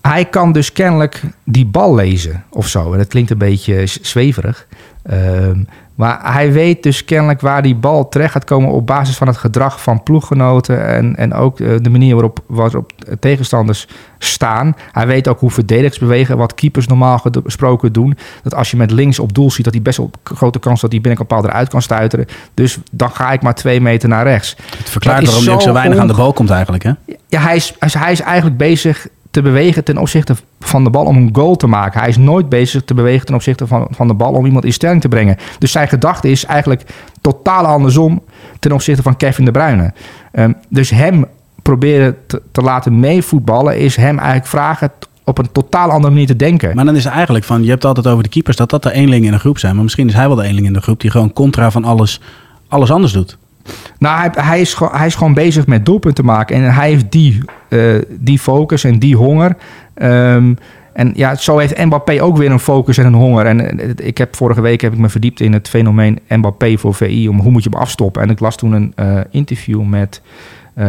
hij 0.00 0.24
kan 0.24 0.52
dus 0.52 0.72
kennelijk 0.72 1.22
die 1.44 1.66
bal 1.66 1.94
lezen 1.94 2.44
of 2.50 2.68
zo. 2.68 2.92
En 2.92 2.98
dat 2.98 3.06
klinkt 3.08 3.30
een 3.30 3.38
beetje 3.38 3.82
zweverig. 3.86 4.66
Ehm, 5.02 5.58
maar 5.94 6.32
hij 6.32 6.52
weet 6.52 6.82
dus 6.82 7.04
kennelijk 7.04 7.40
waar 7.40 7.62
die 7.62 7.74
bal 7.74 8.08
terecht 8.08 8.32
gaat 8.32 8.44
komen 8.44 8.70
op 8.70 8.86
basis 8.86 9.16
van 9.16 9.26
het 9.26 9.36
gedrag 9.36 9.82
van 9.82 10.02
ploeggenoten. 10.02 10.86
En, 10.86 11.16
en 11.16 11.34
ook 11.34 11.60
eh, 11.60 11.68
de 11.80 11.90
manier 11.90 12.12
waarop, 12.12 12.38
waarop 12.46 12.92
tegenstanders 13.20 13.86
staan. 14.18 14.76
Hij 14.92 15.06
weet 15.06 15.28
ook 15.28 15.40
hoe 15.40 15.50
verdedigers 15.50 15.98
bewegen, 15.98 16.36
wat 16.36 16.54
keepers 16.54 16.86
normaal 16.86 17.18
gesproken 17.44 17.92
doen. 17.92 18.16
Dat 18.42 18.54
als 18.54 18.70
je 18.70 18.76
met 18.76 18.90
links 18.90 19.18
op 19.18 19.34
doel 19.34 19.50
ziet, 19.50 19.64
dat 19.64 19.74
hij 19.74 19.82
best 19.82 19.96
wel 19.98 20.10
grote 20.24 20.58
kans 20.58 20.80
dat 20.80 20.90
hij 20.92 21.00
binnenkant 21.00 21.28
paal 21.28 21.44
eruit 21.50 21.68
kan 21.68 21.82
stuiteren. 21.82 22.26
Dus 22.54 22.78
dan 22.90 23.10
ga 23.10 23.32
ik 23.32 23.42
maar 23.42 23.54
twee 23.54 23.80
meter 23.80 24.08
naar 24.08 24.24
rechts. 24.26 24.56
Het 24.76 24.90
verklaart 24.90 25.24
waarom 25.26 25.44
hij 25.44 25.54
ook 25.54 25.62
zo 25.62 25.72
weinig 25.72 25.98
aan 25.98 26.06
de 26.06 26.14
bal 26.14 26.32
komt 26.32 26.50
eigenlijk, 26.50 26.82
hè? 26.82 26.92
Ja, 27.28 27.40
hij 27.40 27.56
is- 27.56 27.74
hij 27.78 28.12
is 28.12 28.20
eigenlijk 28.20 28.56
bezig 28.56 29.06
te 29.32 29.42
bewegen 29.42 29.84
ten 29.84 29.98
opzichte 29.98 30.34
van 30.60 30.84
de 30.84 30.90
bal 30.90 31.04
om 31.04 31.16
een 31.16 31.30
goal 31.32 31.56
te 31.56 31.66
maken. 31.66 32.00
Hij 32.00 32.08
is 32.08 32.16
nooit 32.16 32.48
bezig 32.48 32.84
te 32.84 32.94
bewegen 32.94 33.26
ten 33.26 33.34
opzichte 33.34 33.66
van, 33.66 33.86
van 33.90 34.08
de 34.08 34.14
bal 34.14 34.32
om 34.32 34.46
iemand 34.46 34.64
in 34.64 34.72
stelling 34.72 35.00
te 35.00 35.08
brengen. 35.08 35.36
Dus 35.58 35.72
zijn 35.72 35.88
gedachte 35.88 36.30
is 36.30 36.44
eigenlijk 36.44 36.82
totaal 37.20 37.64
andersom 37.64 38.22
ten 38.58 38.72
opzichte 38.72 39.02
van 39.02 39.16
Kevin 39.16 39.44
De 39.44 39.50
Bruyne. 39.50 39.92
Ehm, 40.32 40.52
dus 40.68 40.90
hem 40.90 41.26
proberen 41.62 42.16
te, 42.26 42.42
te 42.52 42.60
laten 42.60 43.00
meevoetballen 43.00 43.78
is 43.78 43.96
hem 43.96 44.18
eigenlijk 44.18 44.48
vragen 44.48 44.90
op 45.24 45.38
een 45.38 45.52
totaal 45.52 45.90
andere 45.90 46.12
manier 46.12 46.26
te 46.26 46.36
denken. 46.36 46.76
Maar 46.76 46.84
dan 46.84 46.96
is 46.96 47.04
het 47.04 47.12
eigenlijk 47.12 47.44
van, 47.44 47.62
je 47.62 47.70
hebt 47.70 47.84
altijd 47.84 48.06
over 48.06 48.22
de 48.22 48.28
keepers, 48.28 48.56
dat 48.56 48.70
dat 48.70 48.82
de 48.82 48.92
eenling 48.92 49.24
in 49.24 49.32
de 49.32 49.38
groep 49.38 49.58
zijn. 49.58 49.74
Maar 49.74 49.82
misschien 49.82 50.08
is 50.08 50.14
hij 50.14 50.26
wel 50.26 50.36
de 50.36 50.44
eenling 50.44 50.66
in 50.66 50.72
de 50.72 50.80
groep 50.80 51.00
die 51.00 51.10
gewoon 51.10 51.32
contra 51.32 51.70
van 51.70 51.84
alles, 51.84 52.20
alles 52.68 52.90
anders 52.90 53.12
doet. 53.12 53.38
Nou, 53.98 54.18
hij, 54.18 54.30
hij, 54.44 54.60
is, 54.60 54.74
gewoon- 54.74 54.96
hij 54.96 55.06
is 55.06 55.14
gewoon 55.14 55.34
bezig 55.34 55.66
met 55.66 55.86
doelpunten 55.86 56.24
maken. 56.24 56.56
En 56.56 56.74
hij 56.74 56.88
heeft 56.88 57.12
die, 57.12 57.38
eh, 57.68 57.80
die 58.08 58.38
focus 58.38 58.84
en 58.84 58.98
die 58.98 59.16
honger. 59.16 59.56
Ehm, 59.94 60.54
en 60.92 61.12
ja, 61.14 61.34
zo 61.34 61.58
heeft 61.58 61.84
Mbappé 61.84 62.22
ook 62.22 62.36
weer 62.36 62.50
een 62.50 62.58
focus 62.58 62.98
en 62.98 63.06
een 63.06 63.14
honger. 63.14 63.46
En 63.46 63.80
eh, 63.80 63.88
ik 63.96 64.18
heb 64.18 64.36
vorige 64.36 64.60
week 64.60 64.80
heb 64.80 64.92
ik 64.92 64.98
me 64.98 65.08
verdiept 65.08 65.40
in 65.40 65.52
het 65.52 65.68
fenomeen 65.68 66.18
Mbappé 66.28 66.78
voor 66.78 66.94
VI. 66.94 67.28
Om 67.28 67.40
hoe 67.40 67.50
moet 67.50 67.64
je 67.64 67.70
hem 67.70 67.80
afstoppen. 67.80 68.22
En 68.22 68.30
ik 68.30 68.40
las 68.40 68.56
toen 68.56 68.72
een 68.72 68.92
eh, 68.96 69.20
interview 69.30 69.82
met 69.82 70.20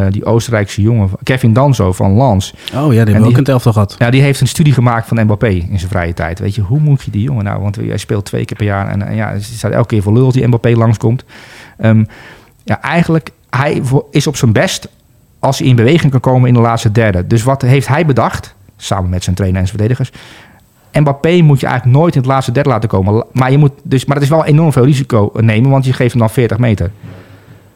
die 0.10 0.26
Oostenrijkse 0.26 0.82
jongen, 0.82 1.10
Kevin 1.24 1.54
Danzo 1.54 1.92
van 1.92 2.12
Lans. 2.12 2.54
Oh 2.76 2.94
ja, 2.94 3.04
die 3.04 3.14
hebben 3.14 3.32
ook 3.32 3.38
een 3.38 3.46
elftal 3.46 3.74
gehad. 3.74 3.96
Ja, 4.00 4.10
die 4.10 4.22
heeft 4.22 4.42
een 4.42 4.48
studie 4.48 4.74
gemaakt 4.74 5.08
van 5.08 5.24
Mbappé 5.24 5.48
in 5.48 5.80
zijn 5.80 5.92
vrije 5.92 6.14
tijd. 6.14 6.40
Weet 6.40 6.56
je, 6.56 6.62
hoe 6.62 6.80
moet 6.80 7.04
je 7.04 7.12
die 7.12 7.22
jongen 7.22 7.44
nou? 7.44 7.62
Want 7.62 7.76
hij 7.76 7.98
speelt 7.98 8.26
twee 8.26 8.46
keer 8.46 8.58
per 8.58 8.66
jaar. 8.66 8.88
En, 8.88 9.08
en 9.08 9.16
ja, 9.16 9.32
het 9.32 9.44
staat 9.44 9.72
elke 9.72 9.88
keer 9.88 10.02
voor 10.02 10.14
lul 10.14 10.26
als 10.26 10.34
die 10.34 10.48
Mbappé 10.48 10.70
langskomt. 10.76 11.26
Ehm 11.78 12.04
ja, 12.64 12.82
eigenlijk, 12.82 13.30
hij 13.50 13.82
is 14.12 14.28
op 14.28 14.36
zijn 14.36 14.52
best 14.52 14.88
als 15.40 15.60
hij 15.60 15.68
in 15.68 15.76
beweging 15.76 16.12
kan 16.12 16.20
komen 16.20 16.48
in 16.48 16.54
de 16.54 16.60
laatste 16.60 16.92
derde. 16.92 17.28
Dus 17.28 17.44
wat 17.44 17.62
heeft 17.62 17.88
hij 17.88 18.06
bedacht, 18.06 18.56
samen 18.78 19.10
met 19.10 19.24
zijn 19.24 19.36
trainer 19.36 19.60
en 19.62 19.68
zijn 19.68 19.80
verdedigers? 19.80 20.12
Mbappé 20.94 21.42
moet 21.42 21.60
je 21.60 21.66
eigenlijk 21.66 21.98
nooit 21.98 22.16
in 22.16 22.22
het 22.22 22.30
laatste 22.30 22.52
derde 22.52 22.70
laten 22.70 22.90
komen. 22.90 23.26
Maar, 23.32 23.52
je 23.52 23.58
moet 23.58 23.72
dus, 23.84 24.06
maar 24.06 24.16
het 24.16 24.26
is 24.26 24.32
wel 24.32 24.46
enorm 24.46 24.72
veel 24.72 24.86
risico 24.86 25.32
nemen, 25.34 25.70
want 25.70 25.86
je 25.86 25.94
geeft 25.94 26.12
hem 26.12 26.20
dan 26.20 26.30
40 26.30 26.58
meter. 26.58 26.92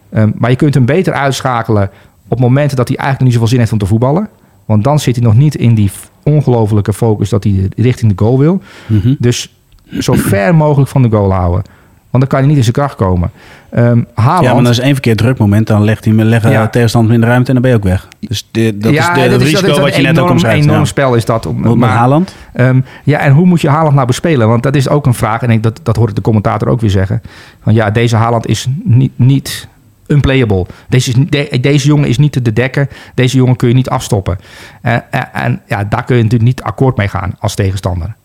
Ehm, 0.09 0.31
maar 0.35 0.49
je 0.49 0.55
kunt 0.55 0.73
hem 0.73 0.85
beter 0.85 1.13
uitschakelen 1.13 1.89
op 2.27 2.39
momenten 2.39 2.77
dat 2.77 2.88
hij 2.88 2.97
eigenlijk 2.97 3.25
niet 3.25 3.33
zoveel 3.33 3.49
zin 3.49 3.59
heeft 3.59 3.71
om 3.71 3.77
te 3.77 3.85
voetballen. 3.85 4.29
Want 4.65 4.83
dan 4.83 4.99
zit 4.99 5.15
hij 5.15 5.25
nog 5.25 5.35
niet 5.35 5.55
in 5.55 5.75
die 5.75 5.91
ongelofelijke 6.23 6.93
focus 6.93 7.29
dat 7.29 7.43
hij 7.43 7.69
richting 7.75 8.15
de 8.15 8.23
goal 8.23 8.39
wil. 8.39 8.61
Mhm. 8.88 9.15
Dus 9.19 9.55
zo 9.99 10.13
ver 10.13 10.55
mogelijk 10.55 10.89
van 10.89 11.01
de 11.01 11.09
goal 11.09 11.33
houden. 11.33 11.63
Want 12.09 12.23
dan 12.23 12.27
kan 12.27 12.39
hij 12.39 12.47
niet 12.47 12.57
in 12.57 12.63
zijn 12.63 12.75
kracht 12.75 12.95
komen. 12.95 13.31
Ehm 13.69 14.01
Haaland, 14.13 14.45
Ja, 14.45 14.53
maar 14.53 14.65
als 14.67 14.79
één 14.79 14.93
verkeer 14.93 15.15
druk 15.15 15.37
moment, 15.37 15.67
dan 15.67 15.83
legt 15.83 16.05
hij 16.05 16.13
me 16.13 16.23
leggen 16.23 16.51
Ja. 16.51 16.67
tegenstander 16.67 17.13
in 17.13 17.21
de 17.21 17.27
ruimte 17.27 17.47
en 17.47 17.53
dan 17.53 17.61
ben 17.61 17.71
je 17.71 17.77
ook 17.77 17.83
weg. 17.83 18.07
Dus 18.19 18.47
de, 18.51 18.77
dat 18.77 18.91
Ja, 18.93 18.99
is 18.99 19.07
de, 19.23 19.29
dat 19.29 19.31
het 19.31 19.41
is- 19.41 19.51
dat 19.51 19.61
risico 19.61 19.71
is 19.71 19.77
wat 19.79 19.89
je 19.91 19.97
een 19.97 20.01
net 20.01 20.11
ook 20.11 20.17
enorm, 20.17 20.31
omschrijft. 20.31 20.63
enorm 20.63 20.79
ja. 20.79 20.85
spel 20.85 21.15
is 21.15 21.25
dat. 21.25 21.45
Om- 21.45 21.59
Met 21.61 21.75
maar- 21.75 21.89
Haaland? 21.89 22.35
Ehm, 22.53 22.81
ja, 23.03 23.19
en 23.19 23.31
hoe 23.33 23.45
moet 23.45 23.61
je 23.61 23.69
Haaland 23.69 23.95
nou 23.95 24.07
bespelen? 24.07 24.47
Want 24.47 24.63
dat 24.63 24.75
is 24.75 24.89
ook 24.89 25.05
een 25.05 25.13
vraag. 25.13 25.41
En 25.41 25.49
ik, 25.49 25.63
dat, 25.63 25.79
dat 25.83 25.95
hoor 25.95 26.09
ik 26.09 26.15
de 26.15 26.21
commentator 26.21 26.67
ook 26.67 26.81
weer 26.81 26.89
zeggen. 26.89 27.21
Van 27.63 27.73
ja, 27.73 27.91
deze 27.91 28.15
Haaland 28.15 28.47
is 28.47 28.67
niet, 28.83 29.11
niet 29.15 29.67
unplayable. 30.07 30.65
Deze, 30.89 31.09
is, 31.09 31.15
de- 31.29 31.57
deze 31.61 31.87
jongen 31.87 32.09
is 32.09 32.17
niet 32.17 32.31
te 32.31 32.53
dekken. 32.53 32.89
Deze 33.13 33.37
jongen 33.37 33.55
kun 33.55 33.67
je 33.67 33.73
niet 33.73 33.89
afstoppen. 33.89 34.37
En, 34.81 35.11
en, 35.11 35.33
en 35.33 35.61
ja, 35.67 35.83
daar 35.83 36.03
kun 36.03 36.15
je 36.17 36.23
natuurlijk 36.23 36.49
niet 36.49 36.61
akkoord 36.61 36.97
mee 36.97 37.07
gaan 37.07 37.35
als 37.39 37.55
tegenstander. 37.55 38.15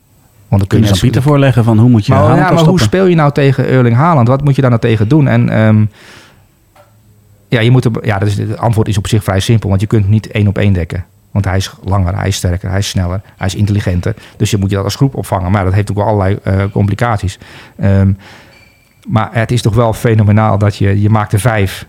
Want 0.52 0.64
dan 0.64 0.78
kun 0.78 0.86
je 0.88 0.92
dan 0.92 1.02
Pieter 1.02 1.22
voorleggen 1.22 1.64
van 1.64 1.78
hoe 1.78 1.88
moet 1.88 2.06
je 2.06 2.12
maar, 2.12 2.20
Haaland 2.20 2.48
ja, 2.48 2.54
maar 2.54 2.64
hoe 2.64 2.80
speel 2.80 3.06
je 3.06 3.14
nou 3.14 3.32
tegen 3.32 3.66
Erling 3.66 3.96
Haaland? 3.96 4.28
Wat 4.28 4.44
moet 4.44 4.54
je 4.54 4.60
daar 4.60 4.70
nou 4.70 4.82
tegen 4.82 5.08
doen? 5.08 5.28
En 5.28 5.48
ehm, 5.48 5.84
ja, 7.48 7.60
je 7.60 7.70
moet 7.70 7.84
er, 7.84 7.90
ja, 8.02 8.18
dat 8.18 8.28
is, 8.28 8.38
het 8.38 8.58
antwoord 8.58 8.88
is 8.88 8.98
op 8.98 9.06
zich 9.06 9.24
vrij 9.24 9.40
simpel. 9.40 9.68
Want 9.68 9.80
je 9.80 9.86
kunt 9.86 10.08
niet 10.08 10.30
één 10.30 10.46
op 10.46 10.58
één 10.58 10.72
dekken. 10.72 11.04
Want 11.30 11.44
hij 11.44 11.56
is 11.56 11.72
langer, 11.84 12.16
hij 12.16 12.28
is 12.28 12.36
sterker, 12.36 12.68
hij 12.68 12.78
is 12.78 12.88
sneller, 12.88 13.20
hij 13.36 13.46
is 13.46 13.54
intelligenter. 13.54 14.14
Dus 14.36 14.50
je 14.50 14.56
moet 14.56 14.70
je 14.70 14.76
dat 14.76 14.84
als 14.84 14.94
groep 14.94 15.14
opvangen. 15.14 15.50
Maar 15.50 15.64
dat 15.64 15.72
heeft 15.72 15.90
ook 15.90 15.96
wel 15.96 16.06
allerlei 16.06 16.38
eh, 16.42 16.64
complicaties. 16.72 17.38
Ehm, 17.78 18.12
maar 19.08 19.28
het 19.32 19.52
is 19.52 19.62
toch 19.62 19.74
wel 19.74 19.92
fenomenaal 19.92 20.58
dat 20.58 20.76
je, 20.76 21.00
je 21.00 21.10
maakt 21.10 21.32
er 21.32 21.40
vijf. 21.40 21.86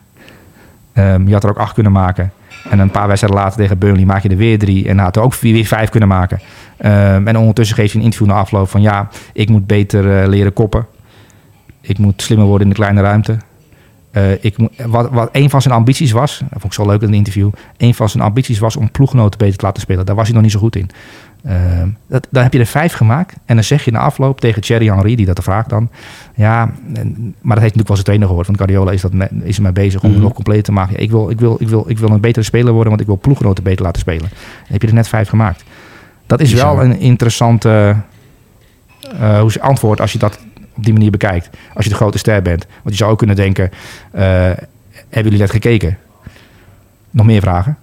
Ehm, 0.94 1.28
je 1.28 1.34
had 1.34 1.44
er 1.44 1.50
ook 1.50 1.58
acht 1.58 1.74
kunnen 1.74 1.92
maken. 1.92 2.32
En 2.70 2.80
een 2.80 2.92
paar 2.92 3.08
wedstrijden 3.08 3.40
later 3.40 3.58
tegen 3.58 3.78
Burnley 3.78 4.06
maak 4.06 4.24
je 4.24 4.30
er 4.30 4.38
weer 4.38 4.60
drie. 4.60 4.88
En 4.88 4.98
had 4.98 5.16
er 5.16 5.22
ook 5.22 5.36
weer, 5.36 5.66
vijf 5.66 5.90
kunnen 5.90 6.10
maken. 6.10 6.40
Ehm, 6.78 7.28
en 7.28 7.38
ondertussen 7.38 7.76
geeft 7.76 7.92
hij 7.92 8.00
een 8.00 8.06
interview 8.06 8.34
na 8.34 8.40
afloop 8.40 8.70
van... 8.70 8.82
ja, 8.82 9.10
ik 9.34 9.50
moet 9.50 9.68
beter 9.68 10.22
eh, 10.22 10.28
leren 10.28 10.54
koppen. 10.54 10.86
Ik 11.82 11.98
moet 11.98 12.22
slimmer 12.22 12.48
worden 12.48 12.68
in 12.68 12.74
de 12.74 12.80
kleine 12.80 13.02
ruimte. 13.02 13.38
Eh, 14.12 14.44
ik 14.44 14.56
wat, 14.86 15.10
wat 15.12 15.30
een 15.32 15.50
van 15.50 15.62
zijn 15.62 15.74
ambities 15.74 16.12
was... 16.12 16.38
dat 16.40 16.50
vond 16.52 16.64
ik 16.64 16.74
zo 16.74 16.86
leuk 16.86 17.02
in 17.02 17.08
een 17.08 17.14
interview... 17.14 17.50
een 17.78 17.94
van 17.94 18.10
zijn 18.10 18.24
ambities 18.24 18.60
was 18.60 18.76
om 18.76 18.92
ploeggenoten 18.92 19.40
beter 19.40 19.58
te 19.58 19.66
laten 19.66 19.82
spelen. 19.82 20.06
Daar 20.06 20.16
was 20.16 20.26
hij 20.26 20.34
nog 20.34 20.44
niet 20.44 20.52
zo 20.52 20.60
goed 20.60 20.76
in. 20.76 20.90
Ehm, 21.44 21.88
dat, 22.08 22.28
dan 22.30 22.44
heb 22.44 22.54
je 22.54 22.60
er 22.60 22.66
vijf 22.66 22.94
gemaakt. 22.94 23.36
En 23.46 23.56
dan 23.56 23.64
zeg 23.64 23.86
je 23.86 23.92
na 23.92 24.00
afloop 24.00 24.40
tegen 24.40 24.62
Thierry 24.62 24.86
Henry, 24.88 25.16
die 25.16 25.26
dat 25.26 25.36
de 25.36 25.42
vraag 25.42 25.66
dan. 25.68 25.90
Ja, 26.36 26.62
en- 26.94 27.16
maar 27.42 27.56
dat 27.56 27.64
heeft 27.64 27.76
natuurlijk 27.76 27.88
wel 27.88 27.96
zijn 27.96 28.04
trainer 28.04 28.28
gehoord. 28.28 28.46
Want 28.48 28.58
Guardiola 28.58 28.92
is, 28.92 29.02
dat 29.02 29.12
is 29.44 29.56
er 29.58 29.64
mee 29.64 29.72
bezig 29.72 30.02
om 30.02 30.06
Mhm. 30.10 30.14
het 30.18 30.24
nog 30.28 30.34
compleet 30.34 30.64
te 30.64 30.72
maken. 30.72 30.94
Ja, 30.94 31.00
ik, 31.00 31.12
wil, 31.12 31.30
ik, 31.30 31.40
wil, 31.40 31.56
ik, 31.60 31.68
wil, 31.68 31.84
ik 31.88 31.98
wil 32.00 32.10
een 32.10 32.22
betere 32.22 32.46
speler 32.46 32.72
worden, 32.72 32.90
want 32.90 33.02
ik 33.02 33.08
wil 33.08 33.18
ploeggenoten 33.18 33.64
beter 33.64 33.86
laten 33.86 34.02
spelen. 34.02 34.30
Dan 34.30 34.30
heb 34.68 34.82
je 34.82 34.88
er 34.88 34.94
net 34.94 35.08
vijf 35.08 35.30
gemaakt. 35.30 35.64
Dat 36.26 36.40
is 36.42 36.52
Bizar. 36.52 36.76
wel 36.76 36.86
een 36.86 37.00
interessante 37.00 37.96
eh, 39.20 39.46
antwoord 39.60 40.02
als 40.02 40.12
je 40.12 40.20
dat 40.20 40.40
op 40.76 40.84
die 40.84 40.94
manier 40.94 41.12
bekijkt. 41.12 41.50
Als 41.74 41.84
je 41.86 41.90
de 41.92 41.98
grote 41.98 42.18
ster 42.18 42.42
bent. 42.42 42.66
Want 42.84 42.90
je 42.90 42.96
zou 42.96 43.12
ook 43.12 43.18
kunnen 43.18 43.36
denken, 43.36 43.72
eh, 44.12 44.24
hebben 44.24 45.32
jullie 45.32 45.38
net 45.40 45.52
gekeken? 45.52 45.98
Nog 47.10 47.26
meer 47.26 47.42
vragen? 47.42 47.78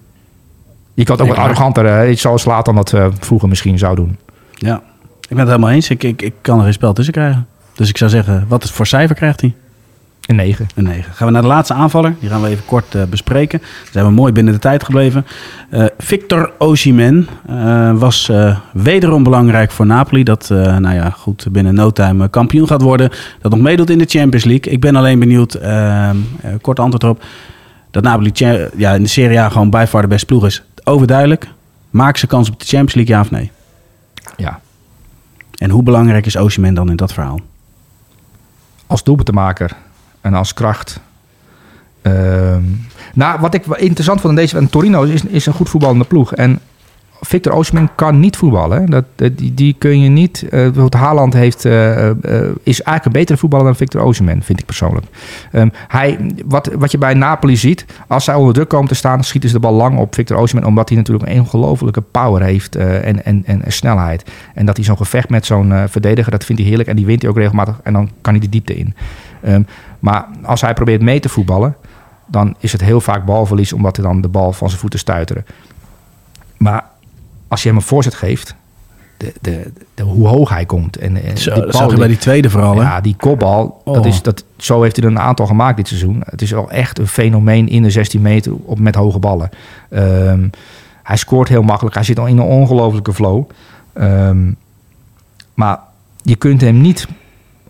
Je 0.95 1.05
kan 1.05 1.17
het 1.17 1.25
ook 1.25 1.37
wat 1.37 1.45
arroganter, 1.45 2.09
uh, 2.09 2.17
zoals 2.17 2.45
Laat 2.45 2.65
dat 2.65 2.93
eh, 2.93 3.07
vroeger 3.19 3.49
misschien 3.49 3.79
zou 3.79 3.97
doen. 3.97 4.19
Ja, 4.55 4.77
ik 5.21 5.29
ben 5.29 5.39
het 5.39 5.49
helemaal 5.49 5.71
eens. 5.71 5.91
Ik, 5.91 6.03
ik, 6.03 6.23
ik 6.23 6.35
kan 6.41 6.59
er 6.59 6.65
geen 6.65 6.73
spel 6.73 6.93
tussen 6.93 7.15
krijgen. 7.15 7.47
Dus 7.75 7.89
ik 7.89 7.97
zou 7.97 8.11
zeggen, 8.11 8.45
wat 8.49 8.65
is 8.65 8.71
voor 8.71 8.87
cijfer 8.87 9.17
krijgt 9.17 9.41
hij? 9.41 9.55
Een 10.27 10.37
9. 10.37 10.67
Een 10.75 10.85
9. 10.85 11.13
Gaan 11.13 11.27
we 11.27 11.33
naar 11.33 11.43
de 11.43 11.49
laatste 11.49 11.75
aanvaller. 11.75 12.15
Die 12.21 12.29
gaan 12.29 12.43
we 12.43 12.49
even 12.49 12.65
kort 12.65 12.95
eh, 12.95 13.03
bespreken. 13.05 13.59
Daar 13.59 13.93
zijn 13.93 14.05
we 14.05 14.11
mooi 14.11 14.33
binnen 14.33 14.53
de 14.53 14.59
tijd 14.59 14.85
gebleven. 14.85 15.27
Eh, 15.71 15.85
Victor 15.99 16.53
Osimhen 16.59 17.29
was 17.99 18.33
wederom 18.73 19.23
belangrijk 19.23 19.71
voor 19.71 19.87
Napoli. 19.87 20.23
Dat 20.23 20.49
nou 20.51 20.95
ja, 20.95 21.11
goed, 21.11 21.47
binnen 21.51 21.75
no 21.75 21.91
time 21.91 22.29
kampioen 22.29 22.67
gaat 22.67 22.83
worden. 22.83 23.11
Dat 23.41 23.51
nog 23.51 23.61
meedoet 23.61 23.91
in 23.91 23.99
de 23.99 24.05
Champions 24.09 24.45
League. 24.45 24.73
Ik 24.73 24.81
ben 24.81 24.97
alleen 24.97 25.19
benieuwd, 25.19 25.55
eh, 25.55 26.11
eh, 26.11 26.17
kort 26.61 26.79
antwoord 26.79 27.03
erop. 27.03 27.25
Dat 27.91 28.03
Napoli 28.03 28.31
ja, 28.77 28.93
in 28.95 29.03
de 29.03 29.09
Serie 29.09 29.41
A 29.41 29.49
gewoon 29.49 29.71
bij 29.71 29.87
far 29.87 30.03
de 30.03 30.09
beste 30.09 30.27
ploeg 30.27 30.47
is. 30.47 30.63
Overduidelijk. 30.91 31.49
Maak 31.91 32.17
ze 32.17 32.27
kans 32.27 32.51
op 32.51 32.59
de 32.59 32.65
Champions 32.65 32.95
League, 32.95 33.15
ja 33.15 33.21
of 33.21 33.31
nee? 33.31 33.51
Ja. 34.37 34.61
En 35.55 35.71
hoe 35.71 35.83
belangrijk 35.83 36.27
is 36.27 36.37
Osimhen 36.37 36.75
dan 36.75 36.91
in 36.91 36.97
dat 36.97 37.13
verhaal? 37.13 37.41
Als 38.87 39.05
doelpuntenmaker 39.05 39.77
en 40.21 40.35
als 40.35 40.55
kracht. 40.55 41.01
Ehm, 42.03 42.63
nou, 43.15 43.41
wat 43.41 43.55
ik 43.55 43.67
interessant 43.67 44.21
vond 44.21 44.33
in 44.33 44.41
deze... 44.41 44.57
En 44.57 44.71
Torino 44.71 45.03
is, 45.03 45.25
is 45.25 45.47
een 45.47 45.53
goed 45.53 45.69
voetballende 45.69 46.05
ploeg. 46.05 46.35
En 46.35 46.61
Victor 47.21 47.53
Osimhen 47.53 47.91
kan 47.95 48.21
niet 48.21 48.37
voetballen. 48.37 48.87
Dat, 48.87 49.05
die, 49.17 49.55
die 49.55 49.75
kun 49.79 50.01
je 50.01 50.09
niet... 50.09 50.47
bijvoorbeeld 50.51 50.95
Haaland 50.95 51.33
heeft, 51.33 51.65
eh, 51.65 52.09
eh, 52.09 52.15
is 52.63 52.83
eigenlijk 52.83 53.05
een 53.05 53.13
betere 53.13 53.39
voetballer 53.39 53.67
dan 53.67 53.77
Victor 53.77 54.03
Osimhen, 54.03 54.43
vind 54.43 54.61
ik 54.61 54.67
persoonlijk. 54.67 55.07
Ehm, 55.53 55.69
hij, 55.89 56.35
wat, 56.47 56.71
wat 56.79 56.91
je 56.91 56.99
bij 56.99 57.15
Napoli 57.15 57.57
ziet, 57.57 57.87
als 58.07 58.25
zij 58.25 58.35
onder 58.35 58.55
druk 58.55 58.69
komen 58.69 58.89
te 58.89 58.95
staan... 58.95 59.25
schieten 59.25 59.51
ze 59.51 59.55
de 59.55 59.61
bal 59.61 59.73
lang 59.73 59.99
op 59.99 60.15
Victor 60.15 60.37
Osimhen... 60.37 60.67
omdat 60.67 60.89
hij 60.89 60.99
natuurlijk 60.99 61.29
een 61.29 61.41
ongelofelijke 61.41 62.01
power 62.01 62.43
heeft 62.43 62.77
en, 62.77 63.25
en, 63.25 63.45
en 63.45 63.63
snelheid. 63.67 64.31
En 64.55 64.67
dat 64.67 64.77
hij 64.77 64.85
zo'n 64.85 64.97
gevecht 64.97 65.29
met 65.29 65.47
zo'n 65.47 65.73
verdediger, 65.89 66.31
dat 66.31 66.45
vindt 66.45 66.61
hij 66.61 66.71
heerlijk. 66.71 66.91
En 66.91 66.97
die 66.97 67.07
wint 67.07 67.23
hij 67.23 67.31
ook 67.31 67.37
regelmatig 67.37 67.81
en 67.83 67.93
dan 67.93 68.11
kan 68.21 68.33
hij 68.33 68.43
de 68.43 68.49
diepte 68.49 68.77
in. 68.77 68.95
Ehm, 69.43 69.63
maar 69.99 70.27
als 70.43 70.61
hij 70.61 70.75
probeert 70.75 71.03
mee 71.03 71.21
te 71.21 71.29
voetballen... 71.29 71.77
dan 72.27 72.57
is 72.59 72.73
het 72.73 72.81
heel 72.81 73.01
vaak 73.01 73.25
balverlies 73.25 73.73
omdat 73.73 73.97
hij 73.97 74.05
dan 74.05 74.21
de 74.21 74.29
bal 74.29 74.53
van 74.53 74.69
zijn 74.69 74.81
voeten 74.81 74.99
stuiteren. 74.99 75.45
Maar 76.57 76.85
als 77.51 77.63
je 77.63 77.69
hem 77.69 77.77
een 77.77 77.83
voorzet 77.85 78.15
geeft, 78.15 78.55
de, 79.17 79.33
de, 79.41 79.73
de, 79.95 80.03
hoe 80.03 80.29
hoog 80.29 80.49
hij 80.49 80.67
komt. 80.67 80.97
En, 80.97 81.23
en 81.25 81.39
Zo, 81.39 81.55
die 81.55 81.67
bal 81.73 81.95
bij 81.95 82.09
die- 82.09 82.17
tweede 82.17 82.51
vooral. 82.51 82.77
hè? 82.77 82.83
ja, 82.83 83.01
die 83.01 83.17
kopbal, 83.17 83.81
dat 83.85 83.97
Oh. 83.99 84.07
is, 84.07 84.23
dat, 84.23 84.45
zo 84.57 84.83
heeft 84.83 84.97
hij 84.97 85.05
er 85.05 85.11
een 85.11 85.19
aantal 85.21 85.47
gemaakt 85.47 85.77
dit 85.77 85.89
seizoen. 85.89 86.23
Het 86.25 86.43
is 86.43 86.51
wel 86.51 86.71
echt 86.71 86.99
een 86.99 87.07
fenomeen 87.07 87.69
in 87.69 87.83
de 87.83 87.91
16 87.91 88.23
meter 88.23 88.53
op, 88.65 88.79
met 88.79 88.95
hoge 88.95 89.19
ballen. 89.19 89.51
Ehm, 89.91 90.49
hij 91.03 91.17
scoort 91.17 91.49
heel 91.49 91.63
makkelijk. 91.63 91.95
Hij 91.95 92.05
zit 92.05 92.19
al 92.19 92.27
in 92.27 92.39
een 92.39 92.45
ongelofelijke 92.45 93.13
flow. 93.15 93.45
Ehm, 93.93 94.51
maar 95.55 95.79
je 96.23 96.37
kunt 96.37 96.61
hem 96.61 96.81
niet 96.81 97.09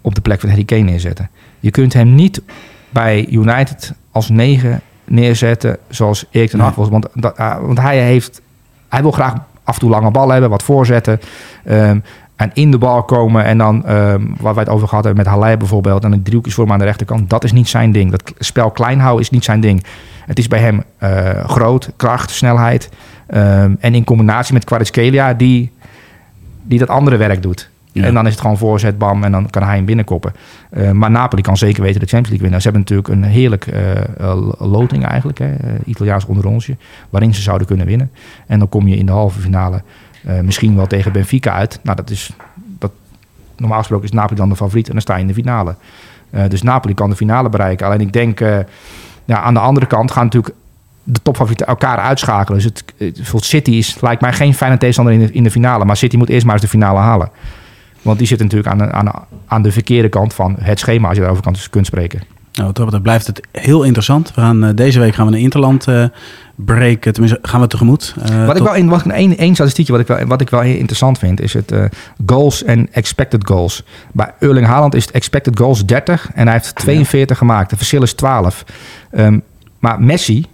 op 0.00 0.14
de 0.14 0.20
plek 0.20 0.40
van 0.40 0.48
Harry 0.48 0.64
Kane 0.64 0.82
neerzetten. 0.82 1.30
Je 1.60 1.70
kunt 1.70 1.92
hem 1.92 2.14
niet 2.14 2.42
bij 2.90 3.26
United 3.28 3.92
als 4.10 4.28
negen 4.28 4.80
neerzetten 5.04 5.76
zoals 5.88 6.24
Erik 6.30 6.50
ten 6.50 6.60
Hag 6.60 6.74
was. 6.74 6.88
Want, 6.88 7.06
dat, 7.14 7.36
ah, 7.36 7.60
want 7.66 7.78
hij, 7.80 8.02
heeft, 8.02 8.40
hij 8.88 9.02
wil 9.02 9.10
graag 9.10 9.34
af 9.64 9.74
en 9.74 9.80
toe 9.80 9.90
lange 9.90 10.10
ballen 10.10 10.32
hebben, 10.32 10.50
wat 10.50 10.62
voorzetten. 10.62 11.20
ehm, 11.64 11.98
en 12.36 12.50
in 12.54 12.70
de 12.70 12.78
bal 12.78 13.02
komen 13.02 13.44
en 13.44 13.58
dan, 13.58 13.86
ehm, 13.86 14.26
waar 14.40 14.54
wij 14.54 14.62
het 14.62 14.72
over 14.72 14.88
gehad 14.88 15.04
hebben 15.04 15.24
met 15.24 15.32
Haller 15.32 15.56
bijvoorbeeld... 15.56 16.04
en 16.04 16.12
een 16.12 16.22
driehoekjes 16.22 16.54
voor 16.54 16.64
hem 16.64 16.72
aan 16.72 16.78
de 16.78 16.84
rechterkant, 16.84 17.30
dat 17.30 17.44
is 17.44 17.52
niet 17.52 17.68
zijn 17.68 17.92
ding. 17.92 18.10
Dat 18.10 18.32
spel 18.38 18.70
klein 18.70 18.98
houden 19.00 19.22
is 19.22 19.30
niet 19.30 19.44
zijn 19.44 19.60
ding. 19.60 19.84
Het 20.26 20.38
is 20.38 20.48
bij 20.48 20.58
hem 20.58 20.82
eh, 20.98 21.44
groot, 21.44 21.90
kracht, 21.96 22.30
snelheid. 22.30 22.88
ehm, 23.26 23.74
en 23.80 23.94
in 23.94 24.04
combinatie 24.04 24.54
met 24.54 24.64
Kvaratskhelia 24.64 25.34
die, 25.34 25.72
die 26.62 26.78
dat 26.78 26.88
andere 26.88 27.16
werk 27.16 27.42
doet. 27.42 27.70
En 27.92 28.14
dan 28.14 28.26
is 28.26 28.32
het 28.32 28.40
gewoon 28.40 28.58
voorzet, 28.58 28.98
bam, 28.98 29.24
en 29.24 29.32
dan 29.32 29.50
kan 29.50 29.62
hij 29.62 29.76
hem 29.76 29.84
binnenkoppen. 29.84 30.32
Eh, 30.70 30.90
maar 30.90 31.10
Napoli 31.10 31.42
kan 31.42 31.56
zeker 31.56 31.82
weten 31.82 32.00
de 32.00 32.06
Champions 32.06 32.28
League 32.28 32.42
winnen. 32.42 32.60
Ze 32.60 32.68
hebben 32.70 32.80
natuurlijk 32.80 33.08
een 33.08 33.24
heerlijk 33.24 33.66
eh, 33.66 33.98
eh, 34.18 34.50
loting 34.58 35.04
eigenlijk, 35.06 35.38
hè, 35.38 35.54
Italiaans 35.84 36.24
onderrondje, 36.24 36.76
waarin 37.10 37.34
ze 37.34 37.42
zouden 37.42 37.66
kunnen 37.66 37.86
winnen. 37.86 38.10
En 38.46 38.58
dan 38.58 38.68
kom 38.68 38.88
je 38.88 38.96
in 38.96 39.06
de 39.06 39.12
halve 39.12 39.40
finale 39.40 39.82
misschien 40.42 40.76
wel 40.76 40.86
tegen 40.86 41.12
Benfica 41.12 41.52
uit. 41.52 41.80
Nou, 41.82 41.96
dat 41.96 42.10
is, 42.10 42.32
dat, 42.78 42.90
normaal 43.56 43.78
gesproken 43.78 44.04
is 44.04 44.12
Napoli 44.12 44.36
dan 44.36 44.48
de 44.48 44.56
favoriet 44.56 44.86
en 44.86 44.92
dan 44.92 45.00
sta 45.00 45.14
je 45.14 45.20
in 45.20 45.26
de 45.26 45.34
finale. 45.34 45.74
Dus 46.48 46.62
Napoli 46.62 46.94
kan 46.94 47.10
de 47.10 47.16
finale 47.16 47.48
bereiken. 47.48 47.86
Alleen 47.86 48.00
ik 48.00 48.12
denk, 48.12 48.38
ja, 49.24 49.42
aan 49.42 49.54
de 49.54 49.60
andere 49.60 49.86
kant 49.86 50.10
gaan 50.10 50.24
natuurlijk 50.24 50.54
de 51.02 51.22
topfavorieten 51.22 51.66
elkaar 51.66 51.98
uitschakelen. 51.98 52.62
Dus 52.62 52.64
het, 52.64 52.84
het, 53.32 53.44
City 53.44 53.70
is, 53.70 54.00
lijkt 54.00 54.20
mij 54.20 54.32
geen 54.32 54.54
fijne 54.54 54.78
tegenstander 54.78 55.14
in 55.14 55.20
de, 55.20 55.32
in 55.32 55.42
de 55.42 55.50
finale. 55.50 55.84
Maar 55.84 55.96
City 55.96 56.16
moet 56.16 56.28
eerst 56.28 56.44
maar 56.44 56.54
eens 56.54 56.62
de 56.62 56.68
finale 56.68 56.98
halen. 56.98 57.30
Want 58.02 58.18
die 58.18 58.26
zit 58.26 58.38
natuurlijk 58.38 58.68
aan 58.68 58.78
de, 58.78 58.92
aan, 58.92 59.04
de- 59.04 59.36
aan 59.46 59.62
de 59.62 59.72
verkeerde 59.72 60.08
kant 60.08 60.34
van 60.34 60.56
het 60.60 60.78
schema, 60.78 61.06
als 61.06 61.14
je 61.16 61.20
daarover 61.22 61.44
kan, 61.44 61.54
kunt 61.70 61.86
spreken. 61.86 62.20
Nou, 62.52 62.72
dat 62.72 63.02
blijft 63.02 63.26
het 63.26 63.40
heel 63.52 63.82
interessant. 63.82 64.34
We 64.34 64.40
gaan, 64.40 64.64
eh, 64.64 64.70
deze 64.74 64.98
week 65.00 65.14
gaan 65.14 65.26
we 65.26 65.32
een 65.32 65.38
interland 65.42 65.86
eh 65.88 66.04
breken. 66.54 67.12
Tenminste, 67.12 67.38
gaan 67.42 67.60
we 67.60 67.66
tegemoet. 67.66 68.14
Eh, 68.22 68.46
wat 68.46 68.56
ik 68.56 68.62
wel 68.62 68.74
in 68.74 68.88
wat 68.88 69.04
ik 69.04 69.12
één, 69.12 69.36
één 69.38 69.54
statistiekje 69.54 69.92
wat 69.92 70.00
ik 70.00 70.06
wel 70.06 70.26
wat 70.26 70.40
ik 70.40 70.50
wel 70.50 70.60
heel 70.60 70.76
interessant 70.76 71.18
vind 71.18 71.40
is 71.40 71.52
het 71.54 71.72
goals 72.26 72.64
en 72.64 72.92
expected 72.92 73.46
goals. 73.46 73.84
Bij 74.12 74.32
Erling 74.38 74.66
Haaland 74.66 74.94
is 74.94 75.04
het 75.04 75.14
expected 75.14 75.58
goals 75.58 75.86
30 75.86 76.30
en 76.34 76.44
hij 76.44 76.52
heeft 76.52 76.74
42 76.74 77.38
gemaakt. 77.38 77.68
Het 77.70 77.78
verschil 77.78 78.02
is 78.02 78.12
12. 78.12 78.64
Ehm, 79.10 79.38
maar 79.78 80.02
Messi 80.02 80.46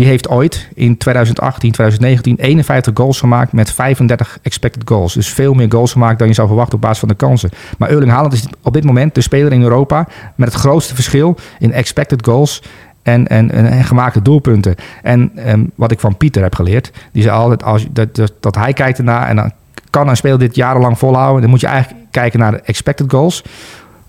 die 0.00 0.08
heeft 0.08 0.28
ooit 0.28 0.68
in 0.74 0.96
2018, 0.96 1.72
2019 1.72 2.36
51 2.38 2.96
goals 2.96 3.18
gemaakt 3.18 3.52
met 3.52 3.72
35 3.72 4.38
expected 4.42 4.82
goals. 4.84 5.14
Dus 5.14 5.28
veel 5.28 5.54
meer 5.54 5.70
goals 5.70 5.92
gemaakt 5.92 6.18
dan 6.18 6.28
je 6.28 6.34
zou 6.34 6.46
verwachten 6.46 6.74
op 6.74 6.80
basis 6.80 6.98
van 6.98 7.08
de 7.08 7.14
kansen. 7.14 7.50
Maar 7.78 7.88
Erling 7.88 8.10
Haaland 8.10 8.32
is 8.32 8.46
op 8.62 8.72
dit 8.72 8.84
moment 8.84 9.14
de 9.14 9.20
speler 9.20 9.52
in 9.52 9.62
Europa 9.62 10.08
met 10.34 10.52
het 10.52 10.60
grootste 10.60 10.94
verschil 10.94 11.36
in 11.58 11.72
expected 11.72 12.26
goals 12.26 12.62
en, 13.02 13.26
en, 13.26 13.50
en, 13.50 13.84
gemaakte 13.84 14.22
doelpunten. 14.22 14.74
En 15.02 15.30
ehm, 15.34 15.64
wat 15.74 15.90
ik 15.90 16.00
van 16.00 16.16
Pieter 16.16 16.42
heb 16.42 16.54
geleerd, 16.54 16.92
die 17.12 17.22
zei 17.22 17.36
altijd 17.36 17.64
als, 17.64 17.86
dat, 17.90 18.16
dat, 18.16 18.32
dat 18.40 18.54
hij 18.54 18.72
kijkt 18.72 18.98
ernaar 18.98 19.28
en 19.28 19.36
dan 19.36 19.52
kan 19.90 20.08
een 20.08 20.16
speler 20.16 20.38
dit 20.38 20.54
jarenlang 20.54 20.98
volhouden. 20.98 21.40
Dan 21.40 21.50
moet 21.50 21.60
je 21.60 21.66
eigenlijk 21.66 22.04
kijken 22.10 22.38
naar 22.38 22.52
de 22.52 22.60
expected 22.60 23.10
goals 23.10 23.42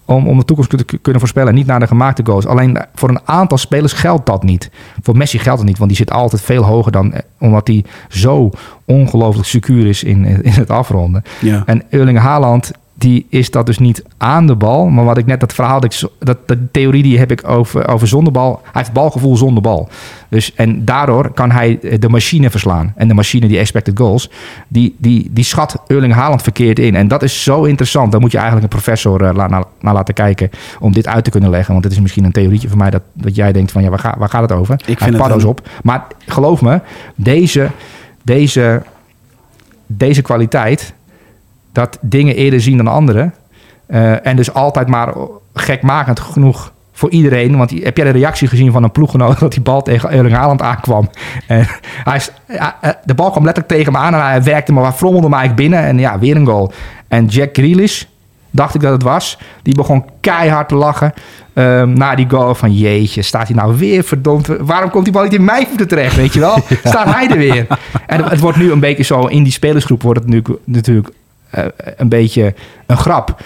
om, 0.05 0.27
om 0.27 0.37
de 0.37 0.45
toekomst 0.45 0.69
te 0.69 0.97
kunnen 0.97 1.19
voorspellen. 1.19 1.53
Niet 1.53 1.65
naar 1.65 1.79
de 1.79 1.87
gemaakte 1.87 2.25
goals. 2.25 2.45
Alleen 2.45 2.77
eh, 2.77 2.83
voor 2.95 3.09
een 3.09 3.19
aantal 3.25 3.57
spelers 3.57 3.93
geldt 3.93 4.25
dat 4.25 4.43
niet. 4.43 4.69
Voor 5.01 5.17
Messi 5.17 5.39
geldt 5.39 5.59
het 5.59 5.67
niet, 5.67 5.77
want 5.77 5.89
die 5.89 5.99
zit 5.99 6.11
altijd 6.11 6.41
veel 6.41 6.63
hoger 6.63 6.91
dan... 6.91 7.13
eh, 7.13 7.19
omdat 7.39 7.67
hij 7.67 7.85
zo 8.09 8.49
ongelooflijk 8.85 9.47
secuur 9.47 9.87
is 9.87 10.03
in, 10.03 10.25
in 10.49 10.51
het 10.51 10.69
afronden. 10.69 11.23
Ja. 11.39 11.63
En 11.65 11.83
Erling 11.89 12.17
Haaland, 12.17 12.71
die 13.01 13.25
is 13.29 13.51
dat 13.51 13.65
dus 13.65 13.77
niet 13.79 14.03
aan 14.17 14.47
de 14.47 14.55
bal. 14.55 14.85
Maar 14.87 15.05
wat 15.05 15.17
ik 15.17 15.25
net, 15.25 15.39
dat 15.39 15.53
verhaal, 15.53 15.79
dat, 15.79 15.93
ik 15.93 16.09
dat, 16.19 16.37
dat 16.47 16.57
theorie 16.71 17.03
die 17.03 17.17
heb 17.17 17.31
ik 17.31 17.47
over, 17.47 17.87
over 17.87 18.07
zonder 18.07 18.33
bal. 18.33 18.59
Hij 18.63 18.71
heeft 18.81 18.93
balgevoel 18.93 19.37
zonder 19.37 19.63
bal. 19.63 19.89
Dus, 20.29 20.53
en 20.53 20.85
daardoor 20.85 21.31
kan 21.33 21.51
hij 21.51 21.79
eh, 21.81 21.99
de 21.99 22.09
machine 22.09 22.49
verslaan. 22.49 22.93
En 22.95 23.07
de 23.07 23.13
machine, 23.13 23.47
die 23.47 23.57
expected 23.57 23.97
goals, 23.97 24.29
die, 24.67 24.95
die, 24.97 25.29
die 25.31 25.43
schat 25.43 25.81
Erling 25.87 26.13
Haaland 26.13 26.41
verkeerd 26.41 26.79
in. 26.79 26.95
En 26.95 27.07
dat 27.07 27.23
is 27.23 27.43
zo 27.43 27.63
interessant. 27.63 28.11
Daar 28.11 28.21
moet 28.21 28.31
je 28.31 28.37
eigenlijk 28.37 28.73
een 28.73 28.79
professor 28.79 29.33
la- 29.33 29.47
naar, 29.47 29.63
naar 29.79 29.93
laten 29.93 30.13
kijken 30.13 30.49
om 30.79 30.91
dit 30.93 31.07
uit 31.07 31.23
te 31.23 31.29
kunnen 31.29 31.49
leggen. 31.49 31.71
Want 31.71 31.83
dit 31.83 31.91
is 31.93 31.99
misschien 31.99 32.23
een 32.23 32.31
theorietje 32.31 32.69
van 32.69 32.77
mij 32.77 32.89
dat, 32.89 33.01
dat 33.13 33.35
jij 33.35 33.51
denkt 33.51 33.71
van 33.71 33.83
ja, 33.83 33.89
waar, 33.89 33.99
ga, 33.99 34.15
waar 34.17 34.29
gaat 34.29 34.41
het 34.41 34.51
over? 34.51 34.79
vind 34.85 34.99
Hij 34.99 35.07
het 35.07 35.17
paddo's 35.17 35.43
een- 35.43 35.49
op. 35.49 35.69
Maar 35.83 36.07
geloof 36.27 36.61
me, 36.61 36.79
deze, 37.15 37.69
deze, 38.23 38.81
deze 39.87 40.21
kwaliteit, 40.21 40.93
dat 41.71 41.97
dingen 42.01 42.35
eerder 42.35 42.61
zien 42.61 42.77
dan 42.77 42.87
anderen. 42.87 43.33
eh, 43.87 44.25
en 44.27 44.35
dus 44.35 44.53
altijd 44.53 44.87
maar 44.87 45.13
gekmakend 45.53 46.19
genoeg 46.19 46.73
voor 46.93 47.09
iedereen. 47.09 47.57
Want 47.57 47.71
heb 47.83 47.97
jij 47.97 48.05
de 48.05 48.11
reactie 48.19 48.47
gezien 48.47 48.71
van 48.71 48.83
een 48.83 48.91
ploeggenoot 48.91 49.39
dat 49.45 49.51
die 49.51 49.61
bal 49.61 49.81
tegen 49.81 50.09
Erling 50.09 50.35
Haaland 50.35 50.61
aankwam? 50.61 51.09
En 51.47 51.67
hij 52.03 52.15
is, 52.15 52.31
ja, 52.47 52.77
eh, 52.81 52.91
de 53.03 53.13
bal 53.13 53.31
kwam 53.31 53.43
letterlijk 53.45 53.75
tegen 53.75 53.91
me 53.91 53.97
aan 53.97 54.13
en 54.13 54.25
hij 54.25 54.43
werkte 54.43 54.73
hij 54.73 54.91
frommelde 54.91 55.29
me 55.29 55.35
eigenlijk 55.35 55.69
binnen. 55.69 55.89
En 55.89 55.99
ja, 55.99 56.19
weer 56.19 56.35
een 56.35 56.45
goal. 56.45 56.71
En 57.07 57.25
Jack 57.25 57.49
Grealish, 57.53 58.03
dacht 58.49 58.75
ik 58.75 58.81
dat 58.81 58.91
het 58.91 59.03
was, 59.03 59.37
die 59.61 59.75
begon 59.75 60.05
keihard 60.19 60.67
te 60.69 60.75
lachen. 60.75 61.13
ehm, 61.53 61.93
na 61.93 62.15
die 62.15 62.29
goal 62.29 62.55
van 62.55 62.73
jeetje, 62.73 63.21
staat 63.21 63.47
hij 63.47 63.55
nou 63.55 63.77
weer 63.77 64.03
verdomd... 64.03 64.47
Waarom 64.59 64.89
komt 64.89 65.03
die 65.03 65.13
bal 65.13 65.23
niet 65.23 65.33
in 65.33 65.43
mijn 65.45 65.67
voeten 65.67 65.87
terecht, 65.87 66.15
weet 66.15 66.33
je 66.33 66.39
wel? 66.39 66.57
Staat 66.83 67.13
hij 67.13 67.27
er 67.29 67.37
weer? 67.37 67.67
En 68.07 68.23
het 68.23 68.39
wordt 68.39 68.57
nu 68.57 68.71
een 68.71 68.79
beetje 68.79 69.03
zo, 69.03 69.19
in 69.21 69.43
die 69.43 69.51
spelersgroep 69.51 70.01
wordt 70.01 70.19
het 70.19 70.29
nu 70.29 70.41
natuurlijk 70.63 71.07
eh, 71.07 71.13
een 71.97 72.09
beetje 72.09 72.53
een 72.85 72.97
grap. 72.97 73.41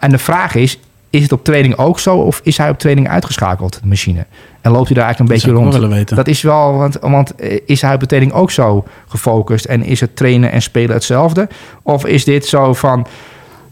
En 0.00 0.10
de 0.10 0.18
vraag 0.18 0.54
is, 0.54 0.78
is 1.10 1.22
het 1.22 1.32
op 1.32 1.44
training 1.44 1.76
ook 1.76 1.98
zo 1.98 2.16
of 2.16 2.40
is 2.44 2.56
hij 2.56 2.70
op 2.70 2.78
training 2.78 3.08
uitgeschakeld, 3.08 3.78
de 3.82 3.88
machine? 3.88 4.26
En 4.60 4.70
loopt 4.72 4.86
hij 4.86 4.94
daar 4.96 5.04
eigenlijk 5.04 5.18
een 5.18 5.26
Dat 5.26 5.28
beetje 5.28 5.40
zou 5.40 5.56
ik 5.56 5.62
rond? 5.62 5.74
willen 5.74 5.96
weten. 5.96 6.16
Dat 6.16 6.28
is 6.28 6.42
wel, 6.42 6.76
want, 6.76 6.98
want 7.00 7.34
eh, 7.34 7.58
is 7.66 7.82
hij 7.82 7.94
op 7.94 8.00
de 8.00 8.06
training 8.06 8.32
ook 8.34 8.50
zo 8.50 8.84
gefocust 9.08 9.64
en 9.64 9.82
is 9.82 10.00
het 10.00 10.16
trainen 10.16 10.52
en 10.52 10.62
spelen 10.62 10.94
hetzelfde? 10.94 11.48
Of 11.82 12.06
is 12.06 12.24
dit 12.24 12.46
zo 12.46 12.74
van, 12.74 13.06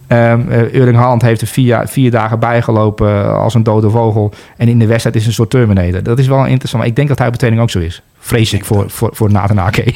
eh, 0.06 0.32
Erling 0.74 0.96
Haaland 0.96 1.22
heeft 1.22 1.40
er 1.40 1.46
vier, 1.46 1.82
vier 1.86 2.10
dagen 2.10 2.38
bijgelopen 2.38 3.08
eh, 3.08 3.38
als 3.38 3.54
een 3.54 3.62
dode 3.62 3.90
vogel 3.90 4.32
en 4.56 4.68
in 4.68 4.78
de 4.78 4.86
wedstrijd 4.86 5.16
is 5.16 5.26
een 5.26 5.32
soort 5.32 5.50
Terminator? 5.50 6.02
Dat 6.02 6.18
is 6.18 6.26
wel 6.26 6.46
interessant, 6.46 6.82
maar 6.82 6.86
ik 6.86 6.96
denk 6.96 7.08
dat 7.08 7.18
hij 7.18 7.26
op 7.26 7.32
de 7.32 7.38
training 7.38 7.64
ook 7.64 7.70
zo 7.70 7.78
is. 7.78 8.02
Vrees 8.28 8.52
ik 8.52 8.64
voor, 8.64 8.90
voor, 8.90 9.10
voor 9.12 9.30
Nathan 9.32 9.60
Ake. 9.60 9.94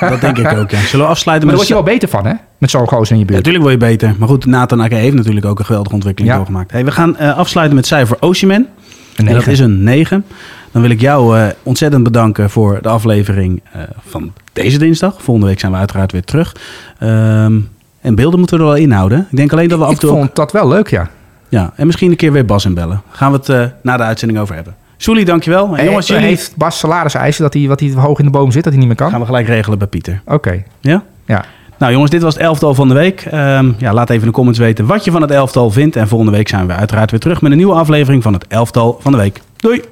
Dat 0.00 0.20
denk 0.20 0.38
ik 0.38 0.52
ook, 0.58 0.70
ja. 0.70 0.78
Zullen 0.90 1.06
we 1.06 1.10
afsluiten 1.12 1.26
Maar 1.26 1.38
met... 1.38 1.46
daar 1.48 1.54
word 1.56 1.68
je 1.68 1.74
wel 1.74 1.82
beter 1.82 2.08
van, 2.08 2.26
hè? 2.26 2.32
Met 2.58 2.70
zo'n 2.70 2.88
gozer 2.88 3.12
in 3.12 3.18
je 3.18 3.24
Ja, 3.24 3.26
buurt. 3.32 3.36
natuurlijk 3.46 3.64
word 3.64 3.72
je 3.80 3.86
beter. 3.96 4.14
Maar 4.18 4.28
goed, 4.28 4.46
Nathan 4.46 4.82
Ake 4.82 4.94
heeft 4.94 5.14
natuurlijk 5.14 5.46
ook 5.46 5.58
een 5.58 5.64
geweldige 5.64 5.94
ontwikkeling 5.94 6.32
Ja. 6.32 6.38
doorgemaakt. 6.38 6.70
Hey, 6.70 6.84
we 6.84 6.90
gaan 6.90 7.16
eh, 7.16 7.38
afsluiten 7.38 7.76
met 7.76 7.86
cijfer. 7.86 8.16
Een 8.20 8.68
En 9.16 9.24
dat 9.34 9.46
is 9.46 9.58
een 9.58 9.82
9. 9.82 10.24
Dan 10.72 10.82
wil 10.82 10.90
ik 10.90 11.00
jou 11.00 11.38
eh, 11.38 11.46
ontzettend 11.62 12.02
bedanken 12.02 12.50
voor 12.50 12.78
de 12.82 12.88
aflevering 12.88 13.62
eh, 13.72 13.82
van 14.06 14.32
deze 14.52 14.78
dinsdag. 14.78 15.22
Volgende 15.22 15.48
week 15.48 15.60
zijn 15.60 15.72
we 15.72 15.78
uiteraard 15.78 16.12
weer 16.12 16.24
terug. 16.24 16.56
Ehm, 16.98 17.58
en 18.00 18.14
beelden 18.14 18.38
moeten 18.38 18.56
we 18.58 18.62
er 18.62 18.68
wel 18.68 18.78
inhouden. 18.78 19.26
Ik 19.30 19.36
denk 19.36 19.52
alleen 19.52 19.68
dat 19.68 19.78
we 19.78 19.84
af 19.84 19.90
en 19.90 19.94
Ik 19.94 20.00
toe... 20.00 20.10
ook- 20.10 20.16
vond 20.16 20.34
dat 20.36 20.52
wel 20.52 20.68
leuk, 20.68 20.88
ja. 20.88 21.08
Ja, 21.48 21.72
en 21.76 21.86
misschien 21.86 22.10
een 22.10 22.16
keer 22.16 22.32
weer 22.32 22.44
Bas 22.44 22.64
inbellen. 22.64 23.02
Gaan 23.10 23.32
we 23.32 23.52
het 23.52 23.72
na 23.82 23.96
de 23.96 24.02
uitzending 24.02 24.40
over 24.40 24.54
hebben. 24.54 24.74
Soelie, 25.02 25.24
dankjewel. 25.24 25.68
En 25.72 25.78
En 25.78 25.84
jongens, 25.84 26.06
jullie 26.06 26.24
Heeft 26.24 26.56
Bas 26.56 26.78
salariseisen 26.78 27.42
dat 27.42 27.54
hij, 27.54 27.66
wat 27.68 27.80
hij 27.80 27.92
hoog 27.96 28.18
in 28.18 28.24
de 28.24 28.30
boom 28.30 28.50
zit, 28.50 28.62
dat 28.64 28.72
hij 28.72 28.80
niet 28.80 28.86
meer 28.88 28.96
kan? 28.96 29.10
gaan 29.10 29.20
we 29.20 29.26
gelijk 29.26 29.46
regelen 29.46 29.78
bij 29.78 29.86
Pieter. 29.86 30.22
Oké, 30.26 30.62
Ja? 30.80 31.02
ja. 31.26 31.44
Nou 31.78 31.92
jongens, 31.92 32.10
dit 32.10 32.22
was 32.22 32.34
het 32.34 32.42
elftal 32.42 32.74
van 32.74 32.88
de 32.88 32.94
week. 32.94 33.20
Ehm, 33.30 33.72
ja, 33.78 33.92
laat 33.92 34.10
even 34.10 34.22
in 34.22 34.28
de 34.28 34.34
comments 34.34 34.58
weten 34.58 34.86
wat 34.86 35.04
je 35.04 35.10
van 35.10 35.22
het 35.22 35.30
elftal 35.30 35.70
vindt. 35.70 35.96
En 35.96 36.08
volgende 36.08 36.32
week 36.32 36.48
zijn 36.48 36.66
we 36.66 36.72
uiteraard 36.72 37.10
weer 37.10 37.20
terug 37.20 37.40
met 37.40 37.50
een 37.50 37.56
nieuwe 37.56 37.74
aflevering 37.74 38.22
van 38.22 38.32
het 38.32 38.46
elftal 38.48 38.98
van 39.00 39.12
de 39.12 39.18
week. 39.18 39.40
Doei! 39.56 39.82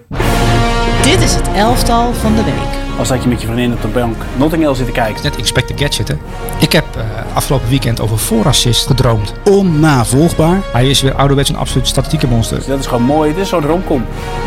Dit 1.03 1.21
is 1.23 1.35
het 1.35 1.51
elftal 1.57 2.13
van 2.13 2.35
de 2.35 2.45
week. 2.45 2.80
Als 3.01 3.09
dat 3.09 3.23
je 3.23 3.29
met 3.29 3.41
je 3.41 3.47
vriendin 3.47 3.73
op 3.73 3.83
de 3.83 3.89
bank 3.89 4.17
Notting 4.37 4.63
Hill 4.63 4.75
zit 4.75 4.87
te 4.87 4.93
kijken. 4.93 5.23
Net 5.23 5.37
Inspector 5.37 5.79
Gadget, 5.79 6.09
hè. 6.09 6.15
Ik 6.59 6.73
heb 6.73 6.85
eh, 6.97 7.03
afgelopen 7.37 7.69
weekend 7.69 8.01
over 8.01 8.19
voorassist 8.19 8.87
gedroomd. 8.87 9.33
Onnavolgbaar. 9.45 10.61
Hij 10.73 10.89
is 10.89 11.01
weer 11.01 11.15
ouderwets 11.15 11.49
een 11.49 11.57
absoluut 11.57 11.87
statistieke 11.87 12.27
monster. 12.27 12.63
Dat 12.67 12.79
is 12.79 12.87
gewoon 12.87 13.03
mooi. 13.03 13.35
Dit 13.35 13.43
is 13.43 13.49
zo'n 13.49 13.67
romcom. 13.67 14.05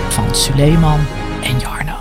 Van 0.10 0.36
Suleiman 0.36 0.99
en 1.43 1.60
Jarno. 1.60 1.93